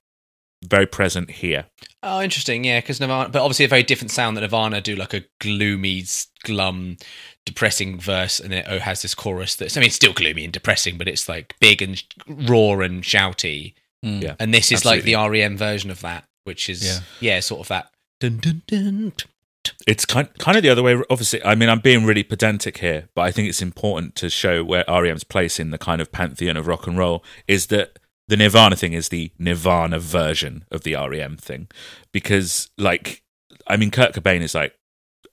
very 0.63 0.85
present 0.85 1.29
here. 1.31 1.65
Oh, 2.01 2.21
interesting. 2.21 2.63
Yeah, 2.63 2.79
because 2.79 2.99
Nirvana, 2.99 3.29
but 3.29 3.41
obviously 3.41 3.65
a 3.65 3.69
very 3.69 3.83
different 3.83 4.11
sound 4.11 4.35
that 4.37 4.41
Nirvana 4.41 4.81
do, 4.81 4.95
like 4.95 5.13
a 5.13 5.25
gloomy, 5.39 6.05
glum, 6.43 6.97
depressing 7.45 7.99
verse, 7.99 8.39
and 8.39 8.53
it 8.53 8.65
oh, 8.67 8.79
has 8.79 9.01
this 9.01 9.15
chorus 9.15 9.55
that's, 9.55 9.77
I 9.77 9.81
mean, 9.81 9.87
it's 9.87 9.95
still 9.95 10.13
gloomy 10.13 10.43
and 10.45 10.53
depressing, 10.53 10.97
but 10.97 11.07
it's 11.07 11.29
like 11.29 11.55
big 11.59 11.81
and 11.81 12.01
raw 12.27 12.79
and 12.79 13.03
shouty. 13.03 13.73
Mm. 14.05 14.21
Yeah. 14.23 14.35
And 14.39 14.53
this 14.53 14.71
is 14.71 14.85
like 14.85 15.03
the 15.03 15.15
REM 15.15 15.57
version 15.57 15.91
of 15.91 16.01
that, 16.01 16.23
which 16.45 16.69
is, 16.69 16.85
Yeah. 16.85 16.99
yeah, 17.19 17.39
sort 17.41 17.61
of 17.61 17.67
that. 17.69 17.91
Dun, 18.19 18.37
dun, 18.37 18.61
dun, 18.67 19.11
t- 19.17 19.25
t- 19.63 19.71
It's 19.87 20.05
kind 20.05 20.27
kind 20.39 20.57
of 20.57 20.63
the 20.63 20.69
other 20.69 20.83
way. 20.83 21.01
Obviously, 21.09 21.43
I 21.43 21.55
mean, 21.55 21.69
I'm 21.69 21.79
being 21.79 22.05
really 22.05 22.23
pedantic 22.23 22.77
here, 22.79 23.09
but 23.15 23.21
I 23.23 23.31
think 23.31 23.47
it's 23.49 23.61
important 23.61 24.15
to 24.15 24.29
show 24.29 24.63
where 24.63 24.83
REM's 24.87 25.23
place 25.23 25.59
in 25.59 25.71
the 25.71 25.77
kind 25.77 26.01
of 26.01 26.11
pantheon 26.11 26.57
of 26.57 26.67
rock 26.67 26.87
and 26.87 26.97
roll 26.97 27.23
is 27.47 27.67
that 27.67 27.99
the 28.27 28.37
Nirvana 28.37 28.75
thing 28.75 28.93
is 28.93 29.09
the 29.09 29.31
Nirvana 29.39 29.99
version 29.99 30.63
of 30.71 30.83
the 30.83 30.95
REM 30.95 31.37
thing, 31.37 31.67
because 32.13 32.69
like, 32.77 33.21
I 33.67 33.75
mean, 33.77 33.89
Kurt 33.91 34.13
Cobain 34.13 34.41
is 34.41 34.53
like 34.55 34.75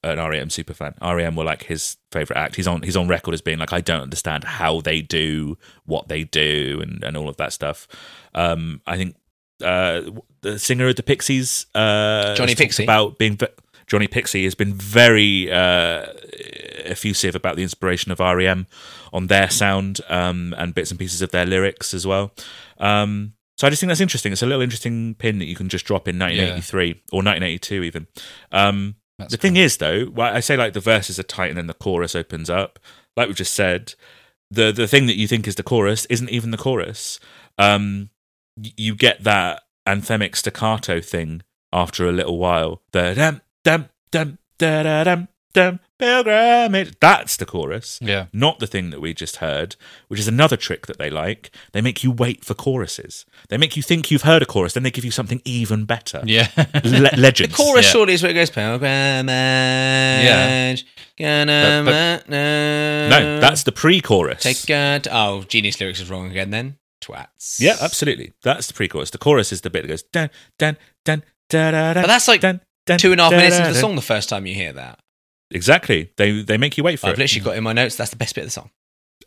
an 0.02 0.18
REM 0.18 0.50
super 0.50 0.74
fan. 0.74 0.94
REM 1.02 1.36
were 1.36 1.44
like 1.44 1.64
his 1.64 1.96
favorite 2.12 2.36
act. 2.36 2.56
He's 2.56 2.66
on 2.66 2.82
he's 2.82 2.96
on 2.96 3.08
record 3.08 3.34
as 3.34 3.40
being 3.40 3.58
like, 3.58 3.72
I 3.72 3.80
don't 3.80 4.02
understand 4.02 4.44
how 4.44 4.80
they 4.80 5.02
do 5.02 5.58
what 5.84 6.08
they 6.08 6.24
do 6.24 6.80
and 6.82 7.02
and 7.04 7.16
all 7.16 7.28
of 7.28 7.36
that 7.38 7.52
stuff. 7.52 7.86
Um, 8.34 8.80
I 8.86 8.96
think 8.96 9.16
uh, 9.62 10.02
the 10.42 10.58
singer 10.58 10.88
of 10.88 10.96
the 10.96 11.02
Pixies, 11.02 11.66
uh, 11.74 12.34
Johnny 12.34 12.54
Pixie. 12.54 12.84
about 12.84 13.18
being. 13.18 13.36
ve- 13.36 13.46
Johnny 13.86 14.08
Pixie 14.08 14.42
has 14.42 14.56
been 14.56 14.74
very 14.74 15.48
uh, 15.48 16.06
effusive 16.84 17.36
about 17.36 17.54
the 17.54 17.62
inspiration 17.62 18.10
of 18.10 18.18
REM 18.18 18.66
on 19.12 19.28
their 19.28 19.48
sound 19.48 20.00
um, 20.08 20.54
and 20.58 20.74
bits 20.74 20.90
and 20.90 20.98
pieces 20.98 21.22
of 21.22 21.30
their 21.30 21.46
lyrics 21.46 21.94
as 21.94 22.04
well. 22.04 22.32
Um, 22.78 23.34
so 23.56 23.66
I 23.66 23.70
just 23.70 23.80
think 23.80 23.88
that's 23.88 24.00
interesting. 24.00 24.32
It's 24.32 24.42
a 24.42 24.46
little 24.46 24.60
interesting 24.60 25.14
pin 25.14 25.38
that 25.38 25.46
you 25.46 25.54
can 25.54 25.68
just 25.68 25.86
drop 25.86 26.08
in 26.08 26.18
1983 26.18 26.90
or 27.12 27.18
1982 27.18 27.82
even. 27.84 28.06
Um, 28.52 28.96
That's 29.18 29.32
the 29.32 29.38
thing 29.38 29.56
is, 29.56 29.78
though, 29.78 30.12
I 30.18 30.40
say 30.40 30.56
like 30.56 30.74
the 30.74 30.80
verses 30.80 31.18
are 31.18 31.24
tight 31.24 31.48
and 31.48 31.56
then 31.56 31.66
the 31.68 31.74
chorus 31.74 32.14
opens 32.14 32.50
up. 32.50 32.78
Like 33.16 33.28
we've 33.28 33.36
just 33.36 33.54
said, 33.54 33.94
the 34.50 34.72
the 34.72 34.86
thing 34.86 35.06
that 35.06 35.16
you 35.16 35.26
think 35.26 35.48
is 35.48 35.54
the 35.54 35.62
chorus 35.62 36.04
isn't 36.06 36.30
even 36.30 36.50
the 36.50 36.58
chorus. 36.58 37.18
Um, 37.58 38.10
you 38.56 38.94
get 38.94 39.24
that 39.24 39.62
anthemic 39.86 40.36
staccato 40.36 41.00
thing 41.00 41.42
after 41.72 42.06
a 42.06 42.12
little 42.12 42.38
while. 42.38 42.82
The 42.92 43.14
dum 43.14 43.40
dum 43.64 43.88
dum 44.10 44.38
da 44.58 44.82
da 44.82 45.04
dum 45.04 45.28
dum 45.54 45.80
pilgrimage. 45.98 46.94
That's 47.00 47.36
the 47.36 47.46
chorus. 47.46 47.98
Yeah. 48.02 48.26
Not 48.32 48.58
the 48.58 48.66
thing 48.66 48.90
that 48.90 49.00
we 49.00 49.14
just 49.14 49.36
heard, 49.36 49.76
which 50.08 50.20
is 50.20 50.28
another 50.28 50.56
trick 50.56 50.86
that 50.86 50.98
they 50.98 51.10
like. 51.10 51.50
They 51.72 51.80
make 51.80 52.04
you 52.04 52.10
wait 52.10 52.44
for 52.44 52.54
choruses. 52.54 53.24
They 53.48 53.56
make 53.58 53.76
you 53.76 53.82
think 53.82 54.10
you've 54.10 54.22
heard 54.22 54.42
a 54.42 54.46
chorus, 54.46 54.72
then 54.74 54.82
they 54.82 54.90
give 54.90 55.04
you 55.04 55.10
something 55.10 55.40
even 55.44 55.84
better. 55.84 56.22
Yeah. 56.24 56.48
Le- 56.84 57.10
The 57.36 57.48
chorus 57.52 57.84
Yeah. 57.86 57.90
surely 57.92 58.14
is 58.14 58.22
where 58.22 58.30
it 58.30 58.34
goes 58.34 58.50
pilgrimage. 58.50 58.84
Gonna 61.18 61.82
But- 61.84 62.28
no, 62.28 63.08
No, 63.08 63.40
that's 63.40 63.62
the 63.62 63.72
pre-chorus. 63.72 64.42
take 64.42 64.68
a 64.70 65.00
t- 65.02 65.10
oh 65.12 65.42
genius 65.44 65.80
lyrics 65.80 66.00
is 66.00 66.10
wrong 66.10 66.30
again 66.30 66.50
then 66.50 66.76
twats. 67.00 67.58
yeah, 67.60 67.76
absolutely. 67.80 68.32
That's 68.42 68.66
the 68.66 68.74
pre-chorus. 68.74 69.10
The 69.10 69.18
chorus 69.18 69.52
is 69.52 69.60
the 69.62 69.70
bit 69.70 69.82
that 69.82 69.88
goes 69.88 70.02
dun 70.02 70.30
dun 70.58 70.76
dun 71.04 71.22
da 71.48 71.70
da 71.70 71.92
da. 71.94 72.02
But 72.02 72.08
that's 72.08 72.28
like 72.28 72.40
dun, 72.40 72.60
dun, 72.86 72.98
two 72.98 73.12
and 73.12 73.20
a 73.20 73.24
half 73.24 73.30
da, 73.32 73.36
minutes 73.38 73.56
da, 73.56 73.62
into 73.62 73.74
the 73.74 73.80
da. 73.80 73.86
song 73.86 73.96
the 73.96 74.02
first 74.02 74.28
time 74.28 74.46
you 74.46 74.54
hear 74.54 74.72
that. 74.74 74.98
Exactly. 75.50 76.10
They 76.16 76.42
they 76.42 76.56
make 76.58 76.76
you 76.76 76.84
wait 76.84 76.98
for 76.98 77.06
it. 77.06 77.10
I've 77.10 77.14
it. 77.18 77.20
literally 77.20 77.44
got 77.44 77.56
in 77.56 77.64
my 77.64 77.72
notes 77.72 77.96
that's 77.96 78.10
the 78.10 78.16
best 78.16 78.34
bit 78.34 78.42
of 78.42 78.46
the 78.48 78.52
song. 78.52 78.70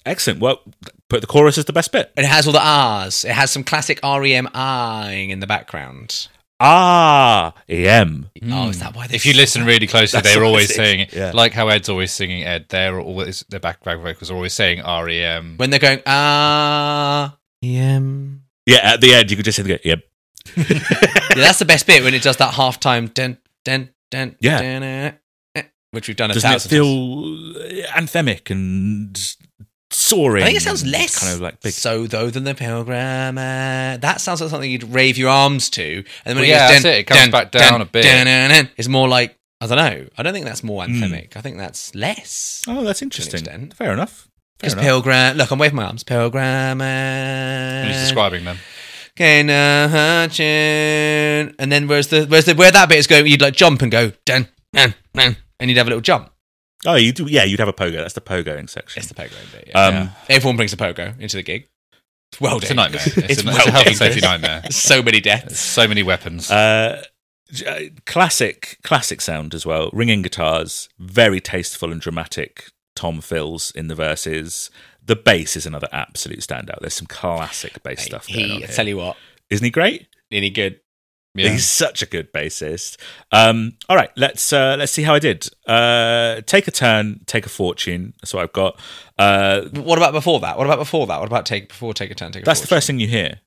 Excellent. 0.05 0.39
Well, 0.39 0.61
put 1.09 1.21
the 1.21 1.27
chorus 1.27 1.57
as 1.57 1.65
the 1.65 1.73
best 1.73 1.91
bit. 1.91 2.11
And 2.15 2.25
it 2.25 2.29
has 2.29 2.45
all 2.47 2.53
the 2.53 2.61
R's. 2.65 3.25
It 3.25 3.31
has 3.31 3.51
some 3.51 3.63
classic 3.63 3.99
REM 4.03 4.47
ing 4.55 5.29
in 5.29 5.39
the 5.39 5.47
background. 5.47 6.27
Ah, 6.61 7.53
em. 7.69 8.29
Oh, 8.51 8.69
is 8.69 8.79
that 8.79 8.93
why? 8.95 9.07
They 9.07 9.15
If 9.15 9.25
you 9.25 9.33
listen 9.33 9.65
really 9.65 9.87
closely, 9.87 10.17
That's 10.17 10.27
they're 10.33 10.41
what 10.41 10.47
I 10.47 10.49
always 10.49 10.67
see. 10.69 10.73
saying 10.73 10.99
it. 11.01 11.13
Yeah. 11.13 11.31
Like 11.33 11.53
how 11.53 11.69
Ed's 11.69 11.87
always 11.89 12.11
singing 12.11 12.43
Ed. 12.43 12.65
They're 12.69 12.99
always 12.99 13.45
their 13.49 13.61
background 13.61 14.01
vocals 14.03 14.29
are 14.29 14.35
always 14.35 14.53
saying 14.53 14.79
REM. 14.85 15.55
when 15.57 15.69
they're 15.69 15.79
going 15.79 16.01
ah 16.05 17.37
EM. 17.63 18.43
Yeah, 18.65 18.79
at 18.93 19.01
the 19.01 19.13
end 19.13 19.31
you 19.31 19.37
could 19.37 19.45
just 19.45 19.55
say, 19.57 19.63
the- 19.63 19.79
"Yep." 19.83 20.03
Yeah, 20.57 21.45
that's 21.45 21.59
the 21.59 21.65
best 21.65 21.87
bit 21.87 22.03
when 22.03 22.13
it 22.13 22.21
does 22.23 22.37
that 22.37 22.53
halftime 22.55 23.13
dun 23.13 23.37
dun 23.63 23.89
dun. 24.11 24.35
Yeah. 24.41 24.61
dun, 24.61 24.83
uh, 24.83 25.11
which 25.91 26.07
we've 26.07 26.17
done 26.17 26.31
a 26.31 26.33
Doesn't 26.33 26.49
it 26.49 26.53
thousand 26.53 26.71
times. 26.71 26.79
feel 26.81 27.83
anthemic 27.91 28.49
and 28.51 29.35
soaring? 29.91 30.43
I 30.43 30.47
think 30.47 30.57
it 30.57 30.61
sounds 30.63 30.85
less 30.85 31.19
kind 31.19 31.33
of 31.33 31.41
like 31.41 31.61
big. 31.61 31.73
so 31.73 32.05
though 32.07 32.29
than 32.29 32.43
the 32.43 32.53
pilgrim. 32.55 33.37
uh, 33.37 33.97
that 33.97 34.21
sounds 34.21 34.41
like 34.41 34.49
something 34.49 34.69
you'd 34.69 34.83
rave 34.83 35.17
your 35.17 35.29
arms 35.29 35.69
to, 35.71 35.83
and 35.83 36.05
then 36.25 36.35
when 36.35 36.43
Well, 36.43 36.45
yeah, 36.45 36.69
it 36.69 36.73
goes 36.73 36.83
that's 36.83 36.83
dun, 36.83 36.91
it. 36.93 36.97
It 36.99 37.03
comes 37.07 37.19
dun, 37.21 37.31
back 37.31 37.51
down 37.51 37.71
dun, 37.71 37.81
a 37.81 37.85
bit. 37.85 38.69
it's 38.77 38.87
more 38.87 39.07
like 39.07 39.35
I 39.61 39.67
don't 39.67 39.77
know. 39.77 40.07
I 40.17 40.23
don't 40.23 40.31
think 40.33 40.45
that's 40.45 40.63
more 40.63 40.85
Hmm. 40.85 40.91
anthemic. 41.03 41.35
I 41.35 41.41
think 41.41 41.57
that's 41.57 41.93
less. 41.93 42.63
Oh, 42.67 42.83
that's 42.83 43.01
interesting. 43.01 43.71
Fair 43.71 43.91
enough. 43.91 44.27
Fair 44.59 44.71
enough. 44.71 44.83
pilgrim. 44.83 45.35
Look, 45.37 45.51
I'm 45.51 45.59
waving 45.59 45.75
my 45.75 45.85
arms. 45.85 46.03
Pilgrim. 46.03 46.79
he's 46.79 47.95
uh, 47.95 47.99
describing 48.01 48.45
them. 48.45 48.57
Hatchet. 49.89 51.55
And 51.59 51.71
then 51.71 51.87
where's 51.87 52.07
the 52.07 52.25
where's 52.25 52.45
the 52.45 52.55
where 52.55 52.71
that 52.71 52.89
bit 52.89 52.97
is 52.99 53.07
going? 53.07 53.27
You'd 53.27 53.41
like 53.41 53.53
jump 53.53 53.81
and 53.81 53.91
go 53.91 54.11
dun 54.25 54.47
dun 54.73 54.93
dun, 55.13 55.35
and 55.59 55.69
you'd 55.69 55.77
have 55.77 55.87
a 55.87 55.89
little 55.89 56.01
jump. 56.01 56.31
Oh, 56.85 56.95
you 56.95 57.11
do. 57.11 57.25
Yeah, 57.25 57.43
you'd 57.43 57.59
have 57.59 57.67
a 57.67 57.73
pogo. 57.73 57.93
That's 57.97 58.13
the 58.13 58.21
pogoing 58.21 58.69
section. 58.69 58.99
It's 59.01 59.09
the 59.09 59.15
pogo 59.15 59.31
bit. 59.51 59.65
Yeah. 59.67 59.81
Um, 59.85 59.93
Yeah. 59.93 60.09
Everyone 60.29 60.55
brings 60.55 60.71
a 60.73 60.77
pogo 60.77 61.19
into 61.19 61.35
the 61.37 61.43
gig. 61.43 61.67
It's 62.31 62.39
well 62.39 62.57
It's 62.57 62.69
a 62.71 62.73
nightmare. 62.75 63.01
It's, 63.05 63.17
It's 63.17 63.43
a, 63.43 63.49
it's 63.49 63.65
a 63.67 63.71
health 63.71 63.87
and 63.87 63.95
safety 63.97 64.21
nightmare. 64.21 64.61
So 64.71 65.01
many 65.01 65.19
deaths. 65.19 65.59
So 65.59 65.87
many 65.87 66.03
weapons. 66.03 66.49
Uh, 66.49 67.03
uh, 67.67 67.79
classic, 68.05 68.77
classic 68.83 69.19
sound 69.21 69.53
as 69.55 69.65
well. 69.65 69.89
Ringing 69.91 70.21
guitars, 70.21 70.87
very 70.99 71.41
tasteful 71.41 71.91
and 71.91 71.99
dramatic. 71.99 72.67
Tom 72.95 73.19
fills 73.21 73.71
in 73.71 73.87
the 73.87 73.95
verses. 73.95 74.69
The 75.03 75.15
bass 75.15 75.55
is 75.57 75.65
another 75.65 75.87
absolute 75.91 76.39
standout. 76.41 76.79
There's 76.81 76.93
some 76.93 77.07
classic 77.07 77.81
bass 77.81 78.03
stuff 78.03 78.27
going 78.27 78.51
on 78.51 78.57
He, 78.59 78.63
I 78.63 78.67
tell 78.67 78.87
you 78.87 78.97
what, 78.97 79.17
Isn't 79.49 79.65
he 79.65 79.71
great? 79.71 80.07
any 80.31 80.51
good. 80.51 80.79
Yeah. 81.35 81.49
He's 81.49 81.65
such 81.69 82.01
a 82.01 82.05
good 82.05 82.33
bassist. 82.33 82.97
Um, 83.31 83.73
all 83.87 83.95
right, 83.95 84.09
let's 84.15 84.51
uh, 84.51 84.75
let's 84.79 84.91
see 84.91 85.03
how 85.03 85.13
I 85.15 85.19
did. 85.19 85.47
Uh, 85.67 86.41
take 86.41 86.67
a 86.67 86.71
turn, 86.71 87.21
take 87.25 87.45
a 87.45 87.49
fortune. 87.49 88.13
That's 88.21 88.33
what 88.33 88.43
I've 88.43 88.53
got. 88.53 88.79
Uh, 89.17 89.61
What 89.73 89.97
about 89.97 90.13
before 90.13 90.39
that? 90.41 90.57
What 90.57 90.65
about 90.65 90.79
before 90.79 91.07
that? 91.07 91.19
What 91.19 91.27
about 91.27 91.45
take 91.45 91.69
before 91.69 91.93
take 91.93 92.11
a 92.11 92.15
turn? 92.15 92.31
Take 92.31 92.43
a 92.43 92.45
that's 92.45 92.61
the 92.61 92.67
first 92.67 92.87
thing 92.87 92.99
you 92.99 93.07
hear. 93.07 93.41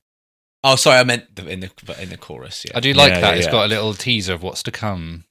Oh, 0.63 0.75
sorry, 0.77 0.97
I 0.99 1.03
meant 1.03 1.35
the, 1.35 1.45
in 1.47 1.59
the 1.59 2.01
in 2.01 2.09
the 2.09 2.17
chorus. 2.17 2.63
Yeah. 2.65 2.71
I 2.77 2.79
do 2.79 2.93
like 2.93 3.11
Yeah, 3.11 3.19
that. 3.19 3.31
yeah, 3.31 3.37
It's 3.37 3.45
yeah. 3.47 3.51
got 3.51 3.65
a 3.65 3.67
little 3.67 3.93
teaser 3.93 4.33
of 4.33 4.43
what's 4.43 4.63
to 4.63 4.71
come. 4.71 5.25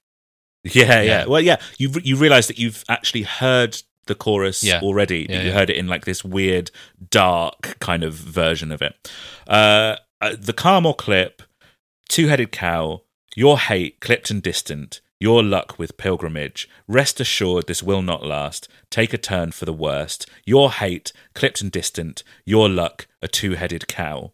Yeah, 0.63 0.85
yeah. 0.85 1.01
Yeah. 1.01 1.25
Well, 1.25 1.41
yeah. 1.41 1.57
You 1.79 1.91
you 2.03 2.15
realize 2.15 2.47
that 2.47 2.59
you've 2.59 2.83
actually 2.87 3.23
heard 3.23 3.81
the 4.05 4.15
chorus 4.15 4.63
Yeah. 4.63 4.79
already. 4.81 5.25
Yeah, 5.29 5.41
you 5.41 5.47
yeah. 5.49 5.53
heard 5.55 5.69
it 5.69 5.75
in 5.77 5.87
like 5.87 6.05
this 6.05 6.23
weird, 6.23 6.69
dark 7.09 7.79
kind 7.79 8.03
of 8.03 8.13
version 8.13 8.71
of 8.71 8.81
it. 8.81 9.11
Uh, 9.47 9.95
uh, 10.21 10.35
the 10.39 10.53
Carmel 10.53 10.93
clip, 10.93 11.41
two-headed 12.13 12.51
cow, 12.51 13.01
your 13.35 13.57
hate 13.57 13.99
clipped 13.99 14.29
and 14.29 14.43
distant. 14.43 15.01
Your 15.19 15.41
luck 15.41 15.79
with 15.79 15.97
pilgrimage. 15.97 16.69
Rest 16.87 17.19
assured, 17.19 17.65
this 17.65 17.81
will 17.81 18.03
not 18.03 18.23
last. 18.23 18.67
Take 18.91 19.13
a 19.13 19.17
turn 19.17 19.51
for 19.51 19.65
the 19.65 19.73
worst. 19.73 20.29
Your 20.45 20.69
hate, 20.69 21.11
clipped 21.33 21.61
and 21.61 21.71
distant. 21.71 22.21
Your 22.45 22.69
luck, 22.69 23.07
a 23.23 23.27
two 23.27 23.53
headed 23.53 23.87
cow. 23.87 24.33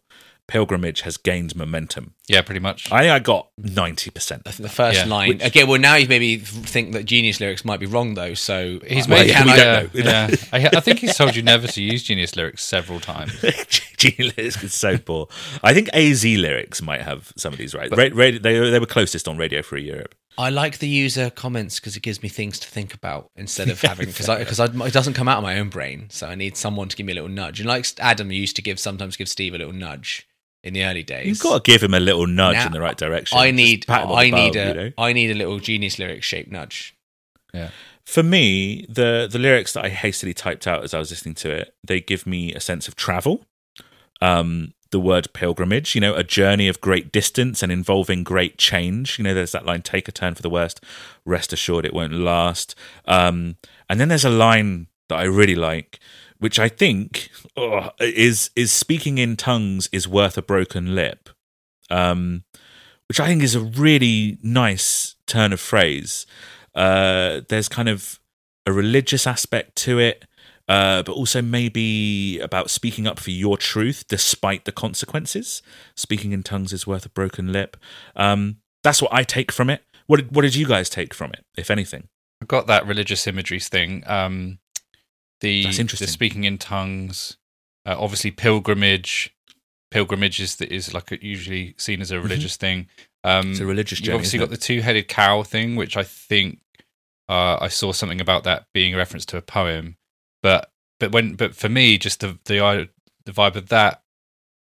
Pilgrimage 0.50 1.02
has 1.02 1.16
gained 1.16 1.54
momentum. 1.54 2.14
Yeah, 2.28 2.42
pretty 2.42 2.58
much. 2.60 2.90
I 2.92 3.00
think 3.02 3.12
I 3.12 3.18
got 3.20 3.48
90%. 3.60 4.42
the 4.56 4.68
first 4.68 4.98
Yeah. 4.98 5.04
line. 5.06 5.28
Which- 5.30 5.42
okay, 5.44 5.64
well 5.64 5.78
now 5.80 5.94
you 5.94 6.08
maybe 6.08 6.36
think 6.38 6.92
that 6.92 7.04
Genius 7.04 7.40
lyrics 7.40 7.64
might 7.64 7.78
be 7.80 7.86
wrong 7.86 8.14
though. 8.14 8.34
So 8.34 8.80
He's 8.86 9.06
Well, 9.08 9.20
made. 9.20 9.28
yeah, 9.30 9.44
we 9.44 9.52
don't 9.52 9.94
know. 9.94 10.10
yeah. 10.10 10.36
I, 10.52 10.76
I 10.76 10.80
think 10.80 10.98
he's 10.98 11.16
told 11.16 11.36
you 11.36 11.42
never 11.42 11.66
to 11.68 11.82
use 11.82 12.02
Genius 12.02 12.34
lyrics 12.36 12.64
several 12.64 12.98
times. 13.00 13.32
genius 13.96 14.36
lyrics 14.36 14.62
is 14.64 14.74
so 14.74 14.98
poor. 14.98 15.28
I 15.62 15.72
think 15.72 15.88
AZ 15.92 16.24
lyrics 16.24 16.82
might 16.82 17.02
have 17.02 17.32
some 17.36 17.52
of 17.52 17.58
these 17.58 17.74
right. 17.74 17.90
Ra- 17.90 18.08
ra- 18.12 18.38
they, 18.40 18.70
they 18.70 18.78
were 18.80 18.86
closest 18.86 19.28
on 19.28 19.36
Radio 19.38 19.62
Free 19.62 19.84
Europe. 19.84 20.14
I 20.38 20.48
like 20.48 20.78
the 20.78 20.88
user 20.88 21.28
comments 21.28 21.80
because 21.80 21.96
it 21.96 22.02
gives 22.02 22.22
me 22.22 22.28
things 22.28 22.58
to 22.60 22.68
think 22.68 22.94
about 22.94 23.30
instead 23.36 23.68
of 23.68 23.80
having 23.82 24.06
because 24.06 24.26
because 24.26 24.58
it 24.60 24.92
doesn't 24.92 25.14
come 25.14 25.28
out 25.28 25.38
of 25.38 25.42
my 25.42 25.58
own 25.58 25.68
brain. 25.68 26.06
So 26.10 26.26
I 26.28 26.34
need 26.34 26.56
someone 26.56 26.88
to 26.88 26.96
give 26.96 27.04
me 27.04 27.12
a 27.12 27.14
little 27.16 27.28
nudge. 27.28 27.60
And 27.60 27.68
like 27.68 27.86
Adam 27.98 28.30
used 28.32 28.56
to 28.56 28.62
give 28.62 28.78
sometimes 28.80 29.16
give 29.16 29.28
Steve 29.28 29.54
a 29.54 29.58
little 29.58 29.72
nudge 29.74 30.26
in 30.62 30.74
the 30.74 30.84
early 30.84 31.02
days. 31.02 31.26
You've 31.26 31.40
got 31.40 31.64
to 31.64 31.70
give 31.70 31.82
him 31.82 31.94
a 31.94 32.00
little 32.00 32.26
nudge 32.26 32.54
Now, 32.54 32.66
in 32.66 32.72
the 32.72 32.80
right 32.80 32.96
direction. 32.96 33.38
I 33.38 33.50
need 33.50 33.86
pat 33.86 34.04
him 34.04 34.10
on 34.10 34.18
I 34.18 34.24
the 34.24 34.36
need 34.36 34.52
bum, 34.54 34.62
a 34.62 34.68
you 34.68 34.74
know? 34.74 34.92
I 34.98 35.12
need 35.12 35.30
a 35.30 35.34
little 35.34 35.58
genius 35.58 35.98
lyric 35.98 36.22
shaped 36.22 36.50
nudge. 36.50 36.94
Yeah. 37.52 37.70
For 38.04 38.22
me, 38.22 38.86
the 38.88 39.28
the 39.30 39.38
lyrics 39.38 39.72
that 39.74 39.84
I 39.84 39.88
hastily 39.88 40.34
typed 40.34 40.66
out 40.66 40.82
as 40.82 40.94
I 40.94 40.98
was 40.98 41.10
listening 41.10 41.34
to 41.36 41.50
it, 41.50 41.74
they 41.84 42.00
give 42.00 42.26
me 42.26 42.52
a 42.54 42.60
sense 42.60 42.88
of 42.88 42.96
travel. 42.96 43.44
Um, 44.20 44.74
the 44.90 45.00
word 45.00 45.32
pilgrimage, 45.32 45.94
you 45.94 46.00
know, 46.00 46.14
a 46.14 46.24
journey 46.24 46.66
of 46.66 46.80
great 46.80 47.12
distance 47.12 47.62
and 47.62 47.70
involving 47.70 48.24
great 48.24 48.58
change. 48.58 49.18
You 49.18 49.24
know, 49.24 49.34
there's 49.34 49.52
that 49.52 49.64
line, 49.64 49.82
take 49.82 50.08
a 50.08 50.12
turn 50.12 50.34
for 50.34 50.42
the 50.42 50.50
worst, 50.50 50.84
rest 51.24 51.52
assured 51.52 51.84
it 51.84 51.94
won't 51.94 52.12
last. 52.12 52.74
Um, 53.06 53.56
and 53.88 54.00
then 54.00 54.08
there's 54.08 54.24
a 54.24 54.30
line 54.30 54.88
that 55.08 55.18
I 55.18 55.24
really 55.24 55.54
like, 55.54 56.00
which 56.40 56.58
I 56.58 56.68
think 56.68 57.30
oh, 57.56 57.90
is 58.00 58.50
is 58.56 58.72
speaking 58.72 59.18
in 59.18 59.36
tongues 59.36 59.88
is 59.92 60.08
worth 60.08 60.36
a 60.36 60.42
broken 60.42 60.94
lip. 60.94 61.30
Um, 61.90 62.44
which 63.08 63.18
I 63.18 63.26
think 63.26 63.42
is 63.42 63.56
a 63.56 63.60
really 63.60 64.38
nice 64.40 65.16
turn 65.26 65.52
of 65.52 65.58
phrase. 65.58 66.26
Uh, 66.76 67.40
there's 67.48 67.68
kind 67.68 67.88
of 67.88 68.20
a 68.66 68.72
religious 68.72 69.26
aspect 69.26 69.74
to 69.78 69.98
it, 69.98 70.24
uh, 70.68 71.02
but 71.02 71.10
also 71.10 71.42
maybe 71.42 72.38
about 72.38 72.70
speaking 72.70 73.08
up 73.08 73.18
for 73.18 73.32
your 73.32 73.56
truth 73.56 74.04
despite 74.06 74.64
the 74.64 74.70
consequences. 74.70 75.60
Speaking 75.96 76.30
in 76.30 76.44
tongues 76.44 76.72
is 76.72 76.86
worth 76.86 77.04
a 77.04 77.08
broken 77.08 77.50
lip. 77.50 77.76
Um, 78.14 78.58
that's 78.84 79.02
what 79.02 79.12
I 79.12 79.24
take 79.24 79.50
from 79.50 79.70
it. 79.70 79.82
What 80.06 80.18
did, 80.18 80.36
what 80.36 80.42
did 80.42 80.54
you 80.54 80.66
guys 80.66 80.88
take 80.88 81.12
from 81.12 81.32
it, 81.32 81.44
if 81.56 81.68
anything? 81.68 82.06
I've 82.40 82.46
got 82.46 82.68
that 82.68 82.86
religious 82.86 83.26
imagery 83.26 83.58
thing. 83.58 84.04
Um, 84.06 84.60
the, 85.40 85.64
That's 85.64 85.78
interesting. 85.78 86.06
the 86.06 86.12
speaking 86.12 86.44
in 86.44 86.58
tongues, 86.58 87.36
uh, 87.86 87.96
obviously 87.98 88.30
pilgrimage. 88.30 89.34
Pilgrimage 89.90 90.40
is, 90.40 90.60
is 90.60 90.94
like 90.94 91.10
a, 91.10 91.24
usually 91.24 91.74
seen 91.76 92.00
as 92.00 92.10
a 92.10 92.20
religious 92.20 92.56
thing. 92.56 92.88
Um, 93.24 93.42
Mm-hmm. 93.42 93.50
It's 93.50 93.60
a 93.60 93.66
religious 93.66 94.00
You've 94.00 94.14
obviously 94.14 94.38
got 94.38 94.50
the 94.50 94.56
two-headed 94.56 95.08
cow 95.08 95.42
thing, 95.42 95.76
which 95.76 95.96
I 95.96 96.04
think 96.04 96.60
uh, 97.28 97.58
I 97.60 97.68
saw 97.68 97.92
something 97.92 98.20
about 98.20 98.44
that 98.44 98.66
being 98.72 98.94
a 98.94 98.96
reference 98.96 99.26
to 99.26 99.36
a 99.36 99.42
poem. 99.42 99.96
But 100.42 100.70
but 100.98 101.12
when 101.12 101.34
but 101.34 101.54
for 101.54 101.68
me, 101.68 101.98
just 101.98 102.20
the 102.20 102.38
the 102.44 102.88
the 103.26 103.32
vibe 103.32 103.56
of 103.56 103.68
that 103.68 104.02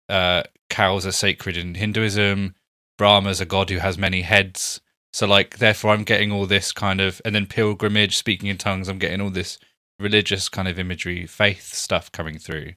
uh, 0.08 0.44
cows 0.70 1.06
are 1.06 1.12
sacred 1.12 1.56
in 1.56 1.74
Hinduism. 1.74 2.54
Brahma's 2.96 3.40
a 3.40 3.46
god 3.46 3.70
who 3.70 3.78
has 3.78 3.98
many 3.98 4.22
heads. 4.22 4.80
So 5.12 5.26
like, 5.26 5.58
therefore, 5.58 5.92
I'm 5.92 6.04
getting 6.04 6.32
all 6.32 6.46
this 6.46 6.72
kind 6.72 7.00
of, 7.00 7.20
and 7.24 7.34
then 7.34 7.46
pilgrimage, 7.46 8.16
speaking 8.16 8.48
in 8.48 8.58
tongues. 8.58 8.88
I'm 8.88 8.98
getting 8.98 9.20
all 9.20 9.30
this 9.30 9.58
religious 9.98 10.48
kind 10.48 10.68
of 10.68 10.78
imagery, 10.78 11.26
faith 11.26 11.72
stuff 11.72 12.10
coming 12.12 12.38
through. 12.38 12.72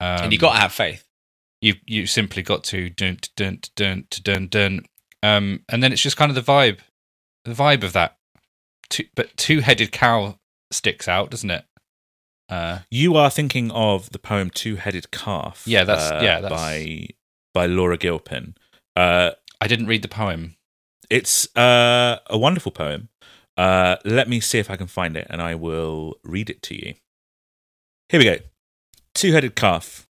Um, 0.00 0.24
and 0.24 0.32
you 0.32 0.38
got 0.38 0.54
to 0.54 0.60
have 0.60 0.72
faith. 0.72 1.04
you 1.60 1.74
you 1.86 2.06
simply 2.06 2.42
got 2.42 2.64
to 2.64 2.88
dun 2.90 3.18
dun 3.36 3.60
dun 3.76 4.04
dun 4.04 4.22
dun 4.22 4.46
dun, 4.48 4.80
um, 5.22 5.64
and 5.68 5.82
then 5.82 5.92
it's 5.92 6.02
just 6.02 6.16
kind 6.16 6.30
of 6.30 6.34
the 6.36 6.52
vibe, 6.52 6.78
the 7.44 7.52
vibe 7.54 7.82
of 7.82 7.92
that. 7.94 8.16
Two, 8.90 9.04
but 9.14 9.36
two-headed 9.36 9.92
cow 9.92 10.38
sticks 10.70 11.08
out, 11.08 11.30
doesn't 11.30 11.50
it? 11.50 11.64
Uh, 12.48 12.78
You 12.90 13.16
are 13.16 13.28
thinking 13.30 13.70
of 13.72 14.10
the 14.10 14.18
poem 14.18 14.48
Two 14.48 14.76
Headed 14.76 15.10
Calf. 15.10 15.64
Yeah, 15.66 15.84
that's- 15.84 16.10
uh, 16.10 16.20
yeah, 16.22 16.40
that's- 16.40 16.58
by 16.60 17.08
by 17.52 17.66
Laura 17.66 17.98
Gilpin. 17.98 18.54
Uh, 18.96 19.32
I 19.60 19.66
didn't 19.66 19.86
read 19.88 20.02
the 20.02 20.08
poem. 20.08 20.54
it's 21.10 21.54
uh, 21.56 22.18
a 22.28 22.36
wonderful 22.38 22.70
poem. 22.72 23.08
Uh, 23.58 23.96
let 24.04 24.28
me 24.28 24.38
see 24.38 24.60
if 24.60 24.70
I 24.70 24.76
can 24.76 24.86
find 24.86 25.16
it, 25.16 25.26
and 25.28 25.42
I 25.42 25.56
will 25.56 26.14
read 26.22 26.48
it 26.48 26.62
to 26.62 26.74
you. 26.76 26.94
Here 28.08 28.20
we 28.20 28.24
go. 28.24 28.36
Two-headed 29.14 29.56
calf. 29.56 30.06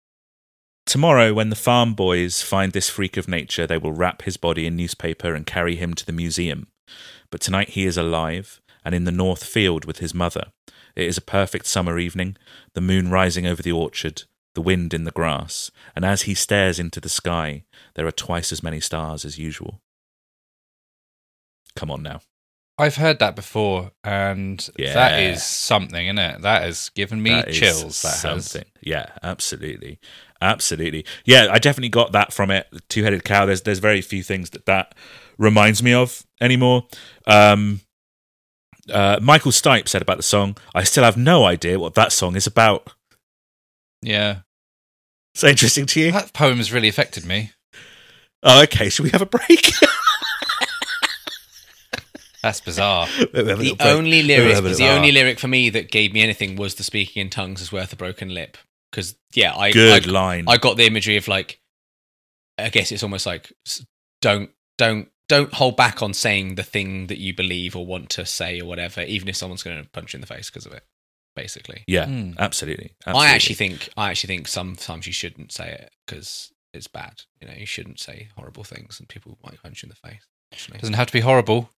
Tomorrow, 0.87 1.35
when 1.35 1.51
the 1.51 1.57
farm 1.57 1.93
boys 1.95 2.41
find 2.41 2.73
this 2.73 2.89
freak 2.89 3.19
of 3.19 3.29
nature, 3.29 3.67
they 3.67 3.77
will 3.77 3.93
wrap 3.93 4.23
his 4.23 4.39
body 4.39 4.67
in 4.67 4.77
newspaper 4.77 5.35
and 5.35 5.47
carry 5.47 5.77
him 5.77 5.93
to 5.95 6.07
the 6.07 6.13
museum. 6.13 6.69
But 7.31 7.43
tonight 7.43 7.71
he 7.71 7.85
is 7.85 7.99
alive 7.99 8.63
and 8.83 8.95
in 8.95 9.05
the 9.05 9.13
north 9.13 9.45
field 9.45 9.85
with 9.85 9.99
his 9.99 10.15
mother. 10.15 10.47
It 10.97 11.07
is 11.07 11.19
a 11.19 11.23
perfect 11.23 11.67
summer 11.67 11.99
evening, 11.99 12.37
the 12.75 12.81
moon 12.81 13.11
rising 13.11 13.47
over 13.47 13.63
the 13.63 13.73
orchard, 13.73 14.23
the 14.55 14.63
wind 14.63 14.95
in 14.95 15.05
the 15.05 15.11
grass, 15.11 15.71
and 15.95 16.05
as 16.05 16.23
he 16.23 16.35
stares 16.35 16.79
into 16.79 17.01
the 17.01 17.09
sky, 17.09 17.65
there 17.95 18.07
are 18.07 18.13
twice 18.13 18.53
as 18.53 18.63
many 18.63 18.81
stars 18.81 19.25
as 19.25 19.39
usual. 19.39 19.81
Come 21.75 21.91
on 21.91 22.03
now. 22.03 22.21
I've 22.77 22.97
heard 22.97 23.21
that 23.21 23.37
before, 23.37 23.93
and 24.03 24.59
that 24.77 24.79
Yeah. 24.79 25.19
is 25.19 25.45
something, 25.45 26.07
isn't 26.07 26.19
it? 26.19 26.43
That 26.43 26.63
has 26.63 26.89
given 26.91 27.23
me 27.23 27.31
That 27.31 27.53
chills. 27.53 28.03
That 28.03 28.09
has. 28.21 28.21
something. 28.51 28.65
Yeah, 28.81 29.11
absolutely, 29.23 30.01
absolutely. 30.41 31.05
Yeah, 31.25 31.47
I 31.51 31.59
definitely 31.61 31.91
got 31.91 32.11
that 32.13 32.33
from 32.33 32.51
it. 32.51 32.67
Two 32.89 33.05
headed 33.05 33.23
cow. 33.25 33.47
There's 33.47 33.63
there's 33.63 33.79
very 33.79 34.01
few 34.03 34.23
things 34.25 34.51
that 34.51 34.67
that 34.67 34.95
reminds 35.39 35.83
me 35.85 35.93
of 35.93 36.25
anymore. 36.41 36.87
Um, 37.27 37.81
uh, 38.93 39.19
Michael 39.23 39.53
Stipe 39.53 39.87
said 39.89 40.03
about 40.03 40.17
the 40.17 40.23
song, 40.25 40.57
"I 40.75 40.83
still 40.83 41.05
have 41.05 41.17
no 41.17 41.45
idea 41.45 41.79
what 41.79 41.95
that 41.95 42.13
song 42.13 42.35
is 42.35 42.47
about." 42.47 42.93
Yeah, 44.03 44.41
So 45.37 45.47
interesting 45.49 45.87
to 45.87 46.01
you? 46.01 46.13
that 46.13 46.33
poem 46.35 46.59
has 46.59 46.73
really 46.73 46.89
affected 46.89 47.25
me. 47.25 47.53
Oh, 48.43 48.63
okay. 48.65 48.91
Should 48.91 49.05
we 49.05 49.11
have 49.11 49.23
a 49.23 49.27
break? 49.27 49.73
That's 52.45 52.61
bizarre. 52.61 53.07
The 53.33 53.77
only 53.81 54.23
lyric, 54.23 54.63
the 54.77 54.89
only 54.91 55.13
lyric 55.13 55.39
for 55.39 55.49
me 55.49 55.71
that 55.71 55.91
gave 55.91 56.13
me 56.13 56.21
anything 56.21 56.57
was 56.57 56.75
the 56.75 56.83
speaking 56.83 57.23
in 57.23 57.31
tongues 57.31 57.63
is 57.63 57.73
worth 57.73 57.91
a 57.95 57.97
broken 57.97 58.35
lip. 58.35 58.59
Because 58.91 59.17
yeah, 59.33 59.57
I 59.57 59.73
good 59.73 60.07
I, 60.07 60.11
line. 60.11 60.45
I 60.47 60.59
got 60.59 60.77
the 60.77 60.85
imagery 60.85 61.17
of 61.17 61.27
like, 61.27 61.59
I 62.59 62.69
guess 62.69 62.93
it's 62.93 63.03
almost 63.03 63.25
like 63.25 63.51
don't 64.21 64.51
don't 64.77 65.09
don't 65.27 65.55
hold 65.55 65.79
back 65.79 66.03
on 66.03 66.13
saying 66.13 66.57
the 66.57 66.63
thing 66.63 67.07
that 67.07 67.19
you 67.19 67.35
believe 67.35 67.75
or 67.75 67.87
want 67.87 68.11
to 68.11 68.27
say 68.27 68.61
or 68.61 68.67
whatever, 68.67 69.01
even 69.01 69.27
if 69.29 69.37
someone's 69.37 69.63
going 69.63 69.83
to 69.83 69.89
punch 69.89 70.13
you 70.13 70.19
in 70.19 70.21
the 70.21 70.27
face 70.27 70.51
because 70.51 70.67
of 70.67 70.73
it. 70.75 70.85
Basically, 71.35 71.83
yeah, 71.89 72.05
Hmm. 72.05 72.33
absolutely, 72.39 72.93
I 73.07 73.29
actually 73.29 73.57
think 73.57 73.89
I 73.97 74.11
actually 74.11 74.29
think 74.29 74.49
sometimes 74.49 75.07
you 75.07 75.15
shouldn't 75.15 75.51
say 75.51 75.71
it 75.73 75.93
because 76.07 76.53
it's 76.75 76.89
bad. 76.89 77.23
You 77.41 77.49
know, 77.49 77.55
you 77.57 77.67
shouldn't 77.67 77.99
say 78.01 78.29
horrible 78.37 78.65
things, 78.65 79.01
and 79.01 79.09
people 79.09 79.39
might 79.43 79.61
punch 79.63 79.83
you 79.83 79.87
in 79.87 79.91
the 79.91 80.09
face. 80.09 80.27
Actually, 80.53 80.79
Doesn't 80.79 80.95
have 80.95 81.07
to 81.09 81.13
be 81.13 81.21
horrible. 81.21 81.71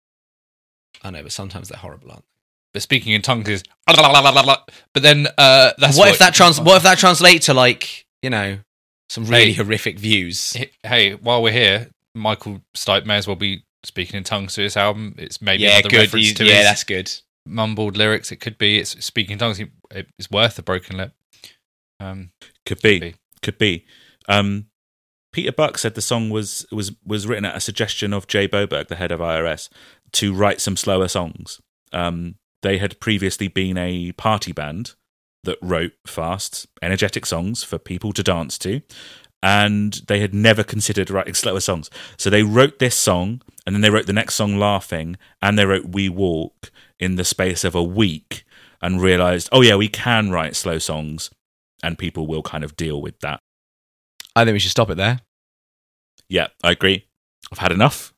I 1.04 1.12
know, 1.12 1.24
but 1.24 1.32
sometimes 1.32 1.70
they're 1.70 1.78
horrible, 1.80 2.12
aren't 2.12 2.24
they? 2.24 2.28
But 2.74 2.82
speaking 2.82 3.14
in 3.14 3.22
tongues 3.22 3.48
is. 3.48 3.64
But 3.88 3.96
then 4.96 5.28
uh, 5.38 5.72
that's 5.78 5.98
what, 5.98 6.10
if 6.10 6.20
that 6.20 6.34
trans? 6.34 6.60
What 6.60 6.78
if 6.78 6.84
that 6.84 6.98
translates 6.98 7.46
to 7.48 7.54
like 7.54 8.06
you 8.22 8.30
know 8.30 8.60
some 9.10 9.26
really 9.26 9.54
Hey. 9.54 9.64
horrific 9.64 10.00
views? 10.00 10.58
Hey, 10.84 11.14
while 11.16 11.42
we're 11.42 11.52
here, 11.54 11.90
Michael 12.14 12.62
Stipe 12.76 13.06
may 13.06 13.16
as 13.18 13.28
well 13.28 13.36
be 13.36 13.64
speaking 13.84 14.18
in 14.18 14.24
tongues 14.24 14.56
to 14.56 14.62
his 14.62 14.76
album. 14.76 15.16
It's 15.18 15.42
maybe 15.42 15.64
yeah, 15.64 15.76
another 15.78 15.90
good. 15.90 16.00
reference 16.02 16.28
You- 16.30 16.34
to 16.36 16.46
yeah, 16.46 16.56
his 16.56 16.64
that's 16.66 16.84
good. 16.84 17.12
mumbled 17.46 17.96
lyrics. 17.98 18.32
It 18.32 18.38
could 18.38 18.58
be. 18.58 18.80
It's 18.80 19.04
speaking 19.06 19.34
in 19.34 19.40
tongues. 19.40 19.62
It's 19.92 20.30
worth 20.32 20.60
a 20.60 20.64
broken 20.64 20.98
lip. 20.98 21.14
Um, 22.00 22.32
could 22.66 22.82
be. 22.82 23.00
be. 23.00 23.16
Could 23.42 23.58
be. 23.58 23.86
Um, 24.28 24.66
Peter 25.36 25.52
Buck 25.52 25.78
said 25.78 25.96
the 25.96 26.02
song 26.02 26.30
was 26.30 26.66
was 26.72 26.94
was 27.06 27.28
written 27.28 27.44
at 27.44 27.58
a 27.58 27.60
suggestion 27.60 28.14
of 28.14 28.26
Jay 28.26 28.48
Boberg, 28.48 28.88
the 28.88 28.96
head 28.96 29.12
of 29.12 29.20
IRS, 29.20 29.68
to 30.14 30.34
write 30.34 30.62
some 30.62 30.78
slower 30.78 31.10
songs. 31.10 31.60
Um, 31.92 32.36
they 32.62 32.78
had 32.78 33.02
previously 33.02 33.50
been 33.50 33.78
a 33.78 34.14
party 34.14 34.54
band 34.54 34.94
that 35.44 35.58
wrote 35.62 35.92
fast, 36.08 36.68
energetic 36.82 37.26
songs 37.26 37.64
for 37.64 37.78
people 37.78 38.14
to 38.14 38.24
dance 38.24 38.58
to, 38.60 38.80
and 39.44 39.96
they 40.08 40.22
had 40.22 40.34
never 40.34 40.64
considered 40.64 41.10
writing 41.10 41.34
slower 41.34 41.60
songs. 41.60 41.90
So 42.18 42.30
they 42.30 42.44
wrote 42.44 42.80
this 42.80 42.96
song, 42.96 43.42
and 43.66 43.76
then 43.76 43.82
they 43.82 43.90
wrote 43.90 44.08
the 44.08 44.14
next 44.14 44.36
song, 44.36 44.58
"Laughing," 44.58 45.18
and 45.42 45.60
they 45.60 45.66
wrote 45.66 45.90
"We 45.90 46.08
Walk" 46.08 46.72
in 46.98 47.18
the 47.18 47.26
space 47.26 47.66
of 47.66 47.76
a 47.76 47.84
week, 47.84 48.46
and 48.82 49.02
realized, 49.02 49.50
oh 49.52 49.64
yeah, 49.64 49.76
we 49.76 49.90
can 49.90 50.32
write 50.32 50.56
slow 50.56 50.80
songs, 50.80 51.30
and 51.84 51.98
people 51.98 52.26
will 52.26 52.42
kind 52.42 52.64
of 52.64 52.78
deal 52.78 53.02
with 53.02 53.20
that. 53.20 53.42
I 54.36 54.44
think 54.44 54.54
we 54.54 54.60
should 54.60 54.72
stop 54.72 54.90
it 54.90 54.96
there. 54.98 55.22
Yeah, 56.30 56.48
I 56.64 56.72
agree. 56.72 57.06
I've 57.52 57.60
had 57.60 57.72
enough. 57.72 58.14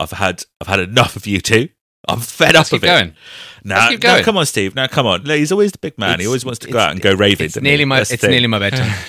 I've 0.00 0.12
had 0.12 0.44
I've 0.60 0.68
had 0.68 0.80
enough 0.80 1.16
of 1.16 1.26
you 1.26 1.40
two. 1.40 1.68
I'm 2.08 2.20
fed 2.20 2.54
let's 2.54 2.72
up 2.72 2.78
of 2.78 2.84
it. 2.84 2.86
going. 2.88 3.14
Now, 3.62 3.76
Let's 3.76 3.90
keep 3.92 4.00
going. 4.00 4.24
come 4.24 4.36
on, 4.36 4.46
Steve. 4.46 4.74
Now, 4.74 4.88
come 4.88 5.06
on. 5.06 5.24
He's 5.24 5.52
always 5.52 5.70
the 5.70 5.78
big 5.78 5.96
man. 5.98 6.18
he 6.18 6.26
always 6.26 6.44
wants 6.44 6.58
to 6.60 6.68
go 6.70 6.78
out 6.80 6.90
and 6.90 7.00
go 7.00 7.12
raving. 7.14 7.46
It's 7.46 7.60
nearly 7.60 7.84
my. 7.84 7.98
That's 7.98 8.10
It's 8.10 8.24
nearly 8.24 8.46
my 8.48 8.58
bedtime. 8.58 8.92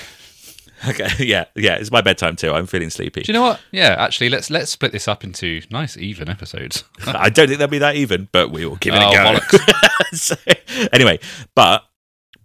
Okay, 0.86 1.08
yeah, 1.26 1.46
yeah. 1.56 1.76
It's 1.76 1.92
my 1.92 2.02
bedtime 2.02 2.36
too. 2.36 2.52
I'm 2.52 2.68
feeling 2.68 2.90
sleepy. 2.90 3.22
Do 3.22 3.32
you 3.32 3.34
know 3.40 3.42
what? 3.42 3.62
Yeah, 3.72 3.96
actually, 3.98 4.28
let's 4.28 4.50
let's 4.50 4.70
split 4.70 4.92
this 4.92 5.08
up 5.08 5.24
into 5.24 5.62
nice 5.72 5.96
even 5.96 6.28
episodes. 6.28 6.84
I 7.08 7.30
don't 7.30 7.48
think 7.48 7.58
they'll 7.60 7.70
be 7.70 7.78
that 7.78 7.96
even, 7.96 8.28
but 8.34 8.52
we 8.52 8.66
will 8.66 8.76
give 8.76 8.94
it 8.94 9.02
Oh, 9.02 9.12
a 9.12 9.40
go. 9.50 9.58
so, 10.12 10.36
anyway, 10.92 11.20
but 11.56 11.86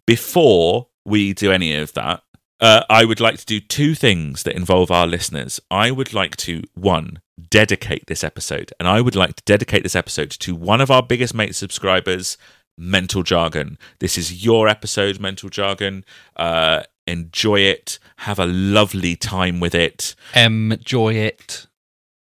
before 0.06 0.86
we 1.04 1.32
do 1.32 1.50
any 1.50 1.74
of 1.78 1.92
that, 1.94 2.22
uh, 2.60 2.82
I 2.90 3.04
would 3.04 3.20
like 3.20 3.38
to 3.38 3.46
do 3.46 3.60
two 3.60 3.94
things 3.94 4.42
that 4.42 4.56
involve 4.56 4.90
our 4.90 5.06
listeners. 5.06 5.60
I 5.70 5.90
would 5.90 6.12
like 6.12 6.36
to, 6.38 6.62
one, 6.74 7.20
dedicate 7.50 8.06
this 8.06 8.24
episode, 8.24 8.72
and 8.78 8.88
I 8.88 9.00
would 9.00 9.14
like 9.16 9.36
to 9.36 9.42
dedicate 9.46 9.82
this 9.82 9.96
episode 9.96 10.30
to 10.30 10.54
one 10.54 10.80
of 10.80 10.90
our 10.90 11.02
biggest 11.02 11.34
mate 11.34 11.54
subscribers, 11.54 12.36
Mental 12.76 13.22
Jargon. 13.22 13.78
This 14.00 14.18
is 14.18 14.44
your 14.44 14.68
episode, 14.68 15.20
Mental 15.20 15.48
Jargon. 15.48 16.04
Uh, 16.36 16.82
enjoy 17.06 17.60
it. 17.60 17.98
Have 18.18 18.38
a 18.38 18.46
lovely 18.46 19.16
time 19.16 19.60
with 19.60 19.74
it. 19.74 20.14
Enjoy 20.34 21.14
it. 21.14 21.66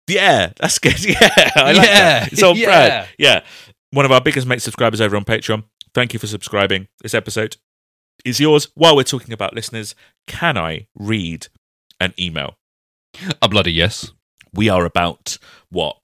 Yeah, 0.09 0.53
that's 0.59 0.79
good. 0.79 1.03
Yeah, 1.05 1.17
I 1.57 1.73
like 1.73 1.87
Yeah, 1.87 2.21
that. 2.21 2.33
It's 2.33 2.43
on 2.43 2.57
yeah. 2.57 2.67
brand. 2.67 3.09
Yeah. 3.19 3.41
One 3.93 4.05
of 4.05 4.13
our 4.13 4.21
biggest 4.21 4.47
mate 4.47 4.63
subscribers 4.63 5.01
over 5.01 5.17
on 5.17 5.25
Patreon. 5.25 5.65
Thank 5.95 6.13
you 6.15 6.19
for 6.19 6.27
subscribing. 6.27 6.89
This 7.03 7.13
episode 7.15 7.57
is 8.25 8.41
yours. 8.41 8.69
While 8.75 8.97
we're 8.97 9.03
talking 9.05 9.33
about 9.33 9.55
listeners, 9.55 9.95
can 10.27 10.57
I 10.57 10.87
read 10.95 11.49
an 12.01 12.15
email? 12.19 12.57
A 13.41 13.49
bloody 13.49 13.73
yes. 13.73 14.13
We 14.55 14.69
are 14.69 14.85
about 14.85 15.39
what 15.71 15.97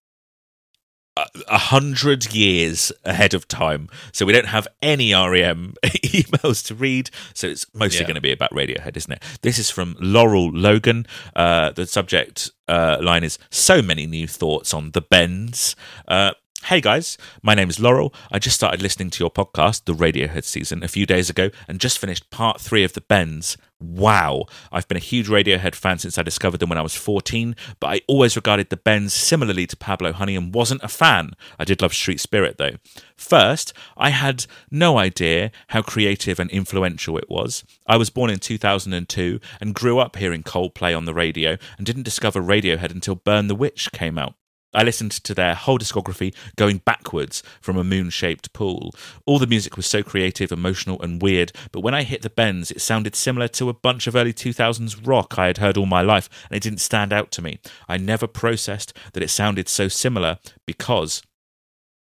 a 1.49 1.59
hundred 1.59 2.33
years 2.33 2.93
ahead 3.05 3.35
of 3.35 3.49
time, 3.49 3.89
so 4.13 4.25
we 4.25 4.33
don't 4.33 4.47
have 4.47 4.69
any 4.81 5.13
REM 5.13 5.75
emails 5.85 6.65
to 6.67 6.75
read. 6.77 7.11
So 7.35 7.49
it's 7.49 7.67
mostly 7.75 8.01
Yeah. 8.01 8.07
going 8.07 8.15
to 8.15 8.21
be 8.21 8.31
about 8.33 8.53
Radiohead, 8.53 8.97
isn't 8.97 9.11
it? 9.13 9.23
This 9.43 9.59
is 9.59 9.69
from 9.69 9.97
Laurel 9.99 10.51
Logan. 10.53 11.07
Uh, 11.35 11.73
the 11.73 11.87
subject 11.87 12.51
uh, 12.69 12.99
line 13.01 13.25
is 13.25 13.39
"So 13.51 13.83
many 13.83 14.07
new 14.07 14.29
thoughts 14.29 14.73
on 14.73 14.93
the 14.93 15.01
bends." 15.01 15.75
Uh, 16.07 16.33
Hey 16.65 16.83
guys, 16.83 17.17
my 17.41 17.55
name 17.55 17.71
is 17.71 17.81
Laurel. 17.81 18.13
I 18.31 18.39
just 18.39 18.57
started 18.57 18.83
listening 18.83 19.09
to 19.11 19.25
your 19.25 19.31
podcast, 19.31 19.85
the 19.87 19.95
Radiohead 19.95 20.45
season, 20.45 20.83
a 20.83 20.89
few 20.89 21.07
days 21.07 21.31
ago 21.31 21.49
and 21.67 21.81
just 21.81 21.99
finished 21.99 22.29
part 22.31 22.61
three 22.61 22.85
of 22.85 22.93
The 22.93 23.01
Bends. 23.01 23.57
Wow. 23.81 24.45
I've 24.71 24.87
been 24.87 24.99
a 24.99 25.01
huge 25.01 25.29
Radiohead 25.29 25.75
fan 25.75 25.99
since 25.99 26.19
I 26.19 26.23
discovered 26.23 26.59
them 26.59 26.69
when 26.69 26.77
I 26.77 26.83
was 26.83 26.95
14, 26.95 27.57
but 27.81 27.87
I 27.87 28.01
always 28.07 28.37
regarded 28.37 28.69
The 28.69 28.77
Bends 28.77 29.15
similarly 29.15 29.67
to 29.67 29.79
Pablo 29.79 30.13
Honey 30.13 30.37
and 30.37 30.53
wasn't 30.55 30.83
a 30.83 30.89
fan. 30.89 31.31
I 31.59 31.65
did 31.65 31.81
love 31.81 31.95
Street 31.95 32.21
Spirit 32.21 32.59
though. 32.59 32.77
First, 33.17 33.73
I 33.97 34.11
had 34.11 34.45
no 34.71 34.99
idea 34.99 35.51
how 35.69 35.81
creative 35.81 36.39
and 36.39 36.51
influential 36.51 37.17
it 37.17 37.31
was. 37.31 37.65
I 37.87 37.97
was 37.97 38.11
born 38.11 38.31
in 38.31 38.41
2002 38.41 39.41
and 39.61 39.75
grew 39.75 40.01
up 40.01 40.17
hearing 40.17 40.43
Coldplay 40.43 40.95
on 40.95 41.07
the 41.07 41.15
radio 41.15 41.57
and 41.79 41.87
didn't 41.87 42.03
discover 42.03 42.43
Radiohead 42.43 42.91
until 42.91 43.15
Burn 43.15 43.47
the 43.47 43.55
Witch 43.55 43.91
came 43.93 44.19
out. 44.19 44.35
I 44.79 44.85
listened 44.85 45.11
to 45.11 45.35
their 45.35 45.57
whole 45.57 45.77
discography 45.77 46.33
going 46.55 46.79
backwards 46.79 47.43
from 47.61 47.77
a 47.77 47.83
moon 47.83 48.11
shaped 48.11 48.53
pool. 48.53 48.95
All 49.27 49.41
the 49.41 49.47
music 49.49 49.77
was 49.77 49.87
so 49.87 50.05
creative, 50.05 50.53
emotional, 50.53 51.03
and 51.03 51.21
weird, 51.21 51.51
but 51.73 51.81
when 51.81 51.97
I 51.97 52.05
hit 52.05 52.23
the 52.23 52.31
bends, 52.31 52.71
it 52.71 52.81
sounded 52.81 53.17
similar 53.17 53.49
to 53.49 53.69
a 53.69 53.75
bunch 53.75 54.07
of 54.07 54.15
early 54.15 54.33
2000s 54.33 55.05
rock 55.05 55.37
I 55.37 55.49
had 55.49 55.59
heard 55.59 55.77
all 55.77 55.87
my 55.87 56.03
life, 56.03 56.29
and 56.49 56.57
it 56.57 56.63
didn't 56.63 56.79
stand 56.79 57.13
out 57.13 57.33
to 57.33 57.43
me. 57.43 57.59
I 57.89 57.97
never 57.97 58.29
processed 58.29 58.97
that 59.15 59.23
it 59.25 59.31
sounded 59.31 59.69
so 59.69 59.89
similar 59.89 60.39
because 60.65 61.23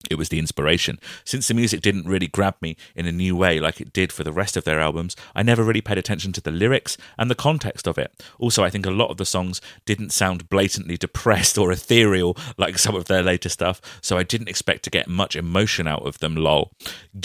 It 0.10 0.16
was 0.16 0.30
the 0.30 0.40
inspiration. 0.40 1.00
Since 1.24 1.48
the 1.48 1.54
music 1.54 1.82
didn't 1.82 2.08
really 2.08 2.28
grab 2.28 2.56
me 2.62 2.78
in 2.96 3.06
a 3.06 3.12
new 3.12 3.36
way 3.36 3.60
like 3.60 3.82
it 3.82 3.94
did 3.94 4.12
for 4.12 4.24
the 4.24 4.34
rest 4.34 4.58
of 4.58 4.64
their 4.64 4.80
albums, 4.80 5.16
I 5.36 5.44
never 5.44 5.64
really 5.64 5.82
paid 5.82 5.98
attention 5.98 6.32
to 6.34 6.42
the 6.42 6.52
lyrics 6.52 6.98
and 7.18 7.30
the 7.30 7.36
context 7.36 7.88
of 7.88 7.98
it. 7.98 8.12
Also, 8.40 8.64
I 8.64 8.70
think 8.70 8.86
a 8.86 8.92
lot 8.92 9.12
of 9.12 9.18
the 9.18 9.26
songs 9.26 9.62
didn't 9.86 10.12
sound 10.12 10.50
blatantly 10.50 10.98
depressed 10.98 11.58
or 11.58 11.72
ethereal 11.72 12.38
like 12.58 12.78
some 12.78 12.96
of 12.96 13.06
their 13.06 13.24
later 13.24 13.50
stuff, 13.50 13.82
so 14.02 14.18
I 14.18 14.24
didn't 14.24 14.50
expect 14.50 14.84
to 14.84 14.90
get 14.90 15.08
much 15.08 15.36
emotion 15.36 15.88
out 15.88 16.06
of 16.06 16.20
them, 16.20 16.36
lol. 16.36 16.72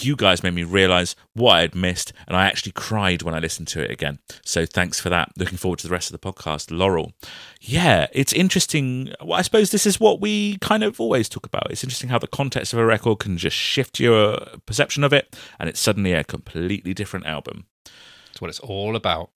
You 0.00 0.16
guys 0.16 0.42
made 0.42 0.54
me 0.54 0.64
realize 0.64 1.16
what 1.34 1.52
I 1.52 1.60
had 1.62 1.74
missed, 1.74 2.12
and 2.26 2.36
I 2.36 2.46
actually 2.46 2.72
cried 2.72 3.22
when 3.22 3.34
I 3.34 3.38
listened 3.38 3.68
to 3.68 3.82
it 3.82 3.90
again. 3.90 4.18
So 4.44 4.66
thanks 4.66 5.00
for 5.00 5.08
that. 5.10 5.32
Looking 5.36 5.58
forward 5.58 5.78
to 5.80 5.86
the 5.86 5.92
rest 5.92 6.12
of 6.12 6.20
the 6.20 6.32
podcast. 6.32 6.70
Laurel. 6.70 7.12
Yeah, 7.60 8.06
it's 8.12 8.32
interesting. 8.32 9.12
Well, 9.22 9.38
I 9.38 9.42
suppose 9.42 9.70
this 9.70 9.86
is 9.86 10.00
what 10.00 10.20
we 10.20 10.56
kind 10.58 10.82
of 10.82 11.00
always 11.00 11.28
talk 11.28 11.46
about. 11.46 11.70
It's 11.70 11.84
interesting 11.84 12.08
how 12.08 12.18
the 12.18 12.26
context 12.26 12.69
of 12.72 12.78
a 12.78 12.84
record 12.86 13.18
can 13.18 13.36
just 13.38 13.56
shift 13.56 14.00
your 14.00 14.38
perception 14.66 15.04
of 15.04 15.12
it, 15.12 15.36
and 15.58 15.68
it's 15.68 15.80
suddenly 15.80 16.12
a 16.12 16.24
completely 16.24 16.94
different 16.94 17.26
album. 17.26 17.66
That's 17.84 18.40
what 18.40 18.48
it's 18.50 18.60
all 18.60 18.96
about. 18.96 19.30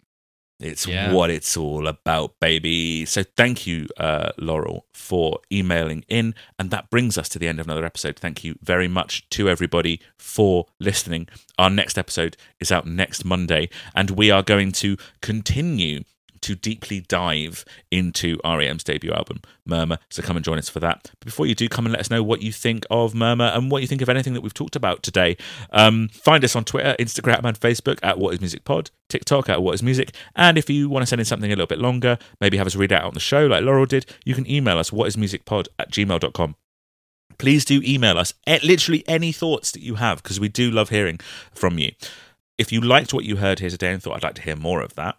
It's 0.60 0.86
Yeah. 0.86 1.12
what 1.12 1.30
it's 1.30 1.56
all 1.56 1.88
about, 1.88 2.38
baby. 2.40 3.04
So 3.06 3.24
thank 3.36 3.66
you, 3.66 3.88
uh, 3.96 4.30
Laurel, 4.38 4.86
for 4.94 5.40
emailing 5.52 6.04
in. 6.08 6.34
And 6.60 6.70
that 6.70 6.90
brings 6.90 7.18
us 7.18 7.28
to 7.30 7.40
the 7.40 7.48
end 7.48 7.58
of 7.58 7.66
another 7.66 7.84
episode. 7.84 8.16
Thank 8.16 8.44
you 8.44 8.54
very 8.62 8.86
much 8.86 9.28
to 9.30 9.48
everybody 9.48 10.00
for 10.16 10.66
listening. 10.78 11.26
Our 11.58 11.70
next 11.70 11.98
episode 11.98 12.36
is 12.60 12.70
out 12.70 12.86
next 12.86 13.24
Monday, 13.24 13.68
and 13.96 14.10
we 14.10 14.30
are 14.30 14.44
going 14.44 14.70
to 14.72 14.96
continue 15.20 16.04
to 16.44 16.54
deeply 16.54 17.00
dive 17.00 17.64
into 17.90 18.38
REM's 18.44 18.84
debut 18.84 19.12
album, 19.12 19.40
Murmur. 19.66 19.98
So 20.10 20.22
come 20.22 20.36
and 20.36 20.44
join 20.44 20.58
us 20.58 20.68
for 20.68 20.80
that. 20.80 21.10
But 21.18 21.26
before 21.26 21.46
you 21.46 21.54
do, 21.54 21.68
come 21.68 21.86
and 21.86 21.92
let 21.92 22.00
us 22.00 22.10
know 22.10 22.22
what 22.22 22.42
you 22.42 22.52
think 22.52 22.84
of 22.90 23.14
Murmur 23.14 23.46
and 23.46 23.70
what 23.70 23.82
you 23.82 23.88
think 23.88 24.02
of 24.02 24.08
anything 24.08 24.34
that 24.34 24.42
we've 24.42 24.54
talked 24.54 24.76
about 24.76 25.02
today. 25.02 25.36
Um, 25.70 26.08
find 26.08 26.44
us 26.44 26.54
on 26.54 26.64
Twitter, 26.64 26.94
Instagram, 26.98 27.44
and 27.44 27.58
Facebook 27.58 27.98
at 28.02 28.18
What 28.18 28.34
Is 28.34 28.40
Music 28.40 28.64
Pod, 28.64 28.90
TikTok 29.08 29.48
at 29.48 29.62
What 29.62 29.74
Is 29.74 29.82
Music. 29.82 30.14
And 30.36 30.58
if 30.58 30.68
you 30.68 30.88
want 30.88 31.02
to 31.02 31.06
send 31.06 31.20
in 31.20 31.26
something 31.26 31.50
a 31.50 31.56
little 31.56 31.66
bit 31.66 31.78
longer, 31.78 32.18
maybe 32.40 32.58
have 32.58 32.66
us 32.66 32.76
read 32.76 32.92
out 32.92 33.04
on 33.04 33.14
the 33.14 33.20
show 33.20 33.46
like 33.46 33.64
Laurel 33.64 33.86
did, 33.86 34.06
you 34.24 34.34
can 34.34 34.48
email 34.50 34.78
us 34.78 34.90
whatismusicpod 34.90 35.68
at 35.78 35.90
gmail.com 35.90 36.56
please 37.38 37.64
do 37.64 37.82
email 37.84 38.16
us 38.16 38.32
literally 38.62 39.02
any 39.08 39.32
thoughts 39.32 39.72
that 39.72 39.82
you 39.82 39.96
have 39.96 40.22
because 40.22 40.38
we 40.38 40.48
do 40.48 40.70
love 40.70 40.90
hearing 40.90 41.18
from 41.52 41.78
you. 41.78 41.90
If 42.58 42.70
you 42.70 42.80
liked 42.80 43.12
what 43.12 43.24
you 43.24 43.36
heard 43.36 43.58
here 43.58 43.70
today 43.70 43.92
and 43.92 44.00
thought 44.00 44.16
I'd 44.16 44.22
like 44.22 44.36
to 44.36 44.42
hear 44.42 44.54
more 44.56 44.80
of 44.80 44.94
that, 44.94 45.16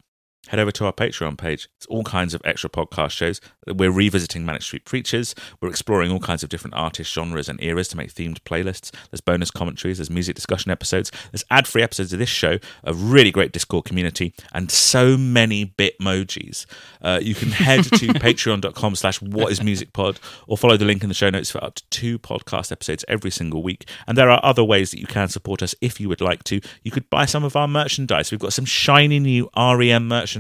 head 0.48 0.60
over 0.60 0.72
to 0.72 0.86
our 0.86 0.94
Patreon 0.94 1.38
page. 1.38 1.68
It's 1.78 1.86
all 1.88 2.04
kinds 2.04 2.34
of 2.34 2.42
extra 2.46 2.70
podcast 2.70 3.12
shows. 3.12 3.42
We're 3.68 3.92
revisiting 3.92 4.46
Manic 4.46 4.62
Street 4.62 4.86
Preachers. 4.86 5.34
We're 5.60 5.70
exploring 5.70 6.12
all 6.12 6.20
kinds 6.20 6.44
of 6.44 6.50
different 6.50 6.76
artist 6.76 7.12
genres 7.12 7.50
and 7.50 7.62
eras 7.64 7.88
to 7.90 7.98
make 7.98 8.14
themed 8.14 8.40
playlists. 8.42 8.92
There's 9.10 9.22
bonus 9.22 9.52
commentaries, 9.52 9.98
there's 9.98 10.10
music 10.10 10.36
discussion 10.36 10.72
episodes, 10.72 11.12
there's 11.32 11.44
ad 11.50 11.68
free 11.68 11.82
episodes 11.82 12.14
of 12.14 12.20
this 12.20 12.30
show, 12.30 12.60
a 12.84 12.94
really 12.94 13.32
great 13.32 13.52
Discord 13.52 13.86
community, 13.86 14.34
and 14.54 14.70
so 14.70 15.18
many 15.18 15.66
Bitmojis. 15.66 16.66
Uh, 17.02 17.20
you 17.22 17.34
can 17.34 17.50
head 17.50 17.84
to 17.84 17.90
patreon.com 18.08 18.96
slash 18.96 19.22
what 19.22 19.52
is 19.52 19.64
music 19.64 19.94
pod 19.94 20.20
or 20.48 20.58
follow 20.58 20.78
the 20.78 20.86
link 20.86 21.02
in 21.02 21.10
the 21.10 21.16
show 21.16 21.30
notes 21.30 21.50
for 21.52 21.64
up 21.64 21.76
to 21.76 21.84
two 21.90 22.20
podcast 22.20 22.72
episodes 22.72 23.04
every 23.08 23.32
single 23.32 23.64
week. 23.64 23.90
And 24.08 24.18
there 24.18 24.30
are 24.30 24.40
other 24.44 24.64
ways 24.64 24.92
that 24.92 25.00
you 25.00 25.08
can 25.08 25.28
support 25.28 25.64
us 25.64 25.74
if 25.82 26.00
you 26.00 26.10
would 26.10 26.22
like 26.22 26.44
to. 26.46 26.62
You 26.84 26.92
could 26.92 27.10
buy 27.10 27.26
some 27.26 27.44
of 27.44 27.56
our 27.56 27.68
merchandise. 27.68 28.32
We've 28.32 28.40
got 28.40 28.54
some 28.54 28.66
shiny 28.66 29.20
new 29.20 29.50
REM 29.58 30.08
merchandise 30.08 30.35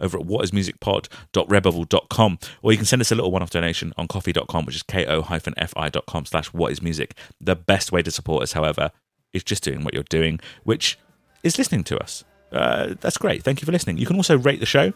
over 0.00 0.18
at 0.18 0.26
whatismusicpod.redbubble.com 0.26 2.38
or 2.62 2.72
you 2.72 2.78
can 2.78 2.86
send 2.86 3.02
us 3.02 3.12
a 3.12 3.14
little 3.14 3.30
one-off 3.30 3.50
donation 3.50 3.92
on 3.96 4.08
ko-fi.com 4.08 4.66
which 4.66 4.74
is 4.76 4.82
ko-fi.com 4.82 6.26
slash 6.26 6.50
whatismusic. 6.50 7.12
The 7.40 7.56
best 7.56 7.92
way 7.92 8.02
to 8.02 8.10
support 8.10 8.42
us, 8.42 8.52
however, 8.52 8.90
is 9.32 9.42
just 9.42 9.62
doing 9.62 9.84
what 9.84 9.94
you're 9.94 10.02
doing, 10.04 10.40
which 10.62 10.98
is 11.42 11.58
listening 11.58 11.84
to 11.84 11.98
us. 11.98 12.24
Uh, 12.52 12.94
that's 13.00 13.18
great. 13.18 13.42
Thank 13.42 13.60
you 13.60 13.66
for 13.66 13.72
listening. 13.72 13.98
You 13.98 14.06
can 14.06 14.16
also 14.16 14.38
rate 14.38 14.60
the 14.60 14.66
show, 14.66 14.92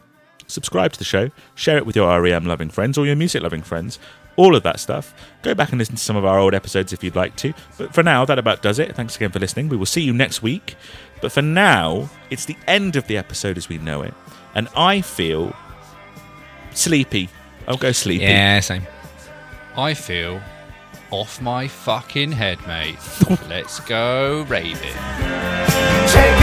subscribe 0.47 0.93
to 0.93 0.99
the 0.99 1.05
show, 1.05 1.31
share 1.55 1.77
it 1.77 1.87
with 1.87 1.97
your 1.97 2.21
REM 2.21 2.47
loving 2.47 2.71
friends 2.71 2.97
or 2.97 3.07
your 3.07 3.17
music 3.17 3.43
loving 3.43 3.63
friends 3.63 3.99
all 4.39 4.55
of 4.55 4.63
that 4.63 4.81
stuff. 4.81 5.13
Go 5.43 5.53
back 5.53 5.71
and 5.71 5.79
listen 5.79 5.97
to 5.97 6.03
some 6.03 6.17
of 6.17 6.25
our 6.25 6.39
old 6.39 6.55
episodes 6.55 6.93
if 6.93 7.03
you'd 7.03 7.17
like 7.17 7.35
to. 7.37 7.53
But 7.77 7.93
for 7.93 8.03
now, 8.05 8.25
that 8.25 8.39
about 8.39 8.63
does 8.63 8.79
it. 8.79 8.95
Thanks 8.95 9.17
again 9.17 9.31
for 9.31 9.41
listening. 9.41 9.69
We 9.69 9.77
will 9.77 9.85
see 9.85 10.01
you 10.01 10.15
next 10.15 10.43
week. 10.43 10.77
But 11.21 11.33
for 11.33 11.43
now, 11.43 12.09
it's 12.31 12.45
the 12.45 12.57
end 12.69 12.95
of 12.95 13.09
the 13.09 13.19
episode 13.19 13.59
as 13.59 13.69
we 13.69 13.79
know 13.79 14.03
it. 14.03 14.15
And 14.55 14.69
I 14.77 15.01
feel 15.01 15.55
sleepy. 16.73 17.29
I'll 17.67 17.77
go 17.77 17.91
sleepy. 17.91 18.25
Yeah, 18.25 18.61
same. 18.61 18.87
I 19.77 19.95
feel 19.95 20.41
off 21.11 21.41
my 21.43 21.67
fucking 21.67 22.33
head, 22.33 22.65
mate. 22.67 22.99
Let's 23.49 23.81
go 23.81 24.47
Raven. 24.49 24.95
Take 26.07 26.39